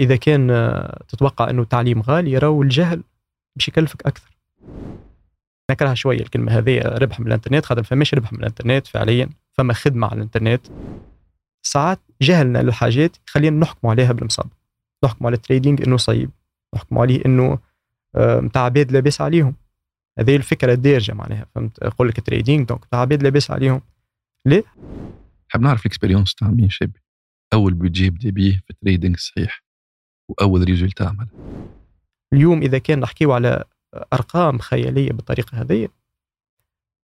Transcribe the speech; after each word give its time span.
إذا 0.00 0.16
كان 0.16 0.50
آه، 0.50 1.02
تتوقع 1.08 1.50
إنه 1.50 1.62
التعليم 1.62 2.02
غالي 2.02 2.38
راهو 2.38 2.62
الجهل 2.62 3.02
باش 3.56 3.68
يكلفك 3.68 4.06
أكثر. 4.06 4.30
نكرهها 5.70 5.94
شوية 5.94 6.20
الكلمة 6.20 6.52
هذه 6.52 6.78
ربح 6.78 7.20
من 7.20 7.26
الإنترنت 7.26 7.64
خاطر 7.64 7.82
فماش 7.82 8.14
ربح 8.14 8.32
من 8.32 8.38
الإنترنت 8.38 8.86
فعليا 8.86 9.28
فما 9.52 9.72
خدمة 9.72 10.06
على 10.06 10.16
الإنترنت. 10.16 10.66
ساعات 11.62 12.00
جهلنا 12.22 12.58
للحاجات 12.58 13.16
يخلينا 13.28 13.60
نحكموا 13.60 13.92
عليها 13.92 14.12
بالمصاب 14.12 14.46
نحكموا 15.04 15.30
على 15.30 15.36
ال 15.36 15.42
trading 15.42 15.82
إنه 15.82 15.96
صعيب 15.96 16.30
نحكموا 16.74 17.02
عليه 17.02 17.24
إنه 17.26 17.58
نتاع 18.16 18.62
عباد 18.62 18.92
لاباس 18.92 19.20
عليهم. 19.20 19.54
هذه 20.18 20.36
الفكرة 20.36 20.72
الدارجه 20.72 21.12
معناها 21.12 21.46
فهمت؟ 21.54 21.82
يقول 21.82 22.08
لك 22.08 22.20
trading 22.20 22.68
donc 22.68 22.84
نتاع 22.84 23.00
عباد 23.00 23.22
لاباس 23.22 23.50
عليهم. 23.50 23.80
ليه؟ 24.46 24.64
حاب 25.48 25.62
نعرف 25.62 25.80
ال 25.80 25.85
expérience 25.85 26.34
تاع 26.34 26.48
أمين 26.48 26.70
شابي 26.70 27.00
أول 27.52 27.74
بيجي 27.74 28.10
بدا 28.10 28.30
بيه 28.30 28.52
في 28.64 28.70
ال 28.70 28.76
trading 28.76 29.16
صحيح 29.16 29.62
وأول 30.30 30.64
résultat 30.64 31.04
عمل 31.04 31.26
اليوم 32.32 32.62
إذا 32.62 32.78
كان 32.78 33.00
نحكيو 33.00 33.32
على 33.32 33.64
أرقام 34.12 34.58
خيالية 34.58 35.12
بالطريقة 35.12 35.60
هذه 35.60 35.88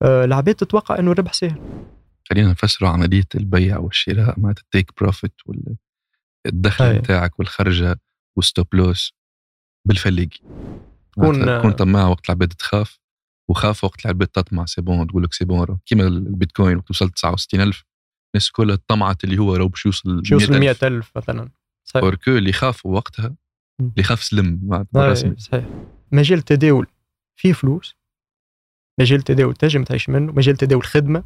آه، 0.03 0.25
العباد 0.25 0.55
تتوقع 0.55 0.99
إنه 0.99 1.13
الربح 1.13 1.33
سهل. 1.33 1.61
خلينا 2.31 2.51
نفسروا 2.51 2.91
عملية 2.91 3.29
البيع 3.35 3.79
والشراء 3.79 4.41
مع 4.41 4.51
ال 4.51 4.59
take 4.59 4.91
profit 5.01 5.35
والدخل 6.47 6.93
نتاعك 6.93 7.39
والخرجة 7.39 8.01
وال 8.37 8.49
stop 8.49 8.75
loss 8.75 9.15
بالفلاقي 9.85 10.39
تكون 11.13 11.47
تكون 11.47 11.73
طماع 11.73 12.09
وقت 12.09 12.27
العباد 12.27 12.49
تخاف 12.49 12.99
وخاف 13.51 13.85
وقت 13.85 14.05
العباد 14.05 14.29
تطمع. 14.29 14.65
c'est 14.65 14.81
bon 14.81 15.07
تقول 15.07 15.23
لك 15.23 15.33
c'est 15.33 15.45
bon 15.45 15.79
كيما 15.87 16.07
البيتكوين 16.07 16.77
وقت 16.77 16.91
وصل 16.91 17.11
69000 17.11 17.85
الناس 18.35 18.51
كلها 18.51 18.79
طمعت 18.89 19.25
اللي 19.25 19.39
هو 19.39 19.57
راه 19.57 19.67
باش 19.67 19.87
يوصل 19.87 20.17
باش 20.17 20.31
يوصل 20.31 20.59
100000 20.59 21.17
مثلا. 21.17 21.51
صحيح. 21.89 22.03
par 22.05 22.13
contre 22.13 22.31
اللي 22.31 22.53
خافوا 22.53 22.95
وقتها 22.95 23.37
اللي 23.81 24.03
خاف 24.03 24.23
سلم 24.23 24.87
رسمي 24.97 25.37
صحيح 25.39 25.65
مجال 26.13 26.39
التداول 26.39 26.87
فيه 27.37 27.53
فلوس 27.53 27.97
مجال 29.01 29.19
التداول 29.19 29.55
تنجم 29.55 29.85
تعيش 29.85 30.09
منه 30.09 30.33
مجال 30.33 30.53
التداول 30.53 30.85
خدمه 30.85 31.25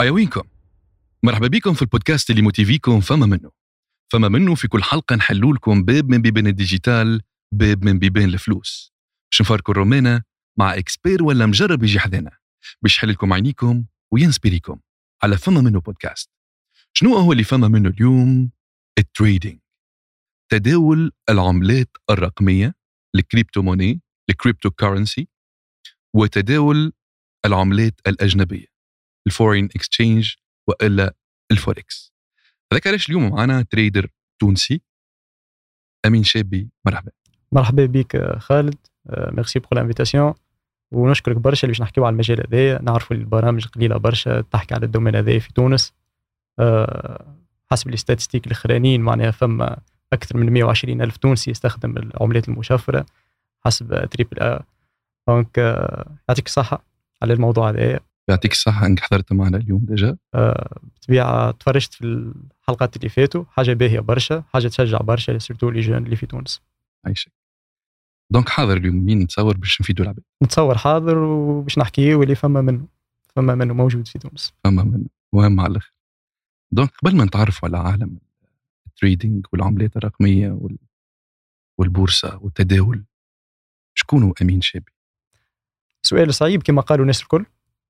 أيا 0.00 0.10
وينكم؟ 0.10 0.42
مرحبا 1.22 1.46
بكم 1.46 1.74
في 1.74 1.82
البودكاست 1.82 2.30
اللي 2.30 2.42
موتيفيكم 2.42 3.00
فما 3.00 3.26
منه. 3.26 3.50
فما 4.12 4.28
منه 4.28 4.54
في 4.54 4.68
كل 4.68 4.82
حلقة 4.82 5.16
نحلوا 5.16 5.54
لكم 5.54 5.82
باب 5.82 6.08
من 6.08 6.22
بيبان 6.22 6.46
ال 6.46 6.55
digital 6.55 7.22
باب 7.54 7.84
من 7.84 7.98
بيبان 7.98 8.24
الفلوس. 8.24 8.92
باش 9.30 9.40
نفركوا 9.40 9.74
الرمانة 9.74 10.22
مع 10.58 10.74
expert 10.74 11.22
ولا 11.22 11.46
مجرب 11.46 11.82
يجي 11.82 12.00
حدانا. 12.00 12.30
باش 12.82 12.96
يحل 12.96 13.10
لكم 13.10 13.32
عينيكم 13.32 13.84
وينسبيريكم 14.12 14.80
على 15.22 15.38
فما 15.38 15.60
منه 15.60 15.80
بودكاست. 15.80 16.30
شنو 16.98 17.16
هو 17.16 17.32
اللي 17.32 17.44
فما 17.44 17.68
منه 17.68 17.88
اليوم؟ 17.88 18.50
ال 18.98 19.05
trading. 19.05 19.58
تداول 20.52 21.12
العملات 21.30 21.88
الرقمية 22.10 22.74
ال 23.14 23.62
crypto-monnaie 23.62 24.00
ال 24.30 24.36
crypto 24.36 24.70
currency 24.70 25.28
وتداول 26.14 26.92
العملات 27.46 28.00
الأجنبية 28.06 28.66
ال 29.26 29.31
foreign 29.31 29.64
exchange 29.64 30.34
وإلا 30.68 31.14
الفوركس 31.50 32.12
هذاك 32.72 32.86
علاش 32.86 33.08
اليوم 33.08 33.30
معنا 33.30 33.62
trader 33.62 34.10
تونسي 34.40 34.82
أمين 36.06 36.24
شابي 36.24 36.70
مرحبا. 36.86 37.10
مرحبا 37.52 37.86
بك 37.86 38.38
خالد 38.38 38.78
merci 39.08 39.58
pour 39.58 39.74
l'invitation 39.74 40.34
ونشكرك 40.92 41.36
برشا 41.36 41.62
اللي 41.62 41.72
باش 41.72 41.80
نحكيو 41.80 42.04
على 42.04 42.12
المجال 42.12 42.46
هذايا 42.46 42.82
نعرفوا 42.82 43.16
البرامج 43.16 43.66
قليلة 43.66 43.96
برشا 43.96 44.40
تحكي 44.40 44.74
على 44.74 44.86
ال 44.86 44.90
domaine 44.90 45.16
هذايا 45.16 45.38
في 45.38 45.52
تونس. 45.52 45.97
حسب 47.70 47.88
ال 47.88 47.92
statistiques 47.92 48.46
الأخرانيين 48.46 49.00
معناها 49.00 49.30
فما 49.30 49.76
أكثر 50.12 50.36
من 50.36 50.52
120 50.52 51.02
ألف 51.02 51.16
تونسي 51.16 51.50
يستخدم 51.50 51.96
العملات 51.96 52.48
المشفرة 52.48 53.06
حسب 53.64 54.08
Triple 54.10 54.38
A. 54.38 54.62
donc 55.28 55.58
يعطيك 56.28 56.46
الصحة 56.46 56.84
على 57.22 57.32
الموضوع 57.32 57.70
هذا. 57.70 58.00
يعطيك 58.28 58.52
الصحة 58.52 58.86
أنك 58.86 59.00
حضرت 59.00 59.32
معنا 59.32 59.56
اليوم 59.56 59.84
déjà 59.84 60.16
أه 60.34 60.80
بالطبيعة 60.82 61.50
تفرجت 61.50 61.94
في 61.94 62.04
الحلقات 62.04 62.96
اللي 62.96 63.08
فاتوا. 63.08 63.44
حاجة 63.50 63.72
باهية 63.72 64.00
برشا 64.00 64.44
حاجة 64.52 64.68
تشجع 64.68 64.98
برشا 64.98 65.38
surtout 65.38 65.70
les 65.70 65.80
jeunes 65.80 66.04
اللي 66.04 66.16
في 66.16 66.26
تونس. 66.26 66.62
عايشك 67.06 67.32
donc 68.32 68.48
حاضر 68.48 68.76
اليوم 68.76 68.96
أمين 68.96 69.18
نتصور 69.18 69.56
باش 69.56 69.80
نفيدوا 69.80 70.04
العباد؟ 70.04 70.24
نتصور 70.42 70.78
حاضر 70.78 71.18
وباش 71.18 71.78
نحكي 71.78 72.14
واللي 72.14 72.34
فما 72.34 72.60
منه 72.60 72.86
فما 73.36 73.54
منه 73.54 73.74
موجود 73.74 74.08
في 74.08 74.18
تونس. 74.18 74.52
فما 74.64 74.84
منه. 74.84 75.06
مهم 75.32 75.60
على 75.60 75.70
الآخر 75.70 75.92
donc 76.70 76.90
قبل 77.02 77.16
ما 77.16 77.24
نتعرفوا 77.24 77.68
على 77.68 77.78
عالم 77.78 78.18
ال 78.86 78.94
trading 78.94 79.46
والعملات 79.52 79.96
الرقمية 79.96 80.50
وال... 80.50 80.78
والبورصة 81.78 82.38
والتداول 82.42 83.04
شكون 83.94 84.32
أمين 84.42 84.60
شابي؟ 84.60 84.92
سؤال 86.02 86.34
صعيب 86.34 86.62
كما 86.62 86.82
قالوا 86.82 87.02
الناس 87.02 87.22
الكل. 87.22 87.44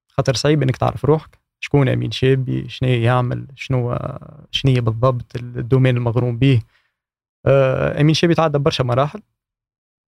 خاطر 0.09 0.35
صعيب 0.35 0.63
إنك 0.63 0.77
تعرف 0.77 1.05
روحك. 1.05 1.39
شكون 1.61 1.89
أمين 1.89 2.11
شابي؟ 2.11 2.69
شنو 2.69 2.89
يعمل؟ 2.89 3.47
شنو 3.55 3.99
شنو 4.51 4.83
بالضبط 4.83 5.37
ال 5.37 5.44
domaine 5.44 5.97
المغروم 5.97 6.39
به؟ 6.39 6.63
آه، 7.47 8.01
أمين 8.01 8.15
شابي 8.15 8.35
تعدى 8.35 8.59
برشا 8.59 8.83
مراحل. 8.83 9.23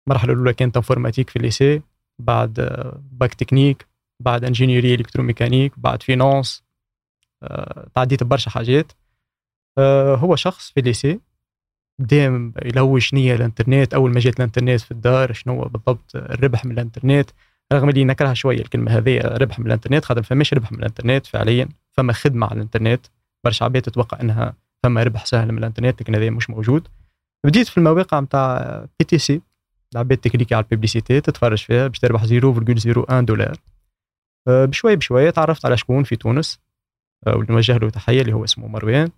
المرحلة 0.07 0.33
الأولى 0.33 0.53
كانت 0.53 0.77
informatique 0.77 1.29
في 1.29 1.35
ال 1.35 1.43
lycée 1.43 1.81
بعد 2.19 2.53
bac 3.11 3.33
technique 3.33 3.87
بعد 4.19 4.43
ingénierie 4.45 4.95
électromécanique 4.95 5.79
بعد 5.79 6.03
finance. 6.03 6.63
آه، 6.63 6.68
تعديت 7.95 8.23
برشا 8.23 8.49
حاجات. 8.51 8.91
آه، 9.77 10.15
هو 10.15 10.35
شخص 10.35 10.71
في 10.71 10.79
ال 10.79 10.86
lycée 10.86 11.19
دائما 11.99 12.51
يلوج 12.65 13.01
شنية 13.01 13.35
الانترنت 13.35 13.93
أول 13.93 14.13
ما 14.13 14.19
جات 14.19 14.37
الإنترنت 14.37 14.81
في 14.81 14.91
الدار 14.91 15.33
شنو 15.33 15.61
بالضبط 15.61 16.15
الربح 16.15 16.65
من 16.65 16.71
الإنترنت. 16.71 17.29
رغم 17.73 17.89
اللي 17.89 18.05
نكرهها 18.05 18.33
شوية 18.33 18.61
الكلمة 18.61 18.91
هذه 18.91 19.19
ربح 19.19 19.59
من 19.59 19.65
الإنترنت 19.65 20.05
خاطر 20.05 20.23
فماش 20.23 20.53
ربح 20.53 20.71
من 20.71 20.79
الإنترنت 20.79 21.25
فعليا 21.25 21.69
فما 21.97 22.13
خدمة 22.13 22.47
على 22.47 22.55
الإنترنت. 22.55 23.05
برشا 23.45 23.65
عباد 23.65 23.81
تتوقع 23.81 24.21
إنها 24.21 24.53
فما 24.83 25.03
ربح 25.03 25.25
سهل 25.25 25.51
من 25.51 25.57
الإنترنت 25.57 26.01
لكن 26.01 26.15
هذا 26.15 26.29
مش 26.29 26.49
موجود. 26.49 26.87
بديت 27.45 27.67
في 27.67 27.77
المواقع 27.77 28.19
نتاع 28.19 28.79
PTC 28.99 29.41
العباد 29.93 30.17
تكليكي 30.17 30.55
على 30.55 30.63
ال 30.63 30.69
publicité 30.69 31.21
تتفرج 31.21 31.57
فيها 31.57 31.87
باش 31.87 31.99
تربح 31.99 32.25
0.01 32.25 33.25
دولار. 33.25 33.57
آه، 34.47 34.65
بشوي 34.65 34.95
بشوي 34.95 35.31
تعرفت 35.31 35.65
على 35.65 35.77
شكون 35.77 36.03
في 36.03 36.15
تونس. 36.15 36.59
آه، 37.27 37.35
واللي 37.37 37.53
نوجه 37.53 37.77
له 37.77 37.89
تحية 37.89 38.21
اللي 38.21 38.33
هو 38.33 38.43
اسمه 38.43 38.67
مروان. 38.67 39.09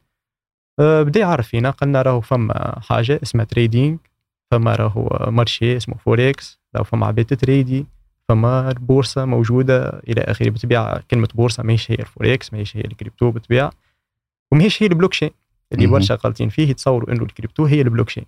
آه، 0.79 1.03
بدا 1.03 1.19
يعرف 1.19 1.47
فينا 1.47 1.69
قلنا 1.69 2.01
راهو 2.01 2.21
فما 2.21 2.79
حاجة 2.79 3.19
اسمها 3.23 3.45
trading 3.45 3.99
فما 4.51 4.75
راهو 4.75 5.31
marché 5.31 5.77
اسمه 5.77 5.95
فوركس 5.95 6.59
راهو 6.75 6.83
فما 6.83 7.05
عباد 7.05 7.25
تريدي 7.25 7.85
فما 8.29 8.71
البورصة 8.71 9.25
موجودة 9.25 10.01
إلى 10.07 10.21
آخره 10.21 10.49
بالطبيعه 10.49 11.03
كلمة 11.11 11.27
بورصة 11.35 11.63
ماهيش 11.63 11.91
هي 11.91 11.95
الفوركس 11.95 12.53
ماهيش 12.53 12.77
هي 12.77 12.81
الكريبتو 12.81 13.31
بالطبيعه 13.31 13.71
وماهيش 14.51 14.83
هي 14.83 14.87
البلوك 14.87 15.13
شين 15.13 15.29
اللي 15.73 15.87
برشا 15.87 16.17
غالطين 16.25 16.49
فيه 16.49 16.69
يتصوروا 16.69 17.11
إنه 17.11 17.23
الكريبتو 17.23 17.65
هي 17.65 17.81
البلوك 17.81 18.09
شين 18.09 18.25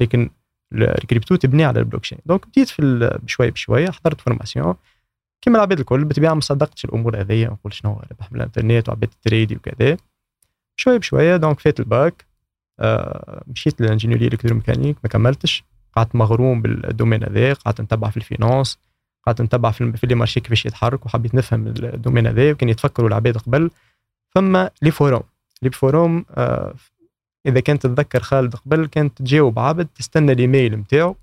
لكن 0.00 0.30
الكريبتو 0.72 1.36
تبني 1.36 1.64
على 1.64 1.80
ال 1.80 2.04
blockchain 2.04 2.18
donc 2.26 2.48
بديت 2.48 2.68
في 2.68 3.10
بشوي 3.22 3.50
بشوي 3.50 3.90
حضرت 3.92 4.20
formation 4.20 4.74
كما 5.44 5.56
العباد 5.56 5.78
الكل 5.78 6.04
بالطبيعه 6.04 6.34
ما 6.34 6.40
صدقتش 6.40 6.84
الأمور 6.84 7.20
هذيا 7.20 7.48
نقول 7.48 7.72
شنو 7.72 8.00
ربح 8.10 8.32
من 8.32 8.38
الانترنت 8.38 8.88
وعباد 8.88 9.10
تريدي 9.22 9.56
وكذا. 9.56 9.96
شوي 10.76 10.98
بشوية 10.98 11.36
donc 11.36 11.60
فات 11.60 11.80
الباك 11.80 12.24
آه 12.80 13.44
مشيت 13.46 13.80
لل 13.80 13.87
ingénieurie 13.87 14.26
électromécanique 14.26 14.96
ما 15.02 15.08
كملتش. 15.08 15.64
قعدت 15.96 16.16
مغروم 16.16 16.62
بال 16.62 16.76
domaine 16.76 17.24
هذا 17.24 17.52
قعدت 17.52 17.80
نتبع 17.80 18.10
في 18.10 18.16
ال 18.16 18.24
finance 18.24 18.78
قعدت 19.26 19.42
نتبع 19.42 19.70
في, 19.70 19.92
في 19.92 20.06
les 20.06 20.14
marchés 20.14 20.40
كيفاش 20.40 20.66
يتحرك 20.66 21.06
وحبيت 21.06 21.34
نفهم 21.34 21.66
ال 21.66 21.73
domaine 21.73 22.26
هذا 22.26 22.52
وكان 22.52 22.68
يتفكروا 22.68 23.08
العباد 23.08 23.36
قبل. 23.38 23.70
فما 24.34 24.70
les 24.82 24.90
forums. 24.90 25.22
les 25.62 25.70
forums 25.70 26.24
آه 26.30 26.74
إذا 27.46 27.60
كنت 27.60 27.82
تتذكر 27.86 28.20
خالد 28.20 28.54
قبل 28.54 28.86
كانت 28.86 29.18
تجاوب 29.18 29.58
عبد 29.58 29.86
تستنى 29.86 30.32
الإيميل 30.32 30.74
نتاعو 30.74 31.16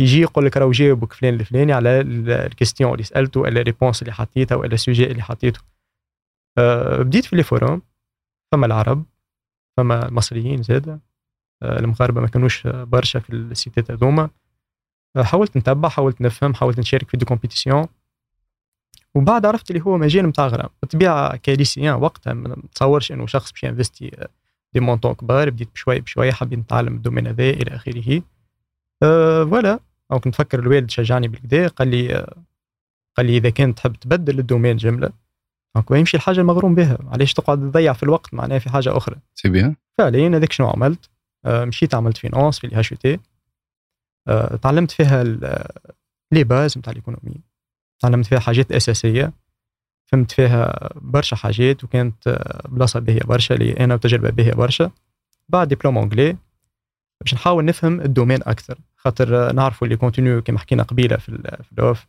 يجي 0.00 0.20
يقول 0.20 0.46
لك 0.46 0.56
راهو 0.56 0.70
جاوبك 0.70 1.12
فلان 1.12 1.34
الفلاني 1.34 1.72
على 1.72 2.00
ال 2.00 2.10
question 2.10 2.92
اللي 2.92 3.02
سألته 3.02 3.40
ولا 3.40 3.62
réponse 3.62 4.02
اللي 4.02 4.12
حطيتها 4.12 4.56
ولا 4.56 4.74
ال 4.74 4.79
sujet 4.79 5.04
اللي 5.06 5.22
حطيته. 5.22 5.60
أه 6.58 7.02
بديت 7.02 7.24
في 7.24 7.36
les 7.36 7.42
forums 7.42 7.82
فما 8.52 8.66
العرب 8.66 9.04
فما 9.76 10.08
المصريين 10.08 10.62
زاد. 10.62 10.88
أه 10.88 11.78
المغاربة 11.78 12.20
ما 12.20 12.26
كانوش 12.26 12.66
برشا 12.66 13.20
في 13.20 13.30
ال 13.30 13.40
siteات 13.40 13.90
هذوما. 13.90 14.30
أه 15.16 15.22
حاولت 15.22 15.56
نتبع 15.56 15.88
حاولت 15.88 16.20
نفهم 16.20 16.54
حاولت 16.54 16.78
نشارك 16.78 17.10
في 17.10 17.16
des 17.16 17.24
compétitions 17.24 17.86
وبعد 19.14 19.46
عرفت 19.46 19.70
اللي 19.70 19.82
هو 19.82 19.98
مجال 19.98 20.26
نتاع 20.26 20.46
غرام. 20.46 20.68
بالطبيعة 20.82 21.36
كليسيان 21.36 21.94
وقتها 21.94 22.32
ما 22.32 22.56
نتصورش 22.64 23.12
إنه 23.12 23.26
شخص 23.26 23.52
باش 23.52 23.64
ينفستي 23.64 24.26
des 24.74 24.80
montants 24.80 25.14
كبار. 25.14 25.50
بديت 25.50 25.68
بشوي 25.74 26.00
بشوي 26.00 26.32
حبيت 26.32 26.58
نتعلم 26.58 26.94
ال 26.94 26.98
domaine 26.98 27.26
هذا 27.26 27.50
إلى 27.50 27.76
آخره. 27.76 28.22
أه 29.02 29.42
voilà 30.10 30.20
donc 30.22 30.26
نتفكر 30.26 30.58
الوالد 30.58 30.90
شجعني 30.90 31.28
بالكدا 31.28 31.68
قال 31.68 31.88
لي 31.88 32.26
قال 33.16 33.26
لي 33.26 33.36
إذا 33.36 33.50
كان 33.50 33.74
تحب 33.74 33.96
تبدل 33.96 34.38
ال 34.38 34.43
domaine 34.43 34.76
جملة 34.76 35.10
donc 35.74 35.90
يمشي 35.90 36.16
الحاجة 36.16 36.40
المغروم 36.40 36.74
بها 36.74 36.98
علاش 37.06 37.32
تقعد 37.32 37.58
تضيع 37.70 37.92
في 37.92 38.02
الوقت 38.02 38.34
معناها 38.34 38.58
في 38.58 38.70
حاجة 38.70 38.96
أخرى. 38.96 39.16
c'est 39.34 39.48
bien. 39.48 39.76
فعليا 39.98 40.28
هذاك 40.28 40.52
شنو 40.52 40.68
عملت؟ 40.68 41.10
آه، 41.44 41.64
مشيت 41.64 41.94
عملت 41.94 42.16
finance 42.16 42.58
في 42.58 42.66
ال 42.66 42.88
ISET 42.88 43.18
تعلمت 44.62 44.90
فيها 44.90 45.24
les 46.32 46.44
bases 46.44 46.78
نتاع 46.78 46.90
ال 46.90 46.96
économie 46.96 47.40
تعلمت 48.00 48.26
فيها 48.26 48.38
حاجات 48.38 48.72
أساسية 48.72 49.32
فهمت 50.06 50.32
فيها 50.32 50.90
برشا 50.94 51.36
حاجات 51.36 51.84
وكانت 51.84 52.28
آه، 52.28 52.68
بلاصة 52.68 53.00
باهية 53.00 53.20
برشا 53.20 53.54
لي 53.54 53.72
أنا 53.72 53.94
وتجربة 53.94 54.30
باهية 54.30 54.52
برشا 54.52 54.90
بعد 55.48 55.68
دبلوم 55.68 55.98
أنجلي 55.98 56.36
باش 57.20 57.34
نحاول 57.34 57.64
نفهم 57.64 58.00
الدومين 58.00 58.42
أكثر. 58.42 58.78
خاطر 59.06 59.52
نعرفوا 59.52 59.86
اللي 59.86 59.96
كونتينيو 59.96 60.42
كما 60.42 60.58
حكينا 60.58 60.82
قبيلة 60.82 61.16
في 61.16 61.72
الاوف 61.72 62.06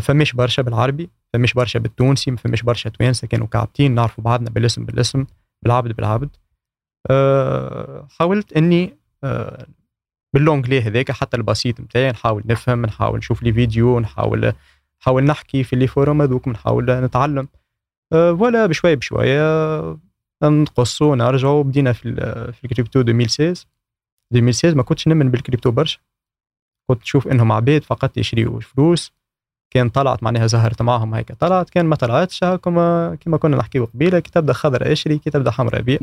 فماش 0.00 0.32
برشا 0.32 0.62
بالعربي 0.62 1.10
فماش 1.32 1.52
برشا 1.54 1.78
بالتونسي 1.78 2.30
ما 2.30 2.36
فماش 2.36 2.62
برشا 2.62 2.90
توانسة 2.90 3.28
كانوا 3.28 3.46
كعبتين 3.46 3.94
نعرفوا 3.94 4.24
بعضنا 4.24 4.50
بالاسم 4.50 4.84
بالاسم 4.84 5.26
بالعبد 5.62 5.96
بالعبد. 5.96 6.36
أه 7.10 8.08
حاولت 8.10 8.52
إني 8.52 8.96
أه 9.24 9.66
باللونجلي 10.34 10.80
هذاك 10.80 11.10
حتى 11.10 11.36
البسيط 11.36 11.80
نتاعي 11.80 12.10
نحاول 12.10 12.42
نفهم 12.46 12.86
نحاول 12.86 13.18
نشوف 13.18 13.42
لي 13.42 13.52
فيديو 13.52 14.00
نحاول 14.00 14.52
نحاول 15.00 15.24
نحكي 15.24 15.64
في 15.64 15.76
لي 15.76 15.86
فورم 15.86 16.22
هذوك 16.22 16.48
نحاول 16.48 16.84
نتعلم. 16.90 17.48
أه 18.12 18.32
ولا 18.32 18.66
بشوية 18.66 18.94
بشوية 18.94 19.98
نقصوا 20.42 21.16
نرجعوا 21.16 21.62
بدينا 21.62 21.92
في 21.92 22.14
في 22.52 22.64
الكريبتو 22.64 23.00
2016 23.00 23.66
2016 24.34 24.76
ما 24.76 24.82
كنتش 24.82 25.08
نمن 25.08 25.30
بالكريبتو 25.30 25.70
برشا. 25.70 25.98
كنت 26.90 27.02
نشوف 27.02 27.28
إنهم 27.28 27.52
عباد 27.52 27.84
فقط 27.84 28.16
يشريوا 28.18 28.60
فلوس. 28.60 29.12
كان 29.74 29.88
طلعت 29.88 30.22
معناها 30.22 30.46
زهرت 30.46 30.82
معهم 30.82 31.14
هيك 31.14 31.32
طلعت 31.32 31.70
كان 31.70 31.86
ما 31.86 31.96
طلعتش 31.96 32.44
كما 32.44 33.14
كما 33.20 33.36
كنا 33.36 33.56
نحكيو 33.56 33.84
قبيلة 33.84 34.18
كي 34.20 34.30
تبدأ 34.30 34.52
خضر 34.52 34.92
اشري 34.92 35.18
كي 35.18 35.30
تبدأ 35.30 35.50
حمراء 35.50 35.82
بيع 35.82 35.98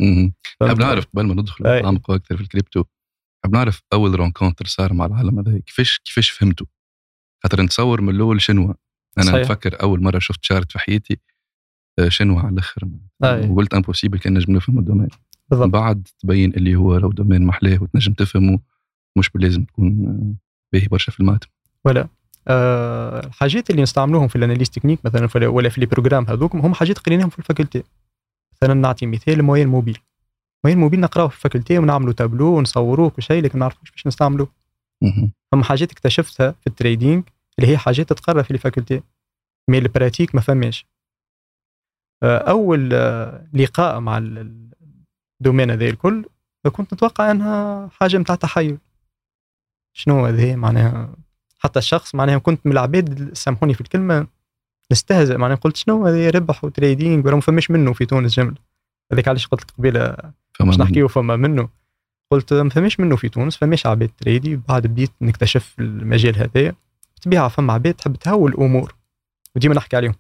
حاب 0.62 0.80
نعرف 0.80 1.06
قبل 1.06 1.28
ما 1.28 1.34
ندخل 1.34 1.66
نعمق 1.84 2.12
أكثر 2.12 2.36
في 2.38 2.44
الكريبتو 2.44 2.84
حاب 3.44 3.54
نعرف 3.54 3.82
أول 3.94 4.16
rencontre 4.16 4.66
صار 4.66 4.94
مع 4.94 5.06
العالم 5.06 5.40
هذا 5.40 5.60
كيفاش 5.60 6.00
كيفاش 6.00 6.30
فهمته 6.30 6.66
خاطر 7.44 7.62
نتصور 7.62 8.02
من 8.02 8.16
الأول 8.16 8.42
شنو؟ 8.42 8.76
أنا 9.18 9.26
صحيح. 9.26 9.42
نفكر 9.42 9.82
أول 9.82 10.04
مرة 10.04 10.20
شفت 10.20 10.40
chart 10.44 10.72
في 10.72 10.80
حياتي 10.80 11.20
آه، 12.00 12.10
شنو 12.10 12.40
على 12.40 12.50
الأخر؟ 12.50 12.88
وقلت 13.50 13.74
impossible 13.74 14.20
كان 14.20 14.34
نجم 14.34 14.56
نفهم 14.56 14.80
ال 14.80 14.83
domaine. 14.83 15.10
بالضبط. 15.52 15.70
بعد 15.70 16.08
تبين 16.20 16.54
اللي 16.54 16.76
هو 16.76 16.98
le 16.98 17.12
domaine 17.12 17.46
محلاه 17.46 17.84
وتنجم 17.84 18.14
تفهمه 18.14 18.60
مش 19.18 19.30
باللازم 19.30 19.64
تكون 19.64 20.06
آه، 20.06 20.36
باهي 20.74 20.88
برشا 20.88 21.12
في 21.12 21.20
ال 21.20 21.24
maths 21.24 21.48
ولا. 21.86 22.08
أه 22.48 23.26
الحاجات 23.26 23.70
اللي 23.70 23.82
نستعملوهم 23.82 24.28
في 24.28 24.36
ال 24.36 24.40
analyse 24.40 24.70
technique 24.70 25.00
مثلا 25.06 25.48
ولا 25.48 25.70
في 25.70 25.78
ال 25.78 25.82
programme 25.82 26.26
هذوك 26.30 26.56
هم 26.56 26.74
حاجات 26.74 27.00
قريناهم 27.00 27.30
في 27.30 27.40
ال 27.40 27.44
faculté. 27.44 27.84
مثلا 28.54 28.74
نعطي 28.74 29.06
مثال 29.06 29.44
moyenne 29.44 29.68
mobile. 29.68 29.98
moyenne 30.66 30.78
mobile 30.78 31.00
نقراوه 31.00 31.30
في 31.30 31.36
ال 31.36 31.41
faculté 31.41 31.78
ونعملوا 31.78 32.14
تابلو 32.14 32.58
ونصوروه 32.58 33.10
كل 33.10 33.24
شيء 33.24 33.44
لكن 33.44 33.60
ما 33.60 33.66
نعرفوش 33.66 33.92
باش 33.92 34.08
نستعملوه. 34.08 34.48
هم 35.54 35.64
حاجات 35.64 35.92
اكتشفتها 35.92 36.52
في 36.52 36.68
ال 36.68 36.75
trading 36.75 37.24
اللي 37.60 37.72
هي 37.72 37.78
حاجات 37.78 38.10
تتقرا 38.10 38.42
في 38.42 38.52
ال 38.52 38.57
faculté. 38.57 39.02
mais 39.70 39.78
ال 39.78 39.84
pratique 39.84 40.36
ما 40.36 40.42
فماش. 40.42 40.86
أه 42.24 42.38
أول 42.38 42.90
أه 42.94 43.48
لقاء 43.54 44.00
مع 44.00 44.18
ال 45.42 45.45
domaine 45.45 45.72
هذا 45.72 45.86
الكل 45.86 46.26
كنت 46.72 46.94
نتوقع 46.94 47.32
أنها 47.32 47.88
حاجة 47.88 48.18
نتاع 48.18 48.36
تحيل. 48.36 48.78
شنو 49.94 50.26
هذه؟ 50.26 50.56
معناها 50.56 51.16
حتى 51.60 51.80
الشخص 51.80 52.16
معناها 52.16 52.38
كنت 52.38 52.66
من 52.66 52.72
العباد 52.72 53.34
سامحوني 53.34 53.74
في 53.74 53.82
الكلمة 53.82 54.28
نستهزئ 54.92 55.38
معناها 55.38 55.58
قلت 55.58 55.76
شنو 55.76 56.08
هذه؟ 56.08 56.30
ربح 56.30 56.64
و 56.64 56.71
trading 56.71 57.26
ولا 57.26 57.36
ما 57.36 57.42
فماش 57.42 57.72
منه 57.72 57.94
في 57.94 58.06
تونس 58.06 58.36
جمله 58.36 58.56
هذيك 59.12 59.28
علاش 59.28 59.48
قلت 59.48 59.62
لك 59.62 59.72
قبيلة 59.78 60.16
باش 60.60 60.80
نحكيو 60.80 61.08
فما 61.08 61.36
منه. 61.36 61.70
قلت 62.32 62.54
ما 62.54 62.70
فماش 62.70 63.00
منه 63.00 63.16
في 63.16 63.30
تونس 63.30 63.58
فماش 63.58 63.86
عباد 63.86 64.10
تريدي. 64.18 64.56
بعد 64.56 64.88
بديت 64.88 65.12
نكتشف 65.22 65.76
المجال 65.80 66.36
هذايا. 66.36 66.76
بالطبيعه 67.16 67.48
فما 67.48 67.74
عباد 67.74 67.94
تحب 67.94 68.16
تهول 68.16 68.52
الأمور. 68.52 68.96
وديما 69.56 69.76
نحكي 69.76 69.96
عليهم. 69.96 70.16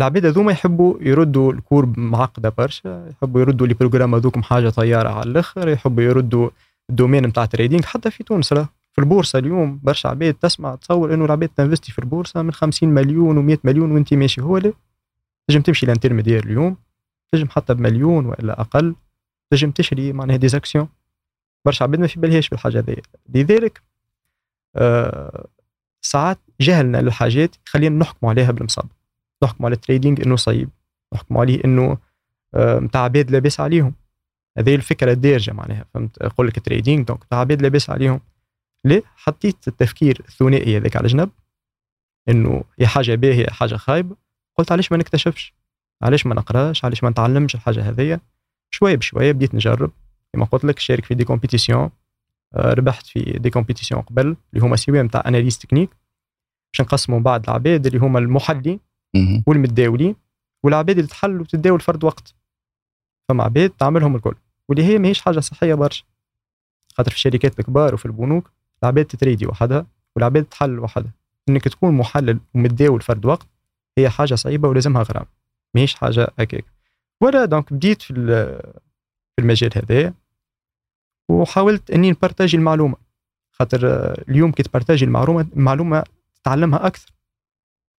العباد 0.00 0.26
هذوما 0.26 0.52
يحبوا 0.52 0.94
يردوا 1.00 1.52
ال 1.52 1.59
cours 1.59 1.92
معقدة 1.96 2.48
برشا 2.48 3.08
يحبوا 3.10 3.40
يردوا 3.40 3.66
les 3.66 3.74
programmes 3.74 4.14
هذوكم 4.14 4.42
حاجة 4.42 4.68
طيارة 4.68 5.08
على 5.08 5.30
الأخر 5.30 5.68
يحبوا 5.68 6.02
يردوا 6.02 6.50
ال 6.90 6.95
domaine 6.95 7.26
نتاع 7.26 7.44
trading 7.44 7.84
حتى 7.84 8.10
في 8.10 8.24
تونس 8.24 8.52
لا 8.52 8.66
في 8.92 8.98
البورصة 9.00 9.38
اليوم 9.38 9.80
برشا 9.82 10.08
عباد 10.08 10.34
تسمع 10.34 10.74
تصور 10.74 11.14
إنه 11.14 11.24
العباد 11.24 11.48
تنفستي 11.48 11.92
في 11.92 11.98
البورصة 11.98 12.42
من 12.42 12.52
50 12.52 12.88
مليون 12.88 13.56
و100 13.56 13.58
مليون 13.64 13.92
وانت 13.92 14.14
ماشي 14.14 14.42
هو 14.42 14.58
لا. 14.58 14.72
تنجم 15.48 15.62
تمشي 15.62 15.86
l'intermédiaire 15.86 16.44
اليوم 16.44 16.76
تنجم 17.32 17.48
حتى 17.48 17.74
بمليون 17.74 18.26
وإلا 18.26 18.60
أقل 18.60 18.94
تنجم 19.50 19.70
تشري 19.70 20.12
معناها 20.12 20.36
des 20.36 20.52
actions 20.52 20.88
برشا 21.64 21.84
عباد 21.84 22.00
ما 22.00 22.06
في 22.06 22.20
بالهاش 22.20 22.48
بالحاجة 22.48 22.78
هذيا 22.78 23.02
لذلك 23.34 23.82
آه 24.76 25.46
ساعات 26.02 26.38
جهلنا 26.60 26.98
للحاجات 26.98 27.56
يخلينا 27.66 27.98
نحكم 27.98 28.26
عليها 28.26 28.50
بالمصاب 28.50 28.86
نحكم 29.44 29.64
على 29.64 29.74
ال 29.74 29.80
trading 29.80 30.20
إنه 30.20 30.36
صعيب. 30.36 30.70
نحكم 31.14 31.38
عليه 31.38 31.64
إنه 31.64 31.98
نتاع 32.56 33.00
عباد 33.00 33.30
لاباس 33.30 33.60
عليهم. 33.60 33.94
هذه 34.58 34.74
الفكرة 34.74 35.12
الدارجه 35.12 35.52
معناها 35.52 35.84
فهمت؟ 35.94 36.22
أقول 36.22 36.46
لك 36.46 36.58
trading 36.58 37.06
donc 37.06 37.24
نتاع 37.24 37.38
عباد 37.38 37.62
لاباس 37.62 37.90
عليهم. 37.90 38.20
ليه؟ 38.84 39.02
حطيت 39.16 39.68
التفكير 39.68 40.22
الثنائي 40.28 40.76
هذاك 40.76 40.96
على 40.96 41.08
جنب 41.08 41.30
إنه 42.28 42.64
يا 42.78 42.86
حاجة 42.86 43.14
باهية 43.14 43.44
يا 43.44 43.52
حاجة 43.52 43.76
خايبة. 43.76 44.16
قلت 44.56 44.72
علاش 44.72 44.92
ما 44.92 44.98
نكتشفش؟ 44.98 45.54
علاش 46.02 46.26
ما 46.26 46.34
نقراش؟ 46.34 46.84
علاش 46.84 47.04
ما 47.04 47.10
نتعلمش 47.10 47.54
الحاجة 47.54 47.88
هذيا؟ 47.88 48.20
شوية 48.70 48.96
بشوية 48.96 49.32
بديت 49.32 49.54
نجرب. 49.54 49.90
كما 50.32 50.44
قلت 50.44 50.64
لك 50.64 50.78
شارك 50.78 51.04
في 51.04 51.14
des 51.14 51.24
compétitions 51.24 51.90
آه، 52.54 52.72
ربحت 52.74 53.06
في 53.06 53.20
des 53.20 53.50
compétitions 53.50 54.00
قبل 54.00 54.36
اللي 54.52 54.66
هما 54.66 54.76
سواء 54.76 55.02
نتاع 55.02 55.22
analyse 55.26 55.58
technique 55.58 55.90
باش 56.72 56.80
نقسموا 56.80 57.20
بعض 57.20 57.42
العباد 57.44 57.86
اللي 57.86 57.98
هما 57.98 58.18
المحلين 58.18 58.80
والمتداولين 59.46 60.16
والعباد 60.62 60.98
اللي 60.98 61.08
تحل 61.10 61.40
وتتداول 61.40 61.80
فرد 61.80 62.04
وقت. 62.04 62.34
فما 63.28 63.44
عباد 63.44 63.70
تعملهم 63.70 64.16
الكل 64.16 64.34
واللي 64.68 64.84
هي 64.84 64.98
ماهيش 64.98 65.20
حاجة 65.20 65.40
صحية 65.40 65.74
برشا. 65.74 66.04
خاطر 66.94 67.10
في 67.10 67.16
الشركات 67.16 67.60
الكبار 67.60 67.94
وفي 67.94 68.06
البنوك 68.06 68.50
العباد 68.82 69.04
تتريدي 69.04 69.46
وحدها 69.46 69.86
والعباد 70.16 70.44
تحل 70.44 70.78
وحدها. 70.78 71.12
إنك 71.48 71.64
تكون 71.68 71.94
محلل 71.94 72.40
ومتداول 72.54 73.00
فرد 73.00 73.26
وقت 73.26 73.46
هي 73.98 74.10
حاجة 74.10 74.34
صعيبة 74.34 74.68
ولازمها 74.68 75.02
غرام 75.02 75.26
ماهيش 75.74 75.94
حاجة 75.94 76.32
هكاك. 76.38 76.64
voilà 77.20 77.44
donc 77.44 77.72
بديت 77.72 78.02
في 78.02 78.14
في 79.36 79.42
المجال 79.42 79.70
هذا 79.74 80.14
وحاولت 81.30 81.90
إني 81.90 82.10
نبارتاجي 82.10 82.56
المعلومة. 82.56 82.96
خاطر 83.52 83.80
اليوم 84.28 84.52
كي 84.52 84.62
تبارتاجي 84.62 85.04
المعلومة 85.04 85.48
المعلومة 85.56 86.04
تتعلمها 86.34 86.86
أكثر. 86.86 87.12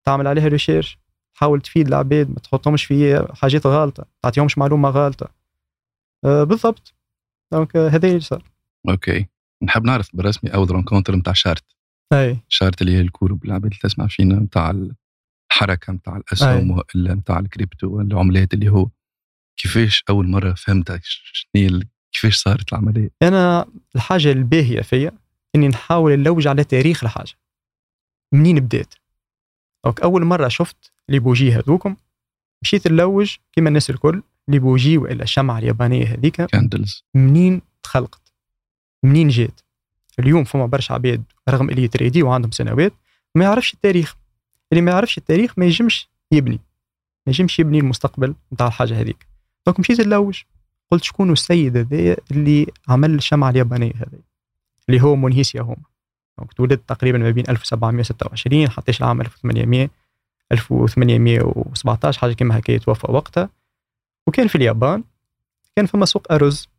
تعمل 0.06 0.28
عليها 0.28 0.48
recherche 0.48 0.98
تحاول 1.36 1.62
تفيد 1.62 1.88
العباد 1.88 2.30
ما 2.30 2.36
تحطهمش 2.36 2.86
في 2.86 3.28
حاجات 3.34 3.68
غلطه 3.68 4.02
ما 4.04 4.20
تعطيهمش 4.22 4.58
معلومة 4.58 4.90
غلطه 4.90 5.30
أه 6.26 6.44
بالضبط. 6.44 6.94
donc 7.54 7.78
هذا 7.78 8.08
اللي 8.08 8.20
صار 8.20 8.44
okay. 8.90 9.26
نحب 9.64 9.84
نعرف 9.86 10.16
بالرسمي 10.16 10.54
اول 10.54 10.72
rencontre 10.72 11.16
نتاع 11.16 11.34
chart. 11.34 11.64
أي. 12.14 12.38
chart 12.48 12.82
اللي 12.82 12.94
هي 12.94 13.02
ال 13.02 13.08
cours 13.08 13.38
العباد 13.46 13.66
اللي 13.66 13.80
تسمع 13.84 14.08
فينا 14.08 14.36
نتاع 14.36 14.72
الحركة 15.52 15.94
نتاع 15.94 16.18
الأسهم 16.18 16.72
وإلا 16.72 17.14
نتاع 17.14 17.40
الكريبتو 17.40 18.02
العملات 18.02 18.54
اللي 18.54 18.70
هو 18.70 18.90
كيفاش 19.58 20.04
أول 20.10 20.28
مرة 20.28 20.54
فهمت 20.54 21.00
شنو 21.04 21.82
كيفاش 22.12 22.36
صارت 22.36 22.74
العملية. 22.74 23.10
أنا 23.22 23.66
الحاجة 23.96 24.32
الباهية 24.32 24.82
فيا 24.82 25.12
إني 25.56 25.68
نحاول 25.68 26.12
نلوج 26.12 26.48
على 26.48 26.64
تاريخ 26.64 27.04
الحاجة. 27.04 27.34
منين 28.34 28.60
بدات؟ 28.60 28.94
ok 29.86 30.02
أول 30.02 30.26
مرة 30.26 30.48
شفت 30.48 30.92
les 31.10 31.20
bougies 31.20 31.52
هذوكم 31.52 31.96
مشيت 32.62 32.88
نلوج 32.88 33.36
كيما 33.54 33.70
الناس 33.70 33.90
الكل 33.90 34.22
les 34.48 34.60
bougies 34.60 34.98
وإلا 34.98 35.24
الشمعة 35.24 35.60
اليابانية 35.60 36.06
هذيك 36.06 36.42
candles 36.42 37.04
منين 37.14 37.62
تخلقت؟ 37.84 38.34
منين 39.04 39.28
جات؟ 39.28 39.62
اليوم 40.20 40.44
فما 40.44 40.66
برشا 40.66 40.94
عباد 40.94 41.24
رغم 41.50 41.70
اللي 41.70 41.84
يتريدي 41.84 42.24
وعندهم 42.24 42.52
سنوات 42.52 42.94
ما 43.36 43.44
يعرفش 43.44 43.74
التاريخ. 43.74 44.16
اللي 44.72 44.82
ما 44.82 44.92
يعرفش 44.92 45.18
التاريخ 45.18 45.54
ما 45.58 45.66
يجمش 45.66 46.10
يبني. 46.32 46.60
ما 47.28 47.34
يجمش 47.34 47.60
يبني 47.60 47.80
المستقبل 47.80 48.36
نتاع 48.54 48.68
الحاجة 48.68 49.02
هذيك. 49.02 49.28
donc 49.66 49.80
مشيت 49.80 50.02
نلوج 50.02 50.42
قلت 50.92 51.04
شكون 51.04 51.32
السيد 51.32 51.78
هذا 51.78 52.18
اللي 52.32 52.68
عمل 52.88 53.16
الشمعة 53.16 53.50
اليابانية 53.50 53.94
هذه 53.96 54.20
اللي 54.90 55.02
هو 55.02 55.16
مونهيسا 55.16 55.62
هوما. 55.62 55.76
donc 55.76 55.99
تولد 56.46 56.78
تقريبا 56.78 57.18
ما 57.18 57.30
بين 57.32 57.50
1726 57.50 58.70
حتى 58.70 58.92
العام 59.00 59.22
1800 59.22 59.90
1817 60.52 62.20
حاجة 62.22 62.34
كما 62.34 62.58
هكا 62.58 62.78
توفى 62.78 63.12
وقتها. 63.12 63.50
وكان 64.28 64.48
في 64.48 64.56
اليابان 64.56 65.04
كان 65.76 65.86
فما 65.86 66.06
سوق 66.06 66.32
أرز. 66.32 66.70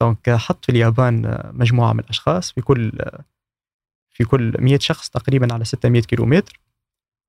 donc 0.00 0.30
حط 0.30 0.64
في 0.64 0.72
اليابان 0.72 1.42
مجموعة 1.54 1.92
من 1.92 2.00
الأشخاص 2.00 2.52
في 2.52 2.60
كل 2.60 2.92
في 4.10 4.24
كل 4.24 4.54
100 4.58 4.78
شخص 4.78 5.10
تقريبا 5.10 5.54
على 5.54 5.64
600 5.64 6.02
كيلومتر. 6.02 6.60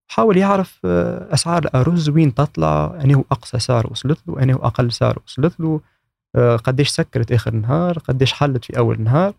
حاول 0.07 0.37
يعرف 0.37 0.79
آه، 0.85 1.33
أسعار 1.33 1.63
الأرز 1.65 2.09
وين 2.09 2.33
تطلع 2.33 2.99
أنه 3.03 3.25
أقصى 3.31 3.59
سعر 3.59 3.87
وصلت 3.91 4.27
له 4.27 4.43
أنه 4.43 4.55
أقل 4.55 4.91
سعر 4.91 5.19
وصلت 5.25 5.59
له. 5.59 5.81
آه، 6.35 6.55
قديش 6.55 6.89
سكرت 6.89 7.31
آخر 7.31 7.53
النهار 7.53 7.99
قديش 7.99 8.33
حلت 8.33 8.65
في 8.65 8.77
أول 8.77 8.95
النهار 8.95 9.33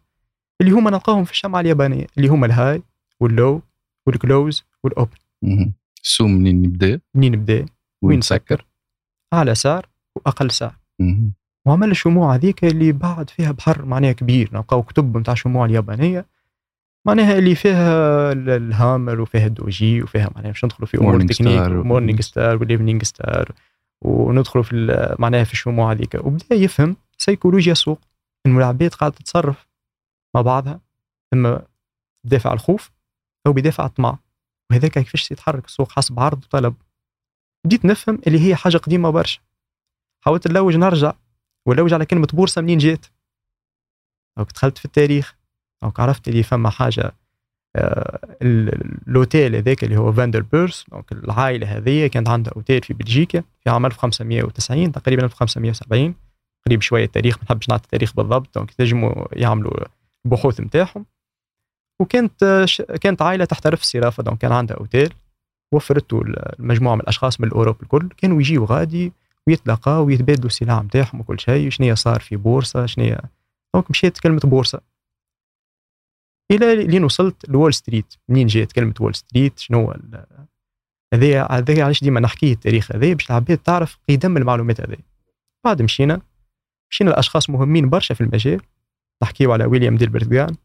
اللي 0.60 0.72
هما 0.72 0.90
نلقاهم 0.90 1.24
في 1.24 1.30
الشمعة 1.32 1.60
اليابانية 1.60 2.06
اللي 2.16 2.28
هما 2.28 2.46
ال 2.46 2.53
high 2.53 2.82
وال 3.20 3.37
low 3.37 3.62
وال 4.06 4.23
close 4.23 4.64
وال 4.84 4.93
open. 4.93 5.16
السوم 6.04 6.30
منين 6.30 6.64
يبدا 6.64 7.00
منين 7.14 7.32
بدا 7.32 7.66
وين 8.02 8.20
سكر 8.20 8.64
أعلى 9.34 9.54
سعر 9.54 9.86
وأقل 10.16 10.50
سعر. 10.50 10.76
وعمل 11.66 11.90
الشموع 11.90 12.34
هذيك 12.34 12.64
اللي 12.64 12.92
بعد 12.92 13.30
فيها 13.30 13.52
بحر 13.52 13.84
معناها 13.84 14.12
كبير 14.12 14.50
نلقاو 14.52 14.82
كتب 14.82 15.16
نتاع 15.16 15.32
الشموع 15.32 15.64
اليابانية. 15.64 16.26
معناها 17.06 17.38
اللي 17.38 17.54
فيها 17.54 18.32
ال- 18.32 18.50
hammer 18.50 19.20
وفيها 19.20 19.46
ال 19.46 19.57
doji 19.57 20.02
وفيها 20.02 20.30
معناها 20.34 20.50
باش 20.50 20.64
ندخلوا 20.64 20.86
في 20.88 20.98
أمور 20.98 21.20
technique 21.22 21.60
morning 21.86 22.20
star 22.20 22.56
وال 22.56 22.66
evening 22.66 23.02
star 23.02 23.52
وندخلوا 24.04 24.64
في 24.64 25.16
معناها 25.18 25.44
في 25.44 25.52
الشموع 25.52 25.92
هذيك. 25.92 26.14
وبدأ 26.14 26.56
يفهم 26.56 26.96
سيكولوجيا 27.18 27.72
السوق 27.72 28.00
إنه 28.46 28.58
العباد 28.58 28.94
قاعدة 28.94 29.14
تتصرف 29.14 29.67
بعضها 30.34 30.80
اما 31.32 31.66
بدافع 32.24 32.52
الخوف 32.52 32.90
أو 33.46 33.52
بدافع 33.52 33.86
الطمع. 33.86 34.18
وهذاك 34.70 34.90
كيفاش 34.92 35.30
يتحرك 35.30 35.64
السوق 35.64 35.92
حسب 35.92 36.20
عرض 36.20 36.44
وطلب. 36.44 36.74
بديت 37.66 37.84
نفهم 37.84 38.20
اللي 38.26 38.40
هي 38.48 38.56
حاجة 38.56 38.76
قديمة 38.76 39.10
برشا. 39.10 39.40
حاولت 40.24 40.48
نلوج 40.48 40.76
نرجع 40.76 41.12
ولوج 41.66 41.94
على 41.94 42.06
كلمة 42.06 42.26
بورصة 42.32 42.60
منين 42.62 42.78
جات 42.78 43.06
أو 44.38 44.42
دخلت 44.44 44.78
في 44.78 44.84
التاريخ 44.84 45.36
أو 45.82 45.92
عرفت 45.98 46.28
اللي 46.28 46.42
فما 46.42 46.70
حاجة 46.70 47.12
آه، 47.76 48.36
ال- 48.42 49.08
الأوتيل 49.08 49.56
هذاك 49.56 49.84
اللي 49.84 49.96
هو 49.96 50.12
فان 50.12 50.23
دير 50.23 50.40
بورس 50.42 50.84
donc 50.92 51.12
العائلة 51.12 51.76
هذه 51.76 52.06
كانت 52.06 52.28
عندها 52.28 52.52
أوتيل 52.56 52.82
في 52.82 52.94
بلجيكا 52.94 53.40
في 53.60 53.70
عام 53.70 53.86
1590 53.86 54.92
تقريبا 54.92 55.24
1570 55.24 56.14
قريب 56.66 56.82
شوية 56.82 57.04
التاريخ 57.04 57.36
ما 57.38 57.42
نحبش 57.44 57.68
نعطي 57.68 57.84
التاريخ 57.84 58.14
بالضبط 58.14 58.54
donc 58.54 58.70
يعملوا 59.32 59.72
البحوث 60.26 60.60
نتاعهم 60.60 61.06
وكانت 62.00 62.66
كانت 63.00 63.22
عائلة 63.22 63.44
تحترف 63.44 63.80
الصرافة. 63.80 64.22
donc 64.22 64.38
كان 64.38 64.52
عندها 64.52 64.76
أوتيل 64.76 65.14
وفرته 65.74 66.22
لمجموعة 66.60 66.94
من 66.94 67.00
الأشخاص 67.00 67.40
من 67.40 67.48
ال 67.48 67.53
Europe 67.53 67.82
الكل 67.82 68.08
كانوا 68.08 68.40
يجيوا 68.40 68.66
غادي 68.70 69.12
ويتلاقاو 69.46 70.06
ويتبادلوا 70.06 70.46
السلع 70.46 70.82
نتاعهم 70.82 71.20
وكل 71.20 71.40
شيء 71.40 71.70
شنو 71.70 71.94
صار 71.94 72.20
في 72.20 72.36
بورصة 72.36 72.86
شنو 72.86 73.16
donc 73.74 73.90
مشيت 73.90 74.18
كلمة 74.18 74.40
بورصة. 74.44 74.80
إلى 76.50 76.86
لين 76.86 77.04
وصلت 77.04 77.48
لوول 77.50 77.74
ستريت. 77.74 78.14
منين 78.28 78.46
جات 78.46 78.72
كلمة 78.72 78.94
وول 79.00 79.14
ستريت؟ 79.14 79.58
شنو 79.58 79.94
هذايا 81.14 81.52
هذايا 81.52 81.84
علاش 81.84 82.00
ديما 82.00 82.20
نحكي 82.20 82.52
التاريخ 82.52 82.92
هذايا 82.92 83.14
باش 83.14 83.30
العباد 83.30 83.58
تعرف 83.58 83.98
قدم 84.10 84.36
المعلومات 84.36 84.80
هذايا 84.80 85.04
بعد 85.64 85.82
مشينا 85.82 86.20
مشينا 86.90 87.10
لأشخاص 87.10 87.50
مهمين 87.50 87.88
برشا 87.88 88.14
في 88.14 88.20
المجال 88.20 88.60
نحكيو 89.22 89.52
على 89.52 89.64
ويليام 89.64 89.96
ديلبرت 89.96 90.41
غان 90.41 90.56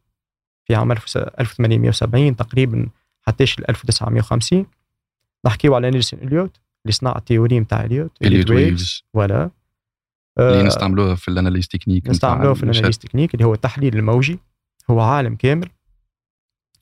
في 0.65 0.75
عام 0.75 0.91
1870 0.91 2.35
تقريبا 2.35 2.89
حتى 3.21 3.43
1950 3.43 4.65
نحكيو 5.45 5.75
على 5.75 5.91
نيلسون 5.91 6.19
إليوت 6.19 6.57
اللي 6.85 6.91
صنع 6.91 7.15
ال 7.17 7.23
théorie 7.23 7.59
نتاع 7.59 7.83
إليوت 7.85 8.11
إليوت. 8.21 8.49
waves 8.51 9.03
ولا 9.13 9.51
اللي 10.39 10.61
آه، 10.61 10.63
نستعملوها 10.63 11.15
في 11.15 11.27
ال 11.27 11.32
analyse 11.32 11.67
technique 11.67 12.09
نستعملوه 12.09 12.53
في 12.53 12.63
الأناليز 12.63 12.97
تكنيك 12.97 13.33
اللي 13.33 13.45
هو 13.45 13.53
التحليل 13.53 13.97
الموجي. 13.97 14.39
هو 14.89 15.01
عالم 15.01 15.35
كامل. 15.35 15.69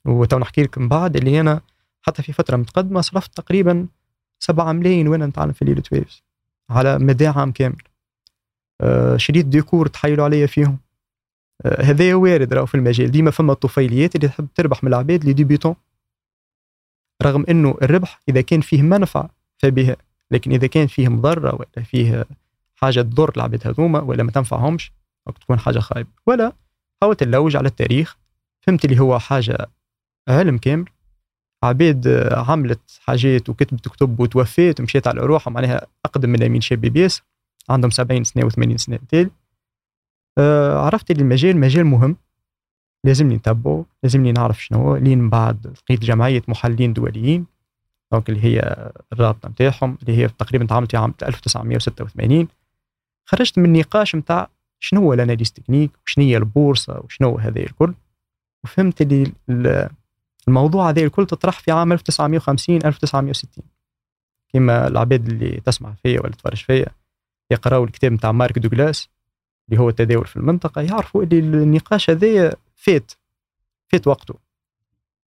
وتو 0.06 0.40
نحكي 0.40 0.64
لك 0.64 0.78
من 0.78 0.88
بعد 0.88 1.16
اللي 1.16 1.42
أنا 1.42 1.62
حتى 2.02 2.24
في 2.24 2.34
فترة 2.34 2.58
متقدمة 2.58 3.02
صرفت 3.02 3.38
تقريبا 3.38 3.88
7 4.40 4.72
ملايين 4.72 5.08
وأنا 5.08 5.26
نتعلم 5.26 5.52
في 5.52 5.66
ال 5.66 5.70
إليوت 5.70 5.84
waves 5.92 6.24
على 6.70 7.00
مدى 7.00 7.28
عام 7.28 7.52
كامل. 7.52 7.82
آه 8.82 9.18
شريت 9.18 9.46
des 9.46 9.62
cours 9.62 9.88
تحيلوا 9.88 10.26
عليا 10.26 10.46
فيهم. 10.48 10.78
هذايا 11.66 12.16
وارد 12.16 12.54
راهو 12.54 12.66
في 12.66 12.76
المجال. 12.76 13.12
ديما 13.12 13.32
فما 13.32 13.54
الطفيليات 13.54 14.16
اللي 14.16 14.28
تحب 14.28 14.48
تربح 14.56 14.84
من 14.84 14.90
العباد 14.90 15.22
اللي 15.22 15.34
débutants 15.34 15.76
رغم 17.24 17.46
إنه 17.50 17.78
الربح 17.82 18.22
إذا 18.30 18.42
كان 18.42 18.62
فيه 18.62 18.82
منفعة 18.82 19.30
فبها 19.58 19.96
لكن 20.32 20.52
إذا 20.52 20.68
كان 20.68 20.88
فيه 20.88 21.08
مضرة 21.08 21.56
ولا 21.56 21.86
فيه 21.86 22.26
حاجة 22.76 23.02
تضر 23.02 23.32
العباد 23.38 23.68
هذوما 23.68 24.00
ولا 24.00 24.24
ما 24.24 24.32
تنفعهمش 24.32 24.92
تكون 25.42 25.60
حاجة 25.60 25.80
خايبة. 25.80 26.10
ولا 26.28 26.54
حاولت 27.02 27.24
نلوج 27.24 27.56
على 27.56 27.68
التاريخ. 27.68 28.18
فهمت 28.62 28.86
اللي 28.86 29.00
هو 29.00 29.20
حاجة 29.20 29.68
علم 30.28 30.58
كامل. 30.58 30.86
عبيد 31.64 32.08
آه، 32.08 32.52
عملت 32.52 33.00
حاجات 33.02 33.50
وكتبت 33.50 33.88
كتب 33.88 34.20
وتوفيت 34.20 34.80
ومشيت 34.80 35.08
على 35.08 35.22
روحها 35.22 35.52
معناها 35.52 35.88
أقدم 36.06 36.30
من 36.30 36.44
امين 36.44 36.62
شاب 36.62 36.82
بيس 36.82 37.22
عندهم 37.70 37.92
70 37.92 38.24
سنة 38.24 38.50
و80 38.50 38.76
سنة 38.76 39.00
تالي 39.10 39.30
آه 39.30 39.41
عرفت 40.78 41.12
اللي 41.12 41.22
المجال 41.24 41.58
مجال 41.58 41.86
مهم. 41.86 42.16
لازمني 43.06 43.36
نتبعه 43.36 43.86
لازمني 44.04 44.32
نعرف 44.32 44.64
شنو 44.64 44.96
لين 44.96 45.30
بعد 45.30 45.68
لقيت 45.68 46.00
جمعية 46.02 46.42
محللين 46.48 46.94
دوليين 46.94 47.46
دونك 48.12 48.30
اللي 48.30 48.44
هي 48.44 48.92
الرابطة 49.14 49.50
نتاعهم 49.50 49.98
اللي 50.02 50.18
هي 50.18 50.28
تقريبا 50.28 50.66
تعاملت 50.66 50.96
عام 50.96 51.14
1986 51.24 52.48
خرجت 53.26 53.60
من 53.60 53.74
نقاش 53.74 54.16
نتاع 54.16 54.50
شنو 54.80 55.02
هو 55.02 55.14
الأناليز 55.14 55.52
تكنيك 55.52 55.92
وشنو 56.06 56.26
هي 56.26 56.38
البورصة 56.38 57.00
وشنو 57.04 57.38
هذا 57.38 57.60
الكل. 57.60 57.94
وفهمت 58.64 59.02
اللي 59.02 59.34
ال- 59.50 59.90
الموضوع 60.48 60.90
هذا 60.90 61.02
الكل 61.02 61.26
تطرح 61.26 61.60
في 61.60 61.72
عام 61.72 61.92
1950 61.94 62.76
1960 62.86 63.64
كما 64.54 64.88
العباد 64.88 65.28
اللي 65.30 65.60
تسمع 65.66 65.94
فيا 65.94 66.22
ولا 66.22 66.32
تفرج 66.32 66.58
فيا 66.64 66.86
يقراوا 67.52 67.86
الكتاب 67.86 68.12
نتاع 68.12 68.32
مارك 68.32 68.60
دوغلاس. 68.60 69.10
اللي 69.72 69.82
هو 69.84 69.90
التداول 69.90 70.26
في 70.28 70.36
المنطقة 70.38 70.82
يعرفوا 70.82 71.24
اللي 71.24 71.40
النقاش 71.40 72.10
هذا 72.10 72.56
فات 72.76 73.12
فات 73.92 74.08
وقته. 74.08 74.36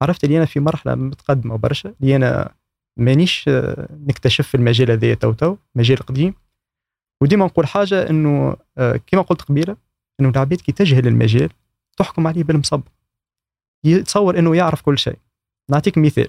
عرفت 0.02 0.24
اللي 0.24 0.36
أنا 0.36 0.44
في 0.44 0.60
مرحلة 0.60 0.94
متقدمة 0.94 1.56
برشا 1.56 1.94
اللي 2.00 2.16
أنا 2.16 2.54
مانيش 2.96 3.44
آه، 3.48 3.88
نكتشف 4.08 4.48
في 4.48 4.56
المجال 4.56 4.90
هذا 4.90 5.14
تو 5.14 5.32
تو 5.32 5.56
مجال 5.74 5.98
قديم. 5.98 6.34
وديما 7.20 7.44
نقول 7.44 7.66
حاجة 7.66 8.10
إنه 8.10 8.56
آه، 8.78 9.00
كما 9.06 9.22
قلت 9.22 9.42
قبيلة 9.42 9.76
إنه 10.20 10.28
العباد 10.28 10.60
كي 10.60 10.72
تجهل 10.72 11.06
المجال 11.06 11.50
تحكم 11.96 12.26
عليه 12.26 12.44
بالمصب. 12.44 12.80
يتصور 13.84 14.38
إنه 14.38 14.56
يعرف 14.56 14.82
كل 14.82 14.98
شيء. 14.98 15.18
نعطيك 15.70 15.98
مثال. 15.98 16.28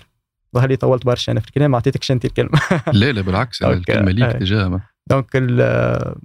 ظهر 0.55 0.69
لي 0.69 0.75
طولت 0.75 1.05
برشا 1.05 1.31
أنا 1.31 1.39
في 1.39 1.47
الكلام 1.47 1.71
ما 1.71 1.75
أعطيتكش 1.77 2.11
أنت 2.11 2.25
الكلمة. 2.25 2.59
لا 2.93 3.11
لا 3.11 3.21
بالعكس. 3.21 3.63
الكلمة 3.63 4.11
ليك 4.11 4.23
آه. 4.35 4.39
تجاهها. 4.39 4.89
donc 5.09 5.29
ال- 5.35 6.15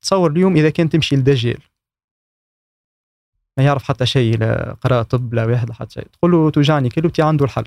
تصور 0.00 0.30
اليوم 0.30 0.56
إذا 0.56 0.70
كان 0.70 0.88
تمشي 0.88 1.16
لدجال. 1.16 1.62
ما 3.58 3.64
يعرف 3.64 3.84
حتى 3.84 4.06
شيء 4.06 4.38
لا 4.38 4.72
قراءة 4.72 5.02
طب 5.02 5.34
لا 5.34 5.44
واحد 5.44 5.72
حتى 5.72 5.90
شيء. 5.90 6.06
تقول 6.06 6.30
له 6.30 6.50
توجعني 6.50 6.88
كلوتي 6.88 7.22
عنده 7.22 7.44
الحل. 7.44 7.64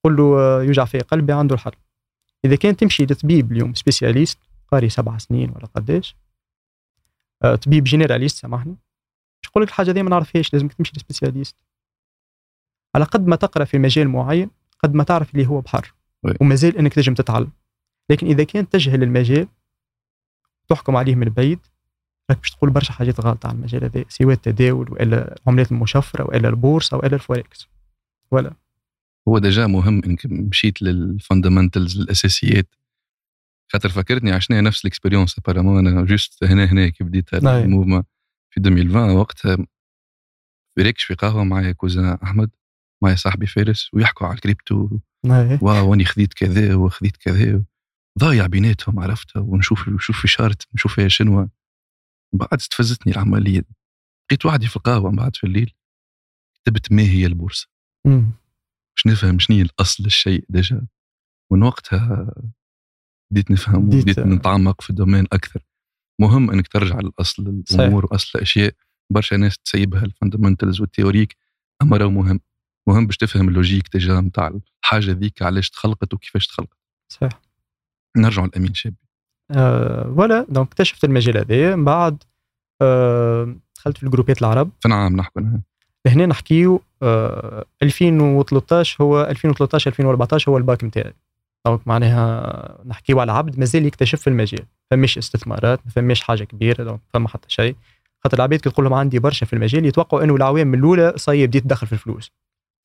تقول 0.00 0.16
له 0.16 0.38
آه، 0.38 0.62
يوجع 0.62 0.84
في 0.84 0.98
قلبي 0.98 1.32
عنده 1.32 1.54
الحل. 1.54 1.72
إذا 2.44 2.56
كان 2.56 2.76
تمشي 2.76 3.04
لطبيب 3.04 3.52
اليوم 3.52 3.74
spécialiste 3.74 4.38
قاري 4.68 4.88
سبع 4.88 5.18
سنين 5.18 5.50
ولا 5.50 5.66
قداش 5.66 6.16
آه، 7.44 7.54
طبيب 7.54 7.84
généraliste 7.84 8.38
سامحني. 8.38 8.76
مش 9.42 9.48
يقول 9.48 9.62
لك 9.62 9.68
الحاجة 9.68 9.92
دي 9.92 10.02
ما 10.02 10.10
نعرفهاش 10.10 10.52
لازمك 10.52 10.72
تمشي 10.72 10.92
ل 10.96 11.01
spécialiste. 11.01 11.56
على 12.94 13.04
قد 13.04 13.26
ما 13.26 13.36
تقرأ 13.36 13.64
في 13.64 13.78
مجال 13.78 14.08
معين 14.08 14.50
قد 14.78 14.94
ما 14.94 15.04
تعرف 15.04 15.34
اللي 15.34 15.46
هو 15.46 15.60
بحر. 15.60 15.94
ومازال 16.40 16.78
إنك 16.78 16.94
تنجم 16.94 17.14
تتعلم. 17.14 17.50
لكن 18.10 18.26
إذا 18.26 18.44
كان 18.44 18.68
تجهل 18.68 19.02
المجال 19.02 19.48
تحكم 20.68 20.96
عليه 20.96 21.14
من 21.14 21.28
بعيد 21.28 21.58
راك 22.30 22.38
باش 22.38 22.50
تقول 22.50 22.70
برشا 22.70 22.92
حاجات 22.92 23.20
غلط 23.20 23.46
على 23.46 23.54
المجال 23.54 23.84
هذا 23.84 24.04
سواء 24.08 24.34
التداول 24.34 24.92
وإلا 24.92 25.36
العملات 25.42 25.72
المشفرة 25.72 26.24
وإلا 26.24 26.48
البورصة 26.48 26.96
وإلا 26.96 27.14
الفوركس 27.14 27.68
ولا 28.30 28.52
هو 29.28 29.38
déjà 29.38 29.66
مهم 29.66 30.02
إنك 30.04 30.26
مشيت 30.26 30.82
لل 30.82 30.99
fundamentals 30.99 32.00
الاساسيات 32.00 32.74
خاطر 33.72 33.88
فكرتني 33.88 34.32
عشنا 34.32 34.60
نفس 34.60 34.84
ال 34.84 34.89
expérience 34.89 35.38
apparemment 35.38 35.86
أنا 35.86 36.02
juste 36.02 36.44
هنا 36.44 36.64
هنا 36.64 36.88
كي 36.88 37.04
بديت. 37.04 37.34
ال 37.34 37.41
mouvement 37.41 38.02
في 38.50 38.60
2020 38.60 39.10
وقتها 39.10 39.56
في 40.74 40.82
ريكش 40.82 41.04
في 41.04 41.14
قهوة 41.14 41.44
معايا 41.44 41.72
cousin 41.72 42.18
أحمد 42.22 42.50
معايا 43.02 43.16
صاحبي 43.16 43.46
فارس 43.46 43.90
ويحكوا 43.92 44.26
على 44.26 44.34
الكريبتو 44.34 44.98
أي. 45.24 45.58
wow 45.62 45.94
أني 45.94 46.04
خذيت 46.04 46.34
كذا 46.34 46.74
وخذيت 46.74 47.16
كذا. 47.16 47.64
ضايع 48.18 48.46
بيناتهم 48.46 49.00
عرفتها 49.00 49.40
ونشوف 49.40 49.88
نشوف 49.88 50.20
في 50.20 50.28
chart 50.28 50.66
نشوف 50.74 50.94
فيها 50.94 51.08
شنو. 51.08 51.48
بعد 52.34 52.54
استفزتني 52.60 53.12
العملية. 53.12 53.62
لقيت 54.26 54.46
وحدي 54.46 54.66
في 54.66 54.76
القهوة 54.76 55.10
من 55.10 55.16
بعد 55.16 55.36
في 55.36 55.44
الليل 55.44 55.72
كتبت 56.54 56.92
ما 56.92 57.02
هي 57.02 57.26
البورصة. 57.26 57.68
باش 58.96 59.06
نفهم 59.06 59.38
شنو 59.38 59.56
الأصل 59.56 60.04
الشيء 60.04 60.44
ديجا. 60.48 60.86
ومن 61.50 61.62
وقتها 61.62 62.34
بديت 63.32 63.50
نفهم 63.50 63.86
بديت- 63.88 64.00
وبديت 64.00 64.18
نتعمق 64.18 64.80
في 64.80 64.90
الـ 64.90 64.94
domaine 64.94 65.24
أكثر. 65.32 65.66
مهم 66.20 66.50
إنك 66.50 66.68
ترجع 66.68 66.98
لاصل 67.18 67.62
صحيح. 67.66 67.80
الأمور 67.80 68.04
وأصل 68.06 68.38
الأشياء. 68.38 68.74
برشا 69.12 69.34
ناس 69.34 69.58
تسيبها 69.58 70.04
الـ 70.04 70.10
fondamental 70.10 70.80
والـ 70.80 70.90
théorique 70.90 71.36
أما 71.82 71.96
راهو 71.96 72.10
مهم. 72.10 72.40
مهم 72.88 73.06
باش 73.06 73.16
تفهم 73.16 73.48
الـ 73.48 73.53
logique 73.53 73.88
تجاه 73.88 74.20
نتاع 74.20 74.58
الحاجة 74.82 75.10
ذيك 75.10 75.42
علاش 75.42 75.70
تخلقت 75.70 76.14
وكيفاش 76.14 76.46
تخلقت. 76.46 76.78
صحيح. 77.12 77.45
نرجع 78.16 78.44
لأمين 78.44 78.74
شابي. 78.74 78.96
آه 79.50 80.12
ولا 80.16 80.46
donc 80.48 80.68
اكتشفت 80.68 81.04
المجال 81.04 81.36
هذايا 81.38 81.76
من 81.76 81.84
بعد 81.84 82.22
آه 82.82 83.56
دخلت 83.76 83.96
في 83.98 84.02
الـ 84.02 84.08
groupات 84.08 84.42
العرب. 84.42 84.70
فين 84.80 84.92
عام 84.92 85.20
هنا؟ 85.36 85.60
هنا 86.06 86.26
نحكيو 86.26 86.82
آه 87.02 87.64
2013 87.82 89.04
هو 89.04 89.22
2013 89.22 89.90
2014 89.90 90.52
هو 90.52 90.58
الباك 90.58 90.84
نتاعي 90.84 91.12
donc 91.66 91.80
معناها 91.88 92.78
نحكيو 92.86 93.20
على 93.20 93.32
عبد 93.32 93.58
مازال 93.58 93.86
يكتشف 93.86 94.20
في 94.20 94.26
المجال. 94.30 94.64
فماش 94.90 95.18
استثمارات 95.18 95.80
ما 95.84 95.90
فماش 95.90 96.22
حاجة 96.22 96.44
كبيرة 96.44 96.84
donc 96.84 97.00
فما 97.14 97.28
حتى 97.28 97.46
شيء. 97.48 97.76
خاطر 98.24 98.36
العباد 98.36 98.60
كي 98.60 98.70
تقول 98.70 98.84
لهم 98.84 98.94
عندي 98.94 99.18
برشا 99.18 99.46
في 99.46 99.52
المجال 99.52 99.86
يتوقعوا 99.86 100.24
إنه 100.24 100.34
العوام 100.36 100.74
الأولى 100.74 101.12
صاي 101.16 101.46
بديت 101.46 101.64
تدخل 101.64 101.86
في 101.86 101.92
الفلوس. 101.92 102.32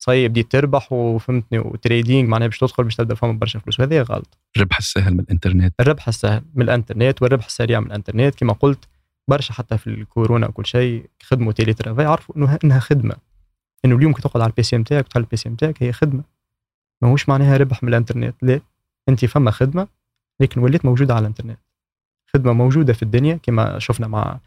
صاي 0.02 0.28
بديت 0.28 0.52
تربح 0.52 0.92
وفهمتني 0.92 1.58
و 1.58 1.67
trading 1.67 2.28
معناها 2.28 2.48
باش 2.48 2.58
تدخل 2.58 2.84
باش 2.84 2.96
تبدأ 2.96 3.14
فما 3.14 3.32
برشا 3.32 3.58
فلوس. 3.58 3.80
وهذا 3.80 4.02
غلط. 4.02 4.38
الربح 4.56 4.78
السهل 4.78 5.14
من 5.14 5.20
الإنترنت. 5.20 5.74
الربح 5.80 6.08
السهل 6.08 6.42
من 6.54 6.62
الإنترنت 6.62 7.22
والربح 7.22 7.44
السريع 7.44 7.80
من 7.80 7.86
الإنترنت. 7.86 8.34
كما 8.34 8.52
قلت 8.52 8.88
برشا 9.28 9.54
حتى 9.54 9.78
في 9.78 9.86
الكورونا 9.86 10.48
وكل 10.48 10.66
شيء 10.66 11.10
خدموا 11.22 11.52
télétravail 11.52 12.04
يعرفوا 12.04 12.36
إنه 12.36 12.58
إنها 12.64 12.78
خدمة. 12.78 13.16
إنه 13.84 13.96
اليوم 13.96 14.12
كي 14.12 14.22
تقعد 14.22 14.42
على 14.42 14.50
الـ 14.50 14.62
PC 14.62 14.76
نتاعك 14.76 15.04
وتحل 15.04 15.20
الـ 15.20 15.36
PC 15.36 15.48
نتاعك 15.48 15.82
هي 15.82 15.92
خدمة. 15.92 16.22
ماهوش 17.02 17.28
معناها 17.28 17.56
ربح 17.56 17.82
من 17.82 17.88
الإنترنت. 17.88 18.34
لا 18.42 18.60
أنت 19.08 19.24
فما 19.24 19.50
خدمة 19.50 19.88
لكن 20.40 20.60
وليت 20.60 20.84
موجودة 20.84 21.14
على 21.14 21.22
الإنترنت. 21.22 21.58
خدمة 22.34 22.52
موجودة 22.52 22.92
في 22.92 23.02
الدنيا 23.02 23.36
كما 23.42 23.78
شفنا 23.78 24.08
مع 24.08 24.38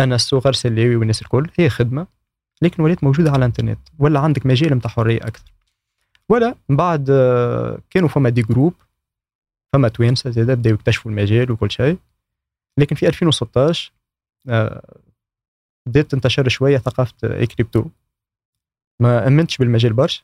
انس 0.00 0.32
وغرس 0.32 0.66
الليوي 0.66 0.96
والناس 0.96 1.22
الكل 1.22 1.50
هي 1.58 1.68
خدمة. 1.70 2.15
لكن 2.62 2.82
وليت 2.82 3.04
موجودة 3.04 3.30
على 3.30 3.38
الانترنت 3.38 3.78
ولا 3.98 4.20
عندك 4.20 4.46
مجال 4.46 4.74
نتاع 4.74 4.90
حرية 4.90 5.18
أكثر. 5.26 5.52
ولا 6.28 6.54
من 6.68 6.76
بعد 6.76 7.10
آه، 7.10 7.78
كانوا 7.90 8.08
فما 8.08 8.28
des 8.28 8.42
groupes 8.42 8.74
فما 9.72 9.88
توانسة 9.88 10.30
زاد 10.30 10.50
بداو 10.50 10.74
يكتشفوا 10.74 11.10
المجال 11.10 11.50
وكل 11.50 11.70
شيء. 11.70 11.98
لكن 12.78 12.96
في 12.96 13.08
2016 13.08 13.92
آه، 14.48 14.98
بدات 15.86 16.10
تنتشر 16.10 16.48
شوية 16.48 16.78
ثقافة 16.78 17.14
اي 17.38 17.46
كريبتو 17.46 17.84
ما 19.00 19.26
آمنتش 19.26 19.58
بالمجال 19.58 19.92
برشا 19.92 20.22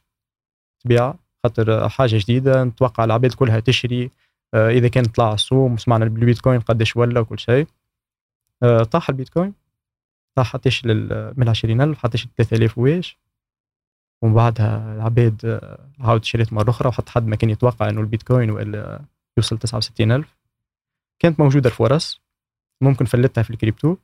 طبيعة 0.85 1.19
خاطر 1.45 1.89
حاجة 1.89 2.19
جديدة 2.19 2.65
نتوقع 2.65 3.05
العباد 3.05 3.35
كلها 3.35 3.61
تشري 3.61 4.11
آه، 4.55 4.71
إذا 4.71 4.89
كان 4.89 5.05
طلع 5.05 5.35
السوق 5.35 5.79
سمعنا 5.79 6.05
بالبيتكوين 6.05 6.61
قداش 6.61 6.97
ولا 6.97 7.21
وكل 7.21 7.39
شيء. 7.39 7.67
آه، 8.62 8.83
طاح 8.83 9.09
البيتكوين. 9.09 9.55
طاح 10.35 10.53
حتىش 10.53 10.85
من 11.37 11.49
20000 11.49 11.99
حتىش 11.99 12.29
3000 12.37 12.79
واش. 12.79 13.19
ومن 14.23 14.35
بعدها 14.35 14.95
العباد 14.95 15.41
آه، 15.45 15.89
عاود 16.01 16.25
شريت 16.25 16.53
مرة 16.53 16.71
أخرى 16.71 16.89
وحتى 16.89 17.12
حد 17.12 17.27
ما 17.27 17.37
كان 17.37 17.51
يتوقع 17.51 17.89
إنه 17.89 18.01
البيتكوين 18.01 18.51
ولا 18.51 19.05
يوصل 19.39 19.59
69000 19.59 20.37
كانت 21.19 21.41
موجودة 21.41 21.71
الفرص 21.71 22.21
ممكن 22.81 23.05
فلتها 23.05 23.43
في 23.43 23.51
الكريبتو. 23.51 23.97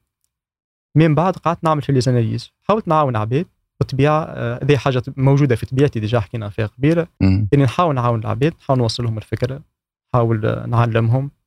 من 0.96 1.14
بعد 1.14 1.36
قعدت 1.36 1.64
نعمل 1.64 1.82
في 1.82 1.92
les 1.92 2.09
analyses 2.09 2.52
حاولت 2.62 2.88
نعاون 2.88 3.16
عباد 3.16 3.46
بالطبيعه 3.80 4.24
هذه 4.62 4.76
حاجة 4.76 5.02
موجودة 5.16 5.56
في 5.56 5.66
طبيعتي 5.66 6.00
ديجا 6.00 6.20
حكينا 6.20 6.48
فيها 6.48 6.66
قبيلة. 6.66 7.06
إني 7.54 7.64
نحاول 7.64 7.94
نعاون 7.94 8.20
العباد 8.20 8.54
نحاول 8.60 8.78
نوصل 8.78 9.04
لهم 9.04 9.18
الفكرة 9.18 9.60
نحاول 10.14 10.68
نعلمهم. 10.70 11.24
آه، 11.24 11.37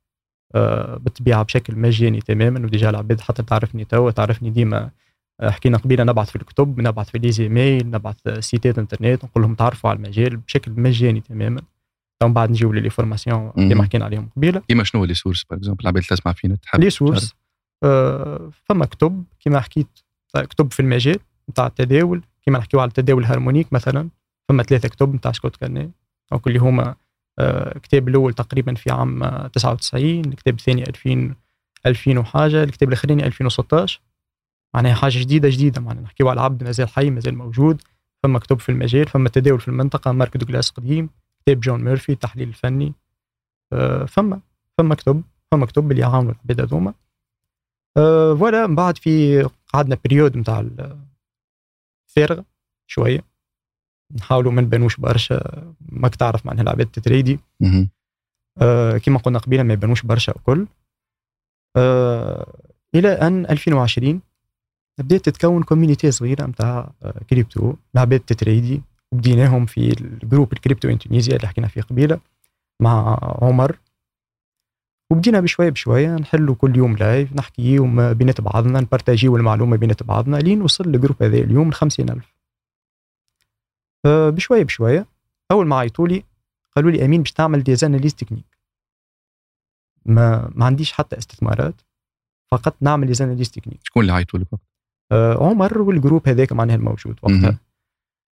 بالطبيعة 0.97 1.43
بشكل 1.43 1.75
مجاني 1.75 2.19
تماما 2.19 2.65
وديجا 2.65 2.89
العباد 2.89 3.21
حتى 3.21 3.43
تعرفني 3.43 3.85
توا 3.85 4.11
تعرفني 4.11 4.49
ديما 4.49 4.89
آه، 5.41 5.49
حكينا 5.49 5.77
قبيلة 5.77 6.03
نبعث 6.03 6.29
في 6.29 6.35
الكتب 6.35 6.81
نبعث 6.81 7.09
في 7.09 7.17
les 7.17 7.41
emails 7.41 7.89
نبعث 7.89 8.15
سيتات 8.39 8.79
انترنت 8.79 9.25
نقول 9.25 9.43
لهم 9.43 9.55
تعرفوا 9.55 9.89
على 9.89 9.97
المجال 9.97 10.37
بشكل 10.37 10.71
مجاني 10.71 11.21
تماما. 11.21 11.61
ومن 12.23 12.33
بعد 12.33 12.49
نجيو 12.49 12.73
les 12.73 12.89
formations 12.89 13.51
كيما 13.51 13.83
حكينا 13.83 14.05
عليهم 14.05 14.29
قبيلة. 14.35 14.59
كيما 14.59 14.83
شنو 14.83 15.05
les 15.05 15.13
sources 15.13 15.43
par 15.43 15.59
exemple 15.59 15.81
العباد 15.81 16.03
تسمع 16.03 16.33
فينا 16.33 16.55
تحب 16.55 16.83
les 16.83 16.89
sources 16.89 17.33
آه 17.83 18.51
فما 18.65 18.85
كتب 18.85 19.23
كيما 19.39 19.59
حكيت 19.59 19.87
كتب 20.35 20.73
في 20.73 20.79
المجال 20.79 21.19
نتاع 21.49 21.67
التداول 21.67 22.21
كيما 22.45 22.59
نحكيو 22.59 22.79
على 22.79 22.87
التداول 22.87 23.23
الهارمونيك 23.23 23.73
مثلا 23.73 24.09
فما 24.49 24.63
ثلاثة 24.63 24.89
كتب 24.89 25.15
نتاع 25.15 25.31
سكوت 25.31 25.55
كارني 25.55 25.91
donc 26.31 26.47
اللي 26.47 26.59
هما 26.59 26.95
الكتاب 27.39 28.07
آه، 28.07 28.11
الأول 28.11 28.33
تقريبا 28.33 28.73
في 28.73 28.91
عام 28.91 29.47
99 29.47 30.19
الكتاب 30.25 30.53
الثاني 30.53 30.83
2000 30.83 31.35
2000 31.85 32.17
وحاجة 32.17 32.63
الكتاب 32.63 32.89
الاخراني 32.89 33.25
2016 33.25 34.01
معناها 34.75 34.93
حاجة 34.93 35.19
جديدة 35.19 35.49
جديدة 35.49 35.81
معناها 35.81 36.03
نحكيو 36.03 36.29
على 36.29 36.39
العبد 36.39 36.63
مازال 36.63 36.89
حي 36.89 37.09
مازال 37.09 37.35
موجود. 37.35 37.81
فما 38.23 38.39
كتب 38.39 38.59
في 38.59 38.69
المجال 38.69 39.07
فما 39.07 39.29
تداول 39.29 39.59
في 39.59 39.67
المنطقة 39.67 40.11
مارك 40.11 40.37
دوغلاس 40.37 40.69
قديم 40.69 41.09
كتاب 41.39 41.59
جون 41.59 41.83
ميرفي 41.83 42.11
التحليل 42.11 42.47
الفني. 42.47 42.93
آه، 43.73 44.05
فما 44.05 44.41
فما 44.77 44.95
كتب 44.95 45.23
فما 45.51 45.65
كتب 45.65 45.91
اللي 45.91 46.01
يعاونوا 46.01 46.31
العباد 46.31 46.61
هذوما. 46.61 46.93
voilà 47.95 48.67
من 48.67 48.75
بعد 48.75 48.97
في 48.97 49.43
قعدنا 49.73 49.97
période 50.05 50.37
نتاع 50.37 50.59
الفارغ 52.09 52.41
شوية. 52.87 53.30
نحاولوا 54.17 54.51
ما 54.51 54.61
نبانوش 54.61 54.97
برشا 54.97 55.41
ماك 55.89 56.15
تعرف 56.15 56.45
معناها 56.45 56.63
العباد 56.63 56.85
تـ 56.85 56.94
trady 56.94 57.39
آه 58.61 58.97
كما 58.97 59.19
قلنا 59.19 59.39
قبيلة 59.39 59.63
ما 59.63 59.73
يبانوش 59.73 60.01
برشا 60.01 60.33
وكل 60.35 60.67
آه 61.77 62.53
إلى 62.95 63.09
أن 63.09 63.45
2020 63.45 64.21
بدأت 64.99 65.25
تتكون 65.25 65.63
community 65.63 66.11
صغيرة 66.11 66.45
نتاع 66.45 66.91
آه، 67.03 67.21
كريبتو 67.29 67.73
العباد 67.95 68.19
تـ 68.19 68.30
trady 68.30 68.81
وبديناهم 69.11 69.65
في 69.65 70.01
الـ 70.01 70.09
groupe 70.09 70.53
الـ 70.53 70.58
Crypto 70.58 70.89
in 70.89 70.99
Tunisia 70.99 71.35
اللي 71.35 71.47
حكينا 71.47 71.67
فيه 71.67 71.81
قبيلة 71.81 72.19
مع 72.81 73.19
عمر. 73.41 73.77
وبدينا 75.11 75.39
بشوية 75.39 75.69
بشوية 75.69 76.15
نحلوا 76.15 76.55
كل 76.55 76.77
يوم 76.77 76.95
live 76.97 77.35
نحكي 77.35 77.79
بينات 78.13 78.41
بعضنا 78.41 78.79
نـ 78.81 78.87
partagiو 78.87 79.35
المعلومة 79.35 79.77
بينات 79.77 80.03
بعضنا 80.03 80.37
لين 80.37 80.61
وصل 80.61 80.85
الـ 80.85 80.91
groupe 80.91 81.23
هذا 81.23 81.37
اليوم 81.37 81.69
ل 81.69 81.73
50000 81.73 82.30
بشوية 84.05 84.63
بشوية. 84.63 85.05
أول 85.51 85.67
ما 85.67 85.75
عيطوا 85.75 86.07
لي 86.07 86.23
قالوا 86.75 86.91
لي 86.91 87.05
أمين 87.05 87.21
باش 87.21 87.31
تعمل 87.31 87.63
des 87.63 87.75
analyses 87.75 88.15
techniques. 88.15 88.57
ما 90.05 90.51
ما 90.55 90.65
عنديش 90.65 90.93
حتى 90.93 91.17
استثمارات 91.17 91.81
فقط 92.51 92.75
نعمل 92.81 93.07
des 93.07 93.13
analyses 93.13 93.51
techniques. 93.51 93.79
شكون 93.83 94.01
اللي 94.01 94.13
عيطوا 94.13 94.39
لك 94.39 94.47
آه 95.11 95.49
عمر 95.49 95.81
والـ 95.81 95.93
groupe 95.93 96.29
هذاك 96.29 96.53
معناها 96.53 96.75
الموجود 96.75 97.19
وقتها. 97.21 97.59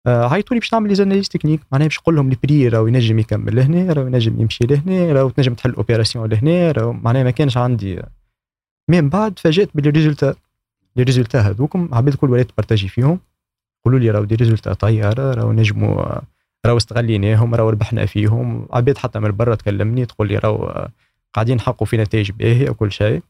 آه 0.06 0.28
عيطوا 0.28 0.54
لي 0.54 0.60
باش 0.60 0.72
نعمل 0.72 0.88
les 0.88 0.94
analyses 0.94 1.28
techniques. 1.28 1.60
معناها 1.72 1.88
باش 1.88 1.98
نقول 1.98 2.14
لهم 2.14 2.30
الـ 2.30 2.38
prix 2.38 2.68
راهو 2.68 2.86
ينجم 2.86 3.18
يكمل 3.18 3.56
لهنا 3.56 3.92
راهو 3.92 4.06
ينجم 4.06 4.40
يمشي 4.40 4.64
لهنا 4.64 5.12
راهو 5.12 5.30
تنجم 5.30 5.54
تحل 5.54 5.72
opération 5.72 6.30
لهنا 6.30 6.72
راهو 6.72 6.92
معناها 6.92 7.24
ما 7.24 7.30
كانش 7.30 7.56
عندي. 7.56 8.02
من 8.90 9.08
بعد 9.08 9.38
فاجأت 9.38 9.70
بالـ 9.74 9.86
résultat 9.86 10.34
les 10.96 11.02
résultats 11.02 11.40
هذوكم 11.40 11.88
عباد 11.92 12.12
الكل 12.12 12.30
وليت 12.30 12.56
تـ 12.56 12.60
partagi 12.60 12.88
فيهم. 12.88 13.20
قولوا 13.84 13.98
لي 13.98 14.10
راهو 14.10 14.24
des 14.24 14.34
résultats 14.34 14.72
طياره 14.72 15.34
راهو 15.34 15.52
نجموا 15.52 16.20
راهو 16.66 16.76
استغليناهم 16.76 17.54
راهو 17.54 17.68
ربحنا 17.70 18.06
فيهم. 18.06 18.68
عباد 18.72 18.98
حتى 18.98 19.18
من 19.20 19.30
برا 19.30 19.54
تكلمني 19.54 20.06
تقول 20.06 20.28
لي 20.28 20.38
راهو 20.38 20.88
قاعدين 21.34 21.56
نحققوا 21.56 21.86
في 21.86 21.96
نتائج 21.96 22.30
باهيه 22.30 22.70
وكل 22.70 22.92
شيء. 22.92 23.22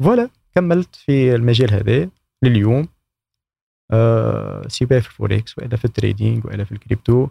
voilà 0.00 0.30
كملت 0.54 0.96
في 0.96 1.34
المجال 1.34 1.74
هذا 1.74 2.08
لليوم. 2.42 2.88
أه 3.90 4.68
سواء 4.68 5.00
في 5.00 5.08
الفوركس 5.08 5.58
وإلا 5.58 5.76
في 5.76 5.84
الـ 5.84 5.92
trading 5.92 6.46
وإلا 6.46 6.64
في 6.64 6.72
الكريبتو. 6.72 7.28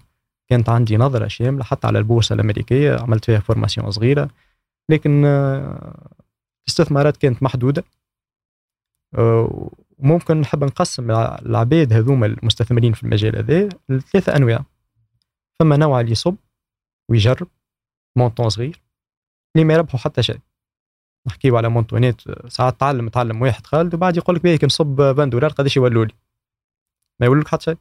كانت 0.50 0.69
عندي 0.69 0.97
نظرة 0.97 1.28
شاملة 1.28 1.63
حتى 1.63 1.88
على 1.88 2.00
البورصة 2.00 2.34
الأمريكية 2.34 2.95
عملت 3.00 3.26
فيها 3.26 3.39
formation 3.39 3.91
صغيرة. 3.91 4.30
لكن 4.89 5.26
أه 5.26 6.10
الاستثمارات 6.67 7.17
كانت 7.17 7.43
محدودة. 7.43 7.84
أه 9.17 9.71
وممكن 10.02 10.42
نحب 10.42 10.64
نقسم 10.64 11.12
العباد 11.12 11.94
هذوما 11.94 12.26
المستثمرين 12.26 12.94
في 12.94 13.04
المجال 13.04 13.36
هذا 13.36 13.70
لثلاثة 13.90 14.36
أنواع. 14.36 14.66
فما 15.60 15.78
نوع 15.78 16.00
اللي 16.00 16.12
يصب 16.12 16.36
ويجرب 17.10 17.48
مونطون 18.18 18.50
صغير 18.50 18.82
اللي 19.56 19.68
ما 19.68 19.74
يربحوا 19.74 20.00
حتى 20.00 20.24
شيء. 20.24 20.40
نحكيو 21.28 21.58
على 21.58 21.70
مونطونات 21.70 22.22
ساعات 22.48 22.80
تعلم 22.80 23.10
تعلم 23.10 23.42
واحد 23.42 23.68
خالد 23.68 23.94
وبعد 23.96 24.18
يقول 24.18 24.36
لك 24.36 24.44
باهي 24.44 24.60
نصب 24.64 25.02
20 25.02 25.30
دولار 25.30 25.52
قداش 25.52 25.78
يولوا 25.78 26.06
لي. 26.06 26.14
ما 27.20 27.26
يقول 27.26 27.40
لك 27.42 27.48
حتى 27.48 27.64
شيء. 27.64 27.78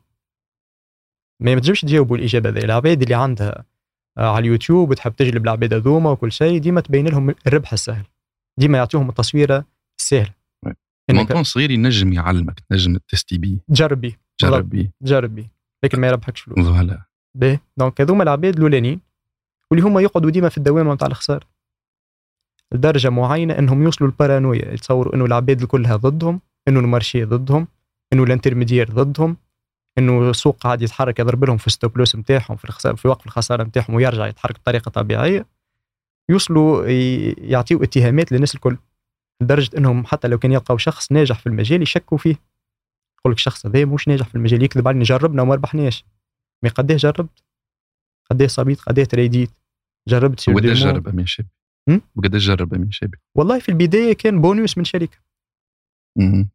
ما 1.43 1.55
تجيبش 1.55 1.81
تجاوبوا 1.81 2.17
الإجابة 2.17 2.51
هذه. 2.51 2.65
العباد 2.65 3.03
اللي 3.03 3.15
عندها 3.15 3.65
آه، 4.19 4.31
على 4.31 4.39
اليوتيوب 4.39 4.91
وتحب 4.91 5.13
تجلب 5.13 5.45
العباد 5.45 5.75
هذوما 5.75 6.11
وكل 6.11 6.33
شيء 6.33 6.61
ديما 6.61 6.81
تبين 6.81 7.09
لهم 7.09 7.35
الربح 7.47 7.73
السهل. 7.73 8.05
ديما 8.59 8.79
يعطيهم 8.79 9.09
التصويرة 9.09 9.65
السهلة. 10.01 10.40
مونطون 11.17 11.43
صغير 11.43 11.71
ينجم 11.71 12.13
يعلمك 12.13 12.61
تنجم 12.61 12.99
تستي 13.09 13.39
بيه 13.39 13.59
جرب 13.69 14.01
بيه 14.01 14.21
جرب 14.41 14.71
بيه 14.71 14.93
جرب 15.03 15.35
بيه 15.35 15.51
لكن 15.85 16.01
ما 16.01 16.07
يربحكش 16.07 16.41
فلوس. 16.41 16.67
voilà. 16.67 17.03
باهي 17.35 17.59
donc 17.77 18.01
هذوما 18.01 18.23
العباد 18.23 18.57
الأولانيين 18.57 19.01
واللي 19.71 19.87
هما 19.87 20.01
يقعدوا 20.01 20.31
ديما 20.31 20.49
في 20.49 20.59
الدوامه 20.59 20.95
نتاع 20.95 21.09
الخسارة. 21.09 21.47
لدرجة 22.73 23.11
معينة 23.11 23.59
إنهم 23.59 23.83
يوصلوا 23.83 24.11
الـ 24.11 24.17
paranoïa 24.17 24.73
يتصوروا 24.73 25.15
إنه 25.15 25.25
العباد 25.25 25.65
كلها 25.65 25.97
ضدهم 25.97 26.41
إنه 26.69 26.81
الـ 26.81 26.87
marché 26.87 27.25
ضدهم 27.25 27.69
إنه 28.13 28.23
الـ 28.25 28.29
intermédiaire 28.29 28.91
ضدهم 28.91 29.37
إنه 29.99 30.31
السوق 30.31 30.57
قاعد 30.57 30.83
يتحرك 30.83 31.19
يضرب 31.19 31.45
لهم 31.45 31.57
في 31.57 31.71
stop 31.71 31.99
loss 31.99 32.17
نتاعهم 32.17 32.57
في 32.57 32.65
الخسارة 32.65 32.95
في 32.95 33.09
وقت 33.09 33.27
الخسارة 33.27 33.63
نتاعهم 33.63 33.95
ويرجع 33.95 34.27
يتحرك 34.27 34.59
بطريقة 34.59 34.89
طبيعية. 34.89 35.47
يوصلوا 36.29 36.87
يعطيوا 37.39 37.85
اتهامات 37.85 38.33
للناس 38.33 38.55
الكل. 38.55 38.77
لدرجة 39.41 39.79
إنهم 39.79 40.07
حتى 40.07 40.29
لو 40.29 40.39
كان 40.39 40.53
يلقاو 40.53 40.79
شخص 40.79 41.13
ناجح 41.13 41.39
في 41.41 41.47
المجال 41.47 41.83
يشكوا 41.83 42.19
فيه. 42.19 42.37
يقول 43.19 43.33
لك 43.33 43.37
الشخص 43.37 43.67
هذا 43.67 43.85
مش 43.85 44.09
ناجح 44.09 44.29
في 44.29 44.35
المجال 44.35 44.63
يكذب 44.63 44.89
علينا 44.89 45.05
جربنا 45.05 45.43
وما 45.43 45.55
ربحناش. 45.55 46.05
مي 46.65 46.71
قديه 46.71 46.97
جربت؟ 46.97 47.45
قديه 48.31 48.47
صبيت 48.47 48.81
قديه 48.81 49.05
تريديت. 49.05 49.51
جربت 50.09 50.49
وقداش. 50.49 50.79
جرب 50.85 51.09
أمين 51.09 51.27
شابي؟ 51.27 51.49
وقداش 52.17 52.47
جرب 52.47 52.75
أمين 52.75 52.91
شابي؟ 52.91 53.19
والله 53.35 53.59
في 53.59 53.69
البداية 53.69 54.13
كان 54.13 54.41
بونوس 54.41 54.79
من 54.79 54.85
شركة. 54.85 55.19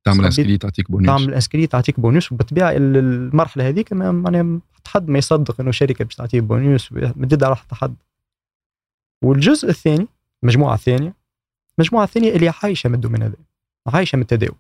تعمل. 0.04 0.26
اسكلي 0.26 0.58
تعطيك 0.58 0.92
بونوس. 0.92 1.08
تعمل 1.08 1.34
اسكري 1.34 1.68
تعطيك 1.68 2.00
بونوس 2.00 2.32
وبالطبيعه 2.32 2.72
ال- 2.72 2.98
المرحلة 2.98 3.68
هذيك 3.68 3.94
ما 3.94 4.12
معناها 4.12 4.60
حتى 4.74 4.90
حد 4.90 5.10
ما 5.10 5.18
يصدق 5.18 5.62
إنه 5.62 5.72
شركة 5.72 6.06
باش 6.06 6.16
تعطيه 6.16 6.42
بونوس 6.42 6.92
مدد 6.92 7.44
على 7.44 7.56
حتى 7.56 7.76
حد. 7.76 7.96
والجزء 9.24 9.70
الثاني 9.70 10.08
المجموعه 10.44 10.74
الثانية 10.74 11.14
المجموعه 11.80 12.04
الثانية 12.04 12.36
اللي 12.36 12.54
عايشة 12.64 12.88
من 12.88 12.96
الدومين 12.96 13.24
هذا 13.24 13.36
عايشة 13.88 14.16
من 14.16 14.22
التداول. 14.22 14.58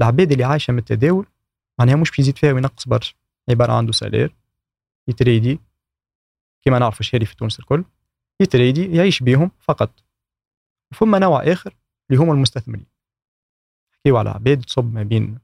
العباد 0.00 0.32
اللي 0.32 0.44
عايشة 0.44 0.72
من 0.72 0.78
التداول 0.78 1.26
معناها 1.78 1.96
مش 1.96 2.10
باش 2.10 2.18
يزيد 2.18 2.38
فيها 2.38 2.52
وينقص 2.52 2.88
برشا. 2.88 3.14
عبارة 3.50 3.72
عنده 3.72 3.92
سالير 3.92 4.36
يتريدي 5.08 5.60
كما 6.62 6.78
نعرفوا 6.78 7.00
الشهري 7.00 7.26
في 7.26 7.36
تونس 7.36 7.60
الكل 7.60 7.84
يتريدي 8.40 8.96
يعيش 8.96 9.22
بيهم 9.22 9.50
فقط. 9.60 10.04
وفما 10.92 11.18
نوع 11.18 11.42
آخر 11.42 11.76
اللي 12.10 12.22
هما 12.22 12.32
المستثمرين. 12.32 12.86
نحكيو 13.94 14.16
على 14.16 14.30
عباد 14.30 14.62
تصب 14.62 14.94
ما 14.94 15.02
بين 15.02 15.38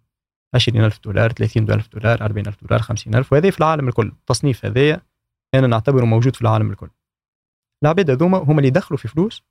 20000 0.54 1.00
دولار 1.04 1.32
30000 1.32 1.88
دولار 1.88 2.22
40000 2.22 2.64
دولار 2.64 2.82
50000 2.82 3.32
وهذا 3.32 3.50
في 3.50 3.58
العالم 3.58 3.88
الكل. 3.88 4.06
التصنيف 4.06 4.64
هذايا 4.64 5.02
أنا 5.54 5.66
نعتبره 5.66 6.04
موجود 6.04 6.34
في 6.36 6.42
العالم 6.42 6.70
الكل. 6.70 6.90
العباد 7.82 8.10
هذوما 8.10 8.38
هما 8.38 8.58
اللي 8.58 8.70
دخلوا 8.70 8.98
في 8.98 9.08
فلوس 9.08 9.42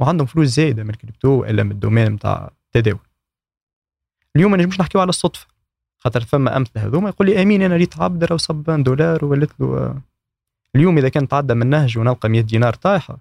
وعندهم 0.00 0.26
فلوس 0.26 0.48
زايدة 0.48 0.84
من 0.84 0.90
الكريبتو 0.90 1.28
والا 1.28 1.62
من 1.62 1.70
ال 1.70 1.75
domaine 1.75 2.12
نتاع 2.12 2.50
التداول 2.66 3.00
اليوم 4.36 4.50
ما 4.50 4.56
نجمش 4.56 4.80
نحكيو 4.80 5.00
على 5.00 5.08
الصدفة 5.08 5.46
خاطر 5.98 6.20
فما 6.20 6.56
أمثلة 6.56 6.86
هذوما 6.86 7.08
يقول 7.08 7.26
لي 7.26 7.42
أمين 7.42 7.62
أنا 7.62 7.76
ريت 7.76 8.00
عبد 8.00 8.24
راه 8.24 8.36
صب 8.36 8.82
دولار 8.82 9.24
ولت 9.24 9.60
له. 9.60 10.00
اليوم 10.76 10.98
إذا 10.98 11.08
كان 11.08 11.28
تعدى 11.28 11.54
من 11.54 11.66
نهج 11.66 11.98
ونلقى 11.98 12.28
100 12.28 12.40
دينار 12.40 12.74
طايحة 12.74 13.18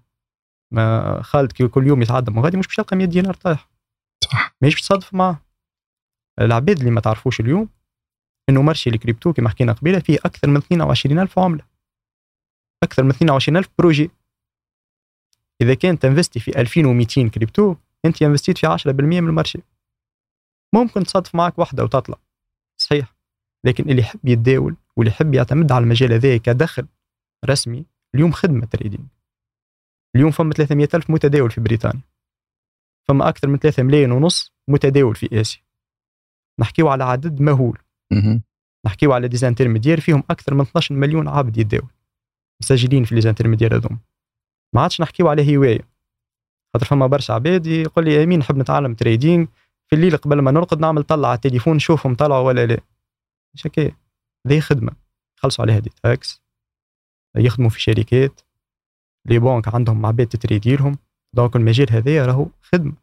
ما 0.71 1.21
خالد 1.21 1.51
كي 1.51 1.67
كل 1.67 1.87
يوم 1.87 2.01
يتعدى 2.01 2.31
من 2.31 2.39
غادي 2.39 2.57
مش 2.57 2.67
باش 2.67 2.77
يلقى 2.77 2.97
100 2.97 3.07
دينار 3.07 3.33
طايحة. 3.33 3.69
صح. 4.23 4.55
ماهيش 4.61 4.81
تصادف 4.81 5.13
معاه. 5.13 5.41
العباد 6.41 6.79
اللي 6.79 6.91
ما 6.91 7.01
تعرفوش 7.01 7.39
اليوم 7.39 7.69
إنه 8.49 8.61
marché 8.61 8.89
ال 8.89 8.95
crypto 8.95 9.33
كما 9.33 9.49
حكينا 9.49 9.73
قبيلة 9.73 9.99
فيه 9.99 10.17
أكثر 10.25 10.47
من 10.47 10.57
22000 10.57 11.39
عملة. 11.39 11.63
أكثر 12.83 13.03
من 13.03 13.09
22000 13.09 13.69
projet. 13.77 14.11
إذا 15.61 15.73
كان 15.73 15.99
ت 15.99 16.04
investi 16.04 16.39
في 16.39 16.61
2200 16.61 17.29
كريبتو 17.29 17.75
أنت 18.05 18.21
investi 18.21 18.53
ت 18.53 18.57
في 18.57 18.67
10% 18.67 18.89
من 18.89 19.17
ال 19.17 19.23
marché 19.23 19.59
ممكن 20.75 21.03
تصادف 21.03 21.35
معك 21.35 21.59
واحدة 21.59 21.83
وتطلع. 21.83 22.17
صحيح. 22.81 23.15
لكن 23.65 23.89
اللي 23.89 24.01
يحب 24.01 24.19
يتداول 24.23 24.75
واللي 24.97 25.11
يحب 25.11 25.33
يعتمد 25.33 25.71
على 25.71 25.83
المجال 25.83 26.13
هذا 26.13 26.37
كدخل 26.37 26.87
رسمي 27.45 27.85
اليوم 28.15 28.31
خدمة 28.31 28.65
trading 28.65 29.07
اليوم 30.15 30.31
فما 30.31 30.53
300 30.53 30.89
ألف 30.93 31.09
متداول 31.09 31.51
في 31.51 31.61
بريطانيا. 31.61 32.01
فما 33.07 33.29
أكثر 33.29 33.47
من 33.47 33.57
3 33.57 33.83
ملايين 33.83 34.11
ونص 34.11 34.53
متداول 34.67 35.15
في 35.15 35.41
آسيا. 35.41 35.61
نحكيو 36.59 36.87
على 36.87 37.03
عدد 37.03 37.41
مهول. 37.41 37.79
نحكيو 38.85 39.13
على 39.13 39.27
des 39.27 39.40
intermédiaires 39.40 39.99
فيهم 39.99 40.23
أكثر 40.29 40.53
من 40.53 40.61
12 40.61 40.95
مليون 40.95 41.27
عبد 41.27 41.57
يتداول. 41.57 41.89
مسجلين 42.61 43.03
في 43.03 43.15
les 43.15 43.26
intermédiaires 43.26 43.75
هذوما. 43.75 43.97
ما 44.73 44.81
عادش 44.81 45.01
نحكيو 45.01 45.27
على 45.27 45.57
هواية. 45.57 45.81
خاطر 46.73 46.85
فما 46.85 47.07
برشا 47.07 47.33
عباد 47.33 47.67
يقول 47.67 48.05
لي 48.05 48.23
أمين 48.23 48.39
نحب 48.39 48.57
نتعلم 48.57 48.93
trading 48.93 49.47
في 49.87 49.95
الليل 49.95 50.17
قبل 50.17 50.39
ما 50.39 50.51
نرقد 50.51 50.79
نعمل 50.79 51.03
طلع 51.03 51.27
على 51.27 51.35
التليفون 51.35 51.75
نشوفهم 51.75 52.15
طلعوا 52.15 52.47
ولا 52.47 52.65
لا. 52.65 52.79
مش 53.53 53.67
هكايا 53.67 53.91
ذي 54.47 54.61
خدمة. 54.61 54.91
يخلصوا 55.37 55.65
عليها 55.65 55.79
des 55.79 55.91
taxes 56.03 56.41
يخدموا 57.35 57.69
في 57.69 57.81
شركات. 57.81 58.41
les 59.25 59.39
banques 59.39 59.75
عندهم 59.75 60.05
عباد 60.05 60.27
ت 60.27 60.34
trader 60.34 60.75
لهم. 60.75 60.97
donc 61.33 61.55
المجال 61.55 61.91
هذايا 61.91 62.25
راهو 62.25 62.47
خدمة. 62.61 62.93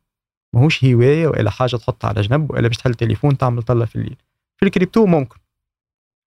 ماهوش 0.55 0.85
هواية 0.85 1.27
والا 1.27 1.51
حاجة 1.51 1.77
تحطها 1.77 2.09
على 2.09 2.21
جنب 2.21 2.51
والا 2.51 2.69
باش 2.69 2.77
تحل 2.77 2.95
تليفون 2.95 3.39
تعمل 3.39 3.63
طله 3.63 3.85
في 3.85 3.97
الليل. 3.97 4.17
في 4.57 4.67
الكريبتو 4.67 5.07
ممكن. 5.07 5.39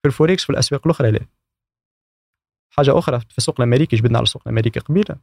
في 0.02 0.08
الفوركس 0.08 0.44
في 0.44 0.50
الاسواق 0.50 0.82
الأخرى 0.86 1.12
لا. 1.12 1.20
حاجة 2.70 2.98
أخرى 2.98 3.20
في 3.20 3.38
السوق 3.38 3.62
الأمريكي 3.62 3.96
جبدنا 3.96 4.18
على 4.18 4.24
السوق 4.24 4.42
الأمريكي 4.46 4.80
قبيلة؟ 4.80 5.16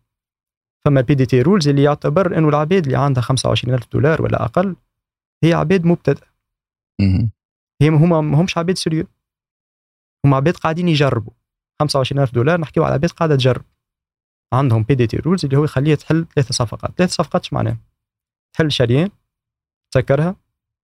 فما 0.85 1.01
PDT 1.01 1.43
rules 1.43 1.69
اللي 1.69 1.83
يعتبر 1.83 2.39
إنه 2.39 2.49
العباد 2.49 2.85
اللي 2.85 2.99
عندها 2.99 3.23
25000 3.23 3.93
دولار 3.93 4.23
ولا 4.23 4.45
أقل 4.45 4.77
هي 5.45 5.53
عباد 5.53 5.85
مبتدئ 5.85 6.25
مهم. 7.01 7.31
هي 7.83 7.89
هما 7.89 8.21
ما 8.21 8.41
همش 8.41 8.59
عباد 8.59 8.77
sérieux. 8.77 9.07
هما 10.27 10.37
عباد 10.37 10.57
قاعدين 10.57 10.89
يجربوا. 10.89 11.33
25000 11.81 12.35
دولار 12.35 12.61
نحكيو 12.61 12.85
على 12.85 12.95
عباد 12.95 13.11
قاعدة 13.11 13.37
تجرب. 13.37 13.65
عندهم 14.55 14.83
PDT 14.83 15.17
rules 15.17 15.45
اللي 15.45 15.57
هو 15.57 15.65
يخليها 15.65 15.95
تحل 15.95 16.27
ثلاث 16.35 16.53
صفقات. 16.53 16.91
ثلاث 16.99 17.11
صفقات 17.11 17.53
معناها؟ 17.53 17.79
تحل 18.57 18.73
شريان 18.73 19.11
تسكرها 19.91 20.37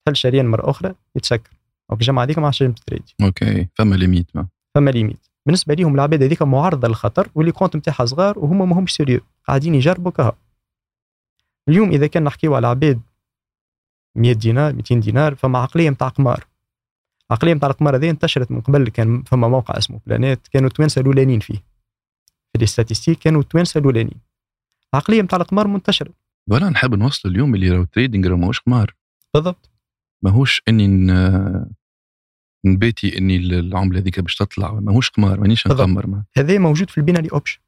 تحل 0.05 0.17
شريان 0.17 0.47
مرة 0.47 0.71
أخرى 0.71 0.95
يتسكر. 1.17 1.57
أو 1.91 1.95
الجمعه 1.95 2.25
هذيك 2.25 2.39
ما 2.39 2.45
عادش 2.45 2.59
ت 2.59 2.65
trade. 2.65 3.03
OK 3.23 3.69
فما 3.79 3.95
limite 3.95 4.37
ما. 4.37 4.49
فما 4.75 4.91
limite 4.91 5.30
بالنسبة 5.47 5.75
ليهم 5.75 5.95
العباد 5.95 6.23
هذيك 6.23 6.43
معرضه 6.43 6.89
للخطر 6.89 7.31
و 7.35 7.39
les 7.39 7.53
comptes 7.53 7.77
نتاعها 7.77 8.05
صغار 8.05 8.39
وهما 8.39 8.65
ما 8.65 8.79
همش 8.79 8.93
sérieux 8.93 9.21
قاعدين 9.49 9.75
يجربوا 9.75 10.11
كهو 10.11 10.37
اليوم 11.69 11.91
إذا 11.91 12.07
كان 12.07 12.25
نحكيو 12.25 12.55
على 12.55 12.67
عباد 12.67 13.01
100 14.17 14.33
دينار 14.33 14.73
200 14.73 14.95
دينار 14.95 15.35
فما 15.35 15.59
عقلية 15.59 15.91
نتاع 15.91 16.09
قمار. 16.09 16.47
العقليه 17.31 17.55
نتاع 17.55 17.69
القمار 17.71 17.97
هذه 17.97 18.11
انتشرت 18.11 18.51
من 18.51 18.61
قبل 18.61 18.89
كان 18.89 19.23
فما 19.23 19.49
موقع 19.49 19.79
اسمه 19.79 20.01
Planet 20.07 20.49
كانوا 20.49 20.69
التوانسة 20.69 21.01
الأولانيين 21.01 21.41
فيه. 21.41 21.55
في 22.53 22.57
ال 22.57 22.62
statistiques 22.62 23.19
كانوا 23.19 23.41
التوانسة 23.41 23.79
الأولانيين. 23.79 24.21
العقلية 24.95 25.23
نتاع 25.23 25.39
القمار 25.39 25.67
منتشرة. 25.67 26.13
ولا 26.51 26.69
نحب 26.71 26.95
نوصل 26.95 27.29
اليوم 27.29 27.55
اللي 27.55 27.71
راهو 27.71 27.85
trading 27.85 28.27
راه 28.27 28.37
ماهوش 28.37 28.61
قمار. 28.61 28.95
بالضبط. 29.35 29.71
ماهوش 30.23 30.63
إني 30.69 30.87
نباتي 32.65 33.19
إني 33.19 33.37
العمله 33.37 33.99
هذيك 33.99 34.21
باش 34.21 34.37
تطلع 34.37 34.73
ماهوش 34.73 35.11
قمار 35.11 35.41
مانيش. 35.41 35.67
نقمر 35.67 36.07
ما. 36.07 36.25
هذا 36.37 36.59
موجود 36.59 36.91
في 36.91 36.99
ال 36.99 37.03
binary 37.03 37.29
option 37.33 37.61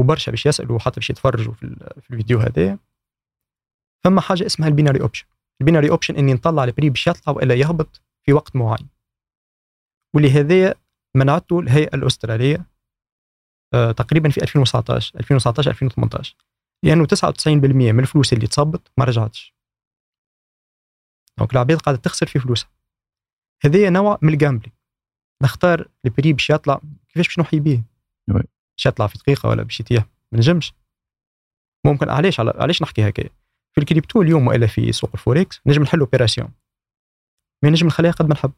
وبرشا 0.00 0.30
باش 0.30 0.46
يسألوا 0.46 0.78
حتى 0.78 1.00
باش 1.00 1.10
يتفرجوا 1.10 1.52
في, 1.52 1.90
في 2.00 2.10
الفيديو 2.10 2.38
هذا. 2.38 2.78
فما 4.04 4.20
حاجة 4.20 4.46
اسمها 4.46 4.68
ال 4.68 4.73
binary 4.73 5.00
option 5.00 5.26
ال 5.60 5.64
binary 5.64 5.90
option 5.90 6.16
إني 6.16 6.34
نطلع 6.34 6.64
ال 6.64 6.69
prix 6.69 6.90
باش 6.90 7.06
يطلع 7.06 7.32
وإلا 7.34 7.54
يهبط 7.54 8.02
في 8.26 8.32
وقت 8.32 8.56
معين. 8.56 8.88
واللي 10.14 10.30
هذايا 10.30 10.74
منعته 11.16 11.60
الهيئة 11.60 11.96
الأسترالية 11.96 12.66
آه 13.74 13.92
تقريبا 13.92 14.30
في 14.30 14.42
2019 14.42 15.18
2019 15.18 15.70
2018 15.70 16.36
لأنه 16.84 17.06
99% 17.06 17.48
من 17.48 18.00
الفلوس 18.00 18.32
اللي 18.32 18.46
تصبت 18.46 18.92
ما 18.98 19.04
رجعتش. 19.04 19.54
donc 21.38 21.52
العباد 21.52 21.76
قاعدة 21.76 22.00
تخسر 22.00 22.26
في 22.26 22.38
فلوسها. 22.38 22.70
هذايا 23.64 23.90
نوع 23.90 24.18
من 24.22 24.32
ال 24.32 24.37
gambling 24.37 24.74
نختار 25.42 25.88
ال 26.04 26.10
prix 26.10 26.32
باش 26.32 26.50
يطلع 26.50 26.80
كيفاش 27.08 27.26
باش 27.26 27.38
نحيي 27.38 27.60
بيه. 27.60 27.84
باش 28.28 28.86
يطلع 28.86 29.06
في 29.06 29.18
دقيقة 29.18 29.48
ولا 29.48 29.62
باش 29.62 29.80
يطيح 29.80 30.06
ما 30.32 30.38
نجمش. 30.38 30.74
ممكن 31.86 32.08
علاش؟ 32.08 32.40
علاش 32.40 32.82
نحكي 32.82 33.08
هكايا؟ 33.08 33.30
في 33.74 33.80
الكريبتو 33.80 34.22
اليوم 34.22 34.46
وإلا 34.46 34.66
في 34.66 34.92
سوق 34.92 35.10
الفوركس 35.14 35.60
نجم 35.66 35.82
نحل 35.82 36.00
opération 36.00 36.52
ما 37.64 37.70
نجم 37.70 37.86
نخليها 37.86 38.10
قد 38.10 38.26
ما 38.26 38.34
نحب. 38.34 38.52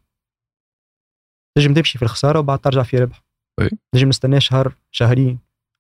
نجم 1.59 1.75
تمشي 1.75 1.99
في 1.99 2.05
الخسارة 2.05 2.39
وبعد 2.39 2.59
ترجع 2.59 2.83
في 2.83 2.97
ربح. 2.97 3.25
oui. 3.61 3.71
نجم 3.95 4.09
نستناه 4.09 4.39
شهر 4.39 4.77
شهرين. 4.91 5.39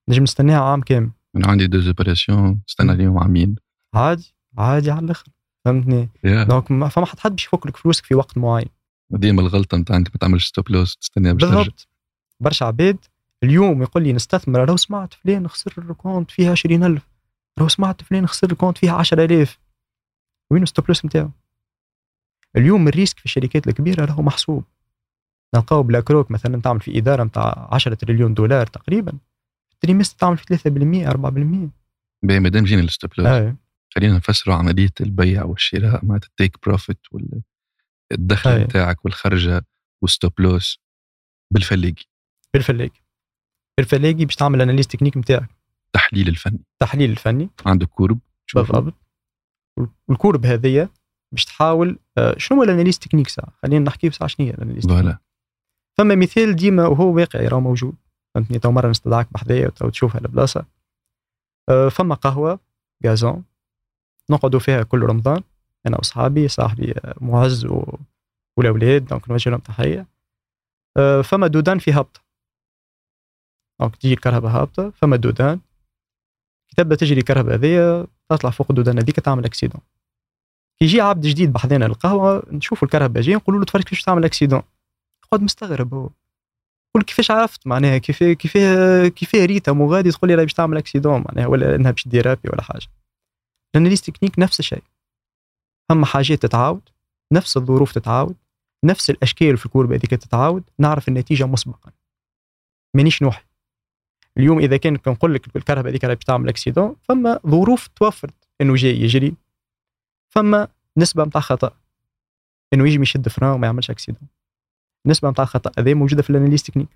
نجم 0.08 0.22
نستناها 0.22 0.60
عام 0.60 0.80
كامل. 0.80 1.10
أنا 1.36 1.48
عندي 1.48 1.66
deux 1.66 1.86
opérations 1.86 2.62
استنى 2.68 2.92
اليوم 2.92 3.18
عامين. 3.18 3.56
عادي 3.94 4.34
عادي 4.58 4.90
على 4.90 5.04
الآخر. 5.04 5.26
فهمتني؟ 5.64 6.08
يا 6.24 6.44
donc 6.44 6.70
ما 6.70 6.88
فما 6.88 7.06
حد 7.06 7.18
حد 7.18 7.30
باش 7.30 7.46
يفك 7.46 7.66
لك 7.66 7.76
فلوسك 7.76 8.04
في 8.04 8.14
وقت 8.14 8.38
معين. 8.38 8.68
ديما 9.12 9.42
الغلطة 9.42 9.76
نتاعك 9.76 10.00
ما 10.00 10.18
تعملش 10.20 10.46
stop 10.46 10.70
loss 10.70 10.96
تستنى 10.96 11.32
باش 11.34 11.44
بالضبط. 11.44 11.88
برشا 12.40 12.66
عباد 12.66 12.98
اليوم 13.44 13.82
يقول 13.82 14.02
لي 14.02 14.12
نستثمر 14.12 14.68
لو 14.68 14.76
سمعت 14.76 15.14
فلان 15.14 15.48
خسر 15.48 15.74
ال 15.78 15.86
compte 15.86 16.30
فيها 16.30 16.52
20000 16.52 17.08
لو 17.58 17.68
سمعت 17.68 18.02
فلان 18.02 18.26
خسر 18.26 18.52
ال 18.52 18.56
compte 18.56 18.78
فيها 18.78 18.92
10000 18.92 19.58
وين 20.50 20.62
ال 20.62 20.66
stop 20.66 20.84
loss 20.88 21.04
نتاعو 21.04 21.30
اليوم 22.56 22.88
ال 22.88 22.92
risque 22.92 23.18
في 23.18 23.24
الشركات 23.24 23.68
الكبيرة 23.68 24.04
راهو 24.04 24.22
محسوب. 24.22 24.64
نلقاو 25.54 25.82
BlackRock 25.82 26.30
مثلا 26.30 26.60
تعمل 26.60 26.80
في 26.80 26.98
إدارة 26.98 27.24
نتاع 27.24 27.68
10 27.72 27.94
تريليون 27.94 28.34
دولار 28.34 28.66
تقريبا. 28.66 29.12
ال 29.72 29.77
trimestre 29.77 30.18
تعمل 30.18 30.36
في 30.36 30.44
3% 30.44 31.10
4% 31.10 31.70
باهي 32.22 32.40
مادام 32.40 32.64
جينا 32.64 32.82
ال 32.82 32.88
stop 32.88 33.10
loss 33.18 33.26
اي 33.26 33.56
خلينا 33.94 34.16
نفسروا 34.16 34.56
عملية 34.56 34.90
البيع 35.00 35.44
والشراء 35.44 36.04
معناتها 36.04 36.28
ال 36.28 36.34
take 36.34 36.56
profit 36.66 36.98
والدخل 37.12 37.42
أي. 38.46 38.64
نتاعك 38.64 39.04
والخرجة 39.04 39.66
وال 40.02 40.15
stop 40.15 40.40
loss 40.40 40.80
بالفلاقي 41.52 42.04
بالفلاقي 42.54 43.00
بالفلاقي 43.78 44.24
باش 44.24 44.36
تعمل 44.36 44.62
analyse 44.62 44.86
technique 44.86 45.16
نتاعك 45.16 45.48
التحليل 45.86 46.28
الفني. 46.28 46.64
التحليل 46.72 47.10
الفني. 47.10 47.50
عندك 47.66 47.88
courbe. 47.88 48.18
بالضبط. 48.54 48.94
وال 50.08 50.18
courbe 50.18 50.46
هذيا 50.46 50.88
باش 51.32 51.44
تحاول 51.44 51.98
آه، 52.18 52.38
شنو 52.38 52.58
هو 52.58 52.64
ال 52.64 52.68
analyse 52.68 52.98
technique 52.98 53.28
ساعة؟ 53.28 53.52
خلينا 53.62 53.84
نحكي 53.84 54.10
ساعة 54.10 54.28
شنو 54.28 54.46
هي 54.46 54.52
ال 54.52 54.56
analyse 54.56 54.82
technique 54.82 55.00
voilà 55.00 55.18
فما 55.98 56.14
مثال 56.14 56.56
ديما 56.56 56.86
وهو 56.86 57.14
واقعي 57.14 57.48
راه 57.48 57.60
موجود. 57.60 57.94
فهمتني؟ 58.34 58.58
تو 58.58 58.70
مرة 58.70 58.90
نستدعاك 58.90 59.32
بحذايا 59.32 59.68
تو 59.68 59.88
تشوفها 59.88 60.20
البلاصة. 60.20 60.66
آه، 61.68 61.88
فما 61.88 62.14
قهوة 62.14 62.60
غازون 63.06 63.44
نقعدوا 64.30 64.60
فيها 64.60 64.82
كل 64.82 65.02
رمضان. 65.02 65.42
أنا 65.86 65.96
وأصحابي 65.96 66.48
صاحبي 66.48 66.92
آه، 66.92 67.14
معز. 67.20 67.66
والأولاد 68.56 69.04
donc 69.04 69.30
نوجه 69.30 69.50
لهم 69.50 69.60
تحية. 69.60 70.06
آه، 70.96 71.22
فما 71.22 71.46
dos 71.46 71.58
d'âne 71.58 71.78
في 71.78 71.92
هبطه 71.92 72.20
donc 73.80 73.96
تجي 73.96 74.12
الكرهبة 74.14 74.50
هابطة 74.50 74.90
فما 74.90 75.16
dos 75.16 75.31
d'âne. 75.31 75.60
كي 76.70 76.76
تبدا 76.76 76.96
تجري 76.96 77.20
الكرهبة 77.20 77.54
هذيا 77.54 78.06
تطلع 78.28 78.50
فوق 78.50 78.66
ال 78.70 78.73
dos 78.73 78.83
d'âne 78.83 78.98
هذيك 78.98 79.20
تعمل 79.20 79.44
accident. 79.44 79.80
كي 80.78 80.84
يجي 80.84 81.00
عبد 81.00 81.26
جديد 81.26 81.52
بحذانا 81.52 81.86
القهوه 81.86 82.42
نشوفوا 82.50 82.88
الكرهبة 82.88 83.22
جاي 83.22 83.34
نقولوا 83.34 83.60
له 83.60 83.66
تفرج 83.66 83.82
كيفاش 83.82 84.02
تعمل 84.02 84.24
accident. 84.24 84.62
يقعد 85.24 85.42
مستغرب 85.42 85.94
هو. 85.94 86.10
يقول 86.90 87.04
كيفاش 87.06 87.30
عرفت؟ 87.30 87.66
معناها 87.66 87.98
كيف 87.98 88.24
كيف 88.24 88.52
كيف 89.14 89.34
ريتها 89.34 89.72
من 89.72 89.92
غادي 89.92 90.10
تقول 90.10 90.30
لي 90.30 90.34
راهي 90.34 90.44
باش 90.44 90.54
تعمل 90.54 90.76
accident؟ 90.76 91.24
معناها 91.28 91.46
ولا 91.46 91.74
إنها 91.74 91.90
باش 91.90 92.08
دير 92.08 92.26
رابي 92.26 92.48
ولا 92.48 92.62
حاجة. 92.62 92.86
ال 93.74 93.78
analyse 93.78 94.02
technique 94.02 94.38
نفس 94.38 94.60
الشيء. 94.60 94.82
اما 95.92 96.06
حاجات 96.06 96.42
تتعاود 96.42 96.88
نفس 97.32 97.56
الظروف 97.56 97.92
تتعاود 97.92 98.36
نفس 98.84 99.10
الأشكال 99.10 99.56
في 99.56 99.66
ال 99.66 99.70
courbe 99.70 99.94
هذيك 99.94 100.10
تتعاود 100.10 100.64
نعرف 100.78 101.08
النتيجة 101.08 101.46
مسبقا. 101.46 101.92
مانيش 102.94 103.22
نوحي. 103.22 103.44
اليوم 104.38 104.58
إذا 104.58 104.76
كان 104.76 104.96
كنقول 104.96 105.34
لك 105.34 105.56
الكرهبة 105.56 105.90
هذيك 105.90 106.04
راهي 106.04 106.16
تعمل 106.16 106.48
accident 106.48 106.96
فما 107.02 107.40
ظروف 107.46 107.86
توفرت 107.86 108.34
إنه 108.60 108.74
جاي 108.74 109.00
يجري. 109.00 109.34
فما 110.28 110.68
نسبة 110.96 111.24
نتاع 111.24 111.40
خطأ. 111.40 111.70
إنه 112.74 112.86
يجي 112.86 113.02
يشد 113.02 113.28
frein 113.28 113.50
وما 113.50 113.66
يعملش 113.66 113.90
accident 113.90 114.28
النسبة 115.06 115.30
نتاع 115.30 115.44
الخطا 115.44 115.72
هذه 115.78 115.94
موجودة 115.94 116.22
في 116.22 116.30
ال 116.30 116.34
analyse 116.34 116.62
technique 116.62 116.88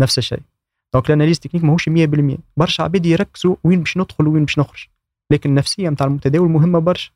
نفس 0.00 0.18
الشيء. 0.18 0.42
donc 0.94 1.06
ال 1.06 1.10
analyse 1.10 1.40
technique 1.40 1.64
ماهوش 1.64 1.88
100% 1.88 2.38
برشا 2.56 2.84
عباد 2.84 3.06
يركزوا 3.06 3.56
وين 3.64 3.80
باش 3.80 3.96
ندخل 3.96 4.26
وين 4.26 4.44
باش 4.44 4.58
نخرج. 4.58 4.86
لكن 5.30 5.50
النفسية 5.50 5.88
نتاع 5.88 6.06
المتداول 6.06 6.48
مهمة 6.48 6.78
برشا. 6.78 7.10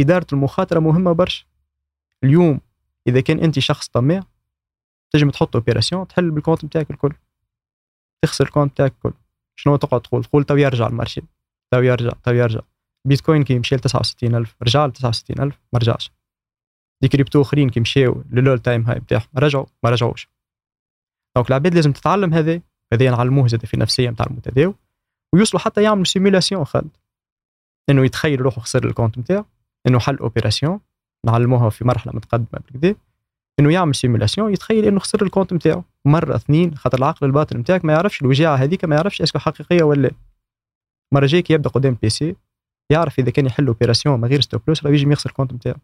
إدارة 0.00 0.26
المخاطرة 0.32 0.80
مهمة 0.80 1.12
برشا. 1.12 1.44
اليوم 2.24 2.60
إذا 3.06 3.20
كان 3.20 3.38
أنت 3.38 3.58
شخص 3.58 3.88
طماع 3.88 4.22
تنجم 5.10 5.30
تحط 5.30 5.56
opération 5.56 6.08
تحل 6.08 6.30
بال 6.30 6.39
compte 6.39 6.64
نتاعك 6.64 6.90
الكل. 6.90 7.12
تخسر 8.22 8.44
ال 8.44 8.48
compte 8.48 8.72
نتاعك 8.72 8.92
الكل. 8.92 9.12
شنو 9.56 9.76
تقعد 9.76 10.00
تقول؟ 10.00 10.24
تقول 10.24 10.44
تو 10.44 10.56
يرجع 10.56 10.86
ال 10.86 10.91
marché 10.91 11.22
تو 11.70 11.82
يرجع 11.82 12.10
تو 12.22 12.30
يرجع. 12.30 12.60
بيتكوين 13.04 13.44
كي 13.44 13.58
مشى 13.58 13.76
ل 13.76 13.80
69000 13.80 14.56
رجع 14.62 14.86
ل 14.86 14.92
69000 14.92 15.58
ما 15.72 15.78
رجعش. 15.78 16.12
des 17.02 17.08
cryptos 17.08 17.42
أخرين 17.42 17.70
كي 17.70 17.80
مشاو 17.80 18.22
لل 18.30 18.41
all 18.41 18.58
time 18.58 18.86
high 18.86 19.00
بتاعهم 19.00 19.28
رجعوا 19.36 19.66
ما 19.82 19.90
رجعوش. 19.90 20.28
donc 21.36 21.48
العباد 21.48 21.74
لازم 21.74 21.92
تتعلم 21.92 22.34
هذا 22.34 22.60
هذا 22.92 23.10
نعلموه 23.10 23.46
زاد 23.46 23.66
في 23.66 23.74
النفسية 23.74 24.10
نتاع 24.10 24.26
المتداول 24.26 24.74
ويوصلوا 25.32 25.62
حتى 25.62 25.82
يعملوا 25.82 26.04
simulation 26.04 26.64
خالد. 26.64 26.96
إنه 27.90 28.04
يتخيل 28.04 28.40
روحه 28.40 28.60
خسر 28.60 28.84
ال 28.84 28.89
compte 28.89 29.18
نتاعو 29.18 29.44
إنه 29.88 29.98
حل 29.98 30.16
opération 30.16 30.80
نعلموها 31.26 31.70
في 31.70 31.84
مرحلة 31.84 32.12
متقدمة 32.12 32.46
بالكدا 32.52 32.94
إنه 33.60 33.72
يعمل 33.72 33.94
simulation 33.94 34.52
يتخيل 34.52 34.84
إنه 34.84 34.98
خسر 34.98 35.22
ال 35.22 35.26
compte 35.26 35.52
نتاعو 35.52 35.84
مرة 36.04 36.36
اثنين 36.36 36.74
خاطر 36.74 36.98
العقل 36.98 37.26
الباطن 37.26 37.58
نتاعك 37.58 37.84
ما 37.84 37.92
يعرفش 37.92 38.22
الوجاعة 38.22 38.56
هذيك 38.56 38.84
ما 38.84 38.96
يعرفش 38.96 39.22
est-ce 39.22 39.33
que 39.33 39.38
حقيقية 39.38 39.82
ولا 39.82 40.10
مرة 41.14 41.26
جاي 41.26 41.42
كي 41.42 41.52
يبدأ 41.52 41.70
قدام 41.70 41.98
PC 42.02 42.36
يعرف 42.92 43.18
إذا 43.18 43.30
كان 43.30 43.46
يحل 43.46 43.66
opération 43.66 44.20
من 44.20 44.28
غير 44.28 44.40
stop 44.40 44.62
loss 44.68 44.84
راه 44.84 44.90
يجي 44.90 45.10
يخسر 45.10 45.30
ال 45.30 45.33
compte 45.33 45.52
نتاعو 45.52 45.74
ما 45.74 45.80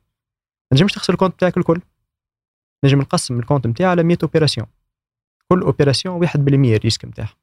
تنجمش 0.71 0.93
تخسر 0.93 1.13
ال 1.13 1.16
compte 1.16 1.35
بتاعك 1.35 1.57
الكل. 1.57 1.81
نجم 2.85 2.99
نقسم 2.99 3.39
ال 3.39 3.43
compte 3.43 3.67
نتاعي 3.67 3.91
على 3.91 4.03
100 4.03 4.19
opérations 4.23 4.67
كل 5.49 5.63
opération 5.63 6.27
1% 6.27 6.37
ال 6.37 6.47
risque 6.47 7.05
نتاعها 7.05 7.37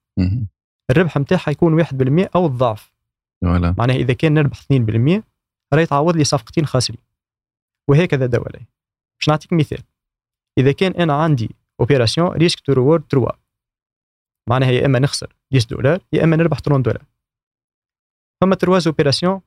الربح 0.91 1.17
نتاعها 1.17 1.51
يكون 1.51 1.83
1% 1.83 2.29
أو 2.35 2.45
الضعف. 2.45 2.93
معناها 3.77 3.95
إذا 3.95 4.13
كان 4.13 4.33
نربح 4.33 4.61
2% 4.61 5.21
راه 5.73 5.81
يتعوض 5.81 6.15
لي 6.15 6.23
صفقتين 6.23 6.65
خاسرين 6.65 7.01
وهكذا 7.89 8.25
دولي 8.25 8.65
باش 9.19 9.29
نعطيك 9.29 9.53
مثال. 9.53 9.83
إذا 10.57 10.71
كان 10.71 10.91
أنا 10.91 11.13
عندي 11.23 11.55
opération 11.79 12.27
risk 12.27 12.59
to 12.59 12.73
reward 12.73 13.03
3 13.11 13.39
معناها 14.49 14.71
يا 14.71 14.85
إما 14.85 14.99
نخسر 14.99 15.35
10 15.55 15.75
دولار 15.75 15.99
يا 16.13 16.23
إما 16.23 16.35
نربح 16.35 16.59
30 16.59 16.81
دولار. 16.81 17.05
فما 18.41 18.55
trois 18.55 18.87
opérations 18.87 19.41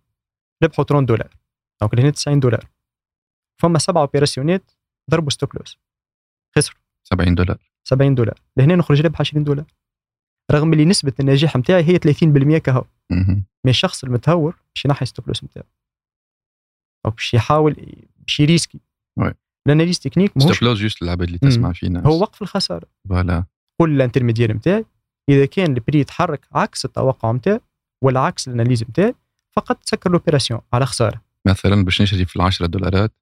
ربحوا 0.62 0.84
30 0.84 1.06
دولار. 1.06 1.36
Donc 1.80 1.98
هنا 1.98 2.10
90 2.10 2.40
دولار. 2.40 2.68
فما 3.62 3.78
سبعة 3.78 4.02
opération 4.02 4.63
ات 4.63 4.70
ضربوا 5.10 5.30
stop 5.30 5.56
loss 5.56 5.78
خسروا. 6.56 6.80
70 7.04 7.34
دولار. 7.34 7.58
70 7.84 8.14
دولار. 8.14 8.40
لهنا 8.56 8.76
نخرج 8.76 9.00
ربح 9.00 9.20
20 9.20 9.44
دولار. 9.44 9.66
رغم 10.52 10.72
اللي 10.72 10.84
نسبة 10.84 11.12
النجاح 11.20 11.56
نتاعي 11.56 11.82
هي 11.82 11.98
30% 11.98 12.58
كهو. 12.58 12.84
mais 13.64 13.70
الشخص 13.70 14.04
المتهور 14.04 14.56
باش 14.74 14.84
ينحي 14.84 15.06
stop 15.06 15.28
loss 15.28 15.44
نتاعو 15.44 15.66
أو 17.06 17.10
باش 17.10 17.34
يحاول 17.34 17.76
باش 18.18 18.40
يريسكي 18.40 18.80
وي. 19.18 19.34
الاناليز 19.66 19.98
تكنيك 19.98 20.36
ماهوش 20.36 20.56
ستوب 20.56 20.68
لوس 20.68 20.78
جوست 20.78 21.02
العباد 21.02 21.26
اللي 21.26 21.38
تسمع 21.38 21.72
فينا 21.72 22.06
هو 22.06 22.20
وقف 22.20 22.42
الخسارة. 22.42 22.86
voilà 23.08 23.44
قول 23.80 23.90
ال 23.96 24.00
intermédiaire 24.00 24.52
نتاعي 24.52 24.84
إذا 25.30 25.46
كان 25.46 25.72
ال 25.72 25.78
prix 25.78 26.00
يتحرك 26.00 26.48
عكس 26.52 26.84
التوقع 26.84 27.32
نتاعي 27.32 27.60
ولا 28.04 28.20
عكس 28.20 28.48
ال 28.48 28.52
analyse 28.53 28.82
نتاعي 28.82 29.14
فقط 29.56 29.76
تسكر 29.76 30.10
ال 30.10 30.15
opération 30.15 30.60
على 30.72 30.86
خسارة. 30.86 31.22
مثلا 31.46 31.84
باش 31.84 32.02
نشري 32.02 32.24
في 32.24 32.36
ال 32.36 32.40
10 32.40 32.66
دولارات 32.66 33.12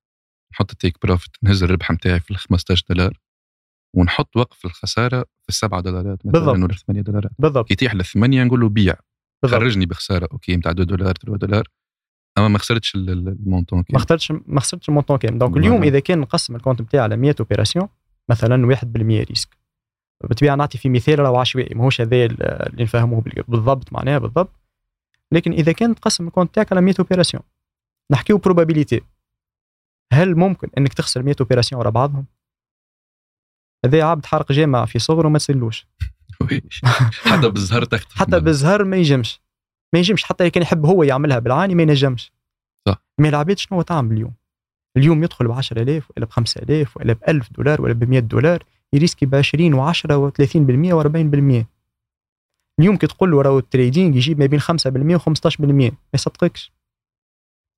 نحط 0.53 0.71
ال 0.71 0.77
take 0.77 1.03
profit 1.03 1.31
نهز 1.43 1.63
الربح 1.63 1.91
نتاعي 1.91 2.21
في 2.21 2.31
ال 2.31 2.37
15 2.37 2.85
دولار 2.89 3.19
ونحط 3.97 4.37
وقف 4.37 4.65
الخسارة 4.65 5.21
في 5.21 5.49
السبعة 5.49 5.81
دولارات 5.81 6.27
مثلا 6.27 6.33
بالضبط. 6.33 6.57
ولا 6.57 6.77
8 6.77 7.03
دولارات. 7.03 7.31
بالضبط. 7.39 7.71
يتيح 7.71 7.95
للثمانية 7.95 8.45
نقول 8.45 8.61
له 8.61 8.69
بيع. 8.69 8.95
بالضبط. 9.43 9.61
خرجني 9.61 9.87
بخسارة. 9.87 10.29
OK 10.33 10.57
نتاع 10.57 10.73
2 10.73 10.87
دولار 10.87 11.15
3 11.15 11.37
دولار. 11.37 11.69
اما 12.39 12.49
ما 12.49 12.59
خسرتش 12.59 12.95
ال- 12.95 13.11
ال- 13.11 13.29
montant 13.29 13.79
ما 13.79 13.85
كامل 13.85 13.97
اخترتش 13.97 14.33
ما 14.47 14.61
خسرتش 14.61 14.89
ال 14.89 14.92
montant 14.92 15.17
كامل 15.19 15.39
donc. 15.39 15.57
اليوم 15.57 15.83
إذا 15.83 16.01
كان 16.01 16.19
نقسم 16.19 16.57
ال 16.57 16.60
compte 16.60 16.83
نتاعي 16.83 17.03
على 17.03 17.17
100 17.17 17.35
opérations 17.41 17.89
مثلا 18.29 18.67
1% 18.67 19.25
risque. 19.25 19.57
بالطبيعه 20.29 20.55
نعطي 20.55 20.79
في 20.79 20.89
مثال 20.89 21.19
راهو 21.19 21.37
عشوائي 21.37 21.75
ماهوش 21.75 22.01
هذا 22.01 22.25
ال- 22.25 22.43
اللي 22.43 22.83
نفهموه 22.85 23.21
بال- 23.21 23.45
بالضبط 23.49 23.93
معناها 23.93 24.19
بالضبط. 24.19 24.51
لكن 25.33 25.53
إذا 25.53 25.73
كان 25.73 25.95
تقسم 25.95 26.27
ال 26.27 26.31
compte 26.31 26.55
تاعك 26.55 26.73
على 26.73 26.81
100 26.81 26.95
opérations 26.99 27.43
نحكيو 28.11 28.39
probabilité 28.39 29.01
هل 30.13 30.37
ممكن 30.37 30.69
إنك 30.79 30.95
تخسر 30.95 31.23
100 31.23 31.37
opérations 31.41 31.79
ورا 31.81 31.91
بعضهم؟ 31.91 32.27
هذا 33.85 34.05
عبد 34.05 34.27
حرق 34.27 34.53
جامع 34.53 34.85
في 34.85 34.99
صغره 34.99 35.29
ما 35.29 35.39
تسلوش. 35.39 35.87
حتى 37.31 37.49
بالزهر 37.49 37.85
تختفي 37.85 38.19
حتى 38.19 38.41
بالزهر 38.41 38.85
ما 38.85 38.97
ينجمش 38.97 39.41
ما 39.93 39.99
ينجمش 39.99 40.25
حتى 40.25 40.51
كان 40.51 40.63
يحب 40.63 40.87
هو 40.87 41.03
يعملها 41.03 41.39
بالعاني 41.39 41.75
ما 41.75 41.83
ينجمش. 41.83 42.33
صح. 42.89 43.03
mais 43.19 43.29
العباد 43.29 43.59
شنو 43.59 43.83
تعمل 43.83 44.13
اليوم؟ 44.13 44.35
اليوم 44.97 45.25
يدخل 45.25 45.49
ب 45.49 45.51
10000 45.51 46.11
ولا 46.17 46.27
ب 46.27 46.31
5000 46.31 46.97
ولا 46.97 47.13
ب 47.13 47.19
1000 47.29 47.53
دولار 47.53 47.83
ولا 47.83 47.93
ب 47.93 48.05
100 48.05 48.21
دولار 48.21 48.65
يريسكي 48.93 49.27
ب 49.27 49.35
20 49.35 49.93
و10 49.93 49.97
و30% 49.97 50.93
و40% 50.93 51.67
اليوم 52.81 52.97
كي 52.97 53.07
تقول 53.07 53.31
له 53.31 53.43
راهو 53.43 53.59
ال 53.59 53.66
trading 53.66 54.17
يجيب 54.17 54.39
ما 54.39 54.47
بين 54.47 54.61
5% 54.61 54.65
و15% 54.65 55.61
ما 55.61 55.91
يصدقكش. 56.15 56.73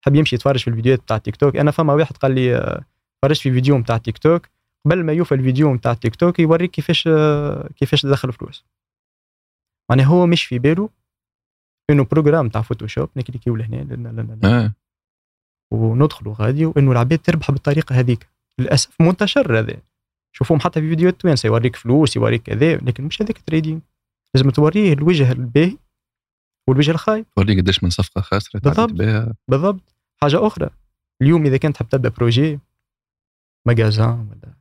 حب 0.06 0.14
يمشي 0.14 0.36
يتفرج 0.36 0.62
في 0.62 0.68
الفيديوهات 0.68 1.00
بتاع 1.00 1.18
تيك 1.18 1.36
توك. 1.36 1.56
أنا 1.56 1.70
فما 1.70 1.92
واحد 1.92 2.16
قال 2.16 2.34
لي 2.34 2.56
آه، 2.56 2.84
فرجت 3.22 3.40
في 3.40 3.52
فيديو 3.52 3.82
بتاع 3.82 3.96
تيك 3.96 4.18
توك. 4.18 4.48
قبل 4.86 5.04
ما 5.04 5.12
يوفى 5.12 5.34
الفيديو 5.34 5.76
بتاع 5.76 5.94
تيك 5.94 6.16
توك 6.16 6.38
يوريك 6.38 6.70
كيفاش 6.70 7.08
آه، 7.08 7.68
كيفاش 7.76 8.02
تدخل 8.02 8.32
فلوس. 8.32 8.64
معناها 9.90 10.06
هو 10.06 10.26
مش 10.26 10.44
في 10.44 10.58
باله 10.58 10.90
إنه 11.90 12.04
programme 12.04 12.48
تاع 12.48 12.62
Photoshop 12.62 13.08
نكليكيو 13.16 13.56
لهنا 13.56 13.76
لنا 13.76 14.08
لنا 14.08 14.20
لنا 14.32 14.64
آه. 14.64 14.74
وندخلوا 15.72 16.34
غادي 16.38 16.66
وإنه 16.66 16.92
العباد 16.92 17.18
تربح 17.18 17.50
بالطريقة 17.50 17.94
هذيك. 17.94 18.28
للأسف 18.60 19.00
منتشر 19.00 19.58
هذا. 19.58 19.82
شوفوهم 20.36 20.60
حتى 20.60 20.80
في 20.80 20.88
فيديوهات 20.88 21.20
توانسة 21.20 21.46
يوريك 21.46 21.76
فلوس 21.76 22.16
يوريك 22.16 22.42
كذا 22.42 22.76
لكن 22.76 23.04
مش 23.04 23.22
هذاك 23.22 23.38
trading 23.38 23.82
لازم 24.34 24.50
توريه 24.50 24.92
الوجه 24.92 25.32
الباهي 25.32 25.78
والوجه 26.68 26.90
الخايب. 26.90 27.26
وريك 27.36 27.58
قداش 27.58 27.84
من 27.84 27.90
صفقة 27.90 28.20
خاسرة 28.20 28.60
بالضبط. 28.60 28.92
بها. 28.92 29.34
بالضبط. 29.48 29.94
حاجة 30.22 30.46
أخرى. 30.46 30.70
اليوم 31.22 31.46
إذا 31.46 31.56
كنت 31.56 31.74
تحب 31.74 31.88
تبدأ 31.88 32.08
projet 32.08 32.58
magasin 33.66 34.28
ولا 34.30 34.54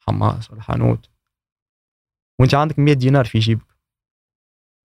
حماص 0.00 0.50
ولا 0.50 0.62
حانوت 0.62 1.10
وإنت 2.40 2.54
عندك 2.54 2.78
100 2.78 2.94
دينار 2.94 3.24
في 3.24 3.38
جيبك. 3.38 3.71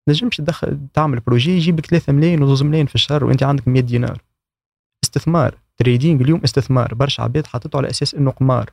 نجمش 0.07 0.37
تدخل 0.37 0.87
تعمل 0.93 1.19
projet 1.19 1.51
يجيبك 1.51 1.85
3 1.85 2.13
ملايين 2.13 2.55
و2 2.55 2.61
ملايين 2.61 2.85
في 2.85 2.95
الشهر 2.95 3.23
وانت 3.23 3.43
عندك 3.43 3.67
100 3.67 3.81
دينار. 3.81 4.23
استثمار. 5.03 5.59
trading 5.77 6.21
اليوم 6.21 6.41
استثمار. 6.43 6.93
برشا 6.93 7.23
عباد 7.23 7.47
حاطته 7.47 7.77
على 7.77 7.89
أساس 7.89 8.15
إنه 8.15 8.31
قمار. 8.31 8.71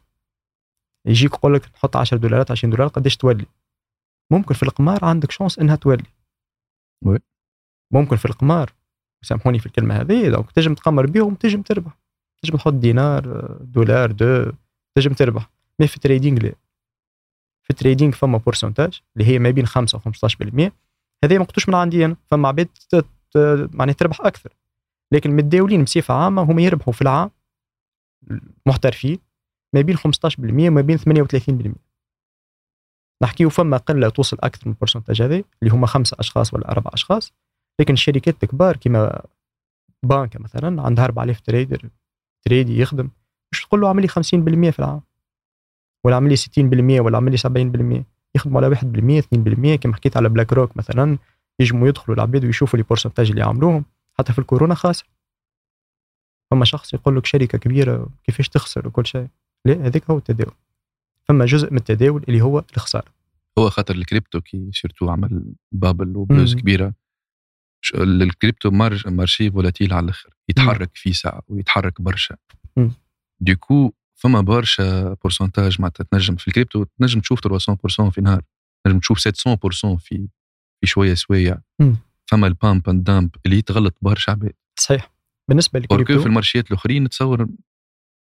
يجيك 1.06 1.34
يقول 1.34 1.54
لك 1.54 1.68
نحط 1.74 1.96
10 1.96 2.16
دولارات 2.16 2.50
20 2.50 2.70
دولار 2.70 2.88
قداش 2.88 3.16
تولي؟ 3.16 3.46
ممكن 4.30 4.54
في 4.54 4.62
القمار 4.62 5.04
عندك 5.04 5.30
chance 5.30 5.58
إنها 5.58 5.76
تولي. 5.76 6.04
Oui. 7.04 7.18
ممكن 7.92 8.16
في 8.16 8.24
القمار. 8.24 8.72
سامحوني 9.22 9.58
في 9.58 9.66
الكلمة 9.66 10.00
هذه 10.00 10.28
donc 10.28 10.52
تنجم 10.52 10.74
تقمر 10.74 11.06
بيهم 11.06 11.34
تنجم 11.34 11.62
تربح. 11.62 11.98
تنجم 12.42 12.56
تحط 12.56 12.72
دينار 12.72 13.46
دولار 13.60 14.12
deux 14.12 14.52
تنجم 14.94 15.12
تربح. 15.12 15.50
mais 15.80 15.86
في 15.86 15.96
ال 15.96 16.01
trading 16.02 16.38
لا. 16.38 16.54
في 17.62 17.70
ال 17.70 17.75
trading 17.76 18.12
فما 18.12 18.38
pourcentage 18.38 19.00
اللي 19.16 19.28
هي 19.28 19.38
ما 19.38 19.50
بين 19.50 19.66
5 19.66 19.98
و 19.98 20.00
15% 20.00 20.72
هذه 21.24 21.38
ما 21.38 21.44
قلتوش 21.44 21.68
من 21.68 21.74
عندي 21.74 22.04
أنا. 22.04 22.16
فما 22.30 22.48
عباد 22.48 22.68
معناها 23.74 23.94
تربح 23.94 24.20
أكثر. 24.20 24.52
لكن 25.12 25.30
المتداولين 25.30 25.84
بصفة 25.84 26.14
عامة 26.14 26.42
هم 26.42 26.58
يربحوا 26.58 26.92
في 26.92 27.02
العام 27.02 27.30
محترفين 28.66 29.18
ما 29.74 29.80
بين 29.80 29.96
15% 29.96 30.00
وما 30.68 30.80
بين 30.80 30.98
38% 30.98 31.74
نحكيو 33.22 33.50
فما 33.50 33.76
قلة 33.76 34.08
توصل 34.08 34.36
أكثر 34.40 34.62
من 34.66 34.72
ال 34.72 34.76
pourcentage 34.76 35.22
هذا 35.22 35.34
اللي 35.34 35.74
هما 35.74 35.86
خمسة 35.86 36.16
أشخاص 36.20 36.54
ولا 36.54 36.70
أربع 36.70 36.90
أشخاص. 36.94 37.32
لكن 37.80 37.92
الشركات 37.92 38.42
الكبار 38.42 38.76
كما 38.76 39.22
بنك 40.02 40.40
مثلا 40.40 40.82
عندها 40.82 41.04
4000 41.04 41.40
trader 41.40 41.90
تريدي 42.44 42.78
يخدم. 42.78 43.10
مش 43.52 43.64
تقول 43.64 43.80
له 43.80 43.88
اعمل 43.88 44.02
لي 44.02 44.08
50% 44.08 44.70
في 44.70 44.78
العام 44.78 45.00
ولا 46.04 46.14
اعمل 46.14 46.28
لي 46.28 46.36
60% 46.36 47.00
ولا 47.00 47.14
اعمل 47.14 47.32
لي 47.32 47.38
70% 48.02 48.04
يخدموا 48.36 48.60
على 48.60 48.76
1% 48.76 49.22
2% 49.22 49.74
كما 49.74 49.94
حكيت 49.94 50.16
على 50.16 50.28
BlackRock 50.28 50.76
مثلا 50.76 51.18
يجموا 51.60 51.88
يدخلوا 51.88 52.16
العباد 52.16 52.44
ويشوفوا 52.44 52.78
لي 52.78 52.82
pourcentage 52.82 53.30
اللي 53.30 53.42
عملوهم 53.42 53.84
حتى 54.18 54.32
في 54.32 54.38
الكورونا 54.38 54.74
خاسر 54.74 55.06
فما 56.50 56.64
شخص 56.64 56.94
يقول 56.94 57.16
لك 57.16 57.26
شركة 57.26 57.58
كبيرة 57.58 58.08
كيفاش 58.24 58.48
تخسر 58.48 58.88
وكل 58.88 59.06
شيء. 59.06 59.28
لا 59.64 59.86
هذاك 59.86 60.10
هو 60.10 60.18
التداول. 60.18 60.54
فما 61.28 61.44
جزء 61.44 61.70
من 61.70 61.76
التداول 61.76 62.24
اللي 62.28 62.42
هو 62.42 62.64
الخسارة. 62.76 63.14
هو 63.58 63.70
خاطر 63.70 63.94
الكريبتو 63.94 64.40
كي 64.40 64.70
surtout 64.72 65.10
عمل 65.10 65.54
bubble 65.72 66.16
و 66.16 66.22
pertes 66.22 66.54
كبيرة. 66.54 66.94
الكريبتو 67.94 68.70
مارج 68.70 69.08
marché 69.08 69.50
volatil 69.50 69.92
على 69.92 70.04
الآخر. 70.04 70.34
يتحرك 70.48 70.90
في 70.94 71.12
ساعة 71.12 71.42
ويتحرك 71.48 72.00
برشا. 72.00 72.36
du 73.40 73.58
coup 73.58 73.92
فما 74.14 74.40
برشا 74.40 75.14
pourcentage 75.22 75.80
معناتها 75.80 76.04
تنجم 76.04 76.36
في 76.36 76.48
الكريبتو 76.48 76.84
تنجم 76.84 77.20
تشوف 77.20 77.40
300% 77.40 78.10
في 78.10 78.20
نهار 78.20 78.42
تنجم 78.84 78.98
تشوف 78.98 79.18
700% 79.18 79.96
في 79.98 80.28
في 80.80 80.86
شوية 80.86 81.14
سوية. 81.14 81.62
فما 82.30 82.46
ال 82.46 82.55
pump 82.55 82.88
and 82.88 83.04
dump 83.04 83.30
اللي 83.46 83.58
يتغلط 83.58 83.96
برشا 84.02 84.32
عباد. 84.32 84.52
صحيح. 84.80 85.12
بالنسبة 85.48 85.78
للكريبتو 85.80 86.20
في 86.20 86.26
ال 86.26 86.31
marché 86.31 86.60
يات 86.60 86.70
الأخرين 86.70 87.08
تصور 87.08 87.46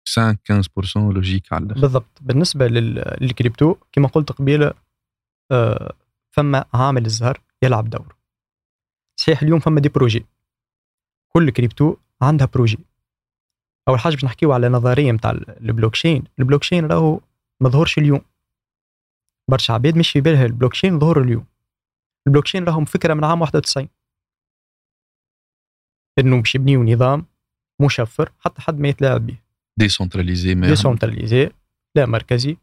5 0.09 0.37
15% 0.45 0.97
logique 0.97 1.53
على 1.53 1.65
الآخر. 1.65 1.81
بالضبط. 1.81 2.19
بالنسبة 2.21 2.67
للكريبتو 2.69 3.77
كما 3.93 4.09
قلت 4.09 4.33
قبيلة 4.33 4.75
آه، 5.53 5.95
فما 6.31 6.65
عامل 6.75 7.07
الزهر 7.07 7.41
يلعب 7.63 7.91
دور. 7.91 8.17
صحيح 9.21 9.43
اليوم 9.43 9.61
فما 9.61 9.81
des 9.81 9.89
projets 9.89 10.27
كل 11.29 11.51
كريبتو 11.51 11.97
عندها 12.23 12.47
projet 12.55 12.79
أول 13.89 14.01
حاجة 14.01 14.15
باش 14.15 14.25
نحكيو 14.25 14.53
على 14.53 14.69
نظرية 14.69 15.13
نتاع 15.13 15.31
ال 15.31 15.39
blockchain. 15.39 16.25
ال 16.39 16.43
blockchain 16.43 16.87
راهو 16.87 17.21
ما 17.61 17.69
ظهرش 17.69 17.99
اليوم. 17.99 18.21
برشا 19.51 19.75
عباد 19.75 19.97
مش 19.97 20.11
في 20.11 20.21
بالها 20.21 20.47
البلوكشين 20.47 20.99
ظهر 20.99 21.23
اليوم. 21.23 21.47
البلوكشين 22.27 22.65
راهم 22.65 22.85
فكرة 22.85 23.15
من 23.15 23.25
عام 23.25 23.41
91 23.41 23.89
إنه 26.19 26.37
باش 26.37 26.55
يبنيو 26.55 26.85
نظام 26.85 27.27
مشفر 27.81 28.33
حتى 28.39 28.63
حد 28.63 28.79
ما 28.79 28.89
يتلاعب 28.89 29.27
به. 29.27 29.39
ديسونتراليزي 29.77 30.55
ديسونتراليزي 30.55 31.51
لا 31.95 32.07
مركزي. 32.07 32.57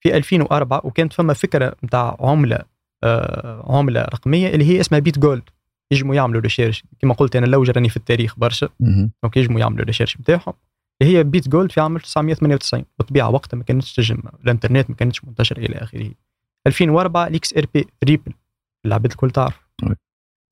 في 0.00 0.16
2004 0.16 0.86
وكانت 0.86 1.12
فما 1.12 1.34
فكرة 1.34 1.76
نتاع 1.84 2.16
عملة 2.20 2.58
آه 3.04 3.76
عملة 3.76 4.00
رقمية 4.00 4.48
اللي 4.48 4.64
هي 4.64 4.80
اسمها 4.80 5.00
Bit 5.00 5.18
Gold. 5.18 5.42
يجموا 5.92 6.14
يعملوا 6.14 6.40
recherche 6.40 6.84
كما 6.98 7.14
قلت 7.14 7.36
أنا 7.36 7.46
لو 7.46 7.62
راني 7.62 7.88
في 7.88 7.96
التاريخ 7.96 8.38
برشا. 8.38 8.68
donc 9.22 9.36
يجموا 9.36 9.60
يعملوا 9.60 9.84
recherche 9.84 10.16
نتاعهم 10.16 10.54
اللي 10.54 10.71
هي 11.04 11.24
Bit 11.24 11.48
Gold 11.48 11.72
في 11.72 11.80
عام 11.80 11.96
1998 11.96 12.84
بالطبيعه 12.98 13.30
وقتها 13.30 13.56
ما 13.56 13.64
كانتش 13.64 13.94
تجم 13.94 14.22
الإنترنت 14.44 14.90
ما 14.90 14.96
كانتش 14.96 15.24
منتشرة 15.24 15.58
إلى 15.58 15.76
آخره. 15.76 16.10
2004 16.66 17.26
ال 17.26 17.56
XRP 17.56 17.86
Ripple 18.04 18.32
العباد 18.86 19.10
الكل 19.10 19.30
تعرف. 19.30 19.60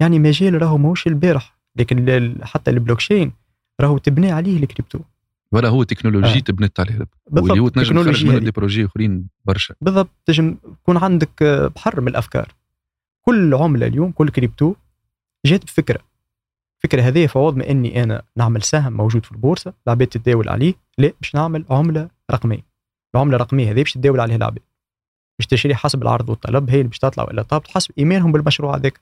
يعني 0.00 0.18
مجال 0.18 0.62
راهو 0.62 0.78
ماهوش 0.78 1.06
البارح 1.06 1.58
لكن 1.76 2.34
حتى 2.42 2.70
البلوكشين 2.70 3.32
راهو 3.80 3.98
تبني 3.98 4.30
عليه 4.30 4.56
الكريبتو. 4.62 4.98
ولا 5.52 5.68
هو 5.68 5.82
تكنولوجي 5.82 6.38
آه. 6.38 6.40
تبنت 6.40 6.80
عليه. 6.80 7.06
واللي 7.30 7.60
هو 7.60 7.68
تنجم 7.68 8.02
تخرج 8.02 8.26
منه 8.26 8.38
دي 8.38 8.50
بروجي 8.50 8.84
آخرين 8.84 9.26
برشا. 9.44 9.74
بالضبط 9.80 10.10
تنجم 10.26 10.56
يكون 10.82 10.96
عندك 10.96 11.42
بحر 11.76 12.00
من 12.00 12.08
الأفكار. 12.08 12.54
كل 13.22 13.54
عملة 13.54 13.86
اليوم 13.86 14.12
كل 14.12 14.28
كريبتو 14.28 14.74
جات 15.46 15.64
بفكرة. 15.64 16.00
الفكرة 16.84 17.02
هذه 17.02 17.26
في 17.26 17.38
عوض 17.38 17.56
ما 17.56 17.70
إني 17.70 18.02
أنا 18.02 18.22
نعمل 18.36 18.62
سهم 18.62 18.92
موجود 18.92 19.24
في 19.24 19.32
البورصة 19.32 19.74
العباد 19.86 20.06
تتداول 20.08 20.48
عليه 20.48 20.74
لا 20.98 21.12
باش 21.20 21.34
نعمل 21.34 21.64
عملة 21.70 22.10
رقمية. 22.30 22.66
العملة 23.14 23.36
الرقمية 23.36 23.70
هذه 23.70 23.74
باش 23.82 23.92
تتداول 23.92 24.20
عليها 24.20 24.36
العباد 24.36 24.62
باش 25.38 25.46
تشري 25.46 25.74
حسب 25.74 26.02
العرض 26.02 26.28
والطلب 26.28 26.70
هي 26.70 26.76
اللي 26.76 26.88
باش 26.88 26.98
تطلع 26.98 27.24
ولا 27.24 27.42
تهبط 27.42 27.68
حسب 27.68 27.94
إيمانهم 27.98 28.32
بالمشروع 28.32 28.76
هذاك. 28.76 29.00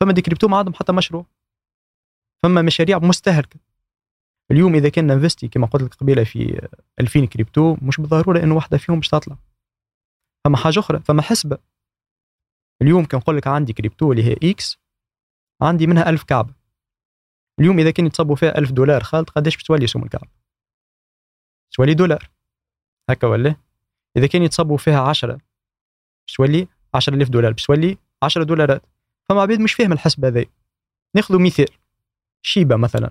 فما 0.00 0.12
des 0.12 0.22
cryptos 0.22 0.48
ما 0.48 0.56
عندهم 0.56 0.74
حتى 0.74 0.92
مشروع. 0.92 1.26
فما 2.42 2.62
مشاريع 2.62 2.98
مستهلكة. 2.98 3.60
اليوم 4.50 4.74
إذا 4.74 4.88
كان 4.88 5.06
n'investi 5.06 5.48
كما 5.48 5.66
قلت 5.66 5.82
لك 5.82 5.94
قبيلة 5.94 6.24
في 6.24 6.68
2000 7.00 7.24
كريبتو 7.24 7.76
مش 7.82 7.96
بالضرورة 7.96 8.42
انه 8.42 8.54
واحدة 8.54 8.78
فيهم 8.78 8.96
باش 8.96 9.08
تطلع. 9.08 9.36
فما 10.44 10.56
حاجة 10.56 10.78
أخرى 10.78 11.00
فما 11.00 11.22
حسبة. 11.22 11.58
اليوم 12.82 13.04
كان 13.04 13.20
نقول 13.20 13.36
لك 13.36 13.46
عندي 13.46 13.72
كريبتو 13.72 14.12
اللي 14.12 14.24
هي 14.24 14.36
X 14.50 14.78
عندي 15.62 15.86
منها 15.86 16.08
ألف 16.10 16.22
كعبة. 16.22 16.63
اليوم 17.60 17.78
إذا 17.78 17.90
كان 17.90 18.06
يتصبوا 18.06 18.36
فيها 18.36 18.58
ألف 18.58 18.72
دولار 18.72 19.02
خالد 19.02 19.30
قداش 19.30 19.56
بتولي 19.56 19.86
سوم 19.86 20.02
الكعبة؟ 20.02 20.28
تولي 21.72 21.94
دولار. 21.94 22.30
هكا 23.10 23.26
ولا؟ 23.26 23.56
إذا 24.16 24.26
كان 24.26 24.42
يتصبوا 24.42 24.76
فيها 24.76 25.00
10 25.00 25.38
تولي 26.36 26.68
10000 26.94 27.28
دولار 27.28 27.52
تولي 27.52 27.98
10 28.22 28.42
دولارات. 28.42 28.82
فما 29.28 29.42
عباد 29.42 29.60
مش 29.60 29.74
فاهم 29.74 29.92
الحسب 29.92 30.24
هذا. 30.24 30.44
ناخذ 31.14 31.38
مثال. 31.42 31.68
Shiba 32.42 32.76
مثلا 32.76 33.10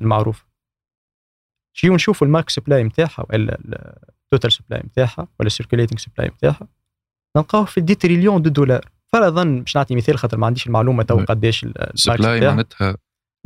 المعروف. 0.00 0.46
شي 1.72 1.88
نشوفوا؟ 1.88 2.26
ال 2.26 2.29
market 2.29 2.50
supply 2.50 2.84
نتاعها 2.84 3.26
ولا 3.30 3.58
ال 4.24 4.29
total 4.29 4.52
supply 4.52 4.80
نتاعها 4.80 5.28
ولا 5.40 5.46
ال 5.46 5.50
circulating 5.50 5.98
supply 5.98 6.28
نتاعها 6.28 6.68
نلقاوه 7.36 7.64
في 7.64 7.80
des 7.80 7.94
trillions 7.94 8.42
de 8.42 8.50
dollars. 8.50 8.90
فرضا 9.12 9.44
باش 9.44 9.76
نعطي 9.76 9.96
مثال 9.96 10.18
خاطر 10.18 10.38
ما 10.38 10.46
عنديش 10.46 10.66
المعلومة 10.66 11.02
تو 11.02 11.24
قداش 11.24 11.64
ال 11.64 11.75
supply 11.75 12.40
معناتها 12.40 12.96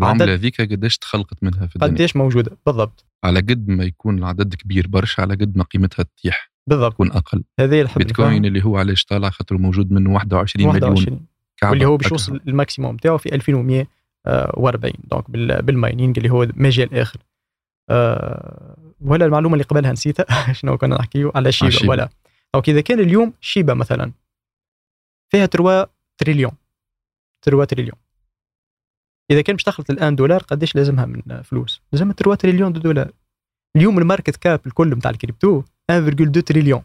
العمله 0.03 0.35
هذيك 0.35 0.61
قداش 0.61 0.99
تخلقت 0.99 1.43
منها 1.43 1.67
في 1.67 1.77
الدنيا؟ 1.77 1.95
قداش 1.95 2.17
موجودة 2.17 2.57
بالضبط. 2.67 3.05
على 3.25 3.41
قد 3.41 3.69
ما 3.69 3.85
يكون 3.85 4.19
العدد 4.19 4.55
كبير 4.55 4.87
برشا 4.89 5.23
على 5.23 5.35
قد 5.35 5.57
ما 5.57 5.65
قيمتها 5.65 6.03
تطيح 6.03 6.53
بالضبط. 6.67 6.93
تكون 6.93 7.13
أقل. 7.13 7.45
هذه 7.61 7.81
الحب 7.81 7.99
بيتكوين 7.99 8.45
اللي 8.45 8.65
هو 8.65 8.77
علاش 8.77 9.05
طالع 9.05 9.31
خاطر 9.31 9.59
موجود 9.59 9.93
منه 9.93 10.13
21 10.13 10.69
21 10.69 11.05
مليون 11.05 11.27
واللي 11.63 11.87
هو 11.87 11.97
باش 11.97 12.11
يوصل 12.11 12.41
ال 12.49 12.54
maximum 12.55 12.95
نتاعو 12.95 13.19
في 13.19 13.35
2140 13.35 14.93
donc 15.11 15.31
بال 15.65 15.78
mining 15.78 16.19
اللي 16.19 16.31
هو 16.31 16.49
مجال 16.55 16.95
آخر. 16.95 17.21
أه 17.91 18.77
ولا 19.01 19.25
المعلومة 19.27 19.55
اللي 19.55 19.65
قبلها 19.65 19.93
نسيتها. 19.93 20.53
شنو 20.59 20.79
كنا 20.79 20.97
نحكيو؟ 20.97 21.33
على 21.35 21.53
Shiba, 21.53 21.71
Shiba. 21.71 21.91
ولا. 21.91 22.09
donc 22.55 22.69
إذا 22.69 22.81
كان 22.81 23.01
اليوم 23.01 23.33
Shiba 23.41 23.75
مثلا 23.75 24.13
فيها 25.33 25.47
3 25.47 25.89
تريليون. 26.19 26.53
3 27.45 27.65
تريليون. 27.65 27.97
إذا 29.33 29.41
كان 29.41 29.57
باش 29.57 29.63
تخلط 29.63 29.91
الآن 29.91 30.17
دولار 30.17 30.43
قديش 30.43 30.77
لازمها 30.77 31.07
من 31.07 31.43
فلوس؟ 31.43 31.83
لازمها 31.93 32.13
3 32.13 32.35
تريليون 32.35 32.73
دولار. 32.73 33.13
اليوم 33.77 33.99
ال 33.99 34.04
market 34.04 34.37
cap 34.37 34.61
الكل 34.67 34.91
نتاع 34.91 35.11
الكريبتو 35.11 35.63
1.2 35.93 36.43
تريليون. 36.43 36.83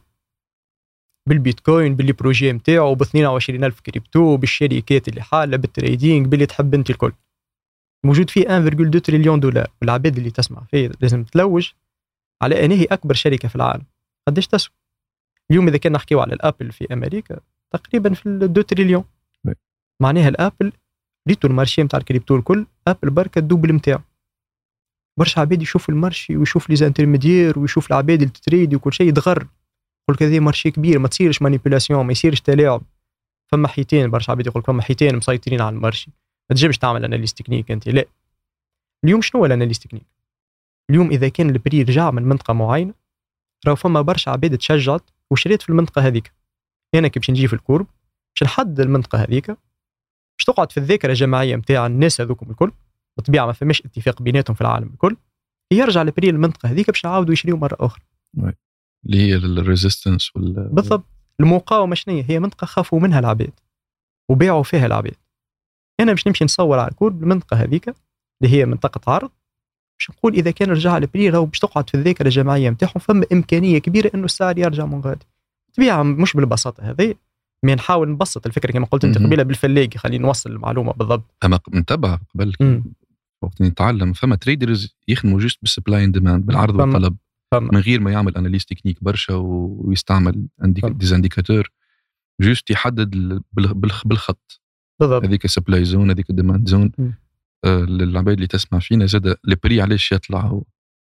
بالبيتكوين 1.30 1.96
باللي 1.96 2.12
projets 2.12 2.52
نتاعو 2.52 2.96
ب 2.96 3.02
22000 3.02 3.80
كريبتو 3.80 4.38
بالشركات 4.38 5.08
اللي 5.08 5.22
حالة 5.22 5.58
بال 5.58 5.73
trading 5.73 6.28
باللي 6.28 6.46
تحب 6.46 6.74
أنت 6.74 6.90
الكل. 6.90 7.12
موجود 8.06 8.30
فيه 8.30 8.46
1.2 8.48 9.02
تريليون 9.02 9.40
دولار. 9.40 9.72
والعباد 9.82 10.18
اللي 10.18 10.32
تسمع 10.32 10.64
فيه 10.72 10.92
لازم 11.02 11.24
تلوج 11.24 11.72
على 12.42 12.66
ان 12.66 12.72
هي 12.72 12.84
أكبر 12.84 13.14
شركة 13.14 13.48
في 13.48 13.56
العالم. 13.56 13.84
قديش 14.28 14.48
تسوى. 14.48 14.74
اليوم 15.52 15.68
إذا 15.68 15.78
كنا 15.78 15.94
نحكيو 15.94 16.20
على 16.20 16.34
ال 16.34 16.40
Apple 16.40 16.72
في 16.72 16.94
أمريكا 16.94 17.40
تقريبا 17.72 18.14
في 18.14 18.30
2 18.30 18.66
تريليون. 18.66 19.04
معناها 20.02 20.30
ال 20.30 20.37
Apple 20.37 20.72
ريتو 21.28 21.48
ال 21.48 21.53
marché 21.53 21.84
نتاع 21.84 22.00
الكريبتو 22.00 22.36
الكل 22.36 22.66
Apple 22.88 23.10
بركه 23.10 23.40
ال 23.40 23.45
double 23.45 23.76
نتاعو 23.76 24.02
برشا 25.20 25.42
عباد 25.42 25.62
يشوف 25.62 25.90
ال 25.90 25.97
marché 25.97 26.38
ويشوف 26.38 26.70
les 26.70 26.76
intermédiaires 26.76 27.60
ويشوف 27.60 27.88
العباد 27.92 28.22
اللي 28.22 28.34
t'trade 28.34 28.76
وكل 28.76 28.94
شيء 28.94 29.08
يتغر. 29.08 29.38
يقول 29.38 30.16
لك 30.16 30.24
هذا 30.24 30.40
marché 30.40 30.72
كبير 30.72 31.00
ما 31.00 31.08
تصيرش 31.08 31.42
manipulation 31.42 32.06
ما 32.06 32.12
يصيرش 32.12 32.42
تلاعب. 32.42 32.82
فما 33.52 33.68
حيتين 33.68 34.12
برشا 34.12 34.32
عباد 34.32 34.48
يقول 34.48 34.60
لك 34.62 34.68
فما 34.68 34.82
حيتين 34.82 35.16
مسيطرين 35.16 35.62
على 35.62 35.76
ال 35.76 35.80
marché. 35.80 36.12
ما 36.50 36.56
تجيبش 36.56 36.78
تعمل 36.78 37.06
analyse 37.06 37.34
technique 37.34 37.72
أنت 37.72 37.90
لا. 37.90 38.06
اليوم 39.04 39.22
شنو 39.22 39.42
هو 39.42 39.46
ال 39.46 39.50
analyse 39.50 39.80
technique 39.80 40.06
اليوم 40.90 41.12
إذا 41.12 41.30
كان 41.30 41.50
ال 41.50 41.56
prix 41.56 41.82
رجع 41.82 42.12
من 42.12 42.24
منطقة 42.24 42.54
معينة 42.54 42.94
راهو 43.66 43.76
فما 43.76 44.02
برشا 44.02 44.32
عباد 44.32 44.58
تشجعت 44.58 45.10
وشريت 45.32 45.62
في 45.62 45.70
المنطقة 45.70 46.02
هذيك 46.02 46.34
أنا 46.96 47.08
كي 47.08 47.20
باش 47.20 47.32
نجي 47.32 47.48
في 47.48 47.54
ال 47.54 47.59
courbe 47.59 47.88
باش 48.36 48.44
نحدد 48.44 48.80
المنطقة 48.80 49.24
هذيك 49.24 49.58
باش 50.38 50.46
تقعد 50.46 50.72
في 50.72 50.78
الذاكرة 50.78 51.10
الجماعية 51.10 51.56
نتاع 51.56 51.86
الناس 51.86 52.22
هذوكم 52.22 52.52
الكل 52.52 52.72
بالطبيعه 53.18 53.46
ما 53.46 53.52
فماش 53.52 53.82
اتفاق 53.82 54.22
بيناتهم 54.22 54.56
في 54.56 54.62
العالم 54.62 54.90
الكل 54.94 55.18
يرجع 55.74 56.02
ال 56.02 56.07
prix 56.07 56.30
المنطقة 56.30 56.70
هذيك 56.70 56.88
باش 56.88 57.04
يعاودوا 57.04 57.34
يشريوا 57.34 57.58
مرة 57.58 57.78
أخرى. 57.80 58.02
اللي 59.06 59.18
هي 59.18 59.36
ال 59.36 59.45
résistance 59.45 60.36
وال 60.36 60.70
بالضبط. 60.72 61.06
المقاومة 61.40 61.96
شنو 61.96 62.24
هي؟ 62.28 62.40
منطقة 62.40 62.66
خافوا 62.66 63.00
منها 63.00 63.20
العباد 63.20 63.54
وبيعوا 64.30 64.64
فيها 64.64 64.86
العباد. 64.86 65.16
أنا 66.00 66.12
باش 66.12 66.28
نمشي 66.28 66.44
نصور 66.46 66.80
على 66.80 66.92
ال 66.92 66.95
courbe 66.95 67.12
المنطقة 67.12 67.58
هذيك 67.58 67.90
اللي 67.90 68.58
هي 68.58 68.66
منطقة 68.66 69.12
عرض 69.12 69.32
باش 70.00 70.10
نقول 70.10 70.34
إذا 70.34 70.52
كان 70.52 70.70
رجع 70.70 70.98
ال 70.98 71.04
prix 71.04 71.30
راهو 71.30 71.46
باش 71.46 71.60
تقعد 71.60 71.90
في 71.90 71.98
الذاكرة 71.98 72.26
الجماعية 72.26 72.70
نتاعهم 72.70 73.00
فما 73.00 73.26
إمكانية 73.32 73.78
كبيرة 73.78 74.12
إنه 74.16 74.26
السعر 74.26 74.58
يرجع 74.58 74.86
من 74.86 75.02
غادي. 75.02 75.26
طبيعه 75.78 76.04
مش 76.04 76.34
بالبساطة 76.34 76.84
هذه 76.84 77.16
نحاول 77.76 78.10
نبسط 78.10 78.46
الفكرة 78.46 78.72
كما 78.72 78.86
قلت 78.86 79.06
أنت. 79.06 79.18
قبيلة 79.18 79.44
بالفلاقي. 79.44 79.98
خلينا 79.98 80.28
نوصل 80.28 80.52
المعلومة 80.52 80.94
بالضبط. 80.94 81.36
أما 81.46 81.60
متبع 81.68 82.20
قبل. 82.36 82.84
وقت 83.42 83.62
نتعلم 83.62 84.14
فما 84.14 84.36
traders 84.36 84.96
يخدموا 85.08 85.40
juste 85.40 85.60
بال 85.62 85.72
supply 85.72 86.04
and 86.04 86.18
demand 86.18 86.46
بالعرض 86.46 86.76
والطلب. 86.76 87.18
من 87.54 87.78
غير 87.78 88.00
ما 88.00 88.12
يعمل 88.12 88.38
analyse 88.38 88.66
technique 88.66 89.04
برشا 89.04 89.34
ويستعمل. 89.34 90.48
des 90.84 91.02
indicateurs 91.02 91.70
juste 92.42 92.70
يحدد 92.70 93.16
ال- 93.16 93.42
بال- 93.52 93.74
بالخ- 93.82 94.08
بالخط. 94.08 94.62
بالضبط. 95.00 95.24
هذيك 95.26 95.48
supply 95.48 95.86
zone 95.86 96.10
هذيك 96.10 96.32
demand 96.32 96.68
zone 96.70 96.92
للعباد 97.66 98.34
اللي 98.34 98.48
تسمع 98.48 98.80
فينا 98.80 99.06
زاد 99.06 99.36
ال 99.48 99.55
prix 99.55 99.82
علاش 99.82 100.12
يطلع 100.12 100.62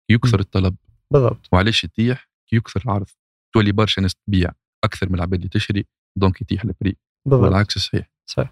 يكثر. 0.09 0.39
الطلب. 0.39 0.75
بالضبط. 1.11 1.47
وعلاش 1.51 1.83
يتيح؟ 1.83 2.29
كي 2.49 2.55
يكثر 2.55 2.81
العرض. 2.85 3.05
تولي 3.53 3.71
برشا 3.71 4.01
ناس 4.01 4.15
تبيع 4.27 4.51
أكثر 4.83 5.09
من 5.09 5.15
العباد 5.15 5.39
اللي 5.39 5.49
تشري. 5.49 5.85
donc 6.15 6.41
يتيح 6.41 6.63
ال 6.63 6.70
prix 6.70 6.95
والعكس 7.25 7.77
صحيح. 7.77 8.09
صحيح. 8.25 8.49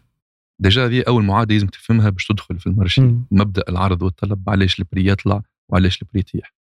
déjà 0.59 0.85
هذه 0.85 1.03
أول 1.07 1.23
معادلة 1.23 1.55
لازم 1.55 1.67
تفهمها 1.67 2.09
باش 2.09 2.27
تدخل 2.27 2.59
في 2.59 2.67
ال 2.67 2.72
marché 2.72 3.01
مم. 3.01 3.25
مبدأ 3.31 3.63
العرض 3.69 4.01
والطلب 4.01 4.49
علاش 4.49 4.79
ال 4.79 4.85
prix 4.85 5.07
يطلع 5.07 5.41
وعلاش 5.69 6.01
ال 6.01 6.05
prix 6.05 6.19
يتيح. 6.19 6.53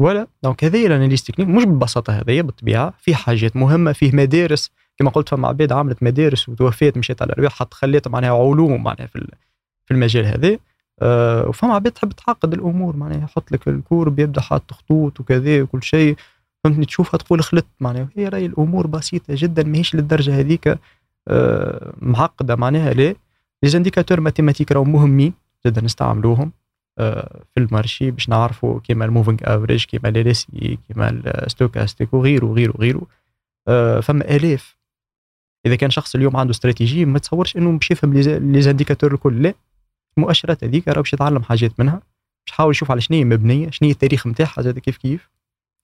ولا. 0.00 0.26
donc 0.42 0.64
هذه 0.64 0.86
ال 0.86 0.91
analyse 0.91 1.22
technique 1.22 1.48
مش 1.48 1.64
بالبساطه 1.64 2.12
هذه 2.12 2.40
بالطبيعة 2.40 2.94
في 2.98 3.14
حاجات 3.14 3.56
مهمة 3.56 3.92
فيه 3.92 4.12
مدارس. 4.16 4.70
كما 4.98 5.10
قلت 5.10 5.28
فما 5.28 5.48
عباد 5.48 5.72
عملت 5.72 6.02
مدارس 6.02 6.48
وتوفيت 6.48 6.96
مشيت 6.96 7.22
على 7.22 7.32
الارواح 7.32 7.52
حتى 7.52 7.76
خليت 7.76 8.08
معناها 8.08 8.30
علوم 8.30 8.82
معناها 8.82 9.06
في 9.06 9.26
في 9.84 9.94
المجال 9.94 10.26
هذا. 10.26 10.58
أه 11.02 11.48
وفما 11.48 11.74
عباد 11.74 11.92
تحب 11.92 12.12
تعقد 12.12 12.54
الأمور 12.54 12.96
معناها 12.96 13.24
يحط 13.24 13.52
لك 13.52 13.68
ال 13.68 13.75
courbe 13.75 14.18
يبدأ 14.18 14.40
حاط 14.40 14.72
خطوط 14.72 15.20
وكذا 15.20 15.62
وكل 15.62 15.82
شيء. 15.82 16.16
فهمتني؟ 16.64 16.84
تشوفها 16.84 17.18
تقول 17.18 17.42
خلطت 17.42 17.66
معناها 17.80 18.08
هي 18.16 18.28
راهي 18.28 18.46
الأمور 18.46 18.86
بسيطة 18.86 19.34
جدا 19.36 19.62
ماهيش 19.62 19.94
للدرجة 19.94 20.40
هذيك 20.40 20.78
أه 21.28 21.94
معقدة 22.00 22.56
معناها 22.56 22.94
لا 22.94 23.14
les 23.62 23.68
indicateurs 23.68 24.20
mathématiques 24.20 24.72
راهم 24.72 24.92
مهمين 24.92 25.32
جدا 25.66 25.80
نستعملوهم 25.80 26.52
آه، 26.98 27.42
في 27.54 27.60
ال 27.60 27.67
marché 27.67 28.10
باش 28.10 28.28
نعرفوا 28.28 28.80
كيما 28.80 29.04
ال 29.04 29.09
moving 29.09 29.38
average 29.42 29.84
كيما 29.84 30.08
ال 30.08 30.26
RSI 30.26 30.78
كيما 30.88 31.08
ال 31.10 31.18
stochastique 31.18 32.14
وغيره 32.14 32.46
وغيره 32.46 32.72
وغيره 32.76 33.06
آه، 33.68 34.00
فما 34.00 34.36
آلاف. 34.36 34.76
إذا 35.66 35.76
كان 35.76 35.90
شخص 35.90 36.14
اليوم 36.14 36.36
عنده 36.36 36.50
استراتيجية 36.50 37.04
ما 37.04 37.18
تصورش 37.18 37.56
إنه 37.56 37.72
باش 37.72 37.90
يفهم 37.90 38.14
les 38.52 38.62
indicateurs 38.62 39.14
الكل 39.14 39.42
لا 39.42 39.54
المؤشرات 40.18 40.64
هذيك 40.64 40.88
راه 40.88 41.00
باش 41.00 41.12
يتعلم 41.12 41.42
حاجات 41.42 41.80
منها 41.80 41.94
باش 42.46 42.52
يحاول 42.52 42.70
يشوف 42.70 42.90
على 42.90 43.00
شنو 43.00 43.16
هي 43.16 43.24
مبنية 43.24 43.70
شنو 43.70 43.86
هي 43.86 43.92
التاريخ 43.92 44.26
نتاعها 44.26 44.62
زاد 44.62 44.78
كيف 44.78 44.96
كيف. 44.96 45.30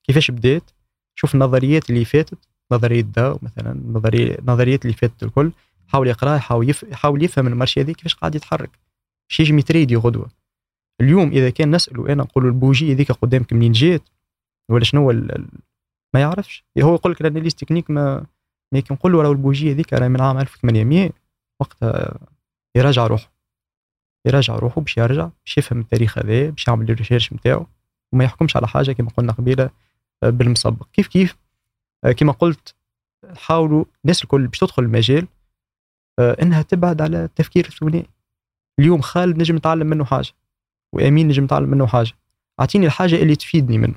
كيفاش 0.07 0.31
بدات 0.31 0.71
شوف 1.15 1.35
النظريات 1.35 1.89
اللي 1.89 2.05
فاتت 2.05 2.37
نظرية 2.71 3.01
داو 3.01 3.39
مثلا 3.41 3.71
النظريه 3.71 4.39
النظريات 4.39 4.85
اللي 4.85 4.93
فاتت 4.97 5.23
الكل 5.23 5.51
حاول 5.87 6.07
يقرأها 6.07 6.35
يحاول 6.35 6.69
يف... 6.69 6.83
يحاول 6.83 7.23
يفهم 7.23 7.47
ال 7.47 7.52
marché 7.52 7.81
هذيك 7.81 7.95
كيفاش 7.95 8.15
قاعد 8.15 8.35
يتحرك. 8.35 8.69
باش 9.29 9.39
يجي 9.39 9.53
يتريدي 9.53 9.95
غدوة. 9.95 10.29
اليوم 11.01 11.29
إذا 11.29 11.49
كان 11.49 11.75
نسالوا 11.75 12.13
أنا 12.13 12.23
نقول 12.23 12.43
له 12.43 12.49
البوجي 12.49 12.93
هذيك 12.93 13.11
قدامك 13.11 13.53
منين 13.53 13.71
جات 13.71 14.01
ولا 14.71 14.83
شنو 14.83 15.01
هو 15.01 15.11
ال- 15.11 15.47
ما 16.13 16.19
يعرفش. 16.21 16.63
هو 16.81 16.95
يقول 16.95 17.11
لك 17.11 17.21
ال 17.21 17.25
analyse 17.25 17.55
technique 17.55 17.89
ما 17.91 18.25
ما 18.73 18.79
كي 18.79 18.93
نقول 18.93 19.11
له 19.11 19.21
راهو 19.21 19.31
البوجي 19.31 19.71
هذيك 19.71 19.93
راهي 19.93 20.09
من 20.09 20.21
عام 20.21 20.37
1800 20.39 21.09
وقتها 21.61 22.19
يراجع 22.77 23.07
روحه 23.07 23.31
يراجع 24.27 24.55
روحه 24.55 24.81
باش 24.81 24.97
يرجع 24.97 25.29
باش 25.45 25.57
يفهم 25.57 25.79
التاريخ 25.79 26.17
هذا 26.17 26.49
باش 26.49 26.67
يعمل 26.67 26.91
ال 26.91 26.96
research 26.96 27.33
نتاعو 27.33 27.65
وما 28.13 28.23
يحكمش 28.23 28.55
على 28.55 28.67
حاجة 28.67 28.91
كما 28.91 29.09
قلنا 29.09 29.31
قبيلة. 29.33 29.69
بالمسبق 30.23 30.87
كيف 30.93 31.07
كيف؟ 31.07 31.37
آه، 32.03 32.11
كما 32.11 32.31
قلت 32.31 32.75
حاولوا 33.35 33.85
الناس 34.03 34.23
الكل 34.23 34.47
باش 34.47 34.59
تدخل 34.59 34.83
المجال 34.83 35.27
آه، 36.19 36.37
إنها 36.41 36.61
تبعد 36.61 37.01
على 37.01 37.23
التفكير 37.23 37.65
الثنائي. 37.65 38.07
اليوم 38.79 39.01
خالد 39.01 39.37
نجم 39.37 39.55
نتعلم 39.55 39.87
منه 39.87 40.05
حاجة 40.05 40.31
وأمين 40.93 41.27
نجم 41.27 41.43
نتعلم 41.43 41.69
منه 41.69 41.87
حاجة. 41.87 42.11
أعطيني 42.59 42.85
الحاجة 42.85 43.15
اللي 43.15 43.35
تفيدني 43.35 43.77
منه. 43.77 43.95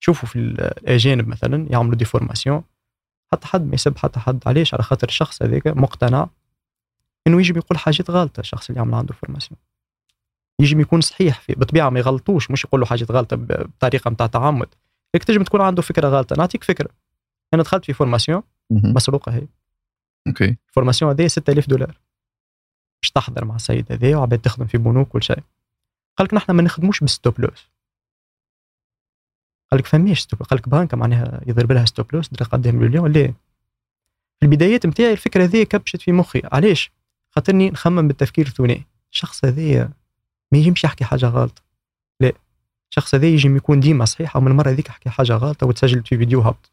شوفوا 0.00 0.28
في 0.28 0.36
الأجانب 0.36 1.28
مثلا 1.28 1.66
يعملوا 1.70 1.94
des 1.94 2.04
formations. 2.04 2.62
حتى 3.32 3.46
حد 3.46 3.66
ما 3.66 3.74
يسب 3.74 3.98
حتى 3.98 4.20
حد. 4.20 4.42
علاش؟ 4.46 4.74
على 4.74 4.82
خاطر 4.82 5.08
الشخص 5.08 5.42
هذاك 5.42 5.66
مقتنع 5.66 6.28
إنه 7.26 7.38
يجب 7.38 7.56
يقول 7.56 7.78
حاجات 7.78 8.10
غلطة 8.10 8.40
الشخص 8.40 8.68
اللي 8.68 8.80
عمل 8.80 8.94
عنده 8.94 9.14
formation. 9.14 9.58
يجب 10.60 10.80
يكون 10.80 11.00
صحيح 11.00 11.40
في 11.40 11.52
بالطبيعه 11.52 11.90
ما 11.90 11.98
يغلطوش 11.98 12.50
مش 12.50 12.64
يقول 12.64 12.80
له 12.80 12.86
حاجات 12.86 13.10
غلطة 13.10 13.36
بطريقة 13.36 14.10
نتاع 14.10 14.26
تعمد. 14.26 14.68
لكن 15.14 15.24
تنجم 15.24 15.42
تكون 15.42 15.60
عنده 15.60 15.82
فكرة 15.82 16.08
غلطة. 16.08 16.36
نعطيك 16.36 16.64
فكرة. 16.64 16.90
أنا 17.54 17.62
دخلت 17.62 17.84
في 17.84 17.92
formation. 17.92 18.42
مسروقة 18.70 19.32
هي. 19.32 19.46
OK. 20.26 20.56
ال 20.68 20.72
formation 20.72 21.10
هذه 21.10 21.26
6000 21.26 21.68
دولار. 21.68 22.00
باش 23.02 23.10
تحضر 23.10 23.44
مع 23.44 23.56
السيد 23.56 23.92
هذا 23.92 24.16
وعباد 24.16 24.38
تخدم 24.38 24.66
في 24.66 24.78
بنوك 24.78 25.08
كل 25.08 25.22
شيء. 25.22 25.42
قال 26.16 26.26
لك 26.26 26.34
نحن 26.34 26.52
ما 26.52 26.62
نخدموش 26.62 27.00
بال 27.00 27.13
stop 27.13 27.40
loss. 27.40 27.70
قال 29.70 29.80
لك 29.80 29.86
فماش 29.86 30.20
stop 30.20 30.42
قال 30.42 30.58
لك 30.58 30.68
بانكا 30.68 30.96
معناها 30.96 31.40
يضرب 31.46 31.72
لها 31.72 31.84
stop 31.84 32.14
loss 32.14 32.28
دري 32.28 32.44
قدام 32.44 32.74
مليون. 32.74 33.12
ليه؟ 33.12 33.34
في 34.40 34.46
البدايات 34.46 34.86
نتاعي 34.86 35.12
الفكرة 35.12 35.44
هذه 35.44 35.62
كبشت 35.62 36.02
في 36.02 36.12
مخي. 36.12 36.42
علاش؟ 36.44 36.90
خاطرني 37.30 37.70
نخمم 37.70 38.08
بالتفكير 38.08 38.46
الثنائي. 38.46 38.86
الشخص 39.12 39.44
هذايا 39.44 39.90
ما 40.52 40.58
يجمش 40.58 40.84
يحكي 40.84 41.04
حاجة 41.04 41.26
غلطه 41.26 41.62
لا 41.62 41.71
الشخص 42.92 43.14
هذا 43.14 43.26
يجم 43.26 43.56
يكون 43.56 43.80
ديما 43.80 44.04
صحيح 44.04 44.36
ومن 44.36 44.50
المره 44.50 44.70
هذيك 44.70 44.88
يحكي 44.88 45.10
حاجة 45.10 45.32
غلطه 45.32 45.66
وتسجلت 45.66 46.08
في 46.08 46.18
فيديو 46.18 46.40
هبط 46.40 46.70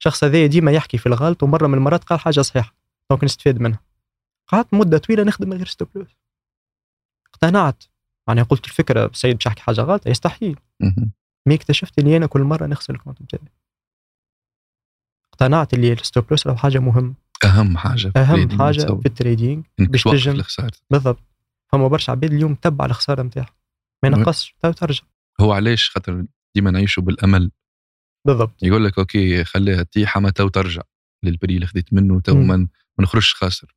الشخص 0.00 0.24
هذا 0.24 0.46
ديما 0.46 0.72
يحكي 0.72 0.98
في 0.98 1.06
الغلط 1.06 1.42
ومرة 1.42 1.66
من 1.66 1.74
المرات 1.74 2.04
قال 2.04 2.20
حاجة 2.20 2.40
صحيحة 2.40 2.74
donc 3.10 3.24
نستفاد 3.24 3.60
منها. 3.60 3.80
قعدت 4.48 4.74
مدة 4.74 4.98
طويلة 4.98 5.22
نخدم 5.22 5.48
من 5.48 5.56
غير 5.56 5.66
stop 5.66 5.88
loss 5.94 6.16
اقتنعت. 7.34 7.84
يعني 8.28 8.42
قلت 8.42 8.64
الفكرة 8.64 9.06
السيد 9.06 9.34
باش 9.36 9.46
يحكي 9.46 9.62
حاجة 9.62 9.80
غلطه 9.80 10.08
يستحيل. 10.08 10.58
mais 11.46 11.54
اكتشفت 11.54 11.98
اللي 11.98 12.16
أنا 12.16 12.26
كل 12.26 12.40
مرة 12.40 12.66
نغسل 12.66 12.94
ال 12.94 12.98
compte 12.98 13.22
بتاعي. 13.22 13.42
اقتنعت 15.32 15.74
اللي 15.74 15.92
ال 15.92 15.98
stop 15.98 16.24
loss 16.30 16.46
راهو 16.46 16.56
حاجة 16.56 16.78
مهمة. 16.78 17.14
أهم 17.44 17.78
حاجة 17.78 18.08
في 18.08 18.18
أهم 18.18 18.38
حاجة. 18.58 18.80
في 19.00 19.06
ال 19.06 19.13
trading 19.13 19.64
باش 19.78 20.02
تجم- 20.22 20.32
بالضبط. 20.90 21.22
فما 21.72 21.88
برشا 21.88 22.12
عباد 22.12 22.32
اليوم 22.32 22.54
تبع 22.54 22.84
الخسارة 22.84 23.22
نتاعها 23.22 23.54
ما. 24.04 24.08
ينقصش 24.08 24.54
تو 24.62 24.72
ترجع 24.72 25.02
هو 25.40 25.52
علاش 25.52 25.90
خاطر 25.90 26.24
ديما 26.54 26.70
نعيشوا 26.70 27.02
بالأمل 27.02 27.50
بالضبط 28.26 28.62
يقول 28.62 28.84
لك 28.84 28.98
OK 28.98 29.44
خليها 29.44 29.82
تيح 29.82 30.16
اما 30.16 30.30
تو 30.30 30.48
ترجع 30.48 30.82
لل 31.24 31.34
prix 31.34 31.54
اللي 31.54 31.66
خذيت 31.66 31.92
منه 31.92 32.20
تو. 32.20 32.34
ما 32.34 32.56
ن- 32.56 32.68
ما 32.98 33.04
نخرجش 33.04 33.34
خاسر 33.34 33.74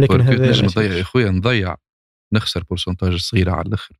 لكن 0.00 0.20
هذا 0.20 0.48
نجم 0.50 0.64
نضيع 0.66 0.92
يا. 0.92 1.02
خويا 1.02 1.30
نضيع 1.30 1.76
نخسر 2.34 2.64
pourcentage 2.64 3.16
صغيره 3.16 3.52
على 3.52 3.68
الآخر 3.68 3.94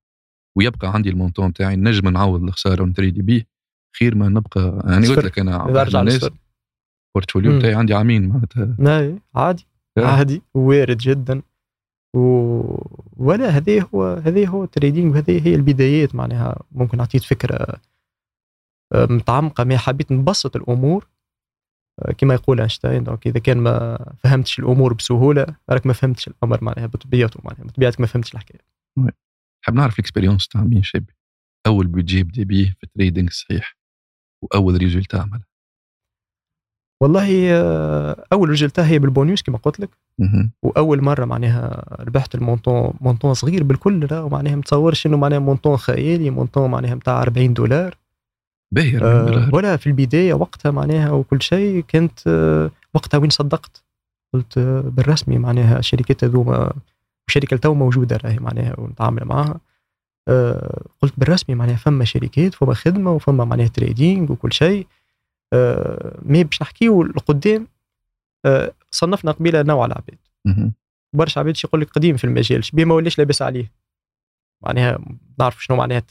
ويبقى 0.56 0.94
عندي 0.94 1.08
ال 1.10 1.15
montant 1.15 1.52
تاعي 1.52 1.76
نجم 1.76 2.08
نعوض 2.08 2.42
الخسارة 2.42 2.82
ونتريدي 2.82 3.22
بيه 3.22 3.46
خير 3.98 4.14
ما 4.14 4.28
نبقى 4.28 4.82
يعني 4.86 5.08
قلت. 5.08 5.18
لك 5.18 5.38
أنا 5.38 5.64
ارجع 5.64 6.02
من 6.02 6.08
الناس 6.08 6.14
للصفر 6.24 6.36
ال 7.08 7.12
portfolio 7.12 7.52
مم. 7.52 7.60
تاعي 7.60 7.74
عندي 7.74 7.94
عامين 7.94 8.28
معناتها 8.28 9.18
عادي 9.34 9.66
آه. 9.98 10.06
عادي 10.06 10.42
وارد 10.54 10.96
جدا. 10.96 11.42
ولا 13.16 13.48
هذه 13.48 13.88
هو 13.94 14.04
هذه 14.04 14.48
هو 14.48 14.64
ال 14.64 14.70
trading 14.70 15.12
وهذه 15.14 15.46
هي 15.46 15.54
البدايات 15.54 16.14
معناها. 16.14 16.62
ممكن 16.72 17.00
اعطيت 17.00 17.22
فكرة 17.22 17.80
آه، 18.94 19.06
متعمقة 19.10 19.64
ما 19.64 19.78
حبيت 19.78 20.12
نبسط 20.12 20.56
الأمور. 20.56 21.08
آه، 22.02 22.12
كما 22.12 22.34
يقول 22.34 22.60
أينشتاين 22.60 23.04
donc 23.04 23.26
إذا 23.26 23.40
كان 23.40 23.58
ما 23.58 23.98
فهمتش 24.18 24.58
الأمور 24.58 24.94
بسهولة 24.94 25.46
راك 25.70 25.86
ما 25.86 25.92
فهمتش 25.92 26.28
الأمر 26.28 26.64
معناها 26.64 26.86
بطبيعته 26.86 27.40
معناها 27.44 27.64
بطبيعتك 27.64 28.00
ما 28.00 28.06
فهمتش 28.06 28.34
الحكاية. 28.34 28.60
حاب 29.64 29.74
نعرف 29.74 29.94
ال 29.94 29.99
expérience 29.99 30.48
تاع 30.48 30.62
أمين 30.62 30.82
شابي؟ 30.82 31.12
أول 31.66 31.86
بيجي 31.86 32.22
بدا 32.22 32.42
بيه 32.42 32.70
في 32.78 32.84
ال 32.84 32.90
trading 32.90 33.30
صحيح 33.30 33.76
وأول 34.42 34.76
résultat 34.76 35.16
عمل 35.16 35.42
والله 37.02 37.52
آه، 37.52 38.24
أول 38.32 38.50
résultat 38.50 38.86
هي 38.86 38.98
بالبونيوس 38.98 39.42
كما 39.42 39.58
قلت 39.58 39.80
لك. 39.80 39.90
وأول 40.62 41.02
مرة 41.02 41.24
معناها 41.24 41.84
ربحت 42.00 42.34
ال 42.34 42.41
montant 42.41 42.92
montant 43.00 43.34
صغير 43.34 43.62
بالكل 43.62 44.06
لا 44.10 44.28
معناها 44.28 44.56
متصورش 44.56 45.06
إنه 45.06 45.16
معناها 45.16 45.38
montant 45.38 45.76
خيالي 45.76 46.30
montant 46.30 46.70
معناها 46.70 46.94
نتاع 46.94 47.22
40 47.22 47.54
دولار. 47.54 47.96
باهي 48.72 48.98
آه 48.98 49.50
ولا 49.52 49.76
في 49.76 49.86
البداية 49.86 50.34
وقتها 50.34 50.70
معناها 50.70 51.10
وكل 51.10 51.42
شيء 51.42 51.80
كنت 51.90 52.20
آه 52.26 52.70
وقتها 52.94 53.18
وين 53.18 53.30
صدقت؟ 53.30 53.84
قلت 54.34 54.58
آه، 54.58 54.80
بالرسمي 54.80 55.38
معناها 55.38 55.78
الشركات 55.78 56.24
هذوما 56.24 56.72
الشركة 57.28 57.56
تو 57.56 57.74
موجودة 57.74 58.16
راهي 58.16 58.38
معناها 58.38 58.80
ونتعامل 58.80 59.24
معاها. 59.24 59.60
آه، 60.28 60.82
قلت 61.02 61.12
بالرسمي 61.18 61.54
معناها 61.54 61.76
فما 61.76 62.04
شركات 62.04 62.54
فما 62.54 62.74
خدمة 62.74 63.12
وفما 63.12 63.44
معناها 63.44 63.68
trading 63.68 64.32
وكل 64.32 64.52
شيء. 64.52 64.80
آه، 64.80 64.97
mais 66.22 66.44
باش 66.44 66.62
نحكيو 66.62 67.02
لقدام 67.02 67.66
آه، 68.46 68.72
صنفنا 68.90 69.32
قبيلة 69.32 69.62
نوع 69.62 69.86
العباد. 69.86 70.18
برشا 71.12 71.40
عباد 71.40 71.56
يقول 71.64 71.80
لك 71.80 71.90
قديم 71.90 72.16
في 72.16 72.24
المجال 72.24 72.64
شبيه 72.64 72.84
ما 72.84 72.94
وليش 72.94 73.18
لاباس 73.18 73.42
عليه 73.42 73.72
معناها 74.62 74.98
نعرف 75.38 75.64
شنو 75.64 75.76
معناها 75.76 76.02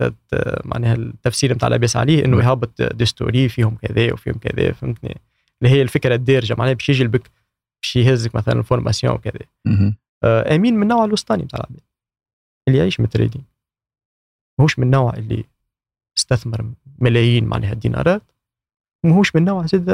معناها 0.65 0.95
التفسير 0.95 1.53
نتاع 1.53 1.67
لاباس 1.67 1.97
عليه 1.97 2.25
إنه. 2.25 2.37
يهبط 2.43 2.81
des 2.81 3.05
stories 3.05 3.49
فيهم 3.49 3.75
كذا 3.75 4.13
وفيهم 4.13 4.35
كذا 4.37 4.71
فهمتني 4.71 5.21
اللي 5.61 5.75
هي 5.75 5.81
الفكرة 5.81 6.15
الدارجة 6.15 6.55
معناها 6.57 6.73
باش 6.73 6.89
يجي 6.89 7.03
البك 7.03 7.31
باش 7.81 7.95
يهزك 7.95 8.35
مثلا 8.35 8.61
formation 8.63 9.13
وكذا. 9.13 9.39
آه، 10.23 10.55
أمين 10.55 10.75
من 10.75 10.83
النوع 10.83 11.05
الوسطاني 11.05 11.43
بتاع 11.43 11.59
العباد 11.59 11.81
اللي 12.67 12.79
يعيش 12.79 12.99
من 12.99 13.05
ال 13.05 13.10
trading 13.10 13.43
ماهوش 14.59 14.79
من 14.79 14.85
النوع 14.85 15.13
اللي 15.13 15.43
استثمر 16.17 16.71
ملايين 16.99 17.45
معناها 17.45 17.73
الدينارات 17.73 18.21
وماهوش 19.03 19.35
من 19.35 19.41
النوع 19.41 19.65
زاد 19.65 19.89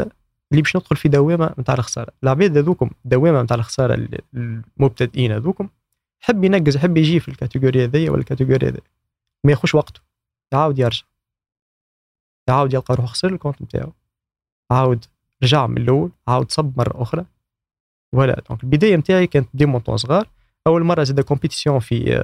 اللي 0.51 0.61
باش 0.61 0.75
ندخل 0.77 0.95
في 0.95 1.09
دوامة 1.09 1.55
نتاع 1.59 1.75
الخسارة. 1.75 2.13
العباد 2.23 2.57
هذوكم 2.57 2.89
الدوامه 3.05 3.41
نتاع 3.41 3.57
الخسارة 3.57 3.93
ال- 3.93 4.19
المبتدئين 4.33 5.31
هذوكم 5.31 5.69
يحب 6.23 6.43
ينقز 6.43 6.75
يحب 6.75 6.97
يجي 6.97 7.19
في 7.19 7.27
ال 7.27 7.33
catégorie 7.33 7.83
هذيا 7.83 8.11
ولا 8.11 8.19
ال 8.19 8.24
catégorie 8.24 8.67
هذا 8.67 8.79
ما 9.45 9.51
ياخوش 9.51 9.75
وقته. 9.75 10.01
يعاود 10.53 10.79
يرجع. 10.79 11.03
يعاود 12.49 12.73
يلقى 12.73 12.95
روحه 12.95 13.07
خسر 13.07 13.33
ال 13.33 13.37
compte 13.37 13.61
نتاعو. 13.61 13.93
عاود 14.71 15.05
رجع 15.43 15.67
من 15.67 15.77
الأول 15.77 16.11
عاود 16.27 16.51
صب 16.51 16.73
مره 16.77 17.01
أخرى. 17.01 17.25
ولا 18.15 18.41
donc 18.49 18.63
البداية 18.63 18.95
نتاعي 18.95 19.27
كانت 19.27 19.49
des 19.53 19.65
montants 19.65 19.97
صغار. 19.97 20.29
أول 20.67 20.83
مرة 20.83 21.03
زاد 21.03 21.19
compétition 21.19 21.79
في 21.79 22.23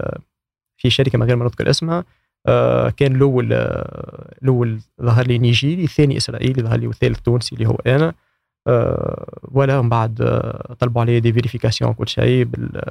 في 0.78 0.90
شركة 0.90 1.18
من 1.18 1.26
غير 1.26 1.36
ما 1.36 1.44
نذكر 1.46 1.70
اسمها. 1.70 2.06
كان 2.98 3.16
الأول 3.16 3.54
آه، 3.54 4.36
الأول 4.44 4.80
ظهر 5.02 5.28
لي 5.28 5.38
نيجيري 5.38 5.84
الثاني 5.84 6.18
إسرائيلي 6.18 6.62
ظهر 6.64 6.80
لي 6.80 6.88
والثالث 6.88 7.20
تونسي 7.20 7.56
اللي 7.56 7.68
هو 7.68 7.76
أنا. 7.88 8.14
آه، 8.68 9.40
ولا 9.52 9.82
من 9.82 9.90
بعد 9.90 10.22
آه، 10.22 10.74
طلبوا 10.80 11.02
علي 11.02 11.20
des 11.20 11.34
vérifications 11.34 11.94
كل 11.94 12.08
شيء 12.08 12.44
بال 12.46 12.82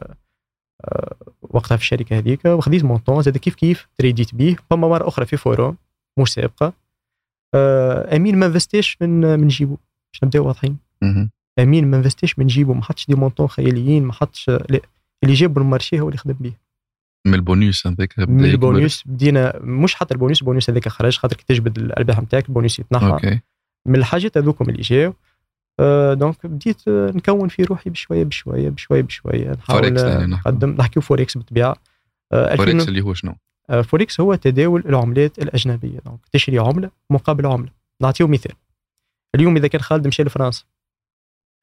آه، 0.85 1.17
وقتها 1.41 1.77
في 1.77 1.83
الشركة 1.83 2.19
هذيك. 2.19 2.45
وخذيت 2.45 2.85
montant 2.85 3.23
زاد 3.23 3.37
كيف 3.39 3.55
كيف 3.55 3.89
تريديت 3.99 4.35
بيه. 4.35 4.57
فما 4.71 4.89
مرة 4.89 5.09
أخرى 5.09 5.27
في 5.27 5.37
forum 5.37 5.77
مسابقه 6.19 6.73
آه، 7.55 8.17
أمين 8.17 8.39
ما 8.39 8.47
انفستيش 8.47 8.97
من 9.01 9.41
من 9.41 9.49
جيبو. 9.49 9.77
باش 10.13 10.25
نبداو 10.25 10.47
واضحين. 10.47 10.79
أمين 11.59 11.87
ما 11.91 11.97
انفستيش 11.97 12.39
من 12.39 12.47
جيبو. 12.47 12.75
ما 12.75 12.83
حطش 12.83 13.07
des 13.07 13.15
montants 13.15 13.49
خياليين 13.49 14.05
ما 14.05 14.13
حطش 14.13 14.49
لا 14.51 14.81
اللي 15.25 15.35
جابه 15.35 15.61
ال 15.63 15.68
marché 15.68 16.01
هو 16.01 16.09
اللي 16.09 16.19
خدم 16.19 16.37
بيه. 16.41 16.68
من 17.29 17.35
البونيس 17.35 17.87
هذاك 17.87 18.19
من. 18.19 18.45
البونيس 18.45 19.03
بدينا 19.07 19.59
مش 19.61 19.95
حتى 19.95 20.15
ال 20.15 20.19
bonus 20.19 20.41
ال 20.43 20.48
bonus 20.48 20.71
هذاك 20.71 20.89
خرج 20.89 21.19
خاطر 21.19 21.37
كي 21.37 21.45
تجبد 21.49 21.79
الارباح 21.79 22.21
نتاعك 22.21 22.49
البونيس 22.49 22.79
يتنحى. 22.79 23.07
OK. 23.07 23.41
من 23.87 23.97
الحاجات 23.97 24.39
هذوكم 24.39 24.71
اللي 24.71 24.83
جاو 24.83 25.15
آه 25.81 26.15
donc 26.15 26.47
بديت 26.47 26.89
آه، 26.89 27.11
نكون 27.15 27.49
في 27.49 27.63
روحي 27.63 27.91
بشوية 27.91 28.25
بشوية 28.25 28.69
بشوية 28.69 29.03
بشوية. 29.03 29.51
نحاول 29.51 29.99
آه، 29.99 30.09
يعني 30.09 30.27
نحكي. 30.27 30.49
نقدم 30.49 30.71
نحكيو 30.71 31.03
فوركس 31.03 31.37
بالطبيعة. 31.37 31.77
فوركس 32.33 32.61
2000 32.61 32.89
اللي 32.89 33.01
هو 33.01 33.15
شنو؟ 33.15 33.35
فوركس 33.85 34.21
هو 34.21 34.35
تداول 34.35 34.83
العملات 34.87 35.39
الأجنبية. 35.39 35.99
donc 36.07 36.21
تشري 36.33 36.59
عملة 36.59 36.91
مقابل 37.11 37.47
عملة. 37.47 37.71
نعطيو 38.03 38.27
مثال. 38.29 38.53
اليوم 39.35 39.57
إذا 39.57 39.69
كان 39.69 39.81
خالد 39.81 40.07
مشى 40.07 40.23
لفرنسا 40.23 40.65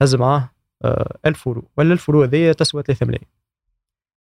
هز 0.02 0.16
معاه 0.16 0.50
آه، 0.84 1.18
1000 1.26 1.48
يورو. 1.48 1.64
ولا 1.78 1.94
1000 1.94 2.10
يورو 2.10 2.24
هذيا 2.24 2.54
تسوى 2.54 2.84
3 2.84 3.06
ملايين. 3.06 3.28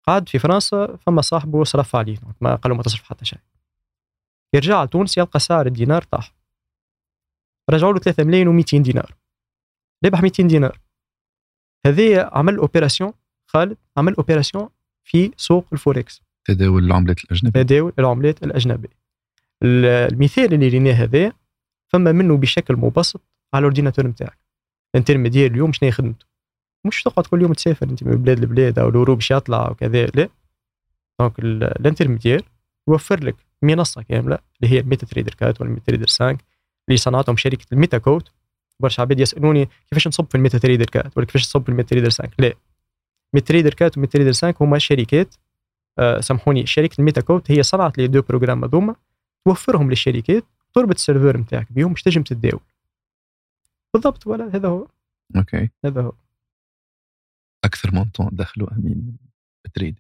قعد 0.08 0.30
في 0.30 0.40
فرنسا 0.40 0.98
فما 1.06 1.22
صاحبه 1.22 1.64
صرف 1.64 1.96
عليه 1.96 2.18
ما 2.42 2.56
قال 2.56 2.74
ما 2.74 2.84
تصرف 2.84 3.04
حتى 3.04 3.26
شيء. 3.26 3.40
يرجع 4.54 4.84
لتونس 4.84 5.18
يلقى 5.18 5.40
سعر 5.40 5.66
الدينار 5.66 6.02
طاح. 6.02 6.34
رجعوا 7.70 7.94
له 7.94 8.00
3 8.00 8.24
ملايين 8.24 8.62
و200 8.64 8.82
دينار. 8.82 9.16
ربح 10.06 10.22
200 10.22 10.48
دينار. 10.48 10.80
هذايا 11.86 12.30
عمل 12.38 12.58
opération 12.58 13.14
خالد 13.48 13.78
عمل 13.98 14.14
opération 14.16 14.70
في 15.04 15.32
سوق 15.38 15.66
الفوركس 15.74 16.22
تداول 16.46 16.84
العملات 16.86 17.24
الأجنبية. 17.24 17.62
تداول 17.62 17.94
العملات 18.00 18.44
الأجنبية. 18.44 18.98
ال- 19.64 19.86
المثال 20.14 20.54
اللي 20.54 20.68
ريناه 20.68 20.94
هذا 20.94 21.34
فما 21.88 22.12
منو 22.12 22.38
بشكل 22.38 22.76
مبسط 22.76 23.22
على 23.54 23.60
ال 23.60 23.64
ordinateur 23.64 24.08
نتاعك. 24.08 24.40
ال 24.96 25.00
intermédiaire 25.00 25.52
اليوم 25.52 25.74
شنو 25.74 25.92
خدمته 25.92 26.26
مش 26.86 27.04
تقعد 27.04 27.26
كل 27.28 27.42
يوم 27.42 27.54
تسافر 27.54 27.90
أنت 27.90 28.04
من 28.04 28.12
بلاد 28.24 28.40
لبلاد 28.40 28.80
أو 28.80 28.90
الورو 28.90 29.16
باش 29.16 29.32
يطلع 29.32 29.70
وكذا 29.72 30.06
لا. 30.06 30.30
donc 31.20 31.40
ال- 31.40 31.64
ال 31.64 31.70
intermédiaire 31.70 32.46
يوفر 32.90 33.24
لك 33.24 33.36
منصة 33.62 34.02
كاملة 34.02 34.38
اللي 34.62 34.74
هي 34.76 34.80
ال 34.80 35.06
MetaTrader 35.06 35.34
quatre 35.34 35.62
ولا 35.62 35.70
ال 35.70 35.86
MetaTrader 35.86 36.08
5 36.08 36.30
اللي 36.88 36.98
صنعتهم 36.98 37.38
شركة 37.38 37.66
MetaQuotes 37.74 38.32
برشا 38.80 39.02
عباد 39.02 39.20
يسألوني 39.20 39.70
كيفاش 39.90 40.08
نصب 40.08 40.26
في 40.30 40.36
ال 40.36 40.58
MetaTrader 40.58 40.86
quatre 40.86 41.18
ولا 41.18 41.26
كيفاش 41.26 41.42
نصب 41.42 41.64
في 41.64 41.70
ال 41.70 41.90
MetaTrader 41.90 42.10
5 42.10 42.30
لا. 42.40 42.54
MetaTrader 43.34 43.74
quatre 43.74 43.94
و 43.94 43.98
MetaTrader 43.98 44.32
5 44.34 44.54
هما 44.62 44.80
شركات 44.80 45.36
آه، 46.00 46.20
سامحوني 46.20 46.66
شركة 46.66 46.96
MetaQuotes 47.00 47.52
هي 47.52 47.64
صنعت 47.64 47.98
les 47.98 48.08
deux 48.08 48.22
programmes 48.22 48.64
هذوما 48.64 48.96
توفرهم 49.46 49.90
للشركات 49.90 50.44
تربط 50.74 50.96
ال 50.96 51.01
serveur 51.01 51.38
نتاعك 51.38 51.68
بيهم 51.72 51.94
باش 51.94 52.02
تنجم 52.04 52.24
تتداول 52.24 52.60
بالضبط 53.94 54.28
ولا 54.28 54.46
هذا 54.56 54.68
هو. 54.68 54.88
أوكي. 55.36 55.70
هذا 55.86 56.02
هو. 56.02 56.12
أكثر 57.68 57.96
montant 57.96 58.30
دخلوا 58.32 58.74
أمين 58.74 59.18
بال 59.64 59.74
trade 59.74 60.00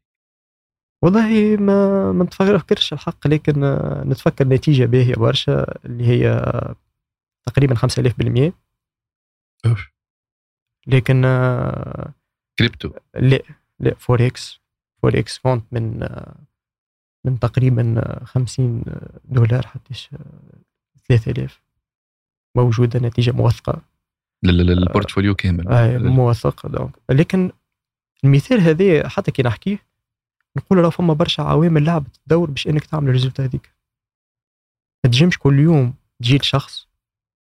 والله 1.03 1.57
ما 1.57 2.11
ما 2.11 2.23
نتفكرش 2.23 2.93
الحق 2.93 3.27
لكن 3.27 3.63
آه، 3.63 4.03
نتفكر 4.03 4.47
نتيجة 4.47 4.85
باهية 4.85 5.13
برشا 5.15 5.65
اللي 5.85 6.07
هي 6.07 6.29
آه، 6.29 6.75
تقريبا 7.45 7.75
5000% 7.75 8.53
أوف. 9.65 9.91
لكن 10.87 11.25
آه، 11.25 12.13
كريبتو؟ 12.59 12.91
لا 13.15 13.39
لا 13.79 13.95
فوركس 13.95 14.59
فوركس 15.03 15.37
فونت 15.37 15.63
من 15.71 16.03
آه، 16.03 16.35
من 17.25 17.39
تقريبا 17.39 17.95
آه، 17.99 18.23
50 18.23 18.83
دولار 19.25 19.67
حتى 19.67 19.93
3000 21.09 21.61
موجودة 22.55 22.99
نتيجة 22.99 23.31
موثقة. 23.31 23.81
لل- 24.43 24.57
لل- 24.57 24.65
لل 24.75 24.86
portfolio 24.86 25.35
كامل. 25.35 25.67
آه 25.67 25.97
موثق 25.97 26.67
donc 26.67 26.91
لكن 27.09 27.51
المثال 28.23 28.61
هذا 28.61 29.09
حتى 29.09 29.31
كي 29.31 29.43
نحكيه 29.43 29.87
نقول 30.57 30.79
راه 30.79 30.89
فما 30.89 31.13
برشا 31.13 31.43
عوامل 31.43 31.85
لعبت 31.85 32.09
دور 32.25 32.49
باش 32.49 32.67
إنك 32.67 32.85
تعمل 32.85 33.07
ال 33.07 33.12
result 33.12 33.41
هذيك. 33.41 33.73
ما 35.03 35.11
تجمش 35.11 35.37
كل 35.37 35.59
يوم 35.59 35.93
تجي 36.19 36.37
لشخص 36.37 36.87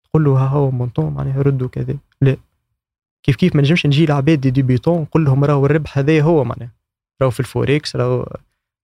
تقول 0.04 0.24
له 0.24 0.38
ها 0.38 0.48
هو 0.48 0.70
montant 0.70 1.12
معناها 1.12 1.42
ردوا 1.42 1.68
كذا. 1.68 1.98
لا. 2.20 2.36
كيف 3.22 3.36
كيف 3.36 3.56
ما 3.56 3.62
نجمش 3.62 3.86
نجي 3.86 4.06
لعباد 4.06 4.40
des 4.40 4.50
débutants 4.50 5.02
نقول 5.02 5.24
لهم 5.24 5.44
راهو 5.44 5.66
الربح 5.66 5.98
هذا 5.98 6.22
هو 6.22 6.44
معناها. 6.44 6.70
راهو 7.22 7.30
في 7.30 7.40
الفوركس 7.40 7.96
راهو 7.96 8.26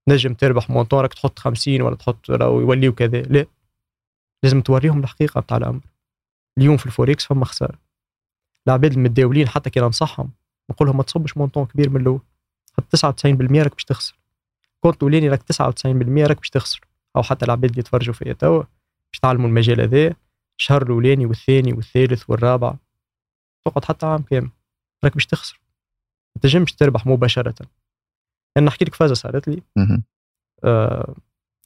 نجم 0.09 0.33
تربح 0.33 0.69
montant 0.69 0.99
راك 0.99 1.13
تحط 1.13 1.39
50 1.39 1.81
ولا 1.81 1.95
تحط 1.95 2.31
راهو 2.31 2.59
يوليو 2.59 2.93
كذا. 2.93 3.21
لا. 3.21 3.45
لازم 4.43 4.61
توريهم 4.61 4.99
الحقيقة 4.99 5.41
بتاع 5.41 5.57
الأمر. 5.57 5.81
اليوم 6.57 6.77
في 6.77 6.85
الفوركس 6.85 7.25
فما 7.25 7.45
خسارة. 7.45 7.77
العباد 8.67 8.93
المتداولين 8.93 9.47
حتى 9.47 9.69
كي 9.69 9.79
ننصحهم 9.79 10.31
نقول 10.71 10.87
لهم 10.87 10.97
ما 10.97 11.03
تصبش 11.03 11.37
montant 11.37 11.65
كبير 11.65 11.89
من 11.89 12.01
الأول. 12.01 12.21
حتى 12.77 12.97
99% 12.97 13.63
راك 13.63 13.71
باش 13.71 13.83
تخسر. 13.85 14.15
compte 14.79 15.03
اولاني 15.03 15.29
راك 15.29 15.43
99% 15.43 16.27
راك 16.27 16.37
باش 16.37 16.49
تخسر. 16.49 16.81
أو 17.15 17.23
حتى 17.23 17.45
العباد 17.45 17.69
اللي 17.69 17.79
يتفرجوا 17.79 18.13
فيا 18.13 18.33
توا 18.33 18.63
باش 19.11 19.19
تعلموا 19.21 19.49
المجال 19.49 19.81
هذا. 19.81 20.15
الشهر 20.59 20.81
الأولاني 20.83 21.25
والثاني 21.25 21.73
والثالث 21.73 22.29
والرابع. 22.29 22.75
تقعد 23.65 23.85
حتى 23.85 24.05
عام 24.05 24.21
كامل. 24.21 24.49
راك 25.03 25.13
باش 25.13 25.25
تخسر. 25.25 25.61
ما 26.35 26.41
تنجمش 26.41 26.73
تربح 26.73 27.05
مباشرة. 27.05 27.55
أنا 28.57 28.65
نحكي 28.65 28.85
لك 28.85 28.95
فازة 28.95 29.13
صارت 29.13 29.47
لي. 29.47 29.61
آه، 30.63 31.15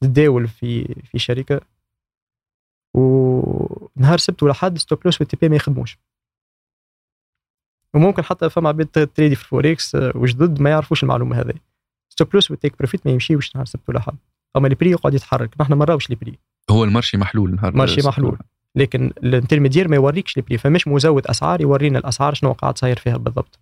نتداول 0.03 0.47
في 0.47 0.83
في 1.03 1.19
شركة. 1.19 1.61
ونهار 2.93 4.17
سبت 4.17 4.43
ولا 4.43 4.53
حد 4.53 4.77
stop 4.77 4.99
loss 5.05 5.21
وال 5.21 5.37
TP 5.37 5.49
ما 5.49 5.55
يخدموش. 5.55 5.97
وممكن 7.97 8.23
حتى 8.23 8.49
فما 8.49 8.69
عباد 8.69 8.87
تريدي 8.87 9.35
في 9.35 9.41
الفوركس 9.41 9.95
آه، 9.95 10.11
وجدد 10.15 10.61
ما 10.61 10.69
يعرفوش 10.69 11.03
المعلومة 11.03 11.39
هذه. 11.39 11.53
stop 12.09 12.27
loss 12.33 12.51
وال 12.51 12.60
take 12.60 12.77
profit 12.77 13.05
ما 13.05 13.11
يمشيوش 13.11 13.55
نهار 13.55 13.65
سبت 13.65 13.89
ولا 13.89 13.99
حد 13.99 14.17
اما 14.57 14.67
ال 14.67 14.72
prix 14.72 14.91
يقعد 14.91 15.13
يتحرك. 15.13 15.61
نحن 15.61 15.73
ما 15.73 15.85
نراوش 15.85 16.09
البري 16.09 16.39
هو 16.71 16.83
ال 16.83 16.88
marché 16.88 17.17
محلول 17.17 17.55
نهار 17.55 17.75
marché 17.75 18.07
محلول. 18.07 18.37
لكن 18.75 19.11
ال 19.23 19.28
intermédiaire 19.28 19.87
ما 19.87 19.95
يوريكش 19.95 20.37
ال 20.37 20.41
prix 20.41 20.57
فمش 20.57 20.87
مزود 20.87 21.27
أسعار 21.27 21.61
يورينا 21.61 21.99
الأسعار 21.99 22.33
شنو 22.33 22.51
قاعد 22.51 22.77
صاير 22.77 22.99
فيها 22.99 23.17
بالضبط. 23.17 23.59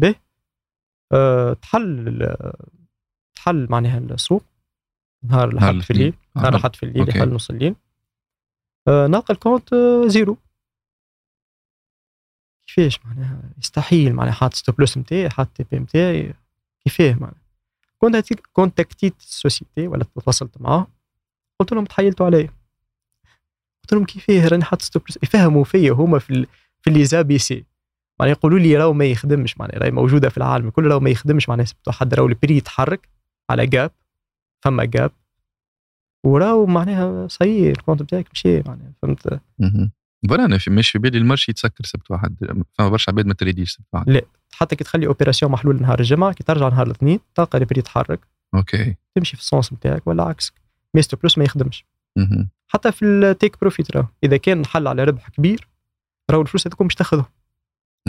به 0.00 0.14
أه 1.12 1.52
تحل 1.52 2.34
تحل 3.34 3.66
معناها 3.70 3.98
السوق. 3.98 4.44
نهار 5.24 5.48
الحد 5.48 5.80
في 5.80 5.90
الليل. 5.90 6.14
نهار 6.36 6.54
الحد 6.54 6.76
في 6.76 6.82
الليل. 6.82 7.08
يحل 7.08 7.32
نص 7.34 7.50
الليل. 7.50 7.74
أه 8.88 9.06
نلقى 9.06 9.34
ال 9.34 9.39
compte 9.39 9.72
آه، 9.72 10.06
zéro. 10.06 10.36
كيفاش 12.74 13.00
معناها؟ 13.04 13.40
يستحيل 13.58 14.12
معناها 14.14 14.32
حاط 14.32 14.54
stop 14.54 14.80
loss 14.80 14.98
نتاعي 14.98 15.30
حاط 15.30 15.48
TP 15.48 15.78
نتاعي 15.78 16.34
كيفاه 16.84 17.12
معناها؟ 17.12 17.42
contactيت 18.52 19.14
ال 19.20 19.28
société 19.28 19.88
ولا 19.88 20.04
تواصلت 20.04 20.60
معاه 20.60 20.86
قلت 21.60 21.72
لهم 21.72 21.84
تحيلتوا 21.84 22.26
علي 22.26 22.48
قلت 23.82 23.92
لهم 23.92 24.04
كيفاه؟ 24.04 24.48
راني 24.48 24.64
حاط 24.64 24.82
stop 24.82 25.02
loss 25.02 25.18
يفهموا 25.22 25.64
فيا 25.64 25.92
هما 25.92 26.18
في. 26.18 26.46
في 26.82 26.90
les 26.90 27.22
ABC 27.22 27.64
معناها 28.20 28.36
يقولوا 28.36 28.58
لي 28.58 28.76
راهو 28.76 28.92
ما 28.92 29.04
يخدمش 29.04 29.58
معناها 29.58 29.78
راهي 29.78 29.90
موجودة 29.90 30.28
في 30.28 30.38
العالم 30.38 30.68
الكل 30.68 30.86
راهو 30.86 31.00
ما 31.00 31.10
يخدمش 31.10 31.48
معناها 31.48 31.66
حد 31.88 32.14
راهو 32.14 32.26
ال 32.26 32.32
prix 32.32 32.56
يتحرك 32.56 33.08
على 33.50 33.66
gap 33.66 33.90
فما 34.64 34.84
gap 34.84 35.10
وراهو 36.24 36.66
معناها 36.66 37.28
صحيح 37.28 37.68
ال 37.68 37.73
compte 37.73 38.02
بتاعك 38.02 38.28
مشي 38.32 38.62
معناها 38.66 38.92
فهمت؟ 39.02 39.40
voilà 40.28 40.44
أنا 40.44 40.58
في 40.58 40.70
مش 40.70 40.90
في 40.90 40.98
بالي 40.98 41.18
ال 41.18 41.23
marché 41.23 41.50
يتسكر 41.50 41.84
سبت 41.84 42.10
وأحد. 42.10 42.36
فما 42.78 42.88
برشا 42.88 43.12
عباد 43.12 43.26
ما 43.26 43.34
تريديش 43.34 43.70
سبت 43.72 43.86
وأحد. 43.92 44.10
لا 44.10 44.22
حتى 44.52 44.76
كي 44.76 44.84
تخلي 44.84 45.06
opération 45.06 45.52
محلول 45.52 45.82
نهار 45.82 45.98
الجمعة 46.00 46.32
كي 46.32 46.44
ترجع 46.44 46.68
نهار 46.68 46.86
الاثنين 46.86 47.20
تلقى 47.34 47.58
ال 47.58 47.62
prix 47.62 47.78
يتحرك. 47.78 48.20
أوكي. 48.54 48.96
تمشي 49.14 49.36
في 49.36 49.42
ال 49.42 49.48
sens 49.48 49.72
نتاعك 49.72 50.06
ولا 50.06 50.22
عكسك. 50.22 50.54
مي 50.94 51.01
stop 51.01 51.16
loss 51.16 51.38
ما 51.38 51.44
يخدمش. 51.44 51.84
مهم. 52.18 52.48
حتى 52.68 52.92
في 52.92 53.04
ال 53.04 53.15
take 53.15 53.60
profit 53.60 53.96
راه 53.96 54.12
إذا 54.24 54.36
كان 54.36 54.66
حل 54.66 54.86
على 54.86 55.04
ربح 55.04 55.28
كبير 55.28 55.68
راهو 56.30 56.42
الفلوس 56.42 56.66
هذوك 56.66 56.82
مش 56.82 56.94
تاخذهم. 56.94 57.24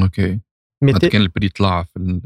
أوكي. 0.02 0.40
حتى 0.94 1.10
كان 1.10 1.22
ال 1.22 1.27
prix 1.27 1.50
طلع 1.50 1.84
في 1.84 1.98
ال- 1.98 2.22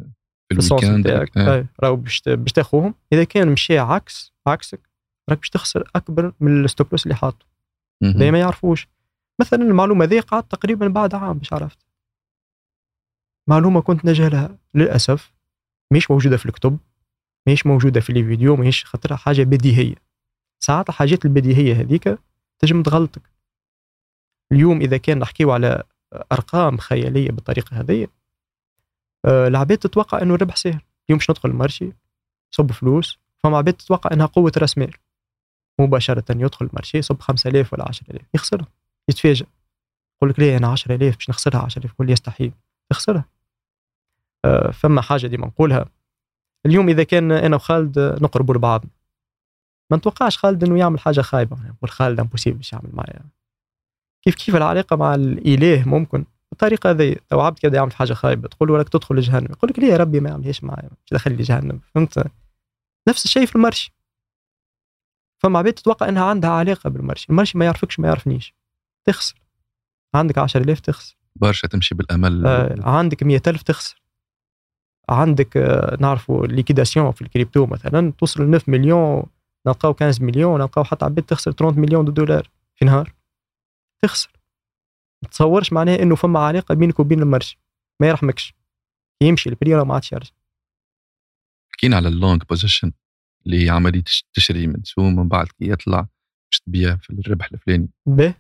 في 0.54 0.70
ال 0.72 0.76
weekend. 0.76 1.08
آه. 1.38 1.66
راهو 1.80 1.96
باش 1.96 2.22
باش 2.28 2.52
تاخذهم. 2.52 2.94
إذا 3.14 3.24
كان 3.24 3.48
مشى 3.52 3.80
عكس 3.80 4.34
عكسك 4.48 4.90
راك 5.30 5.38
باش 5.38 5.50
تخسر 5.50 5.90
أكبر 5.96 6.34
من 6.40 6.66
ال 6.66 6.70
stop 6.70 6.88
loss 6.92 7.04
اللي 7.04 7.16
حاطه. 7.16 7.46
مهم. 8.04 8.12
دايما 8.14 8.32
ما 8.32 8.40
يعرفوش. 8.40 8.88
مثلا 9.40 9.64
المعلومة 9.64 10.06
ذي 10.06 10.20
قعدت 10.20 10.52
تقريبا 10.52 10.88
بعد 10.88 11.16
عام 11.16 11.38
باش 11.38 11.54
عرفت. 11.54 11.78
معلومة 13.48 13.82
كنت 13.82 14.06
نجهلها 14.06 14.58
للأسف. 14.74 15.34
مش 15.92 16.12
موجودة 16.12 16.38
في 16.38 16.46
الكتب 16.46 16.78
مش 17.48 17.66
موجودة 17.66 18.00
في 18.00 18.10
الفيديو 18.10 18.56
مش 18.56 18.86
خاطرها 18.86 19.18
حاجة 19.18 19.44
بديهية. 19.44 19.96
ساعات 20.60 20.90
الحاجات 20.90 21.26
البديهية 21.26 21.74
هذيك 21.74 22.20
تجم 22.60 22.84
تغلطك. 22.84 23.22
اليوم 24.52 24.82
إذا 24.82 24.98
كان 24.98 25.20
نحكيو 25.20 25.52
على 25.52 25.84
أرقام 26.32 26.78
خيالية 26.78 27.32
بالطريقة 27.32 27.80
هذه 27.80 28.08
آه، 29.26 29.48
العباد 29.48 29.78
تتوقع 29.78 30.22
إنه 30.22 30.36
الربح 30.36 30.56
سهل. 30.56 30.82
اليوم 31.10 31.18
باش 31.18 31.30
ندخل 31.30 31.50
المارشي 31.50 31.94
صب 32.52 32.72
فلوس 32.72 33.20
فما 33.44 33.58
عباد 33.58 33.74
تتوقع 33.74 34.10
إنها 34.14 34.26
قوة 34.26 34.52
رأس 34.58 34.78
مال. 34.78 34.94
مباشرة 35.80 36.26
يدخل 36.30 36.66
ال 36.66 36.70
marché 36.70 36.98
يصب 36.98 37.20
5000 37.20 37.74
ولا 37.74 37.88
10000 37.88 38.22
يخسرها. 38.34 38.68
يتفاجئ. 39.10 39.46
يقول 40.18 40.30
لك 40.30 40.40
ليه 40.40 40.58
أنا 40.58 40.68
10000 40.68 41.16
باش 41.16 41.30
نخسرها 41.30 41.60
10000 41.62 41.94
يقول 41.94 42.10
يستحيل. 42.10 42.52
تخسرها. 42.90 43.26
آه، 44.46 44.72
فما 44.72 45.02
حاجة 45.02 45.28
ديما 45.28 45.48
نقولها. 45.48 45.86
اليوم 46.66 46.90
إذا 46.90 47.04
كان 47.04 47.32
أنا 47.32 47.56
وخالد 47.56 48.00
نقربوا 48.00 48.56
لبعضنا 48.56 48.92
ما 49.92 49.98
نتوقعش 49.98 50.38
خالد 50.38 50.64
إنه 50.64 50.80
يعمل 50.80 51.00
حاجة 51.00 51.22
خايبة. 51.22 51.58
نقول 51.68 51.90
خالد 51.90 52.20
impossible 52.20 52.58
باش 52.58 52.74
يعمل 52.74 52.90
معايا. 52.94 53.22
كيف 54.22 54.36
كيف 54.36 54.56
العلاقة 54.56 54.96
مع 54.96 55.16
الإله 55.16 55.90
ممكن؟ 55.90 56.26
بالطريقة 56.52 56.90
هذه 56.90 57.16
لو 57.32 57.42
عبد 57.42 57.60
كذا 57.60 57.76
يعمل 57.76 57.94
حاجة 57.94 58.14
خايبة 58.14 58.48
تقول 58.48 58.70
راك 58.70 58.90
تدخل 58.90 59.16
لجهنم. 59.16 59.48
يقول 59.52 59.70
لك 59.70 59.80
ليه 59.80 59.88
يا 59.88 59.98
ربي 59.98 60.20
ما 60.20 60.30
يعملهاش 60.30 60.64
معايا؟ 60.64 60.90
مش 61.06 61.14
دخل 61.14 61.38
لي 61.38 61.44
جهنم. 61.44 61.80
فهمت؟ 61.96 62.32
نفس 63.10 63.26
الشيء 63.26 63.46
في 63.46 63.56
ال 63.56 63.61
marché 63.61 63.94
فما 65.44 65.60
عباد 65.60 65.74
تتوقع 65.74 66.10
إنها 66.10 66.24
عندها 66.24 66.50
علاقة 66.50 66.90
بال 66.90 66.99
marché 66.99 67.26
ال 67.30 67.34
marché 67.34 67.58
ما 67.58 67.66
يعرفكش 67.66 68.00
ما 68.00 68.08
يعرفنيش. 68.08 68.56
تخسر. 69.08 69.36
عندك 70.16 70.38
10000 70.38 70.80
تخسر. 70.80 71.18
برشا 71.36 71.68
تمشي 71.68 71.96
بالأمل. 71.96 72.48
آه، 72.48 72.76
عندك 72.80 73.24
100000 73.24 73.64
تخسر. 73.64 74.02
عندك 75.10 75.58
آه، 75.58 75.98
نعرفوا 76.00 76.48
liquidation 76.48 77.12
في 77.12 77.22
الكريبتو 77.22 77.66
مثلا 77.66 78.12
توصل 78.12 78.44
ل 78.52 78.60
9 78.60 78.72
مليون 78.72 79.24
نلقاو 79.68 79.94
15 79.94 80.24
مليون 80.24 80.60
نلقاو 80.60 80.84
حتى 80.84 81.06
عباد 81.06 81.24
تخسر 81.26 81.52
30 81.52 81.80
مليون 81.80 82.06
de 82.06 82.12
dollars 82.12 82.50
في 82.76 82.86
نهار. 82.86 83.14
تخسر. 84.02 84.30
ما 85.24 85.30
تصورش 85.30 85.74
معناها 85.74 86.02
إنه 86.02 86.16
فما 86.16 86.40
علاقة 86.40 86.76
بينك 86.76 87.00
وبين 87.00 87.20
ال 87.22 87.27
marché 87.27 87.60
ما 88.02 88.08
يرحمكش. 88.08 88.54
يمشي 89.24 89.50
ال 89.50 89.55
prix 89.55 89.76
ما 89.84 89.94
عادش 89.94 90.12
يرجع. 90.12 90.32
حكينا 91.74 91.96
على 91.96 92.08
ال 92.08 92.15
long 92.15 92.44
position 92.50 92.92
اللي 93.46 93.66
هي 93.66 93.70
عملية 93.70 94.02
تش- 94.02 94.26
تشري 94.34 94.68
من 94.68 94.84
سوم 94.84 95.16
من 95.16 95.28
بعد 95.28 95.48
كي 95.48 95.70
يطلع 95.72 96.00
باش 96.52 96.60
تبيع 96.60 96.96
في 96.96 97.10
الربح 97.10 97.50
الفلاني. 97.54 97.90
به. 98.06 98.34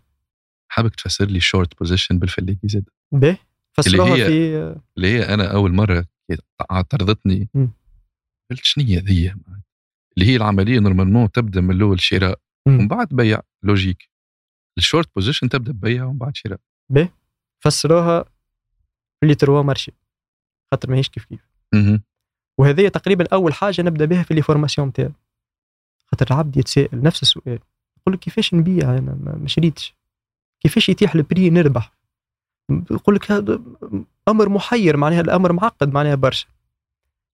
حابك 0.72 0.96
تفسر 0.96 1.26
لي 1.26 1.40
short 1.40 1.80
position 1.80 2.20
بالفليكي 2.20 2.68
زاد 2.68 2.90
به 3.12 3.38
فسروها 3.78 4.16
في 4.16 4.80
اللي 4.98 5.08
هي 5.08 5.34
أنا 5.34 5.54
أول 5.54 5.74
مرة 5.74 6.06
اعترضتني. 6.72 7.50
قلت 8.52 8.64
شنو 8.64 8.84
هي 8.84 8.98
ذي 8.98 9.36
اللي 10.18 10.30
هي 10.30 10.36
العملية 10.36 10.80
normalement 10.80 11.32
تبدأ 11.32 11.62
من 11.62 11.72
الأول 11.72 12.00
شراء. 12.00 12.40
ومن 12.68 12.88
بعد 12.88 13.08
بيع 13.12 13.42
logique. 13.64 14.10
ال 14.78 14.84
short 14.84 15.16
position 15.16 15.50
تبدأ 15.50 15.72
ببيع 15.72 16.06
ومن 16.06 16.18
بعد 16.18 16.36
شراء. 16.36 16.60
فسروها 17.64 18.26
les 19.24 19.36
trois 19.36 19.64
marchés 19.64 19.92
خاطر 20.72 20.92
ماهيش 20.92 21.10
كيف 21.10 21.26
كيف. 21.26 21.48
وهذه 22.60 22.88
تقريبا 22.88 23.28
أول 23.34 23.54
حاجة 23.54 23.82
نبدأ 23.82 24.06
بها 24.06 24.24
في 24.24 24.34
les 24.34 24.42
formations 24.42 24.88
نتاعي. 24.88 25.12
خاطر 26.12 26.28
العبد 26.32 26.58
يتساءل 26.58 27.02
نفس 27.02 27.22
السؤال. 27.22 27.60
يقول 27.98 28.16
لك 28.16 28.20
كيفاش 28.20 28.54
نبيع؟ 28.54 28.98
أنا 28.98 29.38
ما 29.38 29.48
شريتش. 29.48 29.97
كيفاش 30.60 30.90
يتيح 30.90 31.16
ال 31.16 31.22
prix 31.22 31.50
نربح؟ 31.50 31.92
يقول 32.92 33.16
لك 33.16 33.32
هذا 33.32 33.62
أمر 34.28 34.50
محير 34.50 34.98
معناها 34.98 35.22
الأمر 35.22 35.54
معقد 35.54 35.94
معناها 35.94 36.16
برشا. 36.16 36.48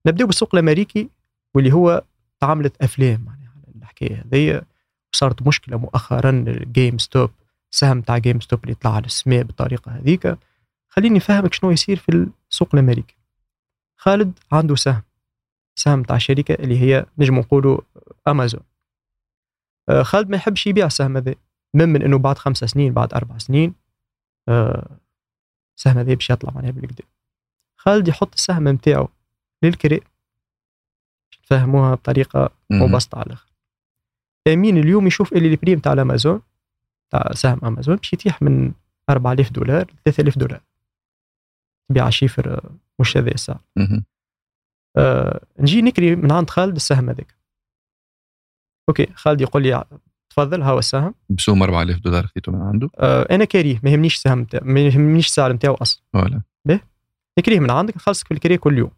نبداو 0.05 0.27
بالسوق 0.27 0.55
الأمريكي 0.55 1.09
واللي 1.53 1.73
هو 1.73 2.03
تعاملت 2.39 2.81
أفلام 2.81 3.23
معناها 3.25 3.53
الحكاية 3.75 4.23
هذيا. 4.25 4.63
صارت 5.11 5.47
مشكلة 5.47 5.77
مؤخرا 5.77 6.45
GameStop 6.47 7.31
سهم 7.71 8.01
تاع 8.01 8.17
GameStop 8.17 8.63
اللي 8.63 8.75
طلع 8.75 8.95
على 8.95 9.05
السماء 9.05 9.43
بالطريقة 9.43 9.91
هذيك 9.91 10.37
خليني 10.89 11.15
نفهمك 11.15 11.53
شنو 11.53 11.71
يصير 11.71 11.97
في 11.97 12.27
السوق 12.51 12.69
الأمريكي. 12.73 13.15
خالد 13.97 14.39
عنده 14.51 14.75
سهم 14.75 15.01
سهم 15.75 16.03
تاع 16.03 16.17
شركة 16.17 16.53
اللي 16.53 16.79
هي 16.79 17.05
نجم 17.17 17.39
نقولوا 17.39 17.81
امازون 18.27 18.61
آه، 19.89 20.03
خالد 20.03 20.29
ما 20.29 20.37
يحبش 20.37 20.67
يبيع 20.67 20.85
السهم 20.85 21.17
هذا. 21.17 21.35
من 21.73 21.89
من 21.89 22.03
إنه 22.03 22.17
بعد 22.17 22.37
خمسة 22.37 22.67
سنين 22.67 22.93
بعد 22.93 23.13
أربع 23.13 23.37
سنين 23.37 23.73
آه، 24.49 24.97
السهم 25.77 25.97
هذا 25.97 26.13
باش 26.13 26.29
يطلع 26.29 26.51
معناها 26.55 26.71
بالكدا 26.71 27.03
خالد 27.77 28.07
يحط 28.07 28.33
السهم 28.33 28.69
نتاعو 28.69 29.09
للكراء 29.63 30.03
تفهموها 31.43 31.95
بطريقة. 31.95 32.49
مبسطة 32.71 33.17
على 33.17 33.25
الآخر. 33.25 33.53
أمين 34.47 34.77
اليوم 34.77 35.07
يشوف 35.07 35.33
اللي 35.33 35.47
ال 35.47 35.54
prix 35.54 35.79
تاع 35.79 35.93
الأمازون 35.93 36.41
تاع 37.11 37.31
سهم 37.33 37.59
أمازون 37.65 37.95
باش 37.95 38.13
يطيح 38.13 38.41
من 38.41 38.71
4000 39.09 39.51
دولار 39.51 39.91
ل 39.91 40.11
3000 40.11 40.37
دولار. 40.37 40.61
تبيع 41.89 42.09
شيفر 42.09 42.53
آه، 42.53 42.69
مش 42.99 43.17
هذا 43.17 43.31
السعر. 43.31 43.59
آه، 44.97 45.45
نجي 45.59 45.81
نكري 45.81 46.15
من 46.15 46.31
عند 46.31 46.49
خالد 46.49 46.75
السهم 46.75 47.09
هذاك. 47.09 47.35
أوكي 48.89 49.05
خالد 49.13 49.41
يقول 49.41 49.63
لي 49.63 49.83
تفضل 50.33 50.61
هاو 50.61 50.79
السهم؟ 50.79 51.13
بسوم 51.29 51.63
4000 51.63 51.99
دولار 51.99 52.27
خذيته 52.27 52.51
من 52.51 52.61
عنده. 52.61 52.89
آه، 52.99 53.27
أنا 53.31 53.45
كاريه 53.45 53.79
ما 53.83 53.89
يهمنيش 53.89 54.15
السهم 54.15 54.47
ما 54.61 54.79
يهمنيش 54.79 55.27
السعر 55.27 55.53
نتاعو 55.53 55.73
أصلا. 55.73 56.03
ولا 56.13 56.41
نكريه 57.39 57.59
من 57.59 57.71
عندك 57.71 57.95
نخلصك 57.95 58.27
في 58.27 58.33
الكريه 58.33 58.57
كل 58.57 58.77
يوم. 58.77 58.91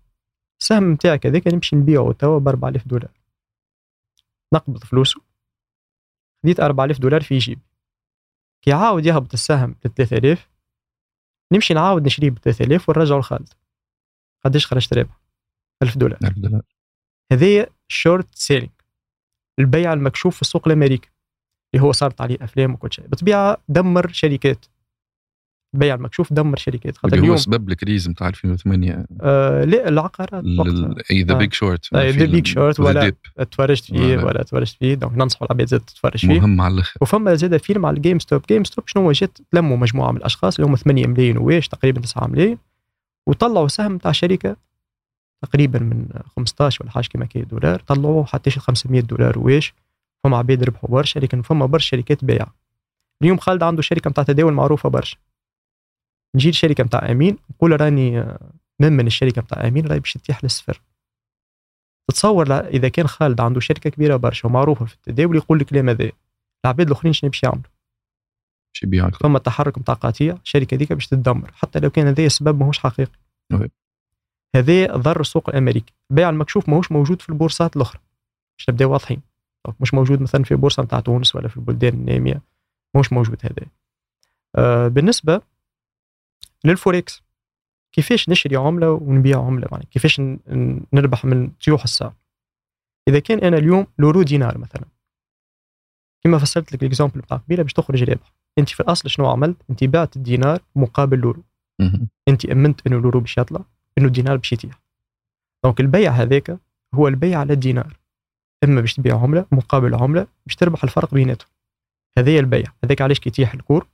السهم 0.61 0.91
نتاعك 0.91 1.25
هذاك 1.25 1.47
نمشي 1.47 1.75
نبيعه 1.75 2.11
توا 2.11 2.39
ب 2.39 2.47
4000 2.47 2.87
دولار. 2.87 3.11
نقبض 4.53 4.83
فلوسه. 4.83 5.21
خديت 6.43 6.59
4000 6.59 6.99
دولار 6.99 7.21
في 7.21 7.37
جيبي. 7.37 7.61
كي 8.61 8.71
يعاود 8.71 9.05
يهبط 9.05 9.33
السهم 9.33 9.75
ل 9.85 9.89
3000 9.89 10.49
نمشي 11.53 11.73
نعاود 11.73 12.05
نشريه 12.05 12.29
ب 12.29 12.37
3000 12.37 12.89
ونرجعه 12.89 13.19
لخالد. 13.19 13.49
قداش 14.45 14.67
خرجت 14.67 14.93
ربح؟ 14.93 15.19
1000 15.83 15.97
دولار. 15.97 16.19
1000 16.23 16.39
دولار. 16.39 16.61
هذايا 17.31 17.67
short 17.87 18.35
selling 18.35 18.71
البيع 19.59 19.93
المكشوف 19.93 20.35
في 20.35 20.41
السوق 20.41 20.67
الأمريكي. 20.67 21.09
اللي 21.75 21.87
هو 21.87 21.91
صارت 21.91 22.21
عليه 22.21 22.37
أفلام 22.41 22.73
وكل 22.73 22.89
شيء. 22.91 23.05
بطبيعه 23.07 23.57
دمر 23.69 24.11
شركات. 24.11 24.65
البيع 25.75 25.95
المكشوف 25.95 26.33
دمر 26.33 26.57
شركات. 26.57 26.97
خاطر 26.97 27.07
اللي 27.07 27.19
هو 27.19 27.23
اليوم 27.23 27.37
سبب 27.37 27.69
ال 27.69 27.76
crise 27.76 28.09
نتاع 28.09 28.27
2008 28.27 29.05
آه 29.21 29.63
لا 29.63 29.87
العقارات 29.89 30.43
اي 31.11 31.85
The 31.85 32.17
Big 32.17 32.53
Short 32.53 32.61
The 32.61 32.66
Big 32.66 32.71
Short 32.71 32.79
ولا- 32.79 33.13
تفرجت 33.51 33.83
فيه 33.83 34.17
ولا. 34.17 34.23
ولا 34.25 34.43
تفرجت 34.43 34.75
فيه. 34.79 34.93
donc 34.93 35.13
ننصحوا 35.17 35.47
العباد 35.47 35.67
زاد 35.67 35.79
تتفرج 35.79 36.17
فيه. 36.17 36.39
مهم 36.39 36.61
على 36.61 36.73
الأخر. 36.73 36.97
وفما 37.01 37.35
زاد 37.35 37.57
فيلم 37.57 37.85
على 37.85 37.97
ال 37.97 38.19
GameStop 38.19 38.41
GameStop 38.49 38.87
شنو 38.87 39.03
هو؟ 39.03 39.11
جات 39.11 39.37
تلموا 39.51 39.77
مجموعة 39.77 40.11
من 40.11 40.17
الأشخاص 40.17 40.59
اللي 40.59 40.71
هم 40.71 40.75
8 40.75 41.07
ملايين 41.07 41.37
ويش 41.37 41.67
تقريبا 41.67 42.01
9 42.01 42.27
ملايين 42.27 42.57
وطلعوا 43.27 43.67
سهم 43.67 43.97
تاع 43.97 44.11
شركة 44.11 44.55
تقريبا 45.41 45.79
من 45.79 46.05
15 46.35 46.83
ولا 46.83 46.91
حاجة 46.91 47.05
كيما 47.07 47.25
كي 47.25 47.41
دولار. 47.41 47.79
طلعوه 47.79 48.25
حتى 48.25 48.49
شي 48.49 48.59
500 48.59 49.01
دولار 49.01 49.39
ويش 49.39 49.73
فما 50.25 50.37
عباد 50.37 50.63
ربحوا 50.63 50.89
برشا 50.89 51.19
لكن 51.19 51.41
فما 51.41 51.65
برشا 51.65 51.87
شركات 51.87 52.25
بايعة. 52.25 52.55
اليوم 53.21 53.37
خالد 53.37 53.63
عنده 53.63 53.81
شركة 53.81 54.09
نتاع 54.09 54.23
تداول 54.23 54.53
معروفة 54.53 54.89
برشا. 54.89 55.17
نجي 56.35 56.47
للشركه 56.47 56.83
نتاع 56.83 57.11
أمين 57.11 57.37
نقول 57.49 57.81
راني 57.81 58.19
آه، 58.19 58.51
من 58.79 58.93
من 58.93 59.07
الشركة 59.07 59.41
نتاع 59.41 59.67
أمين 59.67 59.87
راهي 59.87 59.99
باش 59.99 60.13
تتيح 60.13 60.43
للصفر. 60.43 60.81
تتصور 62.09 62.53
إذا 62.53 62.89
كان 62.89 63.07
خالد 63.07 63.41
عنده 63.41 63.59
شركة 63.59 63.89
كبيرة 63.89 64.15
برشا 64.15 64.47
ومعروفة 64.47 64.85
في 64.85 64.93
التداول 64.93 65.35
يقول 65.35 65.61
الكلام 65.61 65.89
هذا 65.89 66.11
العباد 66.65 66.87
الأخرين 66.87 67.13
شنو 67.13 67.29
باش 67.29 67.43
يعملوا؟ 67.43 67.63
باش 68.73 68.83
يبيع 68.83 69.05
الكل. 69.07 69.19
فما 69.19 69.39
تحرك 69.39 69.77
نتاع 69.77 69.93
قطيع 69.95 70.37
الشركة 70.43 70.75
هذيك 70.75 70.93
باش 70.93 71.07
تدمر 71.07 71.51
حتى 71.51 71.79
لو 71.79 71.89
كان 71.89 72.07
هذا 72.07 72.25
السبب 72.25 72.59
ماهوش 72.59 72.79
حقيقي. 72.79 73.11
هذا 74.55 74.95
ضر 74.95 75.21
السوق 75.21 75.49
الأمريكي. 75.49 75.93
البيع 76.11 76.29
المكشوف 76.29 76.69
ماهوش 76.69 76.91
موجود 76.91 77.21
في 77.21 77.29
البورصات 77.29 77.75
الأخرى. 77.75 78.01
باش 78.57 78.69
نبداو 78.69 78.91
واضحين. 78.91 79.34
مش 79.79 79.93
موجود 79.93 80.21
مثلا 80.21 80.43
في 80.43 80.55
بورصة 80.55 80.83
نتاع 80.83 80.99
تونس 80.99 81.35
ولا 81.35 81.47
في 81.47 81.57
البلدان 81.57 81.93
النامية. 81.93 82.41
ماهوش 82.93 83.13
موجود 83.13 83.37
هذا. 83.43 83.67
آه 84.55 84.87
بالنسبة 84.87 85.41
للفوركس 86.63 87.23
كيفاش 87.91 88.29
نشري 88.29 88.55
عملة 88.55 88.91
ونبيع 88.91 89.45
عملة؟ 89.45 89.67
يعني 89.71 89.85
كيفاش 89.91 90.21
نربح 90.93 91.25
من 91.25 91.49
طيوح 91.49 91.83
السعر؟ 91.83 92.13
إذا 93.07 93.19
كان 93.19 93.39
أنا 93.39 93.57
اليوم 93.57 93.87
l'euro 93.97 94.23
دينار 94.23 94.57
مثلا 94.57 94.85
كما 96.23 96.37
فسرت 96.37 96.73
لك 96.73 96.83
ال 96.83 96.88
exemple 96.88 97.21
بتاع 97.21 97.37
قبيلة 97.37 97.63
باش 97.63 97.73
تخرج 97.73 98.03
رابح 98.03 98.33
أنت 98.59 98.69
في 98.69 98.79
الأصل 98.79 99.09
شنو 99.09 99.27
عملت؟ 99.27 99.57
أنت 99.69 99.83
بعت 99.83 100.15
الدينار 100.15 100.61
مقابل 100.75 101.19
l'euro. 101.19 101.43
أنت 102.27 102.45
أمنت 102.45 102.87
إنه 102.87 102.97
l'euro 102.97 103.19
باش 103.19 103.37
يطلع 103.37 103.65
إنه 103.97 104.07
الدينار 104.07 104.37
باش 104.37 104.53
يطيح. 104.53 104.81
donc 105.63 105.79
البيع 105.79 106.11
هذاك 106.11 106.59
هو 106.95 107.07
البيع 107.07 107.39
على 107.39 107.53
الدينار. 107.53 107.97
إما 108.65 108.81
باش 108.81 108.93
تبيع 108.93 109.21
عملة 109.21 109.45
مقابل 109.51 109.95
عملة 109.95 110.27
باش 110.45 110.55
تربح 110.55 110.83
الفرق 110.83 111.13
بيناتهم. 111.13 111.49
هذا 112.17 112.31
هي 112.31 112.39
البيع. 112.39 112.65
هذاك 112.83 113.01
علاش 113.01 113.19
كي 113.19 113.29
يطيح 113.29 113.53
ال 113.53 113.58
cours؟ 113.58 113.87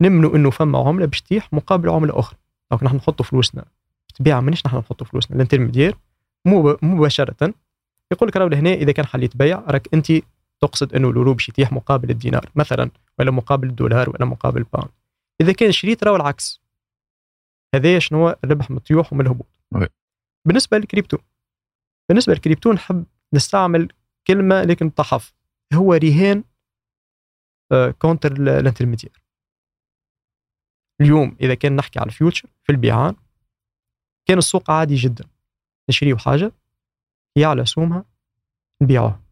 نمنوا 0.00 0.36
إنه 0.36 0.50
فما 0.50 0.78
عملة 0.88 1.06
باش 1.06 1.22
تطيح 1.22 1.52
مقابل 1.52 1.88
عملة 1.88 2.18
أخرى. 2.18 2.38
donc 2.70 2.82
نحن 2.82 2.96
نحطوا 2.96 3.24
فلوسنا. 3.24 3.64
بالطبيعه 4.08 4.40
مانيش 4.40 4.66
نحن 4.66 4.76
نحطوا 4.76 5.06
فلوسنا. 5.06 5.36
ال 5.36 5.40
intermédiaire 5.40 5.96
مباشرة 6.82 7.54
يقول 8.12 8.28
لك 8.28 8.36
راهو 8.36 8.48
لهنا 8.48 8.72
إذا 8.72 8.92
كان 8.92 9.06
حليت 9.06 9.36
بيع 9.36 9.62
راك 9.68 9.88
أنت 9.94 10.12
تقصد 10.60 10.94
إنه 10.94 11.10
اليورو 11.10 11.34
باش 11.34 11.48
يطيح 11.48 11.72
مقابل 11.72 12.10
الدينار 12.10 12.50
مثلا 12.54 12.90
ولا 13.18 13.30
مقابل 13.30 13.68
الدولار 13.68 14.10
ولا 14.10 14.24
مقابل 14.24 14.58
ال 14.58 14.63
pound. 14.63 14.90
إذا 15.40 15.52
كان 15.52 15.72
شريت 15.72 16.04
راهو 16.04 16.16
العكس. 16.16 16.60
هذا 17.74 17.98
شنو 17.98 18.18
هو؟ 18.18 18.36
الربح 18.44 18.70
من 18.70 18.76
الطيوح 18.76 19.12
ومن 19.12 19.20
الهبوط. 19.20 19.60
بالنسبة 20.44 20.78
للكريبتو. 20.78 21.18
بالنسبة 22.08 22.32
للكريبتو 22.32 22.72
نحب 22.72 23.04
نستعمل 23.32 23.88
كلمة 24.26 24.62
لكن 24.62 24.94
تحف 24.94 25.34
هو 25.74 25.94
رهان 25.94 26.44
آه، 27.72 27.90
contre 27.90 28.32
ال- 28.32 28.48
ال 28.48 28.53
intermédiaire 28.53 29.22
اليوم 31.00 31.36
إذا 31.40 31.54
كان 31.54 31.76
نحكي 31.76 31.98
على 31.98 32.06
ال 32.06 32.12
future 32.12 32.48
في 32.64 32.72
البيعان 32.72 33.14
كان 34.28 34.38
السوق 34.38 34.70
عادي 34.70 34.94
جدا. 34.94 35.24
نشريو 35.90 36.18
حاجة 36.18 36.52
هي 37.36 37.44
على 37.44 37.64
سومها 37.66 38.04
نبيعوها. 38.82 39.22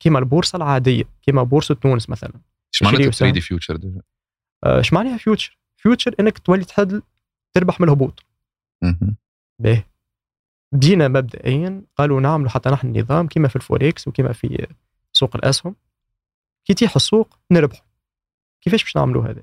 كيما 0.00 0.18
البورصة 0.18 0.56
العادية 0.56 1.04
كيما 1.22 1.42
بورصة 1.42 1.74
تونس 1.74 2.10
مثلا. 2.10 2.32
تشري 2.72 2.88
trader 3.10 3.40
future 3.40 3.76
déjà 3.76 4.02
آه، 4.64 4.80
اش 4.80 4.92
معناها 4.92 5.16
future؟ 5.16 5.58
future 5.76 6.14
إنك 6.20 6.38
تولي 6.38 6.64
تحدل 6.64 7.02
تربح 7.54 7.80
من 7.80 7.86
الهبوط. 7.88 8.24
باهي 9.62 9.84
بدينا 10.72 11.08
مبدئيا 11.08 11.82
قالوا 11.96 12.20
نعملوا 12.20 12.50
حتى 12.50 12.70
نحن 12.70 12.98
نظام 12.98 13.28
كيما 13.28 13.48
في 13.48 13.56
الفوركس 13.56 14.08
وكيما 14.08 14.32
في 14.32 14.66
سوق 15.12 15.36
الأسهم 15.36 15.76
كي 16.64 16.72
يطيح 16.72 16.96
السوق 16.96 17.38
نربحوا 17.50 17.86
كيفاش 18.60 18.82
باش 18.82 18.96
نعملوا 18.96 19.24
هذا؟ 19.24 19.42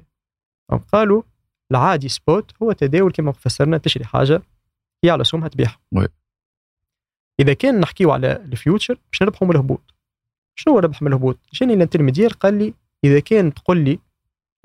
قالوا 0.93 1.23
العادي 1.71 2.09
spot 2.09 2.51
هو 2.63 2.71
تداول 2.71 3.11
كما 3.11 3.31
فسرنا 3.31 3.77
تشري 3.77 4.05
حاجة 4.05 4.41
هي 5.03 5.09
على 5.09 5.23
سومها 5.23 5.47
تبيعها. 5.47 5.79
إذا 7.39 7.53
كان 7.53 7.79
نحكيو 7.79 8.11
على 8.11 8.31
ال 8.35 8.44
future 8.44 8.99
باش 9.11 9.21
نربحوا 9.21 9.47
من 9.47 9.55
الهبوط. 9.55 9.93
شنو 10.55 10.73
هو 10.73 10.79
الربح 10.79 11.01
من 11.01 11.07
الهبوط؟ 11.07 11.39
جاني 11.53 11.73
ال 11.73 11.77
intermédiaire 11.77 12.33
قال 12.33 12.53
لي 12.53 12.73
إذا 13.03 13.19
كان 13.19 13.53
تقول 13.53 13.77
لي 13.77 13.99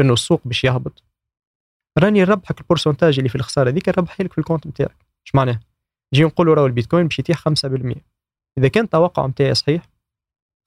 إنه 0.00 0.12
السوق 0.12 0.40
باش 0.44 0.64
يهبط 0.64 1.02
راني 1.98 2.20
نربحك 2.20 2.60
ال 2.60 2.65
pourcentage 2.65 3.18
اللي 3.18 3.28
في 3.28 3.34
الخسارة 3.34 3.70
ذيك 3.70 3.88
نربحها 3.88 4.24
لك 4.24 4.32
في 4.32 4.38
ال 4.38 4.42
compte 4.42 4.66
نتاعك 4.66 4.96
إيش 5.26 5.34
معناه؟ 5.34 5.60
نجي 6.14 6.24
نقولوا 6.24 6.54
راهو 6.54 6.66
البيتكوين 6.66 7.06
باش 7.06 7.18
يطيح 7.18 7.48
5% 7.48 7.52
إذا 8.58 8.68
كان 8.68 8.84
التوقع 8.84 9.26
نتاعي 9.26 9.54
صحيح 9.54 9.88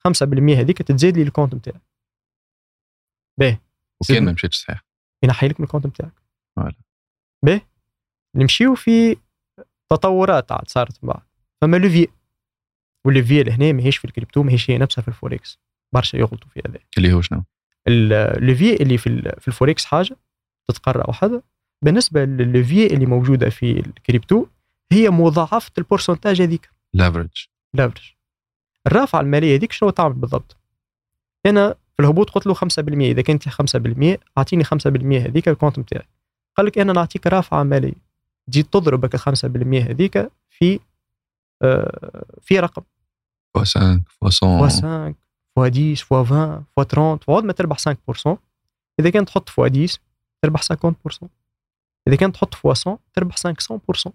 5% 0.08 0.22
هذيك 0.58 0.82
تتزاد 0.82 1.16
لي 1.16 1.22
ال 1.22 1.27
compte 1.27 1.54
نتاعي 1.54 1.80
باهي. 3.40 3.58
وكان 4.02 4.24
ما 4.24 4.32
مشيتش 4.32 4.56
صحيح. 4.56 4.84
ينحي 5.22 5.48
لك 5.48 5.60
من 5.60 5.66
ال 5.66 5.69
compte 5.69 5.86
نتاعك. 5.86 6.22
باهي. 7.44 7.60
نمشيو 8.34 8.74
في 8.74 9.16
تطورات 9.90 10.52
عاد 10.52 10.68
صارت 10.68 11.04
من 11.04 11.08
بعد. 11.08 11.22
فما 11.60 11.76
levier. 11.76 12.08
وال 13.06 13.15
levier 13.15 13.42
لهنا 13.42 13.72
ماهيش 13.72 13.96
في 13.96 14.04
الكريبتو 14.04 14.42
ماهيش 14.42 14.70
هي 14.70 14.78
نفسها 14.78 15.02
في 15.02 15.08
الفوركس 15.08 15.58
برشا 15.94 16.16
يغلطوا 16.16 16.48
في 16.50 16.62
هذا 16.66 16.78
اللي 16.98 17.12
هو 17.12 17.20
شنو؟ 17.20 17.44
ال 17.88 18.01
levier 18.01 18.82
اللي 18.82 18.98
في 18.98 19.22
في 19.40 19.48
الفوركس 19.48 19.84
حاجة 19.84 20.16
تتقرأ 20.68 21.10
وحده 21.10 21.42
بالنسبة 21.84 22.24
لل 22.24 22.39
levier 22.39 22.86
اللي 22.86 23.06
موجودة 23.06 23.50
في 23.50 23.80
الكريبتو 23.80 24.46
هي 24.92 25.10
مضاعفة 25.10 25.72
ال 25.78 25.83
pourcentage 25.83 26.42
هذيك. 26.42 26.70
leverage 26.94 27.46
leverage 27.74 28.12
الرافعة 28.86 29.20
المالية 29.20 29.56
هذيك 29.56 29.72
شنو 29.72 29.90
تعمل 29.90 30.12
بالضبط؟ 30.12 30.56
أنا 31.46 31.74
في 31.94 32.02
الهبوط 32.02 32.30
قلت 32.30 32.46
له 32.46 32.54
5% 32.54 32.58
إذا 32.88 33.22
كنت 33.22 33.48
5% 33.48 34.18
أعطيني 34.38 34.64
5% 34.64 34.68
هذيك 35.26 35.48
ال 35.48 35.52
compte 35.52 35.78
نتاعي 35.78 36.08
قال 36.56 36.66
لك 36.66 36.78
أنا 36.78 36.92
نعطيك 36.92 37.26
رافعة 37.26 37.62
مالية. 37.62 38.08
تجي 38.46 38.62
تضربك 38.62 39.14
ال 39.14 39.20
5% 39.20 39.90
هذيك 39.90 40.30
في 40.50 40.80
آه، 41.62 42.24
في 42.40 42.60
رقم. 42.60 42.82
فوا 43.54 43.64
5 43.64 44.02
فوا 44.20 44.30
فوا 44.30 44.58
100 44.58 44.68
5 44.68 45.14
fois 45.56 45.66
10 45.66 45.94
فوا 45.96 46.24
20 46.24 46.64
فوا 46.76 46.84
30 46.84 47.18
وعود 47.28 47.44
ما 47.44 47.52
تربح 47.52 47.78
5% 47.78 48.38
إذا 49.00 49.10
كنت 49.10 49.28
تحط 49.28 49.48
فوا 49.48 49.66
10 49.66 49.98
تربح 50.42 50.62
50% 50.62 51.28
إذا 52.08 52.16
كنت 52.16 52.34
تحط 52.34 52.54
fois 52.54 52.74
100 52.86 52.98
تربح 53.14 53.36
500% 53.36 54.10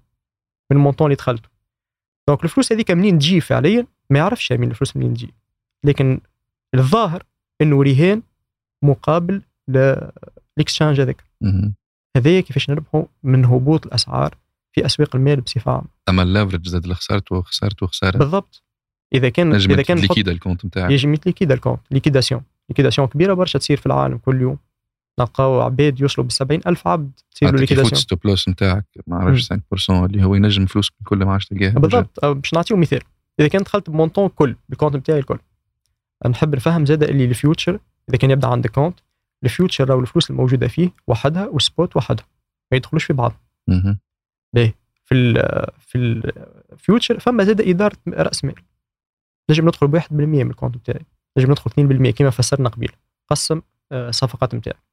من 0.71 0.77
ال 0.77 0.81
montant 0.81 1.07
اللي 1.07 1.15
دخلته. 1.15 1.49
donc 2.27 2.43
الفلوس 2.43 2.71
هذيك 2.71 2.91
منين 2.91 3.19
تجي 3.19 3.41
فعليا؟ 3.41 3.87
ما 4.09 4.19
يعرفش 4.19 4.51
من 4.51 4.69
الفلوس 4.71 4.97
منين 4.97 5.13
تجي. 5.13 5.33
لكن 5.85 6.19
الظاهر 6.75 7.23
إنه 7.61 7.83
رهان 7.83 8.21
مقابل 8.83 9.41
ال 10.57 10.62
exchange 10.62 11.01
هذاك. 11.01 11.23
هذايا 12.17 12.41
كيفاش 12.41 12.69
نربحوا 12.69 13.03
من 13.23 13.45
هبوط 13.45 13.85
الأسعار 13.85 14.37
في 14.75 14.85
أسواق 14.85 15.15
المال 15.15 15.41
بصفة 15.41 15.71
عامة. 15.71 15.87
أما 16.09 16.23
ال 16.23 16.28
leverage 16.28 16.67
زاد 16.67 16.83
اللي 16.83 16.95
خسرته 16.95 17.41
خسرته 17.41 17.87
خساره 17.87 18.17
بالضبط. 18.17 18.63
إذا 19.13 19.29
كان 19.29 19.55
إذا 19.55 19.81
كان 19.81 19.97
liquidé 19.97 20.31
ال 20.31 20.36
compte 20.36 20.65
نتاعك 20.65 20.91
يجي 20.91 21.07
liquide 21.07 21.51
ال 21.51 21.55
compte. 21.55 21.79
liquidation. 21.91 22.41
liquidation 22.69 23.07
كبيرة 23.07 23.33
برشا 23.33 23.59
تصير 23.59 23.77
في 23.77 23.85
العالم 23.85 24.17
كل 24.17 24.41
يوم. 24.41 24.57
نلقاو 25.19 25.61
عباد 25.61 25.99
يوصلوا 25.99 26.27
ب 26.41 26.51
ألف 26.67 26.87
عبد 26.87 27.11
تصير 27.31 27.49
له 27.49 27.55
يفوت 27.55 27.59
liquidation 27.59 28.01
stop 28.01 28.19
loss 28.25 28.49
نتاعك 28.49 28.85
ما 29.07 29.17
عرفش 29.17 29.53
5% 29.53 29.89
اللي 29.89 30.23
هو 30.23 30.35
ينجم 30.35 30.65
فلوسك 30.65 30.93
كل 31.05 31.17
ما 31.17 31.31
عادش 31.31 31.45
تلقاها. 31.45 31.71
بالضبط. 31.73 32.25
باش 32.25 32.53
نعطيو 32.53 32.77
مثال. 32.77 33.01
إذا 33.39 33.47
كان 33.47 33.63
دخلت 33.63 33.89
ب 33.89 33.94
montant 33.94 34.27
كل 34.27 34.55
بال 34.69 34.76
compte 34.76 34.95
نتاعي 34.95 35.19
الكل. 35.19 35.39
نحب 36.29 36.55
نفهم 36.55 36.85
زاد 36.85 37.03
اللي 37.03 37.25
ال 37.25 37.32
futures 37.32 37.79
إذا 38.09 38.17
كان 38.17 38.31
يبدأ 38.31 38.47
عندك 38.47 38.71
compte 38.71 38.99
ال 39.43 39.49
futures 39.49 39.91
أو 39.91 39.99
الفلوس 39.99 40.29
الموجودة 40.29 40.67
فيه 40.67 40.89
وحدها 41.07 41.47
وال 41.47 41.64
spot 41.64 41.97
وحدها 41.97 42.25
ما 42.71 42.77
يدخلوش 42.77 43.03
في 43.03 43.13
بعض. 43.13 43.33
مهم. 43.67 43.99
في 45.05 45.11
ال 45.11 45.67
في 45.79 45.97
ال 46.71 46.77
futures 46.77 47.19
فما 47.19 47.43
زاد 47.43 47.61
إدارة 47.61 47.97
رأس 48.07 48.45
مال. 48.45 48.55
نجم 49.49 49.67
ندخل 49.67 49.87
ب 49.87 49.99
1% 49.99 50.11
من 50.11 50.49
ال 50.49 50.53
compte 50.53 50.77
بتاعي 50.77 51.05
نجم 51.37 51.51
ندخل 51.51 51.71
2% 52.09 52.09
كما 52.09 52.29
فسرنا 52.29 52.69
قبيل 52.69 52.91
قسم 53.29 53.61
آه، 53.91 54.09
الصفقات 54.09 54.55
نتاعي. 54.55 54.77
آه، 54.77 54.92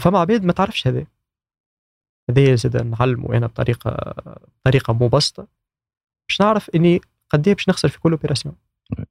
فما 0.00 0.18
عباد 0.18 0.44
ما 0.44 0.52
تعرفش 0.52 0.86
هذا 0.86 1.06
هذا 2.30 2.54
زاد 2.54 2.86
نعلمه 2.86 3.36
أنا 3.36 3.46
بطريقة 3.46 4.14
بطريقة 4.60 4.92
مبسطة. 4.92 5.48
باش 6.28 6.40
نعرف 6.40 6.70
إني 6.74 7.00
قد 7.30 7.48
إيه 7.48 7.54
باش 7.54 7.68
نخسر 7.68 7.88
في 7.88 8.00
كل 8.00 8.12
opération 8.12 8.54
oui. 8.98 9.04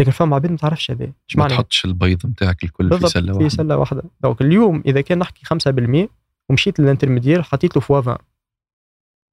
لكن 0.00 0.10
فما 0.10 0.36
عباد 0.36 0.50
ما 0.50 0.56
تعرفش 0.56 0.90
هذا 0.90 1.06
ما 1.06 1.12
معنى؟ 1.36 1.54
تحطش 1.54 1.84
البيض 1.84 2.26
نتاعك 2.26 2.64
الكل 2.64 2.98
في 2.98 3.06
سلة 3.06 3.32
في 3.32 3.38
واحدة. 3.38 3.48
سلة 3.48 3.76
واحدة. 3.76 4.02
donc 4.20 4.40
اليوم 4.40 4.82
إذا 4.86 5.00
كان 5.00 5.18
نحكي 5.18 5.46
5% 5.46 6.08
ومشيت 6.50 6.80
لل 6.80 6.88
intermédiaire 6.88 7.42
حطيت 7.42 7.76
له 7.76 7.82
fois 7.82 7.98
20 7.98 8.16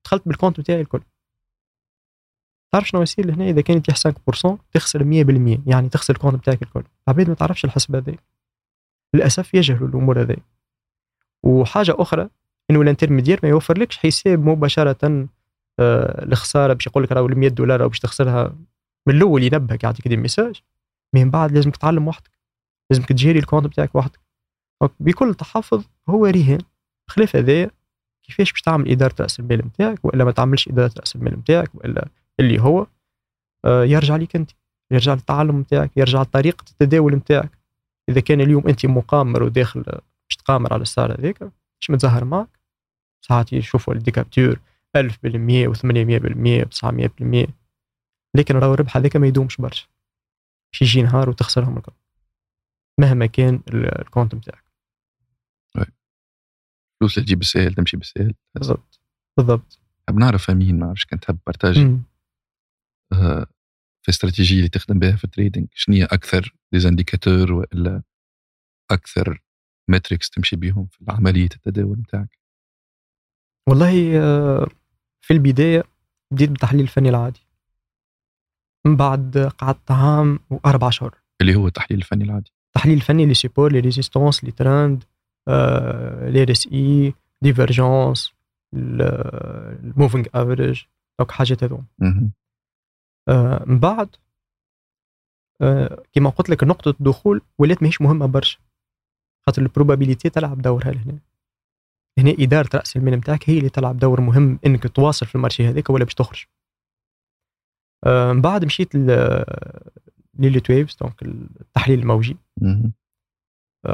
دخلت 0.06 0.28
بال 0.28 0.36
compte 0.36 0.60
بتاعي 0.60 0.82
الكل. 0.82 1.02
تعرف 2.72 2.88
شنو 2.88 3.02
يصير 3.02 3.26
لهنا؟ 3.26 3.50
إذا 3.50 3.62
كان 3.62 3.78
يتيح 3.78 3.96
5% 3.96 4.58
تخسر 4.74 5.04
100% 5.04 5.60
يعني 5.68 5.90
تخسر 5.90 6.14
ال 6.14 6.17
compte 6.17 6.36
بتاعك 6.36 6.62
الكل. 6.62 6.84
العباد 7.08 7.30
ما 7.30 7.36
تعرفش 7.36 7.66
الحسب 7.66 7.96
هذا 7.96 8.16
للأسف 9.16 9.54
يجهلوا 9.54 9.88
الأمور 9.88 10.22
هذه. 10.22 10.38
وحاجة 11.44 11.96
أخرى 11.98 12.30
إنه 12.72 12.82
ال 12.82 12.86
intermédiaire 12.86 13.40
ما 13.44 13.50
يوفرلكش 13.50 13.98
حساب 13.98 14.46
مباشرة 14.46 15.28
آه، 15.80 16.26
الخساره 16.26 16.74
باش 16.74 16.88
يقول 16.88 17.04
لك 17.04 17.12
راهو 17.12 17.26
ال 17.26 17.38
100 17.40 17.50
دولار 17.50 17.88
باش 17.88 18.00
تخسرها 18.00 18.56
من 19.08 19.16
الأول 19.16 19.44
ينبهك 19.44 19.84
يعطيك 19.84 20.08
des 20.08 20.18
messages 20.18 20.62
من 21.14 21.30
بعد 21.30 21.52
لازمك 21.52 21.76
تتعلم 21.78 22.08
وحدك 22.08 22.38
لازمك 22.92 23.10
تجيري 23.10 23.40
ال 23.40 23.44
compte 23.44 23.68
بتاعك 23.68 23.96
وحدك. 23.96 24.20
بكل 25.00 25.34
تحفظ 25.34 25.86
هو 26.10 26.26
رهان. 26.26 26.62
بخلاف 27.08 27.36
هذايا 27.36 27.72
كيفاش 28.24 28.52
باش 28.52 28.62
تعمل 28.62 28.92
إدارة 28.92 29.16
رأس 29.20 29.40
المال 29.40 29.58
نتاعك 29.58 30.06
وإلا 30.06 30.24
ما 30.24 30.32
تعملش 30.32 30.68
إدارة 30.68 30.92
رأس 31.00 31.16
المال 31.16 31.34
نتاعك 31.40 31.76
وإلا 31.76 32.08
اللي 32.40 32.62
هو 32.62 32.88
آه، 33.66 33.84
يرجع 33.84 34.16
لك 34.16 34.36
أنت 34.36 34.52
يرجع 34.92 35.14
للتعلم 35.14 35.60
نتاعك 35.60 35.92
يرجع 35.98 36.22
لطريقة 36.22 36.66
التداول 36.72 37.16
نتاعك. 37.16 37.58
إذا 38.10 38.20
كان 38.20 38.42
اليوم 38.42 38.68
أنت 38.68 38.86
مقامر 38.86 39.44
وداخل 39.44 39.84
باش 40.30 40.36
تقامر 40.38 40.74
على 40.74 40.82
السعر 40.82 41.20
هذاك 41.20 41.52
مش 41.82 41.90
متزهر 41.90 42.26
معك 42.26 42.60
ساعات 43.26 43.54
يشوفوا 43.54 43.94
ال 43.94 43.99
des 43.99 44.16
captures 44.16 44.60
1000% 44.98 45.68
و800% 45.68 46.66
و900% 46.66 47.52
لكن 48.36 48.56
راهو 48.56 48.74
الربح 48.74 48.98
هذاك 48.98 49.16
ما 49.16 49.28
يدومش 49.28 49.58
برشا. 49.58 49.88
باش 50.72 50.82
يجي 50.82 51.02
نهار 51.02 51.30
وتخسرهم 51.30 51.78
الكل. 51.78 51.92
مهما 53.00 53.26
كان 53.26 53.62
ال 53.74 53.83
compte 53.83 54.36
نتاعك 54.36 54.64
فلوس 57.00 57.18
اللي 57.18 57.26
تجي 57.26 57.36
بالسهل 57.36 57.74
تمشي 57.74 57.98
بالسهل. 57.98 58.36
بالضبط. 58.56 59.02
بالضبط. 59.38 59.80
حاب 60.08 60.18
نعرف 60.18 60.50
أمين 60.50 60.80
ما 60.80 60.86
نعرفش 60.86 61.06
كنت 61.06 61.24
تحب 61.24 61.40
partager. 61.46 61.98
آه 63.14 63.46
في 64.02 64.10
الاستراتيجيه 64.10 64.58
اللي 64.58 64.70
تخدم 64.70 65.00
بها 65.00 65.16
في 65.16 65.24
ال 65.24 65.29
trading 65.29 65.68
شنو 65.74 65.96
هي 65.96 66.04
أكثر 66.04 66.56
des 66.72 66.89
indicateurs 66.89 67.52
ولا 67.52 68.04
أكثر 68.92 69.42
metrics 69.88 70.30
تمشي 70.30 70.56
بهم 70.56 70.86
في 70.86 71.06
عمليه 71.10 71.50
التداول 71.56 72.00
نتاعك 72.00 72.40
والله 73.70 74.22
آه، 74.22 74.68
في 75.22 75.34
البداية 75.34 75.84
بديت 76.32 76.50
بالتحليل 76.50 76.82
الفني 76.82 77.10
العادي. 77.10 77.48
من 78.86 78.96
بعد 78.96 79.38
قعدت 79.38 79.92
عام 79.92 80.40
وأربع 80.50 80.90
شهور. 80.90 81.22
اللي 81.42 81.56
هو 81.56 81.68
التحليل 81.68 82.00
الفني 82.00 82.24
العادي؟ 82.24 82.52
التحليل 82.68 82.96
الفني 82.96 83.26
les 83.26 83.34
supports 83.34 83.72
les 83.72 83.80
résistances 83.80 84.44
les 84.44 84.52
trends 84.52 85.04
les 86.28 86.44
RSI 86.44 86.68
divergences 86.68 88.34
ال 88.74 88.96
moving 88.96 90.26
average 90.36 90.84
donc 91.20 91.32
حاجات 91.32 91.64
هذوما. 91.64 91.86
آه، 93.30 93.64
من 93.66 93.80
بعد 93.80 94.16
آه، 95.62 96.04
كما 96.14 96.30
قلت 96.30 96.50
لك 96.50 96.64
نقطة 96.64 96.90
الدخول 96.90 97.42
ولات 97.58 97.82
ماهيش 97.82 98.02
مهمة 98.02 98.26
برشا. 98.26 98.60
خاطر 99.48 99.62
ال 99.62 99.68
probabilité 99.68 100.30
تلعب 100.30 100.62
دورها 100.62 100.92
لهنا 100.92 101.20
هنا. 102.20 102.36
إدارة 102.40 102.70
رأس 102.76 102.98
المال 102.98 103.14
نتاعك 103.14 103.50
هي 103.50 103.58
اللي 103.58 103.70
تلعب 103.70 103.98
دور 103.98 104.22
مهم 104.22 104.60
إنك 104.66 104.88
تواصل 104.88 105.26
في 105.26 105.36
ال 105.36 105.40
marché 105.40 105.68
هذاك 105.68 105.90
ولا 105.90 106.04
باش 106.04 106.14
تخرج. 106.14 106.46
آه، 108.06 108.34
من 108.34 108.42
بعد 108.42 108.66
مشيت 108.66 108.96
ل 110.40 110.44
Elliott 110.44 110.70
waves 110.70 110.98
donc 111.02 111.22
التحليل 111.62 112.00
الموجي. 112.00 112.38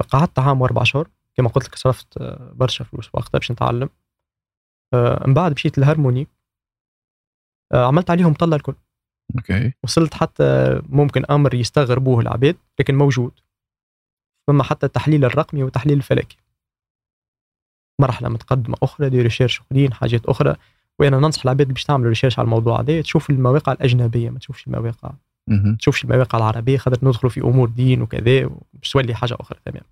قعدت 0.10 0.40
عام 0.40 0.62
وأربع 0.62 0.84
شهور. 0.84 1.10
كما 1.36 1.50
قلت 1.50 1.66
لك 1.66 1.76
صرفت 1.76 2.20
برشا 2.54 2.84
فلوس 2.84 3.10
وقتها 3.14 3.40
باش 3.40 3.52
نتعلم. 3.52 3.90
من 5.28 5.34
بعد 5.34 5.52
مشيت 5.52 5.78
لل 5.78 5.88
harmonic 5.88 6.28
عملت 7.74 8.10
عليهم 8.10 8.34
طلة 8.34 8.56
الكل. 8.56 8.76
OK. 9.36 9.74
وصلت 9.84 10.14
حتى 10.14 10.82
ممكن 10.90 11.26
أمر 11.26 11.54
يستغربوه 11.54 12.20
العباد 12.20 12.58
لكن 12.80 12.96
موجود. 12.96 13.32
ثم 14.48 14.62
حتى 14.62 14.86
التحليل 14.86 15.26
الرقمي 15.26 15.64
والتحليل 15.64 15.98
الفلكي. 15.98 16.38
مرحلة 18.02 18.30
متقدمة 18.30 18.76
أخرى 18.84 19.10
des 19.10 19.22
recherches 19.22 19.62
أخرين 19.62 19.94
حاجات 19.94 20.26
أخرى. 20.26 20.56
وأنا 21.00 21.18
ننصح 21.18 21.42
العباد 21.44 21.68
باش 21.68 21.84
تعملوا 21.84 22.10
recherches 22.10 22.40
على 22.40 22.46
الموضوع 22.46 22.80
هذا 22.82 23.02
تشوف 23.02 23.30
المواقع 23.30 23.72
الأجنبية 23.72 24.30
ما 24.30 24.40
تشوفش 24.40 24.68
المواقع 24.68 25.12
ما 25.50 25.76
تشوفش 25.80 26.04
المواقع 26.04 26.38
العربية 26.38 26.78
خاطر 26.78 27.08
ندخلوا 27.08 27.32
في 27.32 27.42
أمور 27.42 27.70
دين 27.70 28.02
وكذا 28.02 28.50
باش 28.74 28.92
تولي 28.92 29.16
حاجة 29.16 29.38
أخرى 29.40 29.60
تمام. 29.66 29.84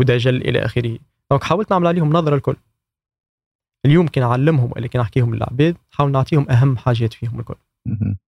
ودجل 0.00 0.36
إلى 0.36 0.64
آخره. 0.64 0.98
donc 1.30 1.44
حاولت 1.44 1.70
نعمل 1.70 1.86
عليهم 1.86 2.12
نظرة 2.12 2.36
الكل. 2.36 2.56
اليوم 3.86 4.08
كي 4.08 4.20
نعلمهم 4.20 4.72
ولا 4.76 4.86
كي 4.86 4.98
نحكيهم 4.98 5.34
للعباد 5.34 5.76
نحاول 5.92 6.12
نعطيهم 6.12 6.50
أهم 6.50 6.76
حاجات 6.76 7.12
فيهم 7.12 7.40
الكل. 7.40 7.56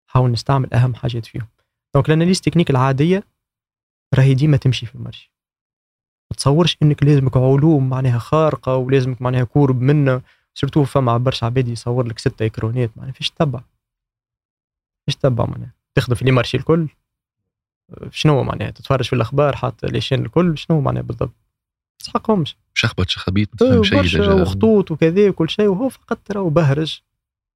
نحاول 0.09 0.31
نستعمل 0.31 0.75
أهم 0.75 0.95
حاجات 0.95 1.27
فيهم. 1.27 1.47
donc 1.95 2.09
ال 2.09 2.13
analyse 2.13 2.41
technique 2.41 2.71
العادية 2.71 3.25
راهي 4.15 4.35
ديما 4.35 4.57
تمشي 4.57 4.87
في 4.87 4.95
ال 4.95 4.99
marché. 4.99 5.32
ما 6.33 6.37
تصورش 6.37 6.77
إنك 6.83 7.03
لازمك 7.03 7.37
علوم 7.37 7.89
معناها 7.89 8.19
خارقة 8.19 8.77
ولازمك 8.77 9.23
معناها 9.23 9.45
courbes 9.45 9.81
منه 9.81 10.23
surtout 10.55 10.85
فما 10.85 11.17
برشا 11.17 11.47
عباد 11.47 11.69
يصور 11.69 12.07
لك 12.07 12.19
ستة 12.19 12.43
ايكرونات 12.43 12.91
معناها 12.97 13.13
فيش 13.13 13.31
تبع. 13.31 13.61
فيش 15.07 15.17
تبع 15.17 15.47
معناها. 15.47 15.73
تخدم 15.95 16.15
في 16.15 16.25
les 16.25 16.31
marchés 16.31 16.57
الكل. 16.57 16.89
شنو 18.11 18.43
معناها؟ 18.43 18.71
تتفرج 18.71 19.05
في 19.05 19.13
الأخبار 19.13 19.57
حاط 19.57 19.85
les 19.85 19.97
chaînes 19.97 20.25
الكل 20.25 20.59
شنو 20.59 20.81
معناها 20.81 21.03
بالضبط؟ 21.03 21.33
تسحقهمش 21.99 22.57
شخبط 22.75 23.07
تفهم 23.57 23.83
شيء 24.05 24.43
وخطوط 24.43 24.91
وكذا 24.91 25.29
وكل 25.29 25.51
شيء 25.51 25.67
وهو 25.67 25.89
فقط 25.89 26.19
ترى 26.25 26.51
بهرج. 26.51 27.01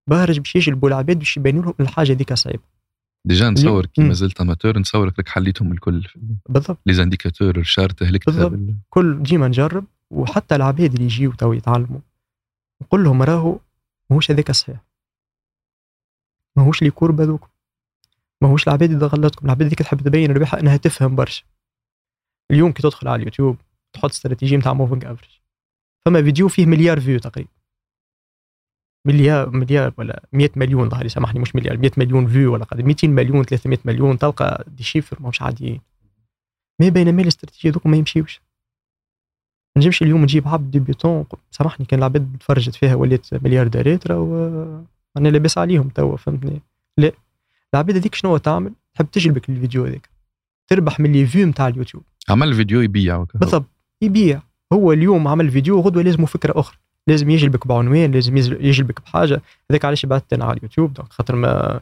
بهرج 0.06 0.38
باش 0.38 0.56
يجلبوا 0.56 0.88
العباد 0.88 1.18
باش 1.18 1.36
يبينوا 1.36 1.62
لهم 1.62 1.74
الحاجة 1.80 2.12
هذيك 2.12 2.34
صعيبة. 2.34 2.75
déjà 3.26 3.50
نتصور 3.50 3.86
كي 3.86 4.02
مازلت 4.02 4.40
amateur 4.40 4.78
نتصورك 4.78 5.18
لك 5.18 5.28
حليتهم 5.28 5.72
الكل 5.72 6.08
بالضبط. 6.48 6.78
les 6.86 6.92
indicateurs 6.92 7.58
ال 7.58 7.66
chart 7.66 8.02
بالضبط. 8.02 8.50
بال... 8.50 8.74
كل 8.90 9.22
ديما 9.22 9.48
نجرب 9.48 9.84
وحتى 10.10 10.56
العباد 10.56 10.92
اللي 10.92 11.04
يجيو 11.04 11.32
تو 11.32 11.52
يتعلموا. 11.52 12.00
نقول 12.82 13.04
لهم 13.04 13.22
راهو 13.22 13.58
ماهوش 14.10 14.30
هذاك 14.30 14.50
الصحيح 14.50 14.84
ماهوش 16.56 16.82
les 16.82 16.90
courbes 16.90 17.20
هذوك 17.20 17.50
ماهوش 18.42 18.68
العباد 18.68 18.90
اللي 18.90 19.06
غلطكم 19.06 19.46
العباد 19.46 19.62
اللي 19.62 19.76
تحب 19.76 20.00
تبين 20.00 20.32
ربحها 20.32 20.60
إنها 20.60 20.76
تفهم 20.76 21.16
برشا. 21.16 21.44
اليوم 22.50 22.72
كي 22.72 22.82
تدخل 22.82 23.08
على 23.08 23.20
اليوتيوب 23.20 23.56
تحط 23.92 24.10
استراتيجيه 24.10 24.56
نتاع 24.56 24.72
moving 24.72 25.04
average 25.04 25.30
فما 26.06 26.22
فيديو 26.22 26.48
فيه 26.48 26.66
مليار 26.66 27.00
vues 27.00 27.18
تقريبا. 27.18 27.50
مليار 29.06 29.50
مليار 29.50 29.92
ولا 29.96 30.22
100 30.32 30.50
مليون 30.56 30.88
ظهري 30.88 31.08
سامحني 31.08 31.40
مش 31.40 31.56
مليار 31.56 31.78
100 31.78 31.90
مليون 31.96 32.26
vues 32.26 32.52
ولا 32.52 32.64
قد 32.64 32.80
200 32.80 33.08
مليون 33.08 33.44
300 33.44 33.78
مليون 33.84 34.18
تلقى 34.18 34.64
des 34.76 34.82
chiffres 34.82 35.16
ماهوش 35.20 35.42
عاديين. 35.42 35.80
ما 36.80 36.88
بينما 36.88 37.22
الاستراتيجيه 37.22 37.70
دوك 37.70 37.86
ما 37.86 37.96
يمشيوش. 37.96 38.40
ما 39.76 39.80
نجمش 39.80 40.02
اليوم 40.02 40.22
نجيب 40.22 40.48
عبد 40.48 40.70
débutant 40.70 41.24
سامحني 41.50 41.86
كان 41.86 41.98
العباد 41.98 42.36
تفرجت 42.40 42.74
فيها 42.74 42.94
ولات 42.94 43.34
مليارديرات 43.34 44.06
راهو 44.06 44.46
أنا 45.16 45.28
لاباس 45.28 45.58
عليهم 45.58 45.88
توا 45.88 46.16
فهمتني؟ 46.16 46.60
لا. 46.98 47.12
العباد 47.74 47.96
هذيك 47.96 48.14
شنو 48.14 48.36
تعمل؟ 48.36 48.72
تحب 48.94 49.10
تجلبك 49.10 49.48
الفيديو 49.48 49.84
هذاك 49.84 50.10
تربح 50.68 51.00
من 51.00 51.12
les 51.12 51.26
vues 51.26 51.46
نتاع 51.46 51.68
اليوتيوب. 51.68 52.02
عمل 52.28 52.54
فيديو 52.54 52.80
يبيع 52.80 53.24
بالضبط. 53.34 53.66
يبيع. 54.02 54.42
هو 54.72 54.92
اليوم 54.92 55.28
عمل 55.28 55.50
فيديو 55.50 55.80
غدوة 55.80 56.02
لازم 56.02 56.26
فكرة 56.26 56.60
أخرى. 56.60 56.78
لازم 57.08 57.30
يجلبك 57.30 57.66
بعنوان 57.66 58.12
لازم 58.12 58.36
يجلبك 58.36 59.00
بحاجة. 59.00 59.42
هذاك 59.70 59.84
علاش 59.84 60.06
بعثت 60.06 60.32
أنا 60.32 60.44
على 60.44 60.56
ال 60.56 60.61
YouTube 60.61 60.92
donc 60.92 61.12
خاطر 61.12 61.36
ما, 61.36 61.80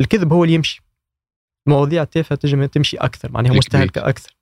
الكذب 0.00 0.32
هو 0.32 0.44
اللي 0.44 0.54
يمشي. 0.54 0.82
المواضيع 1.68 2.02
التافهة 2.02 2.38
تجم 2.38 2.64
تمشي 2.64 2.96
أكثر 2.96 3.32
معناها 3.32 3.52
مستهلكة 3.52 4.08
أكثر. 4.08 4.36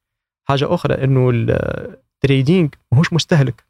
حاجة 0.49 0.74
أخرى 0.74 1.05
إنه 1.05 1.30
ال 1.31 1.48
trading 1.48 2.68
ماهوش 2.93 3.12
مستهلك. 3.12 3.64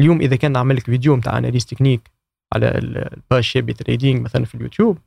اليوم 0.00 0.20
إذا 0.20 0.36
كان 0.36 0.52
نعمل 0.52 0.76
لك 0.76 0.84
فيديو 0.84 1.16
نتاع 1.16 1.38
analyse 1.38 1.66
technique 1.66 2.10
على 2.54 2.78
ال 2.78 2.91
page 2.91 3.42
Chebbi 3.42 3.72
Trading 3.72 4.20
مثلا 4.20 4.44
في 4.44 4.54
اليوتيوب 4.54 4.98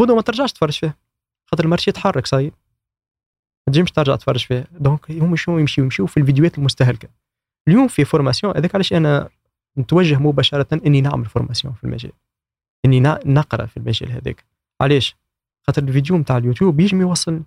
غدوة 0.00 0.16
ما 0.16 0.22
ترجعش 0.22 0.52
تفرج 0.52 0.78
فيه 0.78 0.96
خاطر 1.50 1.64
ال 1.64 1.68
marché 1.68 1.90
يتحرك 1.90 2.26
صاي 2.26 2.44
ما 3.66 3.72
تجمش 3.72 3.90
ترجع 3.90 4.16
تفرج 4.16 4.44
فيه. 4.44 4.66
donc 4.72 5.10
هم 5.10 5.36
شنو 5.36 5.58
يمشيو 5.58 5.84
يمشيو 5.84 6.06
في 6.06 6.16
الفيديوهات 6.16 6.58
المستهلكة. 6.58 7.08
اليوم 7.68 7.88
في 7.88 8.04
formation 8.04 8.56
هذاك 8.56 8.74
علاش 8.74 8.92
أنا 8.92 9.28
نتوجه 9.78 10.18
مباشرة 10.18 10.80
إني 10.86 11.00
نعمل 11.00 11.24
formation 11.24 11.74
في 11.74 11.84
المجال. 11.84 12.12
إني 12.84 13.00
نقرأ 13.26 13.66
في 13.66 13.76
المجال 13.76 14.12
هذاك. 14.12 14.44
علاش؟ 14.80 15.16
خاطر 15.66 15.82
الفيديو 15.82 16.16
نتاع 16.16 16.36
اليوتيوب 16.36 16.80
يجم 16.80 17.00
يوصلني. 17.00 17.42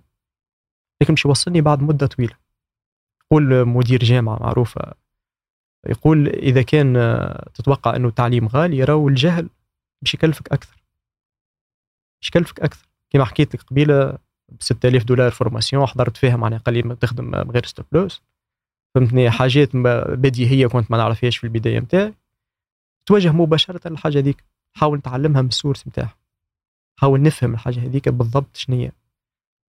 لكن 1.02 1.12
مش 1.12 1.24
يوصلني 1.24 1.60
بعد 1.60 1.82
مدة 1.82 2.06
طويلة. 2.06 2.34
يقول 3.24 3.64
مدير 3.64 4.04
جامعة 4.04 4.38
معروفة 4.38 4.94
يقول 5.86 6.28
إذا 6.28 6.62
كان 6.62 6.94
تتوقع 7.54 7.96
إنه 7.96 8.08
التعليم 8.08 8.48
غالي 8.48 8.84
راهو 8.84 9.08
الجهل 9.08 9.50
باش 10.02 10.14
يكلفك 10.14 10.52
أكثر. 10.52 10.84
باش 12.20 12.28
يكلفك 12.28 12.60
أكثر. 12.60 12.88
كما 13.10 13.24
حكيت 13.24 13.54
لك 13.54 13.62
قبيلة 13.62 14.18
ب 14.48 14.62
6000 14.62 15.04
دولار 15.04 15.30
formation 15.30 15.86
حضرت 15.86 16.16
فيها 16.16 16.36
معناها 16.36 16.58
قال 16.58 16.74
لي 16.74 16.96
تخدم 16.96 17.24
من 17.24 17.50
غير 17.50 17.66
stop 17.66 17.86
loss 17.92 18.22
فهمتني؟ 18.94 19.30
حاجات 19.30 19.76
بديهية 20.08 20.66
كنت 20.66 20.90
ما 20.90 20.96
نعرفهاش 20.96 21.36
في 21.38 21.44
البداية 21.44 21.78
نتاعي 21.78 22.14
توجه 23.06 23.32
مباشرة 23.32 23.88
للحاجة 23.88 24.18
هذيك. 24.18 24.44
حاول 24.76 24.98
نتعلمها 24.98 25.42
من 25.42 25.48
ال 25.48 25.54
source 25.54 25.88
نتاعها 25.88 26.16
حاول 27.00 27.22
نفهم 27.22 27.54
الحاجة 27.54 27.80
هذيك 27.80 28.08
بالضبط 28.08 28.56
شنو 28.56 28.76
هي. 28.76 28.92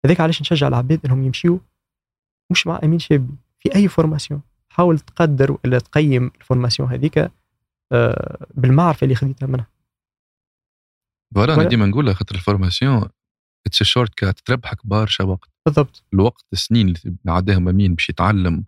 هذاك 0.05 0.20
علاش 0.20 0.41
نشجع 0.41 0.67
العباد 0.67 1.05
إنهم 1.05 1.24
يمشيو 1.24 1.61
مش 2.51 2.67
مع 2.67 2.80
امين 2.84 2.99
شابي 2.99 3.36
في 3.59 3.76
أي 3.76 3.88
formation 3.88 4.41
حاول 4.70 4.99
تقدر 4.99 5.57
ولا 5.63 5.80
تقيم 5.80 6.32
ال 6.36 6.41
formation 6.41 6.89
هذيك 6.89 7.32
آه، 7.91 8.47
بالمعرفة 8.55 9.03
اللي 9.03 9.15
خذيتها 9.15 9.47
منها. 9.47 9.67
voilà 11.36 11.54
أنا 11.53 11.63
ديما 11.63 11.86
نقولها 11.86 12.13
خاطر 12.13 12.36
ال 12.36 13.10
formation 13.68 13.84
it's 13.84 14.14
shortcut 14.16 14.39
تربحك 14.39 14.88
برشا 14.88 15.24
وقت. 15.24 15.49
بالضبط. 15.65 16.03
الوقت 16.13 16.45
السنين 16.53 16.88
اللي 16.88 17.17
عداهم 17.28 17.70
آمين 17.70 17.95
باش 17.95 18.09
يتعلم 18.09 18.65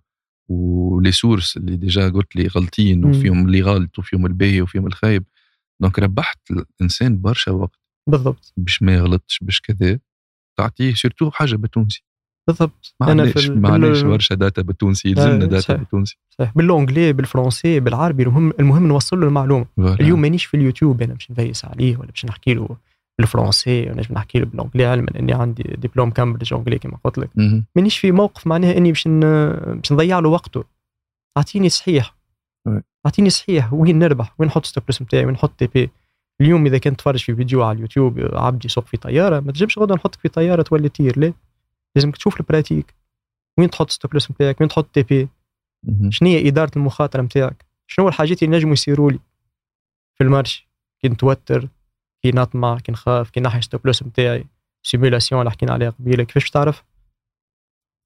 و 0.51 0.66
les 0.66 1.11
sources 1.11 1.57
اللي 1.57 1.75
déjà 1.75 2.09
قلت 2.09 2.35
لي 2.35 2.47
غلطين. 2.47 3.05
وفيهم 3.05 3.45
اللي 3.45 3.61
غلط 3.61 3.99
وفيهم 3.99 4.25
الباهي 4.25 4.61
وفيهم 4.61 4.87
الخايب. 4.87 5.23
donc 5.79 5.99
ربحت 5.99 6.39
الإنسان 6.51 7.21
برشا 7.21 7.51
وقت. 7.51 7.79
بالضبط. 8.09 8.53
باش 8.57 8.81
ما 8.81 8.93
يغلطش 8.93 9.39
باش 9.41 9.61
كذا. 9.61 9.99
تعطيه 10.57 10.93
surtout 10.93 11.31
حاجة 11.31 11.55
بالتونسي. 11.55 12.03
بالضبط. 12.47 12.95
معليش 12.99 13.49
معليش 13.49 14.01
برشا 14.01 14.35
data 14.35 14.61
بالتونسي 14.61 15.09
يلزمنا 15.09 15.43
آه، 15.43 15.47
داتا 15.47 15.59
صحيح. 15.59 15.79
بالتونسي. 15.79 16.17
صحيح. 16.29 16.51
ب 16.55 16.61
l'anglais 16.61 17.13
بالفرنسي 17.13 17.79
بالعربي 17.79 18.23
المهم 18.23 18.53
المهم 18.59 18.87
نوصل 18.87 19.19
له 19.19 19.27
المعلومة. 19.27 19.65
اليوم 19.79 20.21
مانيش 20.21 20.45
في 20.45 20.57
اليوتيوب 20.57 21.01
أنا 21.01 21.13
باش 21.13 21.31
نفيس 21.31 21.65
عليه 21.65 21.97
ولا 21.97 22.07
باش 22.07 22.25
نحكي 22.25 22.53
له. 22.53 22.77
بالفرنسي 23.19 23.81
ولا 23.81 23.93
باش 23.93 24.11
نحكي 24.11 24.39
له 24.39 24.45
بال 24.45 24.54
anglais 24.54 24.85
علما 24.85 25.07
إني 25.19 25.33
عندي 25.33 25.63
دبلوم 25.63 26.11
كامبريدج 26.11 26.53
anglais 26.53 26.79
كما 26.79 26.97
قلت 27.03 27.17
لك. 27.17 27.29
مانيش 27.75 27.97
في 27.97 28.11
موقف 28.11 28.47
معناها 28.47 28.77
إني 28.77 28.91
باش 28.91 29.07
باش 29.07 29.91
نضيع 29.91 30.19
له 30.19 30.29
وقته. 30.29 30.63
أعطيني 31.37 31.69
صحيح. 31.69 32.15
أعطيني 33.05 33.29
صحيح 33.29 33.73
وين 33.73 33.99
نربح 33.99 34.35
وين 34.39 34.47
نحط 34.47 34.65
stop 34.65 34.83
loss 34.87 35.01
نتاعي 35.01 35.25
وين 35.25 35.33
نحط 35.33 35.51
TP. 35.59 35.89
اليوم 36.41 36.65
إذا 36.65 36.77
كنت 36.77 36.99
تفرج 36.99 37.23
في 37.23 37.35
فيديو 37.35 37.63
على 37.63 37.75
اليوتيوب 37.75 38.19
عبد 38.33 38.65
يسوق 38.65 38.85
في 38.85 38.97
طيارة 38.97 39.39
ما 39.39 39.51
تجيبش 39.51 39.79
غدا 39.79 39.95
نحطك 39.95 40.19
في 40.19 40.29
طيارة 40.29 40.61
تولي 40.61 40.89
تطير 40.89 41.19
لا 41.19 41.33
لازمك 41.95 42.17
تشوف 42.17 42.39
ال 42.39 42.45
pratique. 42.45 42.95
وين 43.57 43.69
تحط 43.69 43.89
stop 43.89 44.13
loss 44.13 44.31
نتاعك؟ 44.31 44.61
وين 44.61 44.69
تحط 44.69 44.85
TP. 44.93 45.29
شنو 46.09 46.29
هي 46.29 46.47
إدارة 46.47 46.71
المخاطرة 46.75 47.21
نتاعك؟ 47.21 47.65
شنو 47.87 48.07
الحاجات 48.07 48.43
اللي 48.43 48.57
نجموا 48.57 48.73
يصيروا 48.73 49.11
لي 49.11 49.19
في 50.17 50.23
ال 50.23 50.30
marché 50.30 50.69
كي 51.01 51.09
نتوتر 51.09 51.67
كي 52.23 52.31
نطمع 52.31 52.79
كي 52.79 52.91
نخاف 52.91 53.29
كي 53.29 53.39
نحي 53.39 53.61
stop 53.61 53.87
loss 53.87 54.03
نتاعي 54.03 54.45
simulation 54.83 55.41
اللي 55.41 55.51
حكينا 55.51 55.73
عليها 55.73 55.89
قبيلة. 55.89 56.23
كيفاش 56.23 56.49
تعرف؟ 56.49 56.83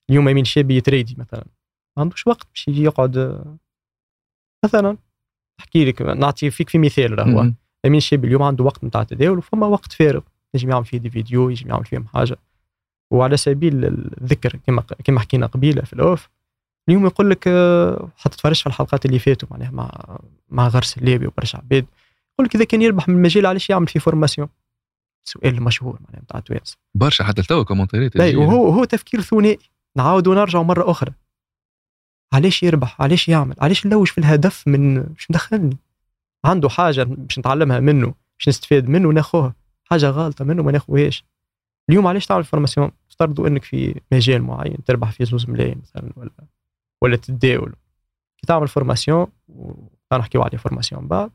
اليوم 0.10 0.28
امين 0.28 0.46
شابي 0.46 0.78
يتريدي 0.78 1.16
مثلا. 1.18 1.46
ما 1.98 2.04
عندوش 2.04 2.28
وقت 2.28 2.48
باش 2.50 2.68
يجي 2.68 2.84
يقعد. 2.84 3.46
مثلا 4.66 4.98
احكي 5.60 5.86
لك 5.86 6.02
نعطي 6.02 6.52
فيك 6.52 6.70
في 6.70 6.78
مثال 6.78 7.20
راهو. 7.20 7.52
امين 7.86 8.00
شابي 8.00 8.28
اليوم 8.28 8.44
عنده 8.44 8.64
وقت 8.64 8.84
نتاع 8.84 9.04
تداول 9.04 9.38
وفما 9.38 9.68
وقت 9.68 9.94
فارغ. 9.94 10.22
يجم 10.56 10.70
يعمل 10.70 10.86
فيه 10.86 10.98
des 10.98 11.10
vidéos 11.10 11.50
يجم 11.50 11.70
يعمل 11.70 11.86
فيهم 11.86 12.08
حاجة. 12.08 12.38
وعلى 13.12 13.38
سبيل 13.38 13.86
الذكر 13.86 14.56
كما 14.56 14.82
كما 14.82 15.20
حكينا 15.20 15.46
قبيلة 15.46 15.82
في 15.82 15.94
ال 15.94 16.03
off 16.03 16.30
اليوم 16.90 17.06
يقول 17.06 17.30
لك 17.30 17.44
حتى 18.18 18.38
تفرجت 18.38 18.62
في 18.62 18.68
الحلقات 18.68 19.06
اللي 19.06 19.20
فاتوا 19.20 19.48
معناها 19.52 19.72
مع 19.72 20.18
مع 20.50 20.68
غرس 20.68 20.98
الليبي 20.98 21.28
وبرشا 21.28 21.58
عباد. 21.58 21.86
يقول 22.36 22.48
لك 22.48 22.56
إذا 22.56 22.64
كان 22.64 22.82
يربح 22.82 23.08
من 23.08 23.16
المجال 23.16 23.46
علاش 23.46 23.70
يعمل 23.70 23.88
فيه 23.88 24.00
formation 24.00 24.48
سؤال 25.24 25.64
مشهور 25.64 26.00
معناها 26.02 26.22
نتاع 26.24 26.40
توانسه 26.40 26.78
برشا 26.96 27.24
حتى 27.24 27.42
توا 27.42 27.64
تجي. 28.08 28.36
وهو 28.36 28.70
هو 28.70 28.84
تفكير 28.84 29.22
ثنائي. 29.22 29.60
نعاودوا 29.98 30.36
نرجعوا 30.36 30.64
مرة 30.64 30.92
أخرى. 30.92 31.12
علاش 32.34 32.64
يربح؟ 32.64 33.02
علاش 33.02 33.30
يعمل؟ 33.30 33.56
علاش 33.60 33.86
نلوج 33.86 34.08
في 34.08 34.18
الهدف 34.18 34.68
من 34.68 35.02
باش 35.02 35.28
ندخلني؟ 35.32 35.78
عنده 36.46 36.70
حاجة 36.70 37.04
باش 37.04 37.40
نتعلمها 37.40 37.80
منه 37.80 38.06
باش 38.08 38.48
نستفاد 38.48 38.90
منه 38.90 39.10
ناخوها 39.10 39.54
حاجة 39.84 40.10
غلطة 40.10 40.46
منه 40.46 40.64
ما 40.64 40.72
ناخوهاش 40.72 41.26
اليوم 41.90 42.08
علاش 42.08 42.26
تعمل 42.26 42.44
formation 42.44 42.92
افترضوا 43.10 43.48
إنك 43.48 43.64
في 43.64 44.02
مجال 44.12 44.42
معين 44.42 44.84
تربح 44.84 45.12
فيه 45.12 45.26
زوز 45.26 45.50
ملايين 45.50 45.82
مثلا 45.82 46.12
ولا 46.16 46.32
ولا 47.02 47.16
تتداول. 47.16 47.76
كي 48.38 48.48
تعمل 48.48 48.68
formation 48.68 49.28
نحكيو 50.14 50.42
عليه 50.42 50.58
formation 50.58 51.08
بعد. 51.08 51.32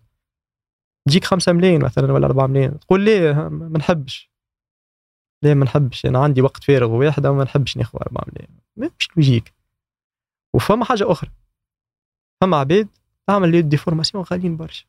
تجيك 1.08 1.24
5 1.24 1.52
ملايين 1.52 1.84
مثلا 1.84 2.12
ولا 2.12 2.26
4 2.26 2.46
ملايين. 2.46 2.80
تقول 2.80 3.00
ليه 3.04 3.32
ما 3.48 3.78
نحبش. 3.78 4.30
ليه 5.44 5.54
ما 5.54 5.64
نحبش؟ 5.64 6.06
أنا 6.06 6.18
عندي 6.18 6.42
وقت 6.42 6.64
فارغ 6.64 6.90
واحد 6.90 7.26
وما 7.26 7.44
نحبش 7.44 7.76
ناخذ 7.76 7.98
4 7.98 8.24
ملايين. 8.28 8.50
ما- 8.76 8.90
مش 8.98 9.08
logique 9.16 9.54
وفما 10.54 10.84
حاجة 10.84 11.12
أخرى. 11.12 11.30
فما 12.42 12.56
عباد 12.56 12.88
تعمل 13.28 13.50
لي 13.52 13.62
des 13.62 13.76
formations 13.76 14.24
غاليين 14.32 14.56
برشا. 14.56 14.84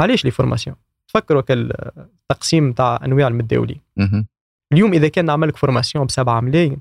علاش 0.00 0.24
les 0.24 0.30
formations؟ 0.30 0.76
تفكروا 1.08 1.40
كالتقسيم 1.42 2.72
تاع 2.72 3.00
أنواع 3.04 3.26
المتداولين. 3.28 3.80
اليوم 4.72 4.92
إذا 4.92 5.08
كان 5.08 5.24
نعمل 5.24 5.48
لك 5.48 5.56
formation 5.56 6.06
ب 6.06 6.10
7 6.10 6.40
ملايين 6.40 6.80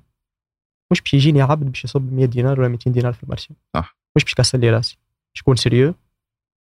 مش 0.91 1.01
باش 1.01 1.13
يجيني 1.13 1.41
عبد 1.41 1.63
باش 1.67 1.83
يصب 1.83 2.13
100 2.13 2.25
دينار 2.25 2.59
ولا 2.59 2.67
200 2.69 2.91
دينار 2.91 3.13
في 3.13 3.23
ال 3.23 3.28
marché 3.28 3.53
صح. 3.75 3.97
مش 4.15 4.23
باش 4.23 4.33
يكسر 4.33 4.57
لي 4.57 4.69
راسي. 4.69 4.97
شكون 5.33 5.55
sérieux؟ 5.55 5.93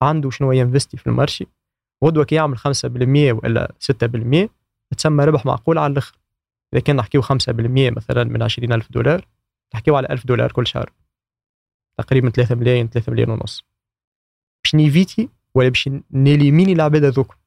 عنده 0.03 0.29
شنو 0.29 0.51
ينفستي 0.51 0.97
في 0.97 1.07
ال 1.07 1.13
marché 1.13 1.47
غدوة 2.03 2.25
كي 2.25 2.35
يعمل 2.35 2.57
5% 2.57 2.63
ولا 3.43 3.73
6% 3.79 4.49
تسمى 4.97 5.25
ربح 5.25 5.45
معقول 5.45 5.77
على 5.77 5.91
الآخر. 5.91 6.17
إذا 6.73 6.81
كان 6.81 6.95
نحكيو 6.95 7.21
5% 7.21 7.27
مثلا 7.97 8.23
من 8.23 8.43
20000 8.43 8.91
دولار 8.91 9.27
نحكيو 9.75 9.95
على 9.95 10.07
1000 10.09 10.25
دولار 10.27 10.51
كل 10.51 10.67
شهر. 10.67 10.93
تقريبا 11.99 12.29
3 12.29 12.55
ملايين 12.55 12.89
3 12.89 13.11
ملايين 13.11 13.29
ونص. 13.29 13.63
باش 14.63 14.75
نيفيتي 14.75 15.29
ولا 15.55 15.69
باش 15.69 15.89
نيليميني 16.11 16.73
العباد 16.73 17.03
هذوك. 17.03 17.37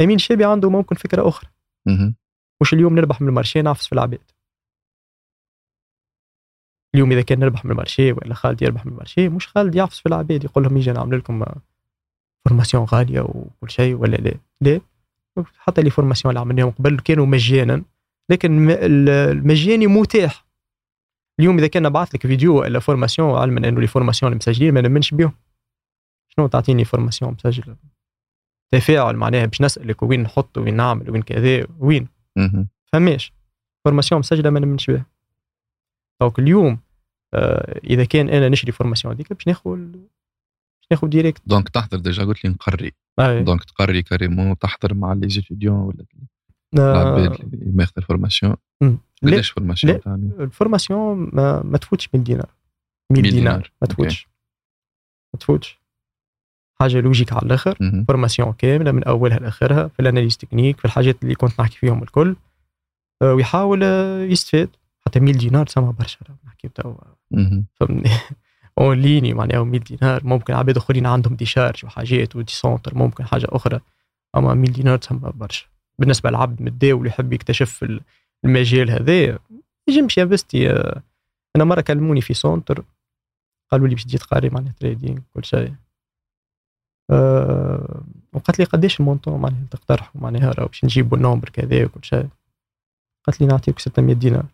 امين 0.00 0.18
شابي 0.18 0.44
عنده 0.44 0.70
ممكن 0.70 0.96
فكرة 0.96 1.28
أخرى. 1.28 1.50
مش 2.62 2.74
اليوم 2.74 2.94
نربح 2.94 3.20
من 3.20 3.28
ال 3.28 3.33
marché 3.33 3.62
نعفس 3.62 3.86
في 3.86 3.92
العباد؟ 3.92 4.30
اليوم 6.94 7.12
إذا 7.12 7.22
كان 7.22 7.38
نربح 7.38 7.64
من 7.64 7.70
ال 7.70 7.76
marché 7.76 8.12
ولا 8.12 8.34
خالد 8.34 8.62
يربح 8.62 8.86
من 8.86 8.92
ال 8.92 8.97
marché 8.97 9.28
مش 9.28 9.48
خالد 9.48 9.74
يعفس 9.74 10.00
في 10.00 10.06
العباد 10.06 10.44
يقول 10.44 10.64
لهم 10.64 10.76
يجي 10.76 10.92
نعمل 10.92 11.18
لكم 11.18 11.44
formation 12.48 12.84
غالية 12.84 13.20
وكل 13.20 13.70
شيء 13.70 13.94
ولا 13.94 14.16
لا؟ 14.16 14.34
لا. 14.60 14.80
حتى 15.58 15.82
les 15.82 15.90
formations 15.90 16.30
اللي 16.30 16.40
عملناهم 16.40 16.70
قبل 16.70 16.98
كانوا 16.98 17.26
مجانا 17.26 17.82
لكن 18.30 18.70
المجاني 18.70 19.86
متاح. 19.86 20.44
اليوم 21.40 21.58
إذا 21.58 21.66
كان 21.66 21.82
نبعث 21.82 22.14
لك 22.14 22.26
فيديو 22.26 22.60
ولا 22.60 22.78
formation 22.78 23.38
علما 23.38 23.68
انه 23.68 23.80
les 23.80 23.86
formations 23.86 24.32
المسجلين 24.32 24.74
ما 24.74 24.80
نمنش 24.80 25.14
بهم 25.14 25.32
شنو 26.28 26.46
تعطيني 26.46 26.84
formation 26.84 27.36
مسجله 27.44 27.76
تفاعل 28.74 29.16
معناها 29.16 29.46
باش 29.46 29.62
نسألك 29.62 30.02
وين 30.02 30.22
نحط 30.22 30.58
وين 30.58 30.76
نعمل 30.76 31.10
وين 31.10 31.22
كذا 31.22 31.66
وين. 31.78 32.08
فماش. 32.92 33.32
formation 33.84 34.18
مسجلة 34.18 34.50
ما 34.50 34.60
نمنش 34.60 34.90
بها. 34.90 35.06
donc 36.20 36.38
اليوم 36.38 36.78
آه 37.34 37.80
إذا 37.84 38.04
كان 38.04 38.28
أنا 38.28 38.48
نشري 38.48 38.72
formation 38.72 39.14
هذيك 39.14 39.32
باش 39.32 39.46
ناخذ 39.46 39.78
ناخذ 40.90 41.08
direct. 41.08 41.42
donc 41.46 41.68
تحضر 41.68 41.98
déjà 41.98 42.24
قلت 42.24 42.44
لي 42.44 42.50
نقري. 42.50 42.92
آه. 43.18 43.40
donc 43.40 43.64
تقري 43.64 44.02
carrément 44.02 44.58
تحضر 44.58 44.94
مع 44.94 45.12
les 45.12 45.28
étudiants 45.28 45.76
ولا 45.76 46.04
العباد 46.74 47.54
اللي 47.54 47.72
ماخذ 47.72 47.92
ال 47.98 48.04
formation 48.04 48.56
قداش 49.22 49.50
formation؟ 49.50 50.00
ال 50.40 50.49
formation 50.49 51.30
ما, 51.32 51.62
ما 51.62 51.78
تفوتش 51.78 52.08
100 52.14 52.24
دينار. 52.24 52.50
100 53.10 53.22
100 53.22 53.32
دينار 53.32 53.54
دينار. 53.54 53.72
ما 53.82 53.88
تفوتش. 53.88 54.28
ما 55.34 55.40
تفوتش. 55.40 55.80
حاجة 56.80 57.00
logique 57.00 57.32
على 57.32 57.42
الآخر. 57.42 58.04
formation 58.08 58.52
كاملة 58.52 58.92
من 58.92 59.04
أولها 59.04 59.38
لآخرها 59.38 59.88
في 59.88 60.00
ال 60.00 60.05
analyse 60.05 60.36
technique 60.36 60.78
في 60.78 60.84
الحاجات 60.84 61.22
اللي 61.22 61.34
كنت 61.34 61.60
نحكي 61.60 61.76
فيهم 61.76 62.02
الكل. 62.02 62.36
آه، 63.22 63.34
ويحاول 63.34 63.80
آه، 63.84 64.22
يستفاد. 64.22 64.68
حتى 65.06 65.20
100 65.20 65.34
دينار 65.34 65.66
تسمى 65.66 65.92
برشا 65.98 66.18
نحكي 66.46 66.68
توا 66.68 66.94
مهم. 67.30 67.66
فهمني 67.74 68.10
en 68.78 69.00
ligne 69.00 69.34
معناها 69.34 69.64
100 69.64 69.80
دينار 69.80 70.24
ممكن 70.26 70.54
عباد 70.54 70.76
آخرين 70.76 71.06
عندهم 71.06 71.34
des 71.36 71.46
charges 71.46 71.84
وحاجات 71.84 72.36
و 72.36 72.40
des 72.40 72.52
centres 72.52 72.94
ممكن 72.94 73.24
حاجة 73.24 73.46
أخرى. 73.48 73.80
أما 74.36 74.54
100 74.54 74.70
دينار 74.70 74.96
تسمى 74.96 75.32
برشا. 75.34 75.66
بالنسبة 75.98 76.30
للعبد 76.30 76.62
متداول 76.62 77.06
يحب 77.06 77.32
يكتشف 77.32 77.82
ال- 77.82 78.00
المجال 78.44 78.90
هذا 78.90 79.12
يجي 79.88 79.98
يمشي 79.98 80.20
ينفستي. 80.20 80.70
آه، 80.70 81.02
أنا 81.56 81.64
مرة 81.64 81.80
كلموني 81.80 82.20
في 82.20 82.34
centre 82.34 82.84
قالوا 83.72 83.88
لي 83.88 83.94
باش 83.94 84.04
تجي 84.04 84.18
تقاري 84.18 84.48
معناها 84.50 84.72
trading 84.80 85.20
كل 85.34 85.44
شيء. 85.44 85.74
أه 87.10 88.02
وقالت 88.32 88.58
لي 88.58 88.64
قداش 88.64 89.00
ال 89.00 89.05
montant 89.05 89.40
معناها 89.40 89.66
تقترحوا 89.70 90.20
معناها 90.20 90.50
راه 90.52 90.66
باش 90.66 90.84
نجيبوا 90.84 91.16
ال 91.16 91.21
nombre 91.21 91.48
كذا 91.48 91.84
وكل 91.84 92.04
شيء. 92.04 92.28
قالت 93.26 93.40
لي 93.40 93.46
نعطيك 93.46 93.78
600 93.78 94.14
دينار. 94.14 94.46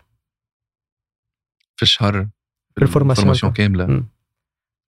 في 1.76 1.82
الشهر؟ 1.82 2.28
ال 2.78 2.84
formation 2.84 3.30
ال 3.30 3.33
formation 3.33 3.53
كاملة. 3.52 4.04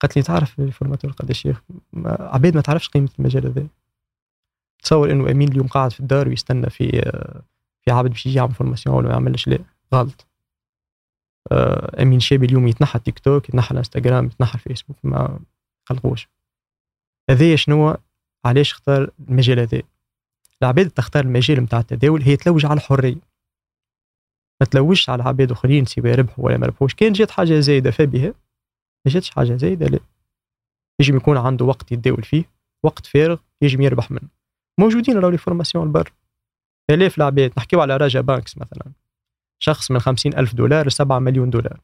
قالت 0.00 0.16
لي 0.16 0.22
تعرف 0.22 0.60
ال 0.60 0.65
formateur 0.65 1.10
قداش 1.12 1.46
ياخذ 1.46 1.62
ما- 1.92 2.16
عباد 2.20 2.54
ما 2.54 2.60
تعرفش 2.60 2.88
قيمة 2.88 3.08
المجال 3.18 3.46
هذا. 3.46 3.66
تصور 4.82 5.10
إنه 5.10 5.30
أمين 5.30 5.48
اليوم 5.48 5.66
قاعد 5.66 5.92
في 5.92 6.00
الدار 6.00 6.28
ويستنى 6.28 6.70
في 6.70 6.90
في 7.84 7.90
عبد 7.90 8.10
باش 8.10 8.26
يجي 8.26 8.38
يعمل 8.38 8.54
formation 8.54 8.96
ولا 8.96 9.06
ما 9.08 9.12
يعملش 9.12 9.48
لا 9.48 9.58
غلط. 9.94 10.26
آه، 11.52 12.02
أمين 12.02 12.20
شابي 12.20 12.46
اليوم 12.46 12.68
يتنحى 12.68 12.98
تيك 12.98 13.18
توك 13.18 13.48
يتنحى 13.48 13.72
الانستغرام 13.72 14.26
يتنحى 14.26 14.54
الفيسبوك 14.54 14.96
ما 15.02 15.38
خلقوش. 15.88 16.28
هذايا 17.30 17.56
شنو 17.56 17.96
علاش 18.44 18.72
اختار 18.72 19.10
المجال 19.28 19.60
هذا؟ 19.60 19.82
العباد 20.62 20.90
تختار 20.90 21.24
المجال 21.24 21.60
نتاع 21.60 21.78
التداول 21.80 22.22
هي 22.22 22.36
تلوج 22.36 22.66
على 22.66 22.76
الحرية. 22.76 23.31
ما 24.62 24.66
تلوجش 24.66 25.10
على 25.10 25.22
عباد 25.22 25.52
آخرين 25.52 25.84
سواء 25.84 26.14
ربحوا 26.14 26.44
ولا 26.44 26.56
ما 26.56 26.66
ربحوش. 26.66 26.94
كان 26.94 27.12
جات 27.12 27.30
حاجة 27.30 27.60
زايدة 27.60 27.90
فبها 27.90 28.34
ما 29.06 29.12
جاتش 29.12 29.30
حاجة 29.30 29.56
زايدة 29.56 29.86
لا. 29.86 29.98
يجم 31.00 31.16
يكون 31.16 31.36
عنده 31.36 31.64
وقت 31.64 31.92
يتداول 31.92 32.22
فيه 32.22 32.44
وقت 32.84 33.06
فارغ 33.06 33.40
يجم 33.62 33.80
يربح 33.82 34.10
منه. 34.10 34.28
موجودين 34.80 35.18
راهو 35.18 35.30
les 35.30 35.38
formations. 35.38 36.12
آلاف 36.90 37.18
العباد 37.18 37.52
نحكيو 37.58 37.80
على 37.80 37.96
Raja 37.96 38.20
Banks 38.20 38.58
مثلا. 38.58 38.92
شخص 39.62 39.90
من 39.90 39.98
خمسين 39.98 40.38
ألف 40.38 40.54
دولار 40.54 40.86
ل 40.86 40.92
7 40.92 41.18
مليون 41.18 41.50
دولار 41.50 41.80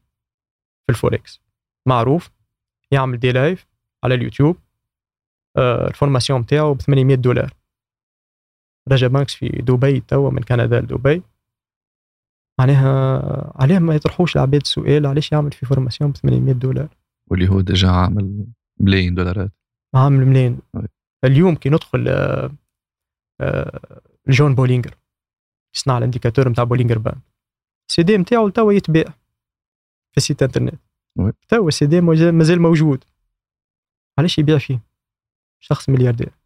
في 0.85 0.89
الفوركس. 0.89 1.41
معروف. 1.87 2.31
يعمل 2.91 3.19
des 3.19 3.31
lives 3.31 3.67
على 4.03 4.15
اليوتيوب. 4.15 4.57
آه، 5.57 5.87
ال 5.87 5.92
formation 5.92 6.41
بتاعه 6.41 6.73
ب 6.73 6.81
800 6.81 7.15
دولار. 7.15 7.53
Raja 8.91 9.07
Banks 9.07 9.35
في 9.35 9.47
دبي 9.47 9.99
توا 9.99 10.31
من 10.31 10.43
كندا 10.43 10.81
لدبي. 10.81 11.23
معناها 12.59 13.53
عليه 13.55 13.79
ما 13.79 13.95
يطرحوش 13.95 14.35
العباد 14.35 14.65
سؤال 14.65 15.05
علاش 15.05 15.31
يعمل 15.31 15.51
في 15.51 15.65
formation 15.65 16.11
ب 16.11 16.17
800 16.17 16.53
دولار؟ 16.53 16.89
واللي 17.31 17.49
هو 17.49 17.61
déjà 17.61 17.89
عامل 17.89 18.47
ملايين 18.79 19.15
دولارات. 19.15 19.51
عامل 19.95 20.25
ملايين. 20.25 20.59
اليوم 21.25 21.55
كي 21.55 21.69
ندخل 21.69 22.07
آه، 22.07 22.51
آه، 23.41 24.01
John 24.27 24.55
Bollinger 24.55 24.95
يصنع 25.75 25.97
ال 25.97 26.02
indicateur 26.02 26.49
نتاع 26.49 26.63
Bollinger 26.63 26.97
Bands. 26.97 27.21
السي 27.89 28.03
دي 28.03 28.17
نتاعو 28.17 28.49
توا 28.49 28.73
يتباع 28.73 29.13
في 30.11 30.17
ال 30.17 30.22
site 30.22 30.43
internet. 30.43 30.79
توا 31.47 31.67
السي 31.67 31.85
دي 31.85 32.01
مازال 32.01 32.61
موجود. 32.61 33.03
علاش 34.19 34.39
يبيع 34.39 34.57
فيه؟ 34.57 34.79
شخص 35.59 35.89
ملياردير. 35.89 36.38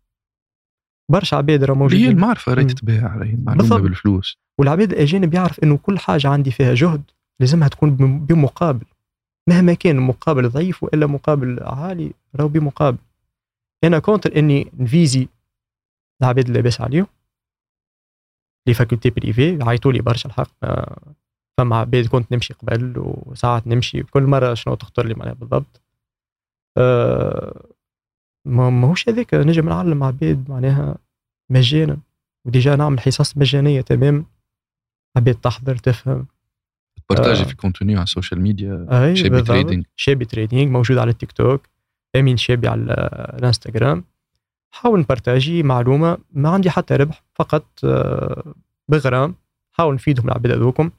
برشا 1.11 1.37
عباد 1.37 1.63
راه 1.63 1.73
اللي 1.73 1.73
هي 1.73 1.79
موجودين 1.79 2.11
المعرفه 2.11 2.53
راهي. 2.53 2.65
تتباع 2.65 3.15
راهي 3.17 3.29
المعلومه. 3.29 3.77
بالفلوس. 3.77 4.37
والعباد 4.59 4.91
الأجانب 4.93 5.33
يعرف 5.33 5.59
إنه 5.63 5.77
كل 5.77 5.99
حاجة 5.99 6.27
عندي 6.27 6.51
فيها 6.51 6.73
جهد 6.73 7.03
لازمها 7.39 7.67
تكون 7.67 7.95
بم- 7.95 8.25
بمقابل. 8.25 8.85
مهما 9.49 9.73
كان 9.73 9.95
المقابل 9.97 10.49
ضعيف 10.49 10.83
وإلا 10.83 11.05
مقابل 11.07 11.63
عالي 11.63 12.13
راهو 12.35 12.47
بمقابل. 12.47 12.97
أنا 13.83 13.99
كونتر 13.99 14.37
إني 14.37 14.71
نفيزي 14.79 15.27
العباد 16.21 16.45
اللي 16.47 16.57
لاباس 16.59 16.81
عليهم 16.81 17.07
لي 18.67 18.73
فاكولتي 18.73 19.09
بريفي 19.09 19.57
يعيطوا 19.57 19.91
لي 19.91 19.99
برشا 20.01 20.29
الحق. 20.29 20.51
فما 21.57 21.75
عباد 21.75 22.07
كنت 22.07 22.31
نمشي 22.31 22.53
قبل 22.53 22.93
وساعات 22.97 23.67
نمشي 23.67 24.03
كل 24.03 24.23
مرة 24.23 24.53
شنو 24.53 24.75
تختار 24.75 25.05
لي 25.07 25.13
معناها 25.13 25.33
بالضبط. 25.33 25.81
آه، 26.77 27.65
ما 28.45 28.69
ماهوش 28.69 29.09
هذاك 29.09 29.33
نجم 29.33 29.69
نعلم 29.69 30.03
عباد 30.03 30.49
معناها 30.49 30.97
مجانا. 31.49 31.97
وديجا 32.45 32.75
نعمل 32.75 32.99
حصص 32.99 33.37
مجانية 33.37 33.81
تمام؟ 33.81 34.25
عباد 35.17 35.35
تحضر 35.35 35.75
تفهم. 35.77 36.27
تبارتاجي 37.09 37.41
آه. 37.41 37.45
في 37.45 37.55
كونتوني 37.55 37.95
على 37.95 38.03
السوشيال 38.03 38.41
ميديا 38.41 38.87
اي 38.89 39.15
شابي. 39.15 39.41
تريدينج 39.41 39.85
شابي 39.95 40.25
تريدينج 40.25 40.71
موجود 40.71 40.97
على 40.97 41.11
التيك 41.11 41.31
توك. 41.31 41.69
أمين 42.15 42.37
شابي 42.37 42.67
على 42.67 42.81
الإنستغرام. 43.39 44.03
حاول 44.71 44.99
نبارتاجي 44.99 45.63
معلومة 45.63 46.17
ما 46.31 46.49
عندي 46.49 46.69
حتى 46.69 46.95
ربح 46.95 47.23
فقط 47.35 47.65
آه، 47.83 48.53
بغرام. 48.87 49.35
حاول 49.71 49.95
نفيدهم 49.95 50.27
العباد 50.27 50.51
هذوكم. 50.51 50.91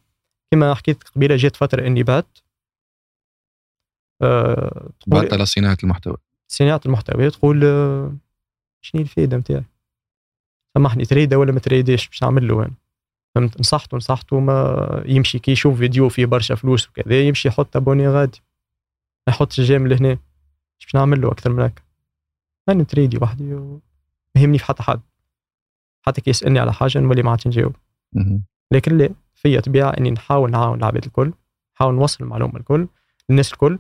كما 0.51 0.75
حكيت 0.75 1.03
قبيلة 1.03 1.37
جات 1.37 1.57
فترة 1.57 1.87
إني 1.87 2.03
بعت 2.03 2.39
آه، 4.23 4.91
تقول 5.01 5.29
على 5.33 5.47
صناعة 5.47 5.79
المحتوى. 5.85 6.17
صناعة 6.55 6.81
المحتوى 6.87 7.31
تقول 7.31 7.65
آه، 7.65 8.17
شنو 8.81 9.03
الفائده 9.03 9.37
نتاعي؟ 9.37 9.65
سامحني 10.75 11.05
تtradi 11.05 11.39
ولا 11.39 11.53
ما 11.53 11.61
تtradiش 11.61 12.09
باش 12.09 12.23
نعمل 12.23 12.49
له 12.49 12.63
أنا 12.63 12.75
فهمت؟ 13.35 13.61
نصحته 13.61 13.97
نصحته 13.97 14.41
ما 14.41 15.03
يمشي 15.07 15.39
كي 15.39 15.53
يشوف 15.53 15.79
فيديو 15.79 16.09
فيه 16.09 16.27
برشا 16.27 16.55
فلوس 16.55 16.89
وكذا 16.89 17.21
يمشي 17.21 17.49
يحط 17.49 17.77
abonné 17.77 18.09
غادي. 18.09 18.43
ما 19.27 19.35
يحطش 19.35 19.61
j'aime 19.61 19.88
ل 19.88 19.93
هنا 19.93 20.19
مش 20.79 20.87
باش 20.87 20.95
نعمل 20.95 21.21
له 21.21 21.29
أكثر 21.29 21.53
من 21.53 21.63
هكا. 21.63 21.83
أنا 22.69 22.83
نtradi 22.83 23.19
وحدي 23.23 23.55
وما 23.55 23.81
يهمني 24.37 24.59
في 24.59 24.65
حتى 24.65 24.83
حد. 24.83 25.01
حتى 26.07 26.21
كي 26.21 26.31
يسألني 26.31 26.59
على 26.59 26.73
حاجة 26.73 26.99
نولي 26.99 27.23
ما 27.23 27.31
عادش 27.31 27.47
نجاوب. 27.47 27.77
لكن 28.73 28.99
لا 28.99 29.11
فيا 29.35 29.61
طبيعة 29.61 29.91
إني 29.91 30.11
نحاول 30.11 30.51
نعاون 30.51 30.79
العباد 30.79 31.05
الكل 31.05 31.33
نحاول 31.77 31.95
نوصل 31.95 32.25
المعلومة 32.25 32.57
الكل 32.57 32.89
للناس 33.29 33.53
الكل. 33.53 33.79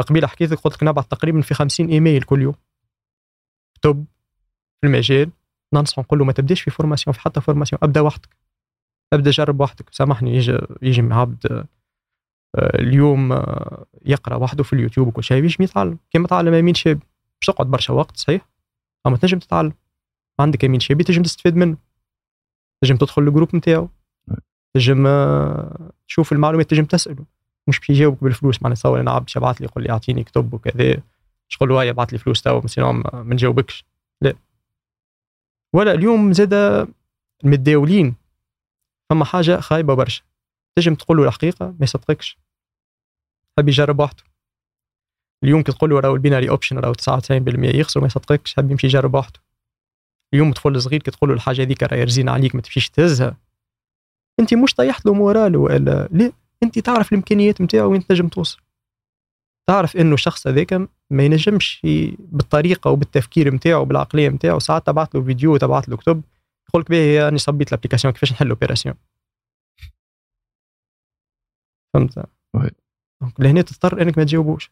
قبيلة 0.00 0.26
حكيت 0.26 0.50
لك 0.50 0.58
قلت 0.58 0.74
لك 0.74 0.82
نبعث 0.82 1.06
تقريبا 1.06 1.40
في 1.40 1.54
50 1.54 1.88
إيميل 1.88 2.22
كل 2.22 2.42
يوم. 2.42 2.54
كتب 3.74 4.04
في 4.80 4.86
المجال 4.86 5.30
ننصح 5.74 5.98
نقول 5.98 6.18
له 6.18 6.24
ما 6.24 6.32
تبداش 6.32 6.60
في 6.60 6.70
formation 6.70 7.14
في 7.14 7.20
حتى 7.20 7.40
formation 7.40 7.80
أبدأ 7.82 8.00
وحدك. 8.00 8.36
أبدأ 9.12 9.30
جرب 9.30 9.60
وحدك. 9.60 9.88
سامحني 9.90 10.36
يجي 10.36 10.58
يجي 10.82 11.02
عبد 11.02 11.46
آه، 11.46 11.66
آه، 12.56 12.78
اليوم 12.80 13.32
آه، 13.32 13.86
يقرأ 14.04 14.36
وحده 14.36 14.64
في 14.64 14.72
اليوتيوب 14.72 15.08
وكل 15.08 15.24
شيء 15.24 15.44
يجي 15.44 15.64
يتعلم. 15.64 15.98
كيما 16.10 16.26
تعلم 16.26 16.54
أمين 16.54 16.74
شابي 16.74 16.98
باش 17.40 17.46
تقعد 17.46 17.66
برشا 17.66 17.92
وقت 17.92 18.16
صحيح؟ 18.16 18.48
أما 19.06 19.16
تنجم 19.16 19.38
تتعلم. 19.38 19.72
عندك 20.40 20.64
امين 20.64 20.80
شابي 20.80 21.04
تنجم 21.04 21.22
تستفاد 21.22 21.56
منه. 21.56 21.76
تنجم 22.82 22.96
تدخل 22.96 23.22
ال 23.22 23.27
groupe 23.27 23.56
نتاعو. 23.56 23.88
تنجم 24.74 25.06
آه، 25.06 25.92
تشوف 26.08 26.32
المعلومات 26.32 26.70
تنجم 26.70 26.84
تسأله. 26.84 27.24
مش 27.68 27.78
باش 27.78 27.90
يجاوبك 27.90 28.24
بالفلوس 28.24 28.62
معناها 28.62 28.76
تصور 28.76 29.00
أنا 29.00 29.10
عبد 29.10 29.30
يبعث 29.36 29.60
لي 29.60 29.66
يقول 29.66 29.84
لي 29.84 29.90
أعطيني 29.90 30.24
كتب 30.24 30.54
وكذا. 30.54 31.02
له 31.68 31.80
هاي 31.80 31.90
ابعث 31.90 32.12
لي 32.12 32.18
فلوس 32.18 32.42
توا 32.42 32.60
ما 32.92 33.34
نجاوبكش 33.34 33.84
لا. 34.22 34.34
ولا 35.74 35.92
اليوم 35.92 36.32
زاد 36.32 36.52
المتداولين. 37.44 38.14
فما 39.10 39.24
حاجة 39.24 39.60
خايبة 39.60 39.94
برشا. 39.94 40.22
تنجم 40.76 40.94
تقول 40.94 41.16
له 41.16 41.28
الحقيقة 41.28 41.66
ما 41.66 41.84
يصدقكش. 41.84 42.38
حب 43.58 43.68
يجرب 43.68 44.00
وحده. 44.00 44.22
اليوم 45.44 45.62
كي 45.62 45.72
تقول 45.72 45.90
له 45.90 46.00
راهو 46.00 46.14
ال 46.14 46.19
binary 46.19 46.50
option 46.50 46.78
راهو 46.78 46.92
99% 46.92 47.74
يخسر 47.74 48.00
ما 48.00 48.06
يصدقكش 48.06 48.54
حب 48.54 48.70
يمشي 48.70 48.86
يجرب 48.86 49.14
وحده. 49.14 49.40
اليوم 50.34 50.52
طفل 50.52 50.82
صغير 50.82 51.02
كي 51.02 51.10
تقول 51.10 51.30
له 51.30 51.36
الحاجة 51.36 51.62
هذيك 51.62 51.82
راهي 51.82 52.04
رزينة 52.04 52.32
عليك 52.32 52.54
ما 52.54 52.60
تمشيش 52.60 52.90
تهزها. 52.90 53.36
أنت 54.40 54.54
مش 54.54 54.74
طيحت 54.74 55.06
له 55.06 55.14
moral 55.14 55.56
ولا 55.56 56.08
لا. 56.12 56.32
أنت 56.62 56.78
تعرف 56.78 57.12
الإمكانيات 57.12 57.60
نتاعو 57.62 57.92
وين 57.92 58.06
تنجم 58.06 58.28
توصل. 58.28 58.60
تعرف 59.68 59.96
إنه 59.96 60.14
الشخص 60.14 60.46
هذاك 60.46 60.72
ما 61.10 61.22
ينجمش 61.24 61.80
بالطريقة 62.18 62.90
وبالتفكير 62.90 63.54
نتاعو 63.54 63.82
وبالعقلية 63.82 64.28
نتاعو 64.28 64.58
ساعات 64.58 64.86
تبعت 64.86 65.14
له 65.14 65.24
فيديو 65.24 65.56
تبعت 65.56 65.88
له 65.88 65.96
كتب 65.96 66.22
يقول 66.68 66.82
لك 66.82 66.90
باهي 66.90 67.28
أنا 67.28 67.38
صبيت 67.38 67.68
ال 67.68 67.72
application 67.72 68.12
كيفاش 68.12 68.32
نحل 68.32 68.50
opération 68.50 68.94
فهمت؟ 71.94 72.28
لهنا 73.38 73.62
تضطر 73.62 74.02
إنك 74.02 74.18
ما 74.18 74.24
تجاوبوش. 74.24 74.70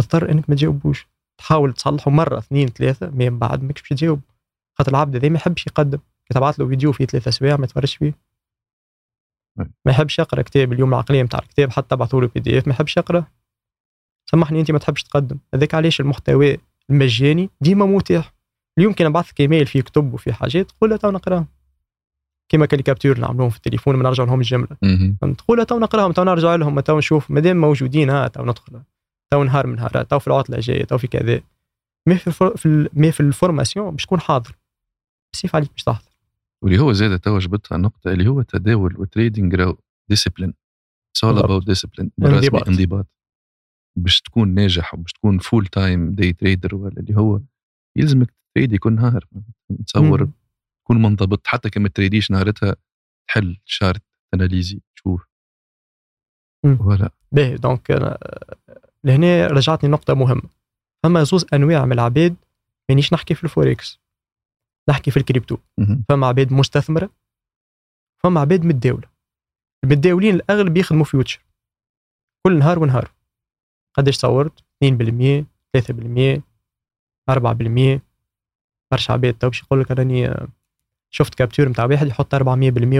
تضطر 0.00 0.30
إنك 0.30 0.50
ما 0.50 0.56
تجاوبوش. 0.56 1.08
تحاول 1.38 1.72
تصلحه 1.72 2.10
مرة 2.10 2.38
اثنين 2.38 2.68
ثلاثة 2.68 3.10
من 3.10 3.38
بعد 3.38 3.62
ماكش 3.62 3.80
باش 3.80 3.88
تجاوب. 3.88 4.20
خاطر 4.78 4.90
العبد 4.90 5.16
هذا 5.16 5.28
ما 5.28 5.36
يحبش 5.36 5.66
يقدم. 5.66 5.98
كي 5.98 6.34
تبعت 6.34 6.58
له 6.58 6.68
فيديو 6.68 6.92
فيه 6.92 7.04
ثلاثة 7.04 7.30
سوايع 7.30 7.56
ما 7.56 7.64
يتفرجش 7.64 7.96
فيه. 7.96 8.14
ما 9.56 9.92
يحبش 9.92 10.18
يقرأ 10.18 10.42
كتاب 10.42 10.72
اليوم 10.72 10.88
العقلية 10.88 11.22
نتاع 11.22 11.40
الكتاب 11.40 11.70
حتى 11.70 11.88
تبعثوا 11.88 12.20
له 12.20 12.30
PDF 12.34 12.66
ما 12.66 12.74
يحبش 12.74 12.96
يقرأ. 12.96 13.24
سامحني 14.30 14.60
أنت 14.60 14.70
ما 14.70 14.78
تحبش 14.78 15.02
تقدم. 15.02 15.38
هذاك 15.54 15.74
علاش 15.74 16.00
المحتوى 16.00 16.58
المجاني 16.90 17.50
ديما 17.60 17.86
متاح. 17.86 18.34
اليوم 18.78 18.92
كي 18.92 19.04
نبعث 19.04 19.30
لك 19.30 19.40
إيميل 19.40 19.66
فيه 19.66 19.80
كتب 19.80 20.14
وفيه 20.14 20.32
حاجات 20.32 20.72
قول 20.80 20.90
له 20.90 20.96
تو 20.96 21.10
نقراهم. 21.10 21.46
كيما 22.48 22.66
كان 22.66 22.80
capture 22.80 23.18
نعملوهم 23.18 23.50
في 23.50 23.56
التليفون 23.56 23.96
ما 23.96 24.02
نرجع 24.02 24.24
لهم 24.24 24.38
الجملة. 24.38 24.76
مهم. 24.82 25.16
فهمت؟ 25.20 25.40
قول 25.40 25.58
له 25.58 25.64
تو 25.64 25.78
نقراهم 25.78 26.12
تو 26.12 26.24
نرجع 26.24 26.54
لهم 26.54 26.80
تو 26.80 26.98
نشوف. 26.98 27.30
مادام 27.30 27.56
موجودين 27.56 28.10
ها 28.10 28.28
تو 28.28 28.44
ندخل. 28.44 28.82
تو 29.30 29.44
نهار 29.44 29.66
من 29.66 29.76
نهارات 29.76 30.10
تو 30.10 30.18
في 30.18 30.26
العطلة 30.26 30.56
الجاية 30.56 30.84
تو 30.84 30.98
في 30.98 31.06
كذا. 31.06 31.40
مي 32.08 32.18
في 32.18 32.26
الفور... 32.26 32.56
في, 32.56 32.66
ال... 32.66 32.88
مي 32.92 33.12
في 33.12 33.20
الفورماسيون 33.20 33.90
باش 33.90 34.04
تكون 34.06 34.20
حاضر. 34.20 34.56
بسيف 35.32 35.56
عليك 35.56 35.72
باش 35.72 35.82
تحضر. 35.82 36.13
واللي 36.64 36.78
هو 36.78 36.92
زاد 36.92 37.20
تو 37.20 37.38
جبتها 37.38 37.78
نقطة 37.78 38.12
اللي 38.12 38.28
هو 38.28 38.42
تداول 38.42 39.00
وتريدنج 39.00 39.54
راهو 39.54 39.76
ديسيبلين 40.10 40.54
اتس 41.10 41.24
اول. 41.24 41.38
اباوت 41.38 41.66
ديسيبلين 41.66 42.10
انضباط. 42.22 43.06
باش 43.96 44.20
تكون 44.20 44.48
ناجح 44.48 44.94
وباش 44.94 45.12
تكون 45.12 45.38
فول 45.38 45.66
تايم 45.66 46.12
داي 46.14 46.32
تريدر 46.32 46.74
ولا 46.74 47.00
اللي 47.00 47.16
هو 47.16 47.40
يلزمك 47.96 48.34
تريد 48.54 48.72
يكون 48.72 48.94
نهار 48.94 49.26
نتصور. 49.70 50.28
تكون 50.84 51.02
منضبط. 51.02 51.46
حتى 51.46 51.70
كما 51.70 51.88
تريديش 51.88 52.30
نهارتها 52.30 52.76
تحل 53.28 53.56
شارت 53.64 54.02
analysi 54.34 54.80
تشوف. 54.96 55.26
voilà 56.78 57.10
باهي. 57.32 57.56
donc 57.56 57.90
أنا 57.90 58.18
لهنا 59.04 59.46
رجعتني 59.46 59.90
نقطة 59.90 60.14
مهمة. 60.14 60.50
فما 61.02 61.22
زوز 61.22 61.46
أنواع 61.54 61.84
من 61.84 61.92
العباد 61.92 62.36
مانيش 62.90 63.12
نحكي 63.12 63.34
في 63.34 63.44
الفوركس 63.44 64.03
نحكي 64.90 65.10
في 65.10 65.16
الكريبتو. 65.16 65.56
فما 66.08 66.26
عباد 66.26 66.52
مستثمرة 66.52 67.10
فما 68.22 68.40
عباد 68.40 68.64
متداولة 68.64 69.08
المتداولين 69.84 70.34
الأغلب 70.34 70.76
يخدموا 70.76 71.04
future 71.04 71.44
كل 72.46 72.58
نهار 72.58 72.78
ونهار. 72.78 73.12
قداش 73.96 74.16
صورت؟ 74.16 74.64
2% 74.84 75.44
3% 75.76 76.42
4% 77.30 78.00
برشا 78.92 79.12
عباد 79.12 79.38
تو 79.38 79.48
باش 79.48 79.62
يقول 79.62 79.80
لك 79.80 79.90
راني 79.90 80.28
آه، 80.28 80.48
شفت 81.10 81.34
capture 81.34 81.68
نتاع 81.68 81.84
واحد 81.84 82.06
يحط 82.06 82.34
400% 82.34 82.38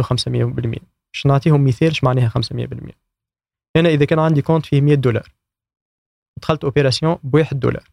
و500% 0.03 0.81
باش 1.13 1.27
نعطيهم 1.27 1.65
مثال 1.65 1.89
اش 1.89 2.05
معناها 2.05 2.29
500% 2.29 2.93
أنا 3.77 3.89
إذا 3.89 4.05
كان 4.05 4.19
عندي 4.19 4.43
compte 4.43 4.67
فيه 4.67 4.81
100 4.81 4.95
دولار 4.95 5.35
دخلت 6.43 6.65
opération 6.65 7.19
بواحد 7.23 7.61
دولار. 7.61 7.89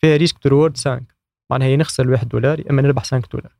فيها 0.00 0.16
risk 0.16 0.38
to 0.38 0.48
reward 0.48 0.76
5 0.76 1.00
معناها 1.52 1.68
يا 1.68 1.76
نخسر 1.76 2.02
الواحد 2.02 2.28
دولار 2.28 2.60
يا 2.60 2.70
إما 2.70 2.82
نربح 2.82 3.04
5 3.04 3.28
دولار. 3.32 3.56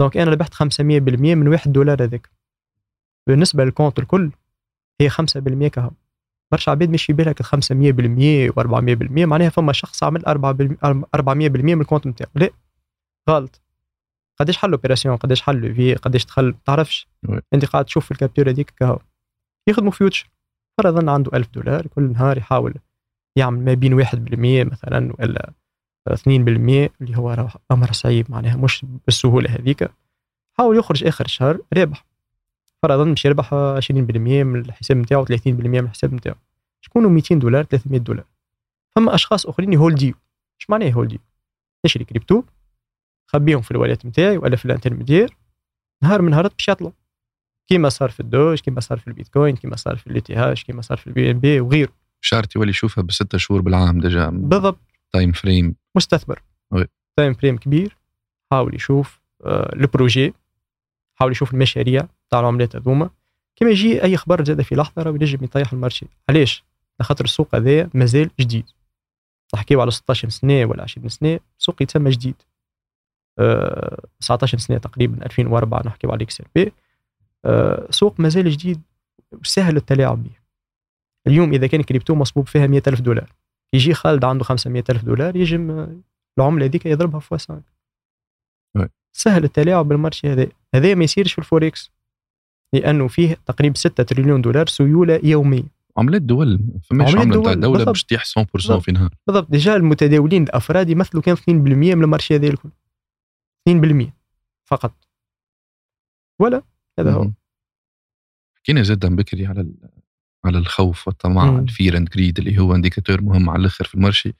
donc 0.00 0.16
أنا 0.16 0.30
ربحت 0.30 0.54
500% 0.54 1.34
من 1.34 1.48
واحد 1.48 1.72
دولار 1.72 2.02
هذاك. 2.02 2.30
بالنسبة 3.28 3.64
لل 3.64 3.73
compte 3.73 3.98
الكل 3.98 4.30
هي 5.00 5.10
5% 5.10 5.68
كهو. 5.68 5.90
برشا 6.52 6.72
عباد 6.72 6.90
مش 6.90 7.04
في 7.04 7.12
بالك 7.12 7.42
500% 7.42 8.50
و400% 8.50 9.26
معناها 9.26 9.48
فما 9.48 9.72
شخص 9.72 10.02
عمل 10.02 10.22
400% 10.26 11.74
من 11.74 11.80
ال 11.80 11.84
compte 11.84 12.06
نتاعو 12.06 12.30
لا. 12.34 12.50
غلط. 13.30 13.62
قداش 14.40 14.56
حل 14.56 14.72
opération 14.72 15.16
قداش 15.16 15.42
حل 15.42 15.74
في 15.74 15.94
قداش 15.94 16.24
دخل؟ 16.24 16.44
ما 16.44 16.58
تعرفش. 16.64 17.08
أنت 17.54 17.64
قاعد 17.64 17.84
تشوف 17.84 18.04
في 18.04 18.10
ال 18.10 18.15
capture 18.15 18.50
هذيك 18.50 18.70
كهو. 18.70 18.98
يخدموا 19.68 19.90
future 19.90 20.30
فرضا 20.78 21.12
عنده 21.12 21.30
1000 21.34 21.50
دولار 21.50 21.86
كل 21.86 22.12
نهار 22.12 22.38
يحاول 22.38 22.74
يعمل 23.38 23.64
ما 23.64 23.74
بين 23.74 23.94
1% 23.94 24.64
مثلا 24.72 25.12
ولا 25.18 25.52
2% 26.16 26.90
اللي 27.00 27.16
هو 27.16 27.48
أمر 27.70 27.92
صعيب 27.92 28.30
معناها 28.30 28.56
مش 28.56 28.86
بالسهولة 29.06 29.50
هذيك. 29.50 29.90
حاول 30.58 30.78
يخرج 30.78 31.04
آخر 31.04 31.24
الشهر 31.24 31.60
رابح. 31.74 32.04
فرضا 32.82 33.04
مش 33.04 33.24
يربح 33.24 33.54
20% 33.80 33.90
من 34.44 34.60
الحساب 34.60 34.96
نتاعو 34.96 35.24
30% 35.24 35.30
من 35.46 35.78
الحساب 35.78 36.14
نتاعو. 36.14 36.36
شكونوا 36.80 37.10
200 37.10 37.34
دولار 37.34 37.64
300 37.64 38.00
دولار. 38.00 38.24
فما 38.96 39.14
أشخاص 39.14 39.46
أخرين 39.46 39.72
ي 39.72 39.77
hold 39.77 39.98
يو. 39.98 40.14
اش 40.60 40.70
معناه 40.70 40.86
ي 40.86 40.90
hold 40.90 41.06
يو؟ 41.06 41.18
تشري 41.82 42.04
كريبتو؟ 42.04 42.42
خبيهم 43.26 43.60
في 43.60 43.70
ال 43.70 43.75
wallet 43.75 44.06
نتاعي 44.06 44.38
ولا 44.38 44.56
في 44.56 44.64
ال 44.64 44.69
intermédiaire 44.69 45.36
نهار 46.02 46.22
من 46.22 46.30
نهارات 46.30 46.52
باش 46.52 46.68
يطلع. 46.68 46.92
كيما 47.66 47.88
صار 47.88 48.10
في 48.10 48.20
الدوج 48.20 48.60
كيما 48.60 48.80
صار 48.80 48.98
في 48.98 49.08
البيتكوين 49.08 49.56
كيما 49.56 49.76
صار 49.76 49.96
في 49.96 50.06
ال 50.06 50.20
ETH 50.20 50.64
كيما 50.64 50.82
صار 50.82 50.98
في 50.98 51.06
ال 51.06 51.30
BNB 51.30 51.60
وغيره. 51.60 51.92
شارتي 52.20 52.58
يولي 52.58 52.70
يشوفها 52.70 53.04
بستة 53.04 53.38
شهور 53.38 53.60
بالعام 53.60 54.00
déjà. 54.00 54.30
بالضبط. 54.30 54.78
time 55.12 55.32
frame 55.32 55.74
مستثمر. 55.94 56.42
oui. 56.70 56.86
time 57.16 57.34
frame 57.34 57.56
كبير. 57.56 57.96
حاول 58.50 58.74
يشوف 58.74 59.20
آه 59.44 59.72
ال 59.76 59.83
projet. 59.83 60.34
حاول 61.14 61.32
يشوف 61.32 61.54
المشاريع 61.54 62.08
تاع 62.30 62.40
العملات 62.40 62.76
هذوما. 62.76 63.10
كما 63.56 63.70
يجي 63.70 64.02
أي 64.02 64.16
خبر 64.16 64.44
زاد 64.44 64.62
في 64.62 64.74
لحظة 64.74 65.02
راه 65.02 65.10
ينجم 65.10 65.44
يطيح 65.44 65.72
ال 65.72 65.77
marché 65.77 66.06
علاش؟ 66.28 66.64
خاطر 67.02 67.24
السوق 67.24 67.54
هذايا 67.54 67.90
مازال 67.94 68.30
جديد. 68.40 68.64
نحكيو 69.54 69.80
على 69.80 69.90
16 69.90 70.28
سنة 70.28 70.64
ولا 70.64 70.82
20 70.82 71.08
سنة 71.08 71.40
سوق 71.58 71.82
يتسمى 71.82 72.10
جديد. 72.10 72.34
أه 73.38 74.02
19 74.20 74.58
سنة 74.58 74.78
تقريبا 74.78 75.26
2004 75.26 75.82
نحكيو 75.86 76.10
على 76.10 76.24
XRP. 76.24 76.72
أه 77.44 77.86
سوق 77.90 78.20
مازال 78.20 78.50
جديد 78.50 78.82
سهل 79.42 79.76
التلاعب 79.76 80.22
به 80.22 80.30
اليوم 81.26 81.52
إذا 81.52 81.66
كان 81.66 81.82
كريبتو 81.82 82.14
مصبوب 82.14 82.46
فيها 82.46 82.66
100000 82.66 83.00
دولار. 83.00 83.32
يجي 83.74 83.94
خالد 83.94 84.24
عنده 84.24 84.44
500000 84.44 85.04
دولار 85.04 85.36
يجم 85.36 85.86
العملة 86.38 86.66
هذيك 86.66 86.86
يضربها 86.86 87.20
في 87.20 87.28
5 87.28 87.62
سهل 89.12 89.44
التلاعب 89.44 89.88
بال 89.88 89.98
marché 89.98 90.28
هذا. 90.28 90.48
هذا 90.74 90.94
ما 90.94 91.04
يصيرش 91.04 91.32
في 91.32 91.38
الفوركس 91.38 91.90
لأنه 92.74 93.08
فيه 93.08 93.36
تقريبا 93.46 93.74
6 93.74 94.04
تريليون 94.04 94.42
دولار 94.42 94.66
سيولة 94.66 95.20
يومية. 95.22 95.78
عملات 95.96 96.22
دول 96.22 96.60
فماش 96.82 97.16
عملة 97.16 97.42
تاع 97.42 97.52
الدولة 97.52 97.84
باش 97.84 98.04
تطيح 98.04 98.24
100% 98.38 98.78
في 98.78 98.92
نهار. 98.92 99.14
بالضبط. 99.26 99.50
déjà 99.50 99.76
المتداولين 99.76 100.42
الافراد 100.42 100.90
يمثلوا 100.90 101.22
كان 101.22 101.36
2% 101.36 101.48
من 101.48 102.04
ال 102.04 102.08
marché 102.08 102.34
هذا 102.34 102.46
الكل. 102.46 102.70
2% 103.68 104.12
فقط. 104.64 104.94
ولا؟ 106.40 106.62
هذا 106.98 107.12
هو. 107.12 107.30
حكينا 108.54 108.82
زاد 108.82 109.06
بكري 109.06 109.46
على 109.46 109.72
على 110.44 110.58
الخوف 110.58 111.08
والطمع 111.08 111.58
ال 111.58 111.66
fear 111.66 111.96
and 111.96 112.08
greed 112.08 112.38
اللي 112.38 112.58
هو 112.58 112.74
indicateur 112.74 113.20
مهم 113.20 113.50
على 113.50 113.60
الآخر 113.60 113.84
في 113.84 113.94
ال 113.94 114.00
marché 114.00 114.34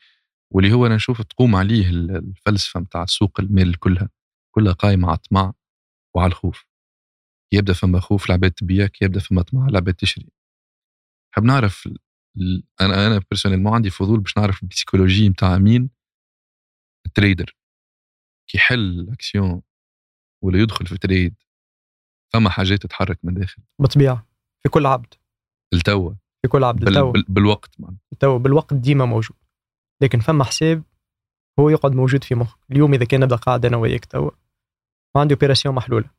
واللي 0.52 0.72
هو 0.72 0.86
أنا 0.86 0.94
نشوف 0.96 1.22
تقوم 1.22 1.56
عليه 1.56 1.90
الفلسفة 1.90 2.80
نتاع 2.80 3.04
سوق 3.06 3.40
المال 3.40 3.78
كلها 3.78 4.10
كلها 4.54 4.72
قايمة 4.72 5.08
على 5.08 5.16
الطمع 5.16 5.52
وعلى 6.16 6.28
الخوف. 6.30 6.66
يبدأ 7.52 7.72
فما 7.72 8.00
خوف 8.00 8.26
العباد 8.26 8.50
تبيع 8.50 9.02
يبدأ 9.02 9.20
فما 9.20 9.42
طمع 9.42 9.66
العباد 9.68 9.94
تشري. 9.94 10.28
حاب 11.34 11.44
نعرف 11.44 11.88
أنا 12.80 13.06
أنا 13.06 13.18
personnel 13.30 13.62
ما 13.62 13.74
عندي 13.74 13.90
فضول 13.90 14.20
باش 14.20 14.38
نعرف 14.38 14.62
ال 14.62 14.68
psychologie 14.68 15.28
نتاع 15.28 15.58
مين؟ 15.58 15.90
ال 17.06 17.12
trader. 17.12 17.56
كي 18.50 18.58
يحل 18.58 19.00
الأكسيون 19.00 19.62
ولا 20.44 20.62
يدخل 20.62 20.86
في 20.86 20.98
trade 20.98 21.34
فما 22.32 22.50
حاجات 22.50 22.82
تتحرك 22.82 23.18
من 23.24 23.34
داخل. 23.34 23.62
بالطبيعة 23.78 24.26
في 24.62 24.68
كل 24.68 24.86
عبد. 24.86 25.14
التوا 25.72 26.12
في 26.42 26.48
كل 26.48 26.64
عبد 26.64 26.78
بال 26.84 26.88
التوا 26.88 27.12
بال 27.12 27.24
بالوقت 27.28 27.70
man. 27.82 27.92
التوا 28.12 28.38
بالوقت 28.38 28.74
ديما 28.74 29.04
موجود. 29.04 29.36
لكن 30.02 30.20
فما 30.20 30.44
حساب 30.44 30.82
هو 31.60 31.68
يقعد 31.68 31.92
موجود 31.92 32.24
في 32.24 32.34
مخك. 32.34 32.58
اليوم 32.70 32.94
إذا 32.94 33.04
كان 33.04 33.20
نبدأ 33.20 33.36
قاعد 33.36 33.66
أنا 33.66 33.76
وياك 33.76 34.04
توا 34.04 34.30
عندي 35.16 35.34
اوبيراسيون 35.34 35.74
محلولة. 35.74 36.10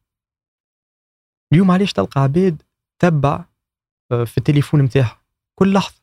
اليوم 1.54 1.72
علاش 1.72 1.94
تلقى 1.94 2.22
عباد 2.22 2.62
تبع 3.00 3.46
آه، 4.12 4.24
في 4.24 4.38
التليفون 4.38 4.82
نتاعها 4.82 5.22
كل 5.56 5.74
لحظة 5.74 6.02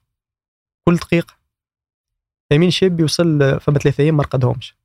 كل 0.88 0.96
دقيقة. 0.96 1.34
امين 2.52 2.70
شاب 2.70 3.00
يوصل 3.00 3.42
آه، 3.42 3.58
فما 3.58 3.78
ثلاثة 3.78 4.04
أيام 4.04 4.16
ما 4.16 4.22
رقدهمش 4.22 4.76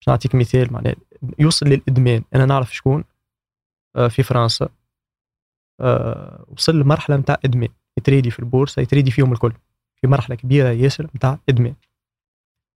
باش 0.00 0.08
نعطيك 0.08 0.34
مثال 0.34 0.72
معناها. 0.72 0.96
يوصل 1.38 1.66
للإدمان. 1.66 2.24
أنا 2.34 2.46
نعرف 2.46 2.74
شكون؟ 2.74 3.04
آه، 3.96 4.08
في 4.08 4.22
فرنسا. 4.22 4.68
وصل 6.48 6.80
لمرحله 6.80 7.16
نتاع 7.16 7.36
ادمان 7.44 7.68
ي 7.98 8.03
trade 8.03 8.25
ي 8.25 8.30
في 8.30 8.38
البورصة 8.38 8.82
ي 8.82 8.86
trade 8.86 9.06
ي 9.06 9.10
فيهم 9.10 9.32
الكل. 9.32 9.52
في 10.00 10.06
مرحلة 10.06 10.36
كبيرة 10.36 10.68
ياسر 10.68 11.06
نتاع 11.16 11.38
ادمان 11.48 11.74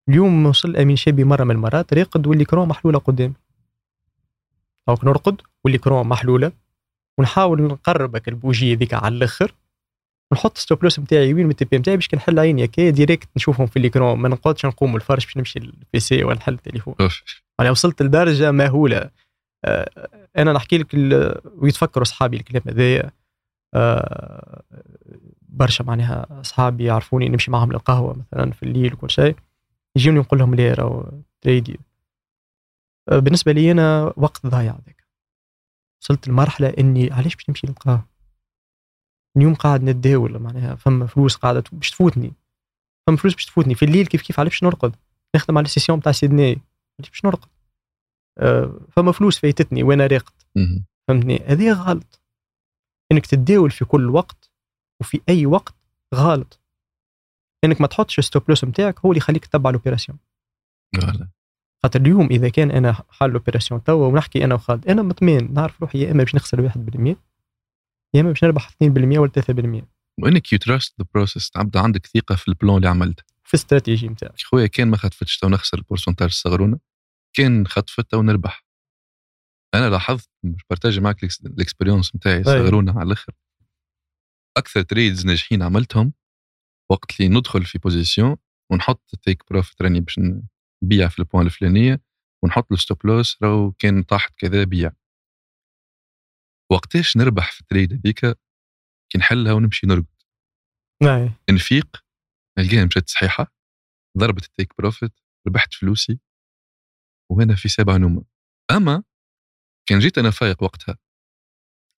اليوم 0.08 0.46
وصل 0.46 0.76
أمين 0.76 0.96
شابي 0.96 1.24
مرة 1.24 1.44
من 1.44 1.50
المرات 1.50 1.94
راقد 1.94 2.26
وال 2.26 2.44
écran 2.44 2.68
محلولة 2.68 2.98
قدامي 2.98 3.34
donc 4.88 5.04
نرقد 5.04 5.40
وال 5.64 5.76
écran 5.76 6.06
محلولة. 6.06 6.52
ونحاول 7.18 7.62
نقربك 7.62 8.28
البوجي 8.28 8.74
ذيك 8.74 8.94
على 8.94 9.16
الآخر. 9.16 9.54
ونحط 10.32 10.58
stop 10.58 10.82
loss 10.82 10.98
نتاعي 10.98 11.34
وين 11.34 11.44
من 11.44 11.50
ال 11.50 11.64
TP 11.64 11.78
نتاعي 11.78 11.96
باش 11.96 12.08
كنحل 12.08 12.38
عيني 12.38 12.64
هكايا 12.64 12.90
direct 12.90 13.28
نشوفهم 13.36 13.66
في 13.66 13.76
ال 13.76 13.83
écran 13.83 14.18
ما 14.18 14.28
نقعدش 14.28 14.66
نقوم 14.66 14.96
الفرش 14.96 15.24
باش 15.24 15.36
نمشي 15.36 15.58
لل 15.58 16.00
PC 16.00 16.24
ولا 16.24 16.36
نحل 16.36 16.54
التليفون. 16.54 16.94
أنا 17.60 17.70
وصلت 17.70 18.02
لدرجة 18.02 18.50
مهولة. 18.50 18.96
آه 18.96 19.10
أنا 20.36 20.52
نحكي 20.52 20.78
لك 20.78 20.86
ويتفكروا 21.56 22.02
أصحابي 22.02 22.36
الكلام 22.36 22.62
هذايا. 22.66 23.10
آه 23.74 24.62
برشا 25.48 25.82
معناها 25.82 26.40
أصحابي 26.40 26.84
يعرفوني 26.84 27.28
نمشي 27.28 27.50
معهم 27.50 27.72
للقهوة 27.72 28.16
مثلا 28.16 28.52
في 28.52 28.62
الليل 28.62 28.94
وكل 28.94 29.10
شيء. 29.10 29.36
يجوني 29.96 30.18
نقول 30.18 30.38
لهم 30.38 30.54
ليه 30.54 30.74
راهو 30.74 31.04
تريدي. 31.40 31.80
آه، 33.08 33.18
بالنسبة 33.18 33.52
لي 33.52 33.72
أنا 33.72 34.12
وقت 34.16 34.46
ضايع 34.46 34.78
ذاك 34.86 35.06
وصلت 36.02 36.28
لمرحلة 36.28 36.68
إني 36.78 37.12
علاش 37.12 37.36
باش 37.36 37.48
نمشي 37.50 37.66
نلقاه 37.66 38.06
اليوم 39.36 39.54
قاعد 39.54 39.82
نتداول 39.82 40.38
معناها 40.38 40.74
فما 40.74 41.06
فلوس 41.06 41.36
قاعدة 41.36 41.64
باش 41.72 41.90
تفوتني. 41.90 42.32
فما 43.06 43.16
فلوس 43.16 43.34
باش 43.34 43.46
تفوتني. 43.46 43.74
في 43.74 43.84
الليل 43.84 44.06
كيف 44.06 44.22
كيف 44.22 44.40
علاش 44.40 44.52
باش 44.52 44.64
نرقد؟ 44.64 44.96
نخدم 45.36 45.58
على 45.58 45.64
السيسيون 45.64 46.00
تاع 46.00 46.12
سيدني 46.12 46.48
علاش 46.98 47.10
باش 47.10 47.24
نرقد؟ 47.24 47.48
فما 48.90 49.12
فلوس 49.12 49.38
فايتتني 49.38 49.82
وأنا 49.82 50.06
راقد 50.06 50.32
فهمتني؟ 51.08 51.42
هذه 51.46 51.72
غلط. 51.72 52.22
إنك 53.12 53.26
تتداول 53.26 53.70
في 53.70 53.84
كل 53.84 54.10
وقت 54.10 54.50
وفي 55.00 55.20
أي 55.28 55.46
وقت 55.46 55.74
غلط. 56.14 56.60
إنك 57.64 57.80
ما 57.80 57.86
تحطش 57.86 58.20
stop 58.20 58.42
loss 58.48 58.64
نتاعك 58.64 59.00
هو 59.00 59.10
اللي 59.10 59.18
يخليك 59.18 59.46
تتبع 59.46 59.70
ال 59.70 59.75
opération 59.75 60.18
خاطر 61.82 62.00
اليوم 62.00 62.26
إذا 62.30 62.48
كان 62.48 62.70
أنا 62.70 62.92
حال 63.10 63.32
opération 63.32 63.84
توا 63.84 64.06
ونحكي 64.06 64.44
أنا 64.44 64.54
وخالد 64.54 64.88
أنا 64.88 65.02
مطمئن 65.02 65.54
نعرف 65.54 65.80
روحي 65.80 65.98
يا 65.98 66.10
إما 66.10 66.22
باش 66.22 66.34
نخسر 66.34 66.68
1% 66.68 67.16
يا 68.14 68.20
إما 68.20 68.28
باش 68.28 68.44
نربح 68.44 68.70
2% 68.70 68.74
ولا 69.18 69.30
3% 69.30 69.84
وإنك 70.22 70.52
you 70.52 70.58
trust 70.58 70.94
the 70.98 71.06
process 71.14 71.50
تبدا 71.50 71.80
عندك 71.80 72.06
ثقة 72.06 72.34
في 72.34 72.48
ال 72.48 72.54
plan 72.54 72.76
اللي 72.76 72.88
عملته. 72.88 73.22
في 73.44 73.54
الاستراتيجي 73.54 74.08
نتاعك 74.08 74.40
خويا 74.40 74.66
كان 74.66 74.88
ما 74.88 74.96
خطفتش 74.96 75.38
تو 75.38 75.48
نخسر 75.48 75.78
ال 75.78 75.83
pourcentage 75.83 76.28
الصغرونه 76.28 76.78
كان 77.36 77.66
خطفت 77.66 78.10
تو 78.10 78.22
نربح 78.22 78.64
أنا 79.74 79.90
لاحظت 79.90 80.30
مش 80.44 80.64
نبارتاجي 80.70 81.00
معك 81.00 81.24
ال 81.24 81.33
expérience 81.33 82.16
نتاعي 82.16 82.44
صغرونا 82.44 82.92
على 82.92 83.02
الآخر. 83.02 83.32
أكثر 84.56 84.82
trades 84.82 85.26
ناجحين 85.26 85.62
عملتهم 85.62 86.12
وقت 86.90 87.20
اللي 87.20 87.38
ندخل 87.38 87.64
في 87.64 87.78
position 87.78 88.36
ونحط 88.72 89.10
take 89.22 89.50
profit 89.50 89.82
راني 89.82 90.00
باش 90.00 90.20
بيع 90.84 91.08
في 91.08 91.18
ال 91.18 91.23
point 91.23 91.46
الفلانية 91.46 92.00
ونحط 92.44 92.70
له 92.70 92.76
stop 92.76 93.06
loss 93.06 93.42
راهو 93.42 93.72
كان 93.72 94.02
طاحت 94.02 94.34
كذا 94.36 94.64
بيع. 94.64 94.92
وقتاش 96.72 97.16
نربح 97.16 97.52
في 97.52 97.60
ال 97.60 97.66
trade 97.66 97.92
هذيك 97.92 98.20
كي 99.10 99.18
نحلها 99.18 99.52
ونمشي 99.52 99.86
نرقد. 99.86 100.22
نعم. 101.02 101.30
نفيق 101.50 102.04
نلقاها 102.58 102.84
مشات 102.84 103.10
صحيحة 103.10 103.54
ضربت 104.18 104.44
ال 104.44 104.51
take 104.51 104.76
profit 104.78 105.12
ربحت 105.46 105.74
فلوسي. 105.74 106.20
وهنا 107.32 107.54
في 107.54 107.68
سبع 107.68 107.96
نومة 107.96 108.24
أما 108.70 109.02
كان 109.86 109.98
جيت 109.98 110.18
أنا 110.18 110.30
فايق 110.30 110.62
وقتها 110.62 110.98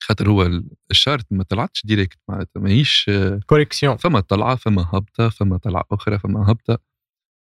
خاطر 0.03 0.31
هو 0.31 0.63
ال 0.91 0.97
chart 0.97 1.27
ما 1.33 1.45
طلعتش 1.45 1.87
direct 1.87 2.19
معناتها 2.29 2.61
ماهيش 2.61 3.11
correction. 3.47 3.97
فما 3.97 4.21
طلعة 4.21 4.57
فما 4.57 4.91
هبطة 4.93 5.29
فما 5.29 5.59
طلعة 5.59 5.85
أخرى 5.93 6.19
فما 6.19 6.51
هبطة. 6.51 6.79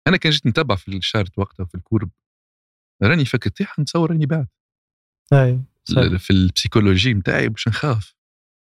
أنا 0.08 0.16
كان 0.16 0.32
جيت 0.32 0.46
نتبع 0.46 0.76
في 0.76 0.88
ال 0.96 1.03
chart 1.03 1.38
وقتها 1.38 1.66
في 1.66 1.74
ال 1.74 1.79
courbe 1.79 2.10
راني 3.02 3.24
فك 3.24 3.48
طيح 3.48 3.78
نتصور 3.78 4.10
راني 4.10 4.26
بعت. 4.26 4.48
أي 5.32 5.60
في 6.18 6.30
ال 6.30 6.37
psychologie 6.37 7.14
نتاعي 7.14 7.48
باش 7.48 7.68
نخاف. 7.68 8.14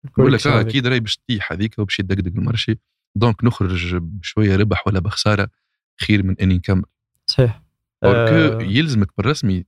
بقول 0.03 0.33
لك 0.33 0.47
أكيد 0.47 0.87
راهي 0.87 0.99
باش 0.99 1.17
تطيح 1.17 1.51
هذيك 1.51 1.79
وباش 1.79 1.99
يدقدق 1.99 2.31
ال 2.37 2.43
marché. 2.43 2.79
donc 3.15 3.43
نخرج 3.43 3.95
بشوية 3.95 4.55
ربح 4.55 4.87
ولا 4.87 4.99
بخسارة 4.99 5.49
خير 6.01 6.23
من 6.23 6.39
أني 6.39 6.55
نكمل. 6.55 6.85
صحيح. 7.27 7.61
أه. 8.03 8.61
يلزمك 8.61 9.07
بالرسمي 9.17 9.65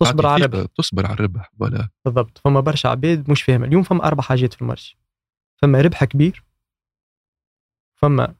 تصبر 0.00 0.26
على 0.26 0.44
الربح. 0.44 0.66
تصبر 0.76 1.06
على 1.06 1.14
الربح 1.14 1.50
ولا 1.58 1.88
بالضبط. 2.04 2.38
فما 2.38 2.60
برشا 2.60 2.88
عباد 2.88 3.30
مش 3.30 3.42
فاهمة. 3.42 3.66
اليوم 3.66 3.82
فما 3.82 4.04
أربع 4.06 4.22
حاجات 4.22 4.54
في 4.54 4.62
ال 4.62 4.67
marché 4.67 4.98
فما 5.62 5.80
ربح 5.80 6.04
كبير 6.04 6.44
فما 7.94 8.34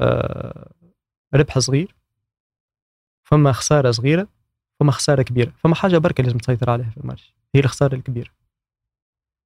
آه 0.00 0.72
ربح 1.34 1.58
صغير 1.58 1.94
فما 3.22 3.52
خسارة 3.52 3.90
صغيرة 3.90 4.28
فما 4.80 4.92
خسارة 4.92 5.22
كبيرة. 5.22 5.52
فما 5.56 5.74
حاجة 5.74 5.98
بركة 5.98 6.22
لازم 6.24 6.38
تسيطر 6.38 6.70
عليها 6.70 6.90
في 6.90 6.96
ال 6.96 7.01
marché 7.01 7.34
هي 7.54 7.60
الخسارة 7.60 7.94
الكبيرة. 7.94 8.30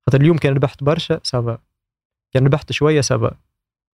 خاطر 0.07 0.21
اليوم 0.21 0.39
كان 0.39 0.55
ربحت 0.55 0.85
برشا 0.85 1.21
ça 1.23 1.41
va 1.41 1.59
كان 2.33 2.47
ربحت 2.47 2.73
شوية 2.73 3.01
ça 3.01 3.19
va 3.19 3.37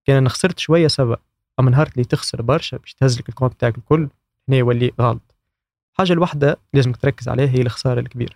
كان 0.04 0.28
خسرت 0.28 0.58
شوية 0.58 0.88
ça 0.88 1.02
va 1.02 1.16
أما 1.60 1.70
نهار 1.70 1.88
اللي 1.88 2.04
تخسر 2.04 2.42
برشا 2.42 2.76
باش 2.76 2.94
تهز 2.94 3.18
لك 3.18 3.28
ال 3.28 3.33
compte 3.33 3.60
تاعك 3.60 3.78
الكل 3.78 4.08
هنا 4.50 4.56
يولي 4.56 4.92
غلط. 5.00 5.36
الحاجة 5.92 6.12
الوحدة 6.12 6.56
لازم 6.74 6.92
تركز 6.92 7.28
عليها 7.28 7.48
هي 7.48 7.62
الخسارة 7.62 8.00
الكبيرة. 8.00 8.34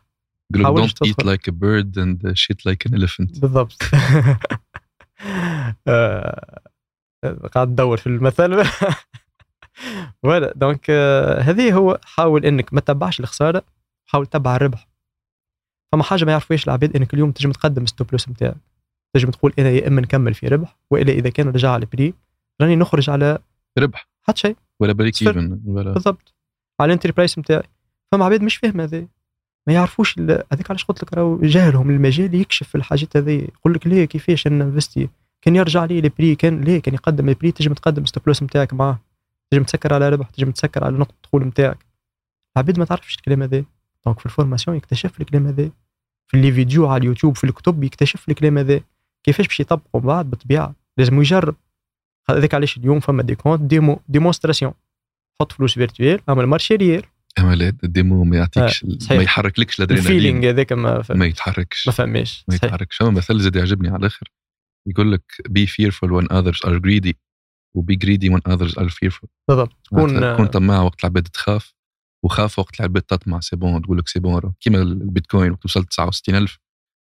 Don't 0.57 1.09
eat 1.09 1.25
like 1.25 1.49
a 1.49 1.53
bird 1.53 1.97
and 1.97 2.37
shit 2.37 2.61
like 2.69 2.89
an 2.89 2.95
elephant. 2.95 3.41
بالضبط. 3.41 3.83
آه، 5.89 6.61
قاعد 7.53 7.69
تدور 7.69 7.97
في 7.97 8.07
المثل. 8.07 8.65
ولا 10.23 10.53
donc 10.57 10.87
آه، 10.91 11.41
هذه 11.41 11.73
هو 11.73 12.01
حاول 12.05 12.47
إنك 12.47 12.75
ما 12.75 12.81
تتبعش 12.81 13.21
الخسارة 13.21 13.63
حاول 14.07 14.27
تتبع 14.27 14.57
الربح. 14.57 14.89
فما 15.93 16.03
حاجة 16.03 16.25
ما 16.25 16.31
يعرفوش 16.31 16.65
العباد 16.65 16.97
إنك 16.97 17.15
اليوم 17.15 17.31
تنجم 17.31 17.53
تقدم 17.53 17.87
stop 17.87 18.07
loss 18.13 18.29
نتاعك 18.29 18.57
تنجم 19.15 19.31
تقول 19.31 19.53
أنا 19.59 19.71
يا 19.71 19.89
إما 19.89 20.01
نكمل 20.01 20.35
في 20.35 20.49
ربح 20.49 20.77
والا 20.91 21.13
إذا 21.13 21.31
كان 21.31 21.49
رجع 21.49 21.71
على 21.71 21.83
البري 21.83 22.15
راني 22.61 22.77
نخرج 22.77 23.11
على 23.11 23.39
ربح. 23.79 24.09
حتى 24.23 24.41
شيء. 24.41 24.57
ولا 24.81 24.93
break 24.93 25.23
even 25.23 25.61
بالضبط. 25.95 26.35
على 26.81 26.89
ال 26.89 26.93
entry 26.93 27.13
price 27.13 27.39
نتاعي 27.39 27.69
فما 28.13 28.25
عباد 28.25 28.43
مش 28.43 28.57
فاهمه 28.57 28.85
هذا. 28.85 29.07
ما 29.67 29.73
يعرفوش 29.73 30.19
هذيك 30.53 30.71
علاش 30.71 30.85
قلت 30.85 31.03
لك 31.03 31.13
راهو 31.13 31.41
جاهلهم 31.41 31.91
المجال 31.91 32.35
يكشف 32.35 32.77
الحاجات 32.77 33.17
هذه 33.17 33.49
يقول 33.59 33.75
لك 33.75 33.87
ليه 33.87 34.05
كيفاش 34.05 34.47
أنا 34.47 34.65
investi 34.65 35.09
كان 35.43 35.57
يرجع 35.57 35.85
لي 35.85 35.99
ال 35.99 36.06
prix 36.06 36.35
كان 36.35 36.61
ليه؟ 36.61 36.83
كان 36.83 36.95
يقدم 36.95 37.29
ال 37.29 37.33
prix 37.33 37.53
تنجم 37.53 37.75
تقدم 37.75 38.05
stop 38.05 38.23
loss 38.27 38.43
نتاعك 38.43 38.75
معاه. 38.75 39.01
تنجم 39.51 39.65
تسكر 39.65 39.95
على 39.95 40.09
ربح 40.09 40.31
تنجم 40.31 40.51
تسكر 40.51 40.85
على 40.85 40.99
نقطة 40.99 41.15
الدخول 41.15 41.45
نتاعك 41.45 41.87
العباد 42.57 42.79
ما 42.79 42.85
تعرفش 42.85 43.17
الكلام 43.17 43.43
هذا. 43.43 43.65
donc 44.07 44.19
في 44.19 44.27
ال 44.27 44.32
formation 44.32 44.77
يكتشف 44.77 45.21
الكلام 45.21 45.47
هذا. 45.47 45.71
في 46.27 46.41
les 46.41 46.53
vidéos 46.53 46.87
على 46.87 47.01
اليوتيوب 47.01 47.37
في 47.37 47.45
الكتب 47.45 47.85
يكتشف 47.85 48.29
الكلام 48.29 48.59
هذا. 48.59 48.81
كيفاش 49.23 49.47
باش 49.47 49.61
يطبقوا 49.61 50.01
بعد 50.01 50.31
بالطبيعة؟ 50.31 50.75
لازم 50.99 51.21
يجرب. 51.21 51.55
هذاك 52.29 52.55
علاش 52.55 52.77
اليوم 52.77 53.01
فما 53.01 53.23
des 53.23 53.35
comptes 53.35 53.63
démo 53.63 54.01
démonstration. 54.09 54.73
حط 55.41 55.53
فلوس 55.53 55.75
virtuel 55.75 56.21
اعمل 56.29 56.47
marché 56.47 56.75
réel. 56.75 57.03
اما 57.39 57.55
لا 57.55 57.77
ال 57.85 57.93
démo 57.93 58.25
ما 58.25 58.37
يعطيكش 58.37 58.85
آه. 58.85 59.17
ما 59.17 59.23
يحركلكش 59.23 59.79
الادرينالين 59.79 60.17
ال 60.17 60.21
feeling 60.21 60.49
هذاك 60.49 60.73
ما 60.73 61.03
ما 61.11 61.27
يتحركش. 61.27 61.87
ما 61.87 61.93
فهمش 61.93 62.45
ما 62.49 62.55
يتحركش. 62.55 63.03
اما 63.03 63.11
مثل 63.11 63.41
زاد 63.41 63.57
يعجبني 63.57 63.89
على 63.89 63.97
الآخر. 63.97 64.33
يقول 64.89 65.13
لك 65.13 65.43
be 65.49 65.67
fearful 65.67 66.09
when 66.09 66.27
others 66.27 66.71
are 66.71 66.81
greedy. 66.81 67.13
و 67.77 67.83
be 67.83 67.97
greedy 68.05 68.29
when 68.31 68.53
others 68.53 68.73
are 68.73 68.89
fearful. 68.89 69.29
بالضبط. 69.49 69.73
تكون 69.85 70.21
تكون 70.21 70.47
طماع 70.47 70.83
وقت 70.83 71.01
العباد 71.01 71.23
تخاف 71.23 71.75
وخاف 72.25 72.59
وقت 72.59 72.81
العباد 72.81 73.03
تطمع. 73.03 73.41
c'est 73.41 73.57
bon 73.57 73.83
تقول 73.83 73.99
لك 73.99 74.09
c'est 74.09 74.21
bon 74.21 74.53
كيما 74.61 74.83
البيتكوين 74.83 75.51
وقت 75.51 75.65
وصل 75.65 75.85
69000 75.85 76.59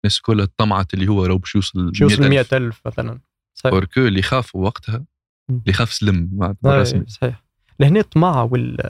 الناس 0.06 0.22
كلها 0.22 0.48
طمعت 0.58 0.94
اللي 0.94 1.08
هو 1.08 1.26
راهو 1.26 1.38
باش 1.38 1.56
يوصل 1.56 1.90
باش 1.90 2.02
يوصل 2.02 2.30
100000 2.30 2.82
مثلا. 2.86 3.20
صحيح. 3.60 3.74
أوركو 3.74 4.02
اللي 4.02 4.22
خافوا 4.22 4.66
وقتها 4.66 5.06
اللي 5.50 5.74
خاف 5.74 5.94
سلم 5.94 6.56
بالرسمي 6.62 7.06
صحيح. 7.08 7.44
لهنا 7.80 8.00
الطمع 8.00 8.42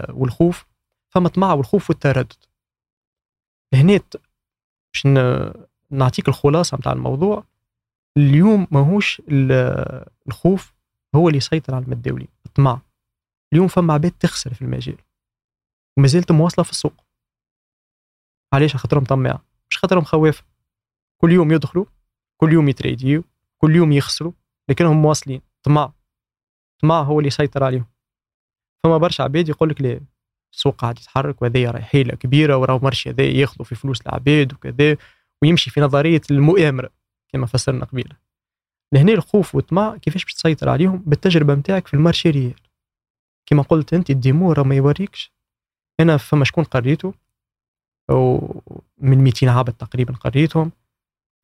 والخوف 0.09 0.65
فما 1.13 1.29
طمع 1.29 1.53
والخوف 1.53 1.89
والتردد. 1.89 2.43
لهنا 3.73 3.99
باش 4.93 5.07
نعطيك 5.91 6.27
الخلاصة 6.27 6.77
نتاع 6.77 6.91
الموضوع 6.91 7.43
اليوم 8.17 8.67
ماهوش 8.71 9.21
الخوف 10.27 10.73
هو 11.15 11.27
اللي 11.27 11.37
يسيطر 11.37 11.75
على 11.75 11.85
المتداولين 11.85 12.27
الطمع. 12.45 12.81
اليوم 13.53 13.67
فما 13.67 13.93
عباد 13.93 14.11
تخسر 14.11 14.53
في 14.53 14.61
المجال. 14.61 14.97
وما 15.97 16.07
زلت 16.07 16.31
مواصلة 16.31 16.65
في 16.65 16.71
السوق. 16.71 17.05
علاش؟ 18.53 18.75
خاطرهم 18.75 19.03
طماعه 19.03 19.45
مش 19.69 19.77
خاطرهم 19.77 20.03
خوافه 20.03 20.43
كل 21.21 21.31
يوم 21.31 21.51
يدخلوا 21.51 21.85
كل 22.37 22.53
يوم 22.53 22.69
يتريديو 22.69 23.23
كل 23.57 23.75
يوم 23.75 23.91
يخسروا. 23.91 24.31
لكنهم 24.69 25.01
مواصلين. 25.01 25.41
طمع 25.63 25.93
طمع 26.81 27.01
هو 27.01 27.19
اللي 27.19 27.27
يسيطر 27.27 27.63
عليهم. 27.63 27.85
فما 28.83 28.97
برشا 28.97 29.23
عباد 29.23 29.49
يقول 29.49 29.69
لك 29.69 29.81
لا 29.81 29.99
السوق 30.53 30.75
قاعد 30.75 30.99
يتحرك 30.99 31.41
وهذه 31.41 31.71
راهي 31.71 31.83
حيلة 31.83 32.15
كبيرة 32.15 32.57
وراهو 32.57 32.79
marché 32.79 33.09
هذا 33.09 33.23
ياخذوا 33.23 33.65
في 33.65 33.75
فلوس 33.75 34.01
العباد 34.01 34.53
وكذا 34.53 34.97
ويمشي 35.41 35.71
في 35.71 35.81
نظرية 35.81 36.21
المؤامرة 36.31 36.89
كما 37.33 37.45
فسرنا 37.45 37.85
قبيلة. 37.85 38.15
لهنا 38.93 39.13
الخوف 39.13 39.55
والطمع 39.55 39.97
كيفاش 39.97 40.23
باش 40.23 40.33
تسيطر 40.33 40.69
عليهم؟ 40.69 41.03
بالتجربة 41.05 41.55
نتاعك 41.55 41.87
في 41.87 41.93
ال 41.93 41.98
marché 41.98 42.29
réel 42.29 42.59
كما 43.45 43.63
قلت 43.63 43.93
أنت 43.93 44.09
ال 44.09 44.18
démo 44.18 44.51
راه 44.51 44.63
ما 44.63 44.75
يوريكش. 44.75 45.33
أنا 45.99 46.17
فما 46.17 46.45
شكون 46.45 46.63
قريته؟ 46.63 47.13
ومن 48.09 49.17
200 49.17 49.49
عبد 49.49 49.73
تقريبا 49.73 50.13
قريتهم. 50.13 50.71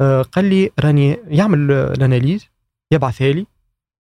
آه، 0.02 0.22
قال 0.22 0.46
لي 0.46 0.72
راني 0.80 1.18
يعمل 1.28 1.72
ال 1.72 1.81
analyse 1.82 2.50
يبعثها 2.92 3.32
لي 3.32 3.46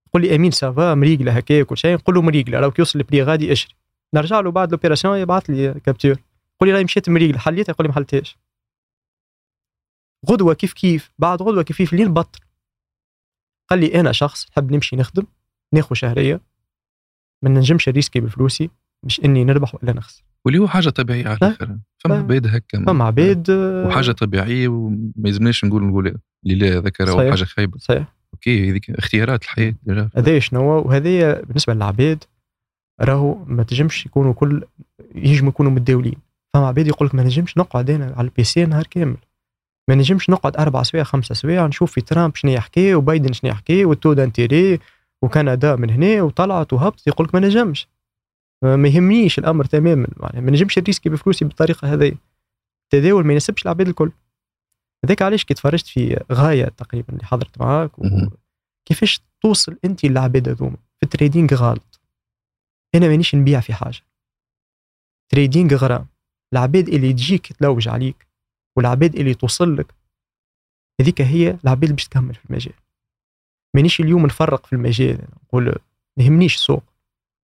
يقول 0.07 0.21
لي 0.21 0.35
أمين 0.35 0.51
ça 0.51 0.72
va 0.72 0.93
مريقله 0.93 1.31
هكا 1.31 1.61
وكل 1.61 1.77
شيء 1.77 1.93
نقول 1.93 2.15
له 2.15 2.21
مريقله 2.21 2.59
لو 2.59 2.71
كيوصل 2.71 2.99
ال 2.99 3.04
prix 3.04 3.23
غادي 3.23 3.51
اشري 3.51 3.75
نرجع 4.15 4.39
له 4.39 4.51
بعد 4.51 4.71
l'opération 4.71 5.17
يبعث 5.17 5.49
لي 5.49 5.73
capture 5.73 6.11
يقول 6.55 6.69
لي 6.69 6.71
راهي 6.71 6.83
مشيت 6.83 7.09
مريقله 7.09 7.37
حليتها؟ 7.37 7.71
يقول 7.73 7.85
لي 7.85 7.89
ما 7.89 7.95
حلتهاش 7.95 8.37
غدوة 10.29 10.53
كيف 10.53 10.73
كيف؟ 10.73 11.11
بعد 11.19 11.41
غدوة 11.41 11.63
كيف 11.63 11.77
كيف 11.77 11.93
لين 11.93 12.13
بطل 12.13 12.39
قال 13.69 13.79
لي 13.79 13.99
أنا 13.99 14.11
شخص 14.11 14.49
نحب 14.49 14.71
نمشي 14.71 14.95
نخدم 14.95 15.23
ناخذ 15.73 15.95
شهرية. 15.95 16.41
ما 17.43 17.49
ننجمش 17.49 17.89
risquer 17.89 18.19
بفلوسي 18.19 18.69
مش 19.03 19.19
إني 19.25 19.43
نربح 19.43 19.75
ولا 19.75 19.93
نخسر. 19.93 20.23
واللي 20.45 20.59
هو 20.59 20.67
حاجة 20.67 20.89
طبيعية 20.89 21.27
على 21.27 21.37
الآخر 21.37 21.77
فما 21.97 22.17
عباد 22.17 22.47
هكا. 22.47 22.85
فما 22.85 23.05
عباد 23.05 23.51
وحاجة 23.87 24.11
طبيعية 24.11 24.67
وما 24.67 25.11
يلزمناش 25.25 25.65
نقول 25.65 25.83
نقول 25.83 26.17
اللي 26.45 26.69
لا 26.69 26.77
هذاك 26.77 27.01
راهو 27.01 27.31
حاجة 27.31 27.43
خايبة. 27.43 27.77
صحيح. 27.77 28.14
أوكي 28.47 28.71
هذيك 28.71 28.89
اختيارات 28.89 29.43
الحياة. 29.43 29.75
هذا 30.15 30.39
شنو 30.39 30.79
وهذه 30.79 31.33
بالنسبة 31.33 31.73
للعباد 31.73 32.23
راهو 33.01 33.45
ما 33.45 33.63
تنجمش 33.63 34.05
يكونوا 34.05 34.33
كل 34.33 34.63
ينجموا 35.15 35.49
يكونوا 35.49 35.71
متداولين. 35.71 36.15
فما 36.53 36.67
عباد 36.67 36.87
يقول 36.87 37.07
لك 37.07 37.15
ما 37.15 37.23
نجمش 37.23 37.57
نقعد 37.57 37.89
أنا 37.89 38.13
على 38.17 38.27
ال 38.27 38.43
PC 38.43 38.65
نهار 38.65 38.87
كامل. 38.87 39.17
ما 39.89 39.95
نجمش 39.95 40.29
نقعد 40.29 40.57
أربع 40.57 40.83
سوايع 40.83 41.03
خمسة 41.03 41.35
سوايع 41.35 41.67
نشوف 41.67 41.91
في 41.91 42.01
ترامب 42.01 42.35
شنو 42.35 42.51
يحكي 42.51 42.95
وبايدن 42.95 43.33
شنو 43.33 43.51
يحكي 43.51 43.85
وال 43.85 43.95
taux 43.95 44.13
d'intérêt 44.13 44.79
وكندا 45.23 45.75
من 45.75 45.89
هنا 45.89 46.21
وطلعت 46.21 46.73
وهبطت 46.73 47.07
يقول 47.07 47.27
لك 47.27 47.35
ما 47.35 47.41
نجمش. 47.41 47.87
ما 48.63 48.87
يهمنيش 48.87 49.39
الأمر 49.39 49.65
تماما. 49.65 50.07
يعني 50.21 50.45
ما 50.45 50.51
نجمش 50.51 50.79
نريسكي 50.79 51.09
بفلوسي 51.09 51.45
بالطريقة 51.45 51.93
هذه 51.93 52.15
التداول 52.83 53.25
ما 53.25 53.31
يناسبش 53.31 53.63
العباد 53.63 53.87
الكل. 53.87 54.11
هذاك 55.05 55.21
علاش 55.21 55.45
كي 55.45 55.53
تفرجت 55.53 55.87
في 55.87 56.25
غاية 56.31 56.65
تقريبا 56.65 57.13
اللي 57.13 57.25
حضرت 57.25 57.61
معاك 57.61 57.91
كيفاش 58.85 59.21
توصل 59.41 59.77
أنت 59.85 60.05
للعباد 60.05 60.49
هذوما 60.49 60.77
في 60.77 61.03
ال 61.03 61.09
trading 61.10 61.53
غلط؟ 61.53 62.01
أنا 62.95 63.07
مانيش 63.07 63.35
نبيع 63.35 63.59
في 63.59 63.73
حاجة. 63.73 64.01
trading 65.31 65.75
غرام. 65.75 66.07
العباد 66.53 66.89
اللي 66.89 67.13
تجيك 67.13 67.53
تلوج 67.53 67.87
عليك 67.87 68.27
والعباد 68.77 69.15
اللي 69.15 69.33
توصل 69.33 69.77
لك 69.77 69.93
هذيك 71.01 71.21
هي 71.21 71.57
العباد 71.63 71.83
اللي 71.83 71.95
باش 71.95 72.07
تكمل 72.07 72.35
في 72.35 72.49
المجال. 72.49 72.73
مانيش 73.75 73.99
اليوم 73.99 74.25
نفرق 74.25 74.65
في 74.65 74.73
المجال 74.73 75.27
نقول 75.43 75.65
ما 76.17 76.23
يهمنيش 76.23 76.55
السوق. 76.55 76.83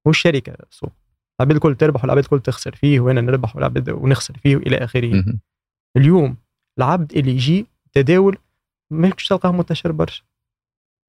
مو 0.06 0.10
الشركة 0.10 0.54
السوق 0.54 0.92
العباد 1.40 1.56
الكل 1.56 1.76
تربح 1.76 2.02
والعباد 2.02 2.24
الكل 2.24 2.40
تخسر 2.40 2.76
فيه 2.76 3.00
وأنا 3.00 3.22
نربح 3.22 3.56
والعباد 3.56 3.90
ونخسر 3.90 4.38
فيه 4.38 4.56
وإلى 4.56 4.78
آخره. 4.78 5.24
اليوم 5.98 6.38
العبد 6.78 7.14
اللي 7.18 7.32
يجي 7.32 7.66
تداول 7.94 8.38
ماكش 8.92 9.28
تلقاه 9.28 9.52
منتشر 9.52 9.92
برشا. 9.92 10.24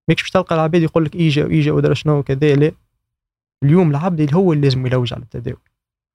ماكش 0.08 0.30
تلقى 0.30 0.54
العباد 0.54 0.82
يقول 0.82 1.04
لك 1.04 1.14
إيجا 1.14 1.44
وايجا 1.44 1.72
ودرا 1.72 1.94
شنو 1.94 2.18
وكذا 2.18 2.54
لا. 2.54 2.72
اليوم 3.64 3.90
العبد 3.90 4.20
اللي 4.20 4.36
هو 4.36 4.52
اللي 4.52 4.62
لازم 4.62 4.86
يلوج 4.86 5.14
على 5.14 5.22
التداول. 5.22 5.60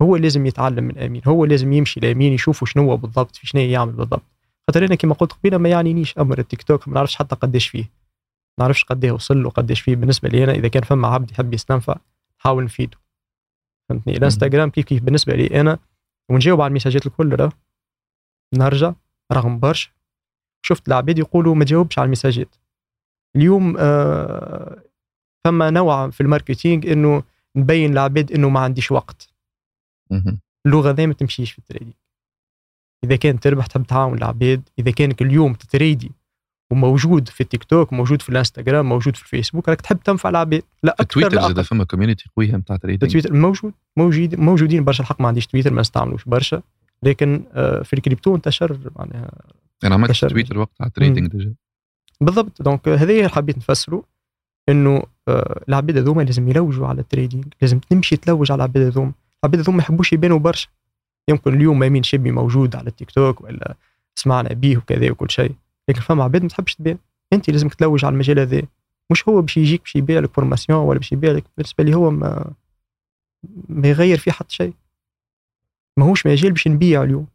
هو 0.02 0.16
اللي 0.16 0.28
لازم 0.28 0.46
يتعلم 0.46 0.84
من 0.84 0.98
امين 0.98 1.22
هو 1.28 1.46
لازم 1.46 1.74
يمشي 1.74 2.00
لامين 2.00 2.34
يشوف 2.34 2.70
شنو 2.70 2.84
هو 2.84 2.98
بالضبط 2.98 3.36
في 3.36 3.48
شنو 3.48 3.62
يعمل 3.62 3.92
بالضبط. 3.92 4.24
خاطر 4.68 4.86
أنا 4.86 4.96
كما 4.96 5.14
قلت 5.14 5.34
قبيلة 5.34 5.58
ما 5.58 5.70
يعنينيش 5.70 6.18
أمر 6.18 6.40
التيك 6.40 6.64
توك 6.64 6.88
ما 6.88 6.94
نعرفش 6.94 7.16
حتى 7.16 7.36
قداش 7.36 7.68
فيه. 7.68 7.84
ما 8.58 8.64
نعرفش 8.66 8.84
قديه 8.84 9.12
وصل 9.12 9.44
له 9.44 9.50
قداش 9.50 9.82
فيه. 9.82 9.96
بالنسبة 9.96 10.30
لي 10.30 10.44
أنا 10.44 10.52
إذا 10.52 10.68
كان 10.68 10.84
فما 10.84 11.08
عبد 11.08 11.32
يحب 11.32 11.54
يستنفع 11.54 11.96
نحاول 12.40 12.64
نفيده. 12.64 12.98
فهمتني؟ 13.90 14.18
الانستغرام 14.18 14.70
كيف 14.70 14.86
كيف؟ 14.86 15.04
بالنسبة 15.04 15.36
لي 15.36 15.62
أنا 15.62 15.80
ونجاوب 16.30 16.62
على 16.62 16.70
المساجات 16.70 17.06
الكل 17.06 17.36
راه. 17.36 17.52
نرجع. 18.54 18.94
رغم 19.34 19.60
برشا 19.60 19.90
شفت 20.66 20.88
العباد 20.88 21.20
يقولوا 21.20 21.56
ما 21.56 21.66
تجاوبش 21.66 22.00
على 22.00 22.06
المساجات 22.06 22.56
اليوم 23.36 23.76
آه 23.80 24.84
فما 25.46 25.70
نوع 25.70 26.10
في 26.10 26.22
ال 26.22 26.28
marketing 26.28 26.88
إنه 26.88 27.24
نبين 27.56 27.92
للعباد 27.92 28.32
إنه 28.32 28.50
ما 28.50 28.60
عنديش 28.60 28.92
وقت. 28.92 29.34
اللغة 30.66 30.92
ذي 30.92 31.08
ما 31.08 31.14
تمشيش 31.14 31.52
في 31.52 31.60
ال 31.60 31.64
trading 31.64 31.94
إذا 33.04 33.16
كان 33.16 33.40
تربح 33.40 33.66
تحب 33.66 33.84
تعاون 33.84 34.18
العباد 34.18 34.70
إذا 34.80 34.92
كانك 34.92 35.22
اليوم 35.22 35.54
تتريدي 35.54 36.12
وموجود 36.72 37.30
في 37.30 37.42
التيك 37.42 37.64
توك 37.64 37.94
موجود 37.94 38.22
في 38.22 38.30
الانستغرام 38.30 38.90
موجود 38.90 39.16
في 39.16 39.24
الفيسبوك 39.24 39.70
راك 39.70 39.82
تحب 39.82 40.00
تنفع 40.04 40.30
العباد 40.30 40.64
لا 40.84 40.94
أكثر 40.94 41.04
تويتر 41.06 41.42
زاد. 41.42 41.62
فما 41.62 41.84
community 41.84 42.30
قوية 42.36 42.56
نتاع 42.56 42.76
trading 42.76 43.12
تويتر 43.12 43.34
موجود 43.34 43.74
موجود 43.98 44.36
موجودين 44.36 44.84
برشا 44.84 45.04
الحق 45.04 45.22
ما 45.22 45.28
عنديش 45.28 45.48
تويتر 45.48 45.74
ما 45.74 45.82
نستعملوش 45.82 46.26
برشا. 46.26 46.62
لكن 47.04 47.44
آه، 47.54 47.84
في 47.84 47.94
الكريبتو 47.94 48.36
انتشر 48.36 48.92
معناها 48.96 49.32
أنا 49.84 49.96
عملت 49.96 50.10
انتشر. 50.10 50.30
تويتر 50.30 50.58
وقتها 50.58 50.88
trading 50.88 51.28
déjà 51.28 51.54
بالضبط. 52.22 52.62
donc 52.62 52.88
هذا 52.88 53.14
اللي 53.14 53.30
حبيت 53.30 53.58
نفسره 53.58 54.04
إنه 54.70 55.04
آه، 55.28 55.64
العباد 55.70 55.98
هذوما 55.98 56.22
لازم 56.22 56.50
يلوجوا 56.50 56.88
على 56.88 57.02
ال 57.02 57.07
trading 57.07 57.46
لازم 57.62 57.80
تمشي 57.80 58.18
تلوج 58.18 58.52
على 58.52 58.58
العباد 58.60 58.84
هذوما. 58.84 59.12
العباد 59.44 59.62
هذوما 59.62 59.78
ما 59.78 59.84
يحبوش 59.84 60.14
يبانوا 60.14 60.40
برشا. 60.40 60.68
يمكن 61.30 61.54
اليوم 61.54 61.84
امين 61.84 62.04
شبي 62.04 62.32
موجود 62.32 62.76
على 62.76 62.88
التيك 62.88 63.12
توك 63.12 63.42
ولا 63.42 63.76
سمعنا 64.16 64.54
بيه 64.54 64.78
وكذا 64.78 65.12
وكل 65.12 65.32
شيء 65.32 65.56
لكن 65.90 66.02
فما 66.02 66.24
عباد 66.24 66.44
ما 66.44 66.50
تحبش 66.50 66.76
تبان. 66.76 66.98
أنت 67.34 67.50
لازمك 67.50 67.74
تلوج 67.74 68.06
على 68.06 68.14
المجال 68.14 68.40
هذا. 68.40 68.62
مش 69.12 69.30
هو 69.30 69.42
باش 69.42 69.58
يجيك 69.58 69.82
باش 69.82 69.96
يبيع 69.96 70.20
لك 70.20 70.34
formation 70.34 70.80
ولا 70.80 71.00
باش 71.00 71.12
يبيع 71.12 71.32
لك 71.32 71.44
بالنسبة 71.58 71.84
لي 71.84 71.96
هو 71.96 72.12
ما 72.12 72.54
ما 73.70 73.88
يغير 73.88 74.18
فيه 74.18 74.32
حتى 74.32 74.56
شيء. 74.56 74.74
ماهوش 75.98 76.28
مجال 76.28 76.52
باش 76.52 76.68
نبيع 76.68 77.04
اليوم. 77.04 77.28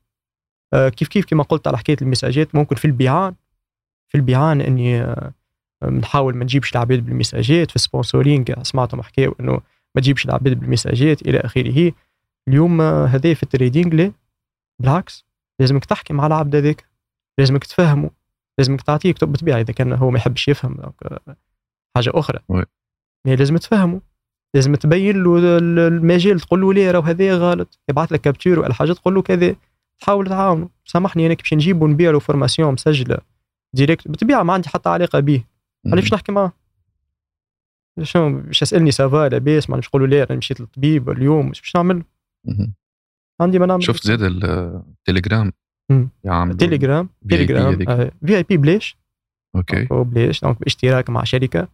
آه، 0.75 0.89
كيف 0.89 1.09
كيف 1.09 1.25
كما 1.25 1.43
قلت 1.43 1.69
على 1.69 1.79
حكاية 1.79 1.97
المساجات 2.03 2.55
ممكن 2.55 2.77
في 2.77 2.85
البيعان 2.85 3.35
في 4.09 4.19
البيعان 4.19 4.61
إني 4.61 5.03
آه، 5.03 5.33
نحاول 5.85 6.37
ما 6.37 6.45
نجيبش 6.45 6.73
العباد 6.73 7.07
بالمساجات 7.07 7.71
في 7.71 7.77
ال 7.77 7.85
sponsoring 7.85 8.63
سمعتهم 8.63 9.03
حكاوا 9.03 9.35
إنه 9.41 9.53
ما 9.95 10.01
تجيبش 10.01 10.25
العباد 10.25 10.61
بالمساجات 10.61 11.23
إلى 11.23 11.39
آخره. 11.39 11.93
اليوم 12.49 12.81
آه، 12.81 13.07
هذا 13.07 13.35
في 13.35 13.43
ال 13.43 13.49
trading 13.49 13.95
لا 13.95 14.13
بالعكس 14.79 15.27
لازمك 15.61 15.85
تحكي 15.85 16.13
مع 16.13 16.27
العبد 16.27 16.57
هذاك 16.57 16.85
لازمك 17.39 17.65
تفهمه 17.65 18.11
لازمك 18.59 18.83
تعطيه 18.83 19.13
كتب 19.13 19.29
بالطبيعه 19.29 19.61
إذا 19.61 19.73
كان 19.73 19.93
هو 19.93 20.11
ما 20.11 20.19
يحبش 20.19 20.49
يفهم 20.49 20.81
آه، 20.81 21.37
حاجة 21.97 22.11
أخرى. 22.15 22.39
mais 23.27 23.37
لازم 23.37 23.57
تفهمه. 23.57 24.01
لازم 24.55 24.75
تبين 24.75 25.23
له 25.23 25.39
ال- 25.39 25.79
المجال 25.79 26.41
تقول 26.41 26.61
له 26.61 26.73
لا 26.73 26.91
راه 26.91 27.01
هذا 27.01 27.37
غلط؟ 27.37 27.79
يبعث 27.91 28.13
لك 28.13 28.21
capture 28.21 28.59
ولا 28.59 28.75
حاجة 28.75 28.93
تقول 28.93 29.15
له 29.15 29.23
كذا. 29.23 29.57
تحاول 30.01 30.27
تعاونه 30.29 30.69
سامحني 30.85 31.27
أنا 31.27 31.35
كي 31.35 31.43
باش 31.43 31.55
نجيب 31.55 31.83
ونبيع 31.83 32.11
له 32.11 32.19
formation 32.19 32.73
مسجلة 32.73 33.19
direct 33.75 34.09
بالطبيعة 34.09 34.43
ما 34.43 34.53
عندي 34.53 34.69
حتى 34.69 34.89
علاقة 34.89 35.21
به. 35.21 35.45
أنا 35.87 35.95
باش 35.95 36.15
نحكي 36.15 36.33
معاه؟ 36.33 36.53
شنو 38.03 38.41
باش 38.41 38.63
يسألني 38.63 38.91
ça 38.91 39.10
va 39.10 39.29
لاباس 39.29 39.71
ما 39.71 39.77
نقول 39.77 40.03
له 40.03 40.07
لا 40.17 40.27
أنا 40.31 40.39
مشيت 40.39 40.61
للطبيب 40.61 41.11
اليوم 41.11 41.49
باش 41.49 41.77
نعمل. 41.77 42.03
عندي 43.41 43.59
ما 43.59 43.67
نعمل. 43.67 43.83
شفت 43.83 44.07
زاد 44.07 44.23
التليجرام 44.23 45.53
تيليجرام 47.29 47.73
هذيك. 47.73 47.89
VIP 48.27 48.57
بلاش. 48.57 48.97
أوكي. 49.57 49.85
بلاش. 49.91 50.41
donc 50.41 50.61
باشتراك 50.61 51.11
مع 51.11 51.25
شركة. 51.25 51.69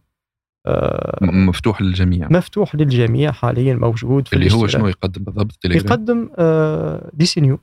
مفتوح 1.21 1.81
للجميع. 1.81 2.27
مفتوح 2.31 2.75
للجميع 2.75 3.31
حاليا 3.31 3.73
موجود 3.73 4.27
في 4.27 4.35
اللي 4.35 4.53
هو. 4.53 4.67
شنو 4.67 4.87
يقدم 4.87 5.23
بالضبط؟ 5.23 5.53
التليجرام 5.53 5.85
يقدم 5.87 6.29
آه، 6.37 7.09
des 7.13 7.25
signaux 7.25 7.59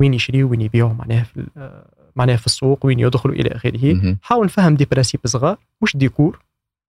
وين 0.00 0.14
يشريوا 0.14 0.50
وين 0.50 0.60
يبيعوا 0.60 0.92
معناها 0.92 1.22
في 1.22 1.46
آه، 1.56 1.86
معناها 2.16 2.36
في 2.36 2.46
السوق 2.46 2.86
وين 2.86 3.00
يدخلوا 3.00 3.34
إلى 3.34 3.48
آخره. 3.56 4.16
حاول 4.22 4.44
نفهم 4.46 4.74
des 4.74 4.84
principes 4.84 5.20
صغار. 5.24 5.56
مش 5.82 5.96
des 5.96 6.10
cours؟ 6.10 6.38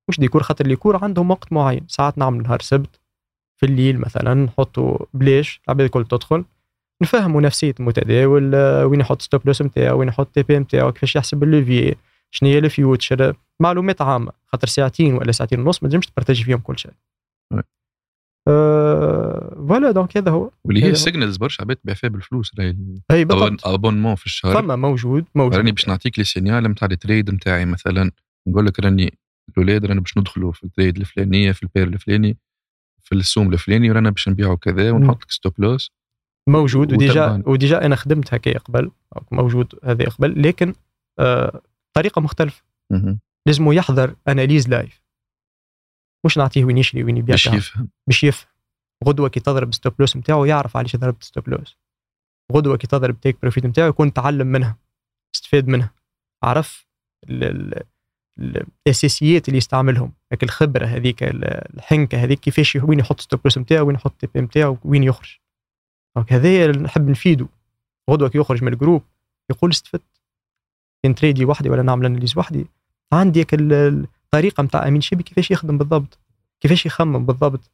مش 0.09 0.19
des 0.19 0.27
cours؟ 0.27 0.43
خاطر 0.43 0.65
ال 0.65 0.69
des 0.69 0.82
cours 0.82 1.03
عندهم 1.03 1.31
وقت 1.31 1.53
معين. 1.53 1.85
ساعات 1.87 2.17
نعمل 2.17 2.43
نهار 2.43 2.61
سبت 2.61 2.99
في 3.57 3.65
الليل 3.65 3.99
مثلا 3.99 4.33
نحطوا 4.33 4.97
بلاش 5.13 5.61
العباد 5.67 5.85
الكل 5.85 6.05
تدخل. 6.05 6.45
نفهموا 7.01 7.41
نفسية 7.41 7.75
المتداول 7.79 8.55
آه، 8.55 8.85
وين 8.85 8.99
يحط 8.99 9.21
stop 9.21 9.41
loss 9.45 9.61
نتاعو 9.61 9.99
وين 9.99 10.07
يحط 10.07 10.27
TP 10.27 10.59
نتاعو 10.59 10.91
كيفاش 10.91 11.15
يحسب 11.15 11.43
ال 11.43 11.50
levier. 11.50 11.95
شنو 12.31 12.49
هي 12.49 12.57
ال 12.57 12.68
future 12.68 13.35
معلومات 13.59 14.01
عامة 14.01 14.31
خاطر 14.45 14.67
ساعتين 14.67 15.13
ولا 15.13 15.31
ساعتين 15.31 15.59
ونص 15.59 15.83
ما 15.83 15.89
تنجمش 15.89 16.07
تبارتاجي 16.07 16.43
فيهم 16.43 16.59
كل 16.59 16.79
شيء. 16.79 16.91
أه 18.47 19.55
voilà 19.67 19.91
donc 19.91 20.17
هذا 20.17 20.31
هو. 20.31 20.51
واللي 20.63 20.83
هي. 20.83 20.95
signals 20.95 21.37
برشا 21.37 21.63
عباد 21.63 21.75
تبيع 21.75 21.93
فيها 21.95 22.09
بالفلوس 22.09 22.51
راهي 22.59 22.75
اي 23.11 23.25
بالضبط. 23.25 23.67
abonnement 23.67 24.15
في 24.15 24.25
الشهر. 24.25 24.53
فما 24.53 24.75
موجود 24.75 25.25
موجود. 25.35 25.55
راني 25.55 25.71
باش 25.71 25.87
نعطيك 25.87 26.19
les 26.19 26.25
signal 26.25 26.63
نتاع 26.63 26.87
ال 26.91 26.98
trade 26.98 27.31
نتاعي 27.31 27.65
مثلا 27.65 28.11
نقول 28.47 28.65
لك 28.65 28.79
راني 28.79 29.17
الاولاد 29.49 29.85
رانا 29.85 30.01
باش 30.01 30.17
ندخلوا 30.17 30.51
في 30.51 30.63
ال 30.63 30.69
trade 30.69 30.97
الفلانيه 30.97 31.51
في 31.51 31.63
ال 31.63 31.67
paire 31.67 31.87
الفلاني 31.87 32.37
في 33.01 33.15
السوم 33.15 33.53
الفلاني 33.53 33.89
ورانا 33.89 34.09
باش 34.09 34.29
نبيعوا 34.29 34.55
كذا 34.55 34.91
ونحط 34.91 35.23
لك 35.23 35.31
stop 35.31 35.53
loss 35.57 35.91
موجود 36.49 36.93
و 36.93 37.02
déjà. 37.02 37.43
و 37.45 37.53
déjà 37.53 37.85
أنا 37.85 37.95
خدمت 37.95 38.33
هكا 38.33 38.57
قبل 38.57 38.91
موجود 39.31 39.79
هذا 39.83 40.05
قبل 40.05 40.41
لكن 40.41 40.73
آه 41.19 41.61
طريقة 41.99 42.21
مختلفة. 42.21 42.63
لازم 43.47 43.71
يحضر 43.71 44.15
analyse 44.27 44.69
live 44.69 45.01
مش 46.25 46.37
نعطيه 46.37 46.65
وين 46.65 46.77
يشري 46.77 47.03
وين 47.03 47.17
يبيع 47.17 47.33
باش. 47.33 47.47
يفهم. 47.47 47.89
باش 48.07 48.23
يفهم. 48.23 48.49
غدوة 49.05 49.29
كي 49.29 49.39
تضرب 49.39 49.73
stop 49.73 49.93
loss 49.99 50.17
نتاعو 50.17 50.45
يعرف 50.45 50.77
علاش 50.77 50.95
ضربت 50.95 51.23
stop 51.23 51.49
loss 51.49 51.77
غدوة 52.53 52.77
كي 52.77 52.87
تضرب 52.87 53.19
take 53.21 53.41
profit 53.41 53.65
نتاعو 53.65 53.89
يكون 53.89 54.13
تعلم 54.13 54.47
منها 54.47 54.77
استفاد 55.35 55.67
منها. 55.67 55.91
عرف 56.43 56.87
ال- 57.29 57.43
ال- 57.43 57.83
ال- 58.39 58.65
الأساسيات 58.87 59.47
اللي 59.47 59.57
يستعملهم. 59.57 60.13
لكن 60.31 60.45
الخبرة 60.47 60.85
هذيك 60.85 61.23
ال- 61.23 61.75
الحنكة 61.77 62.23
هذيك 62.23 62.39
كيفاش 62.39 62.75
وين 62.75 62.99
يحط 62.99 63.19
stop 63.19 63.39
loss 63.45 63.57
نتاعو 63.57 63.85
وين 63.87 63.95
يحط 63.95 64.13
TP 64.19 64.41
نتاعو 64.41 64.77
وين 64.85 65.03
يخرج. 65.03 65.37
donc 66.15 66.33
هذايا 66.33 66.67
نحب 66.67 67.09
نفيده 67.09 67.47
غدوة 68.11 68.29
كي 68.29 68.37
يخرج 68.37 68.63
من 68.63 68.73
ال 68.73 68.78
groupe 68.78 69.03
يقول 69.51 69.69
استفدت. 69.71 70.18
كان 71.03 71.15
نtradi 71.15 71.45
وحدي 71.45 71.69
ولا 71.69 71.81
نعمل 71.81 72.05
analyse 72.05 72.37
وحدي. 72.37 72.65
عندي 73.13 73.45
الطريقة 73.53 74.63
نتاع 74.63 74.87
أمين 74.87 75.01
شبي 75.01 75.23
كيفاش 75.23 75.51
يخدم 75.51 75.77
بالضبط. 75.77 76.19
كيفاش 76.59 76.85
يخمم 76.85 77.25
بالضبط. 77.25 77.71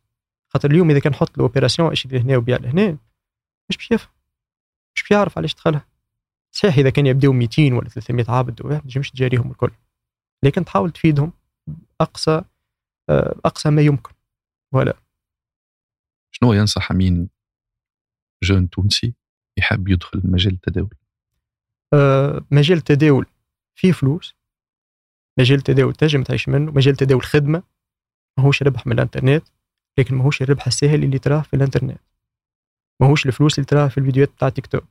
خاطر 0.53 0.71
اليوم 0.71 0.89
إذا 0.89 0.99
كان 0.99 1.11
نحط 1.11 1.37
له 1.37 1.43
opération 1.43 1.89
إشري 1.89 2.07
لهنا 2.07 2.37
وبيع 2.37 2.57
لهنا؟ 2.57 2.97
مش 3.69 3.77
باش 3.77 3.91
يفهم. 3.91 4.13
مش 4.95 5.01
باش 5.01 5.11
يعرف 5.11 5.37
علاش 5.37 5.55
دخلها. 5.55 5.85
صحيح 6.51 6.77
إذا 6.77 6.89
كان 6.89 7.05
يبداو 7.07 7.33
200 7.33 7.73
ولا 7.73 7.89
300 7.89 8.25
عبد 8.29 8.65
ما 8.65 8.79
تنجمش 8.79 9.11
تجاريهم 9.11 9.51
الكل. 9.51 9.71
لكن 10.43 10.65
تحاول 10.65 10.91
تفيدهم 10.91 11.33
بأقصى 11.99 12.41
آه، 13.09 13.39
أقصى 13.45 13.69
ما 13.69 13.81
يمكن. 13.81 14.13
ولا. 14.71 14.93
شنو 16.31 16.53
ينصح 16.53 16.91
مين 16.91 17.29
جون 18.43 18.69
تونسي 18.69 19.13
يحب 19.57 19.87
يدخل 19.87 20.21
مجال 20.23 20.53
التداول 20.53 20.95
مجال 22.51 22.77
التداول 22.77 23.25
فيه 23.75 23.91
فلوس 23.91 24.35
مجال 25.39 25.57
التداول 25.57 25.93
تنجم 25.93 26.23
تعيش 26.23 26.49
منه 26.49 26.71
مجال 26.71 26.93
التداول 26.93 27.23
خدمة 27.23 27.63
ماهوش 28.37 28.63
ربح 28.63 28.87
من 28.87 28.93
الإنترنت 28.93 29.43
لكن 29.99 30.15
ماهوش 30.15 30.41
الربح 30.41 30.67
السهل 30.67 31.03
اللي 31.03 31.19
تراه 31.19 31.41
في 31.41 31.55
الإنترنت. 31.55 31.99
ماهوش 33.01 33.25
الفلوس 33.25 33.59
اللي 33.59 33.65
تراها 33.65 33.87
في 33.87 33.97
الفيديوهات 33.97 34.29
بتاع 34.29 34.49
تيك 34.49 34.67
توك. 34.67 34.83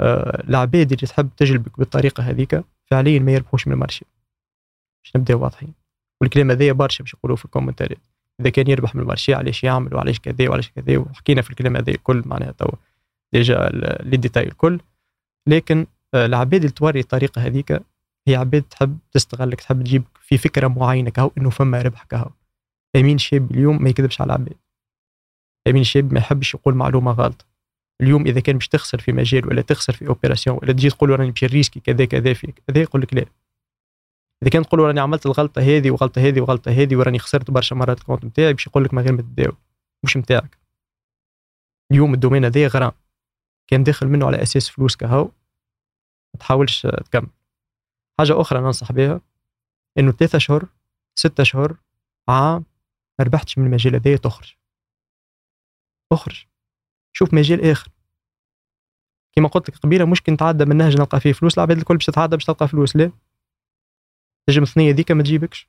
آه، 0.00 0.44
العباد 0.48 0.92
اللي 0.92 1.06
تحب 1.06 1.30
تجلبك 1.36 1.78
بالطريقة 1.78 2.22
هذيك 2.22 2.64
فعليا 2.90 3.18
ما 3.18 3.32
يربحوش 3.32 3.66
من 3.66 3.72
ال 3.72 3.77
marché 3.77 4.04
باش 5.04 5.16
نبداو 5.16 5.42
واضحين. 5.42 5.74
والكلام 6.20 6.50
هذايا 6.50 6.72
برشا 6.72 7.04
باش 7.04 7.14
يقولوه 7.14 7.36
في 7.36 7.44
ال 7.44 7.49
commentات. 7.49 7.98
إذا 8.40 8.50
كان 8.50 8.70
يربح 8.70 8.94
من 8.94 9.00
ال 9.00 9.05
marché 9.05 9.34
علاش 9.34 9.64
يعمل 9.64 9.94
وعلاش 9.94 10.20
كذا 10.20 10.48
وعلاش 10.48 10.70
كذا 10.70 10.98
وحكينا 10.98 11.42
في 11.42 11.50
الكلام 11.50 11.76
هذا 11.76 11.90
الكل 11.90 12.22
معناها 12.26 12.52
تو 12.52 12.68
déjà 13.32 13.68
les 14.02 14.16
détails 14.16 14.44
الكل. 14.44 14.80
لكن 15.48 15.86
آه، 16.14 16.26
العباد 16.26 16.60
اللي 16.60 16.72
توري 16.72 17.00
الطريقة 17.00 17.40
هذيك 17.40 17.82
هي 18.28 18.36
عباد 18.36 18.62
تحب 18.62 18.98
تستغلك 19.12 19.60
تحب 19.60 19.82
تجيب 19.82 20.04
في 20.20 20.38
فكرة 20.38 20.68
معينة 20.68 21.10
كهو 21.10 21.30
إنه 21.38 21.50
فما 21.50 21.82
ربح 21.82 22.04
كهو. 22.04 22.30
أمين 22.96 23.18
شابي 23.18 23.50
اليوم 23.50 23.82
ما 23.82 23.88
يكذبش 23.88 24.20
على 24.20 24.26
العباد. 24.26 24.56
أمين 25.68 25.84
شابي 25.84 26.12
ما 26.12 26.18
يحبش 26.18 26.54
يقول 26.54 26.74
معلومة 26.74 27.12
غلطه 27.12 27.44
اليوم 28.02 28.26
إذا 28.26 28.40
كان 28.40 28.58
باش 28.58 28.68
تخسر 28.68 29.00
في 29.00 29.12
مجال 29.12 29.46
ولا 29.48 29.62
تخسر 29.62 29.92
في 29.92 30.08
opération 30.08 30.58
ولا 30.62 30.72
تجي 30.72 30.90
تقول 30.90 31.10
راني 31.10 31.30
باش 31.30 31.44
risqué 31.44 31.80
كذا 31.80 32.04
كذا 32.04 32.34
فيك 32.34 32.62
هذا 32.70 32.80
يقول 32.80 33.02
لك 33.02 33.14
لا. 33.14 33.24
إذا 34.42 34.50
كان 34.50 34.62
تقول 34.62 34.80
راني 34.80 35.00
عملت 35.00 35.26
الغلطة 35.26 35.62
هذه 35.62 35.90
وغلطة 35.90 36.20
هذه 36.20 36.40
وغلطة 36.40 36.70
هذه 36.70 36.96
وراني 36.96 37.18
خسرت 37.18 37.50
برشا 37.50 37.74
مرات 37.74 37.98
ال 37.98 38.02
compte 38.02 38.24
نتاعي 38.24 38.52
باش 38.52 38.66
يقول 38.66 38.84
لك 38.84 38.94
من 38.94 39.02
غير 39.02 39.12
ما 39.12 39.22
تداول 39.22 39.56
مش 40.04 40.16
نتاعك 40.16 40.58
اليوم 41.92 42.14
ال 42.14 42.18
domaine 42.18 42.44
هذا 42.44 42.66
غرام. 42.66 42.92
كان 43.66 43.82
داخل 43.84 44.08
منه 44.08 44.26
على 44.26 44.42
أساس 44.42 44.68
فلوس 44.68 44.96
كهو 44.96 45.24
ما 46.34 46.40
تحاولش 46.40 46.86
تكمل. 46.86 47.30
حاجة 48.18 48.40
أخرى 48.40 48.60
ننصح 48.60 48.92
بها 48.92 49.20
إنه 49.98 50.12
ثلاثة 50.12 50.38
شهور 50.38 50.68
ستة 51.18 51.44
شهور 51.44 51.78
عام 52.28 52.64
ما 53.18 53.24
ربحتش 53.24 53.58
من 53.58 53.66
المجال 53.66 53.94
هذايا 53.94 54.16
تخرج. 54.16 54.54
اخرج 56.12 56.46
شوف 57.12 57.34
مجال 57.34 57.70
آخر. 57.70 57.90
كما 59.32 59.48
قلت 59.48 59.70
لك 59.70 59.78
قبيلة 59.78 60.04
ممكن 60.04 60.36
تعدى 60.36 60.64
من 60.64 60.76
نهج 60.76 60.96
نلقى 60.96 61.20
فيه 61.20 61.32
فلوس 61.32 61.58
العباد 61.58 61.78
الكل 61.78 61.96
باش 61.96 62.06
تتعدى 62.06 62.36
باش 62.36 62.44
تلقى 62.44 62.68
فلوس 62.68 62.96
لا. 62.96 63.12
نجم 64.48 64.62
الثنية 64.62 64.92
ذيك 64.92 65.12
ما 65.12 65.22
تجيبكش. 65.22 65.68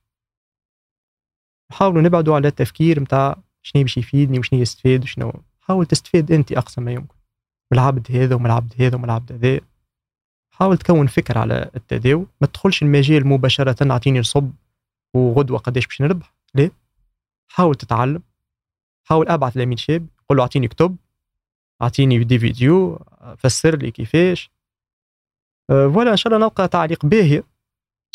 نحاولوا 1.71 2.01
نبعدوا 2.01 2.35
على 2.35 2.47
التفكير 2.47 2.99
نتاع 2.99 3.43
شنو 3.61 3.81
باش 3.81 3.97
يفيدني 3.97 4.39
وشنو 4.39 4.59
يستفيد 4.59 5.03
وشنو. 5.03 5.33
حاول 5.61 5.85
تستفيد 5.85 6.31
أنت 6.31 6.51
أقصى 6.51 6.81
ما 6.81 6.91
يمكن. 6.93 7.15
من 7.73 7.79
العبد 7.79 8.11
هذا 8.11 8.35
ومن 8.35 8.45
العبد 8.45 8.73
هذا 8.81 8.95
ومن 8.95 9.05
العبد 9.05 9.31
هذا. 9.31 9.59
حاول 10.51 10.77
تكون 10.77 11.07
فكر 11.07 11.37
على 11.37 11.71
التداول 11.75 12.25
ما 12.41 12.47
تدخلش 12.47 12.83
المجال 12.83 13.27
مباشرة 13.27 13.91
أعطيني 13.91 14.19
نصب 14.19 14.51
وغدوة 15.13 15.57
قداش 15.57 15.87
باش 15.87 16.01
نربح. 16.01 16.33
لا. 16.55 16.69
حاول 17.47 17.75
تتعلم 17.75 18.21
حاول 19.03 19.29
أبعث 19.29 19.57
لأمين 19.57 19.77
شابي 19.77 20.07
قول 20.29 20.37
له 20.37 20.43
أعطيني 20.43 20.67
كتب 20.67 20.95
أعطيني 21.81 22.23
des 22.23 22.39
vidéos 22.39 22.99
فسر 23.37 23.75
لي 23.75 23.91
كيفاش. 23.91 24.51
أه 25.69 25.87
voilà 25.87 26.11
إن 26.11 26.17
شاء 26.17 26.33
الله 26.33 26.45
نلقى 26.45 26.67
تعليق 26.67 27.05
باهي 27.05 27.43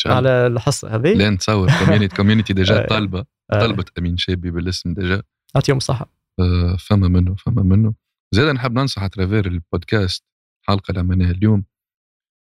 على 0.07 0.29
الحصة 0.29 0.95
هذه. 0.95 1.15
لا 1.15 1.31
نتصور. 1.31 1.71
community 1.79 2.17
community 2.17 2.53
déjà 2.53 2.87
طالبة. 2.87 3.25
طلبت 3.53 3.99
أمين 3.99 4.17
شابي 4.17 4.51
بالاسم 4.51 4.95
déjà 4.95 5.23
يعطيهم 5.55 5.77
الصحة. 5.77 6.07
أه 6.41 6.77
فما 6.77 7.09
منه 7.09 7.35
فما 7.35 7.63
منه. 7.63 7.95
زاد 8.35 8.55
نحب 8.55 8.73
ننصح 8.73 9.07
à 9.07 9.12
travers 9.12 9.47
البودكاست 9.47 10.25
الحلقة 10.63 10.91
اللي 10.91 11.01
عملناها 11.01 11.31
اليوم. 11.31 11.65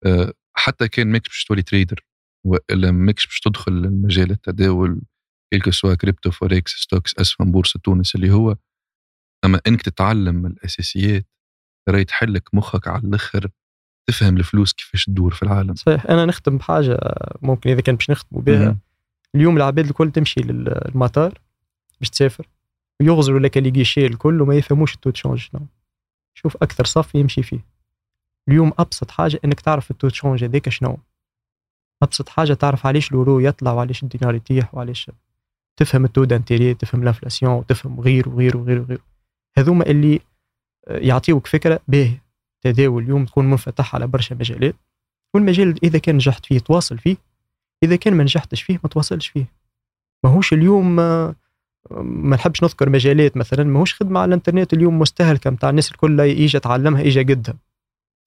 أه 0.05 0.33
حتى 0.57 0.87
كان 0.87 1.07
ماكش 1.07 1.27
باش 1.27 1.43
تولي 1.43 1.61
trader 1.61 2.05
وإلا 2.45 2.91
ماكش 2.91 3.27
باش 3.27 3.39
تدخل 3.39 3.71
المجال 3.71 4.31
التداول 4.31 5.01
quel 5.53 5.64
que 5.64 5.71
soit 5.71 5.95
crypto 5.95 6.31
forex 6.31 6.71
stocks 6.71 7.19
اسهم 7.19 7.51
بورصة 7.51 7.79
تونس 7.83 8.15
اللي 8.15 8.31
هو. 8.31 8.55
أما 9.45 9.61
إنك 9.67 9.81
تتعلم 9.81 10.45
الأساسيات 10.45 11.27
راهي 11.89 12.03
تحلك 12.03 12.53
مخك 12.53 12.87
على 12.87 13.03
الأخر 13.03 13.49
تفهم 14.09 14.37
الفلوس 14.37 14.73
كيفاش 14.73 15.05
تدور 15.05 15.33
في 15.33 15.43
العالم. 15.43 15.75
صحيح 15.75 16.05
أنا 16.05 16.25
نختم 16.25 16.57
بحاجة 16.57 16.99
ممكن 17.41 17.69
إذا 17.69 17.81
كان 17.81 17.95
باش 17.95 18.11
نختموا 18.11 18.41
بها. 18.41 18.77
اليوم 19.35 19.57
العباد 19.57 19.85
الكل 19.85 20.11
تمشي 20.11 20.41
للمطار 20.41 21.41
باش 21.99 22.09
تسافر. 22.09 22.47
ويغزروا 23.01 23.39
لك 23.39 23.57
اللي 23.57 23.71
جيشي 23.71 24.05
الكل 24.05 24.41
وما 24.41 24.55
يفهموش 24.55 24.95
ال 24.95 25.09
taux 25.09 25.20
change. 25.20 25.37
شنو 25.39 25.59
شوف 26.33 26.57
أكثر 26.57 26.85
صف 26.85 27.15
يمشي 27.15 27.43
فيه. 27.43 27.59
اليوم 28.47 28.73
أبسط 28.79 29.11
حاجة 29.11 29.39
إنك 29.45 29.61
تعرف 29.61 29.91
ال 29.91 30.09
taux 30.09 30.23
change 30.23 30.43
هذاك 30.43 30.69
شنو. 30.69 30.97
أبسط 32.03 32.29
حاجة 32.29 32.53
تعرف 32.53 32.85
علاش 32.85 33.11
الأورو 33.11 33.39
يطلع 33.39 33.73
وعلاش 33.73 34.03
الدينار 34.03 34.35
يطيح 34.35 34.75
وعلاش 34.75 35.11
تفهم 35.77 36.05
ال 36.05 36.09
taux 36.09 36.23
d'intérêt 36.23 36.73
تفهم 36.73 37.01
ال 37.01 37.07
inflation 37.07 37.53
وتفهم 37.53 37.99
غير 37.99 38.29
وغير 38.29 38.57
وغير 38.57 38.79
وغير 38.81 39.01
هذوما 39.57 39.85
اللي 39.85 40.19
يعطيوك 40.87 41.47
فكرة 41.47 41.79
باهي 41.87 42.17
تداول 42.61 43.03
اليوم 43.03 43.25
تكون 43.25 43.45
منفتح 43.45 43.95
على 43.95 44.07
برشا 44.07 44.33
مجالات. 44.33 44.75
والمجال 45.33 45.79
إذا 45.83 45.99
كان 45.99 46.15
نجحت 46.15 46.45
فيه 46.45 46.59
تواصل 46.59 46.97
فيه. 46.97 47.17
إذا 47.83 47.95
كان 47.95 48.13
ما 48.13 48.23
نجحتش 48.23 48.61
فيه 48.61 48.79
ما 48.83 48.89
تواصلش 48.89 49.27
فيه. 49.27 49.45
ماهوش 50.23 50.53
اليوم 50.53 50.95
ما 51.91 52.35
نحبش 52.35 52.63
نذكر 52.63 52.89
مجالات 52.89 53.37
مثلا 53.37 53.63
ماهوش 53.63 53.95
خدمة 53.95 54.19
على 54.19 54.29
الإنترنت 54.29 54.73
اليوم 54.73 54.99
مستهلكه 54.99 55.49
نتاع 55.49 55.69
الناس 55.69 55.91
الكل 55.91 56.19
يجي 56.19 56.59
تعلمها 56.59 57.01
يجي 57.01 57.23
قدها 57.23 57.55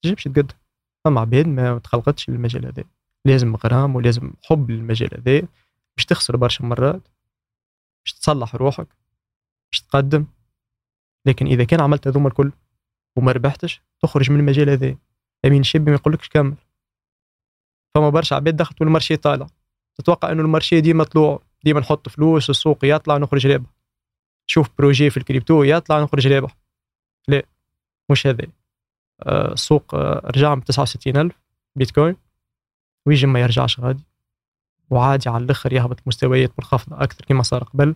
تنجمش 0.01 0.23
تقدها. 0.23 0.57
فما 1.05 1.21
عباد 1.21 1.47
ما 1.47 1.79
تخلقتش 1.79 2.29
للمجال 2.29 2.65
هذا. 2.65 2.83
لازم 3.25 3.55
غرام 3.55 3.95
ولازم 3.95 4.33
حب 4.43 4.71
للمجال 4.71 5.09
هذا. 5.13 5.47
باش 5.97 6.05
تخسر 6.05 6.37
برشا 6.37 6.63
مرات 6.63 7.01
باش 8.05 8.13
تصلح 8.13 8.55
روحك 8.55 8.87
باش 9.71 9.81
تقدم. 9.81 10.25
لكن 11.25 11.47
إذا 11.47 11.63
كان 11.63 11.81
عملت 11.81 12.07
هذوما 12.07 12.27
الكل 12.27 12.51
وما 13.15 13.31
ربحتش 13.31 13.81
تخرج 14.01 14.31
من 14.31 14.39
المجال 14.39 14.69
هذا. 14.69 14.95
أمين 15.45 15.63
شبي 15.63 15.91
ما 15.91 15.97
يقولكش 15.97 16.29
كمل 16.29 16.55
فما 17.95 18.09
برشا 18.09 18.35
عباد 18.35 18.55
دخلت 18.55 18.81
وال 18.81 18.90
marché 18.90 19.15
طالع. 19.15 19.47
تتوقع 19.95 20.31
إنه 20.31 20.41
ال 20.41 20.47
marché 20.47 20.81
ديما 20.81 21.03
طلوع. 21.03 21.48
ديما 21.63 21.79
نحط 21.79 22.09
فلوس 22.09 22.49
السوق 22.49 22.79
يطلع 22.83 23.17
نخرج 23.17 23.47
رابح 23.47 23.69
شوف 24.49 24.69
projet 24.77 25.09
في 25.09 25.17
الكريبتو 25.17 25.63
يطلع 25.63 26.03
نخرج 26.03 26.27
رابح 26.27 26.55
لا 27.27 27.43
مش 28.11 28.27
هذا. 28.27 28.47
آه، 29.21 29.53
السوق 29.53 29.95
آه 29.95 30.31
رجع 30.35 30.55
من 30.55 30.63
69000 30.63 31.41
بيتكوين 31.75 32.15
ويجي 33.05 33.27
ما 33.27 33.39
يرجعش 33.39 33.79
غادي. 33.79 34.03
وعادي 34.89 35.29
على 35.29 35.43
الأخر 35.43 35.73
يهبط 35.73 36.07
مستويات 36.07 36.51
منخفضه 36.59 37.03
أكثر 37.03 37.25
كما 37.25 37.43
صار 37.43 37.63
قبل. 37.63 37.95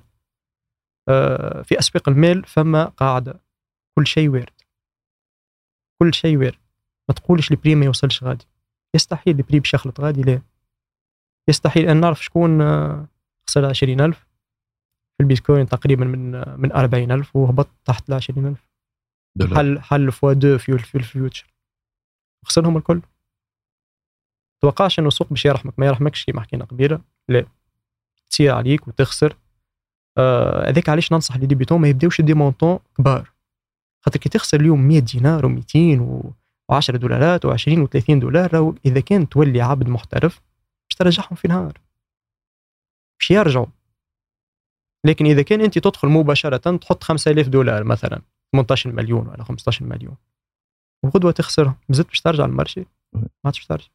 آه 1.10 1.62
في 1.62 1.80
اسواق 1.80 2.10
المال 2.10 2.46
فما 2.46 2.86
قاعدة. 2.86 3.42
كل 3.96 4.08
شيء 4.08 4.30
وارد. 4.30 4.62
كل 6.02 6.14
شيء 6.14 6.38
وارد. 6.38 6.60
ما 7.10 7.16
تقولش 7.16 7.52
ال 7.52 7.56
prix 7.56 7.76
ما 7.76 7.86
يوصلش 7.86 8.24
غادي. 8.24 8.46
يستحيل 8.96 9.38
ال 9.38 9.42
prix 9.42 9.60
باش 9.60 9.76
غادي 10.00 10.22
لا. 10.22 10.42
يستحيل 11.50 11.90
أن 11.90 12.00
نعرف 12.00 12.24
شكون 12.24 12.62
خسر 13.54 13.66
20000 13.66 14.20
في 15.18 15.24
البيتكوين 15.24 15.66
تقريبا 15.66 16.06
من 16.06 16.32
من 16.60 16.72
40000 16.72 17.36
وهبط 17.36 17.70
تحت 17.86 18.10
ال 18.10 18.14
20000 18.14 18.68
حل 19.56 19.80
حل 19.80 20.12
fois 20.12 20.34
deux 20.34 20.58
في 20.58 20.78
في 20.78 20.96
ال 20.96 21.02
futures. 21.02 21.54
خسرهم 22.46 22.78
الكل. 22.78 23.02
توقعش 24.62 25.00
إنه 25.00 25.08
السوق 25.08 25.30
باش 25.30 25.46
يرحمك 25.46 25.80
ما 25.80 25.86
يرحمكش 25.86 26.26
كما 26.26 26.42
حكينا 26.42 26.66
قبيلة. 26.66 27.02
لا. 27.30 27.46
تصير 28.30 28.56
عليك 28.56 28.88
وتخسر. 28.88 29.38
آه، 30.18 30.70
هذاك 30.70 30.90
آه 30.90 30.92
علاش 30.92 31.12
ننصح 31.12 31.38
les 31.38 31.46
débutants 31.46 31.82
ما 31.82 31.88
يبداوش 31.88 32.22
des 32.22 32.34
montants 32.34 32.80
كبار. 32.98 33.32
خاطر 34.06 34.20
كي 34.20 34.30
تخسر 34.30 34.60
اليوم 34.60 34.82
100 34.82 35.00
دينار 35.00 35.42
و200 35.42 36.02
و10 36.72 36.96
دولارات 36.96 37.48
و20 37.48 37.88
و30 37.88 38.12
دولار 38.12 38.76
إذا 38.86 39.00
كان 39.00 39.30
تولي 39.30 39.62
عبد 39.62 39.90
محترف 39.90 40.42
باش 40.90 40.96
ترجعهم 40.98 41.36
في 41.36 41.48
نهار 41.48 41.83
باش 43.20 43.32
يرجعوا 43.32 43.66
لكن 45.06 45.26
إذا 45.26 45.42
كان 45.42 45.62
أنت 45.62 45.80
تدخل 45.80 46.08
مباشرة 46.08 46.78
تحط 46.78 47.04
5000 47.04 47.48
دولار 47.48 47.84
مثلا 47.84 48.22
18 48.56 48.92
مليون 48.92 49.28
ولا 49.28 49.44
15 49.44 49.86
مليون. 49.86 50.18
وغدوه 51.06 51.32
تخسرهم 51.32 51.76
زدت 51.90 52.08
باش 52.08 52.22
ترجع 52.22 52.46
لل 52.46 52.56
marché 52.56 52.86
ما 53.16 53.30
عادش 53.46 53.66
ترجع. 53.66 53.88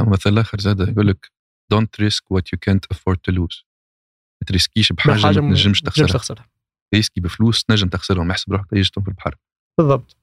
مثل 0.00 0.38
اخر 0.38 0.58
زاد 0.60 0.88
يقول 0.88 1.06
لك 1.06 1.32
دونت 1.70 2.00
ريسك 2.00 2.30
وات 2.30 2.52
يو 2.52 2.58
كانت 2.58 2.86
افورد 2.90 3.18
تو 3.18 3.32
لوز 3.32 3.66
ما 4.42 4.46
تrisquيش 4.46 4.92
بحاجة 4.92 5.40
ما 5.40 5.48
تنجمش 5.48 5.80
تخسرها. 5.80 6.06
تخسرها. 6.06 6.46
risqué 6.94 7.20
بفلوس 7.20 7.64
تنجم 7.64 7.88
تخسرهم. 7.88 8.30
احسب 8.30 8.52
روحك 8.52 8.70
طيشتهم 8.70 9.04
في 9.04 9.10
البحر. 9.10 9.36
بالضبط. 9.78 10.16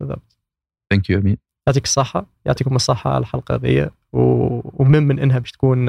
بالضبط. 0.00 0.38
thank 0.92 1.10
you 1.10 1.18
امين 1.18 1.38
يعطيك 1.68 1.84
الصحة. 1.84 2.26
يعطيكم 2.46 2.76
الصحة 2.76 3.10
على 3.10 3.20
الحلقة 3.20 3.54
هذه. 3.54 3.90
ومن 4.12 5.02
من 5.02 5.18
إنها 5.18 5.38
باش 5.38 5.52
تكون 5.52 5.88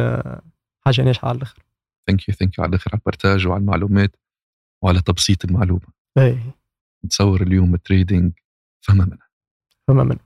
حاجة 0.86 1.02
ناجحة 1.02 1.28
على 1.28 1.38
الآخر. 1.38 1.64
thank 2.08 2.30
you 2.30 2.36
thank 2.36 2.58
you 2.58 2.64
على 2.64 2.70
الآخر 2.70 2.92
على 2.94 3.00
ال 3.00 3.06
partage 3.06 3.48
وعلى 3.48 3.62
المعلومات 3.62 4.16
وعلى 4.84 5.02
تبسيط 5.02 5.46
المعلومة. 5.46 5.88
اي 6.18 6.40
نتصور 7.06 7.42
اليوم 7.42 7.76
التريدينج 7.76 8.34
فما 8.82 9.06
منها. 9.06 9.28
فما 9.88 10.04
منها. 10.04 10.26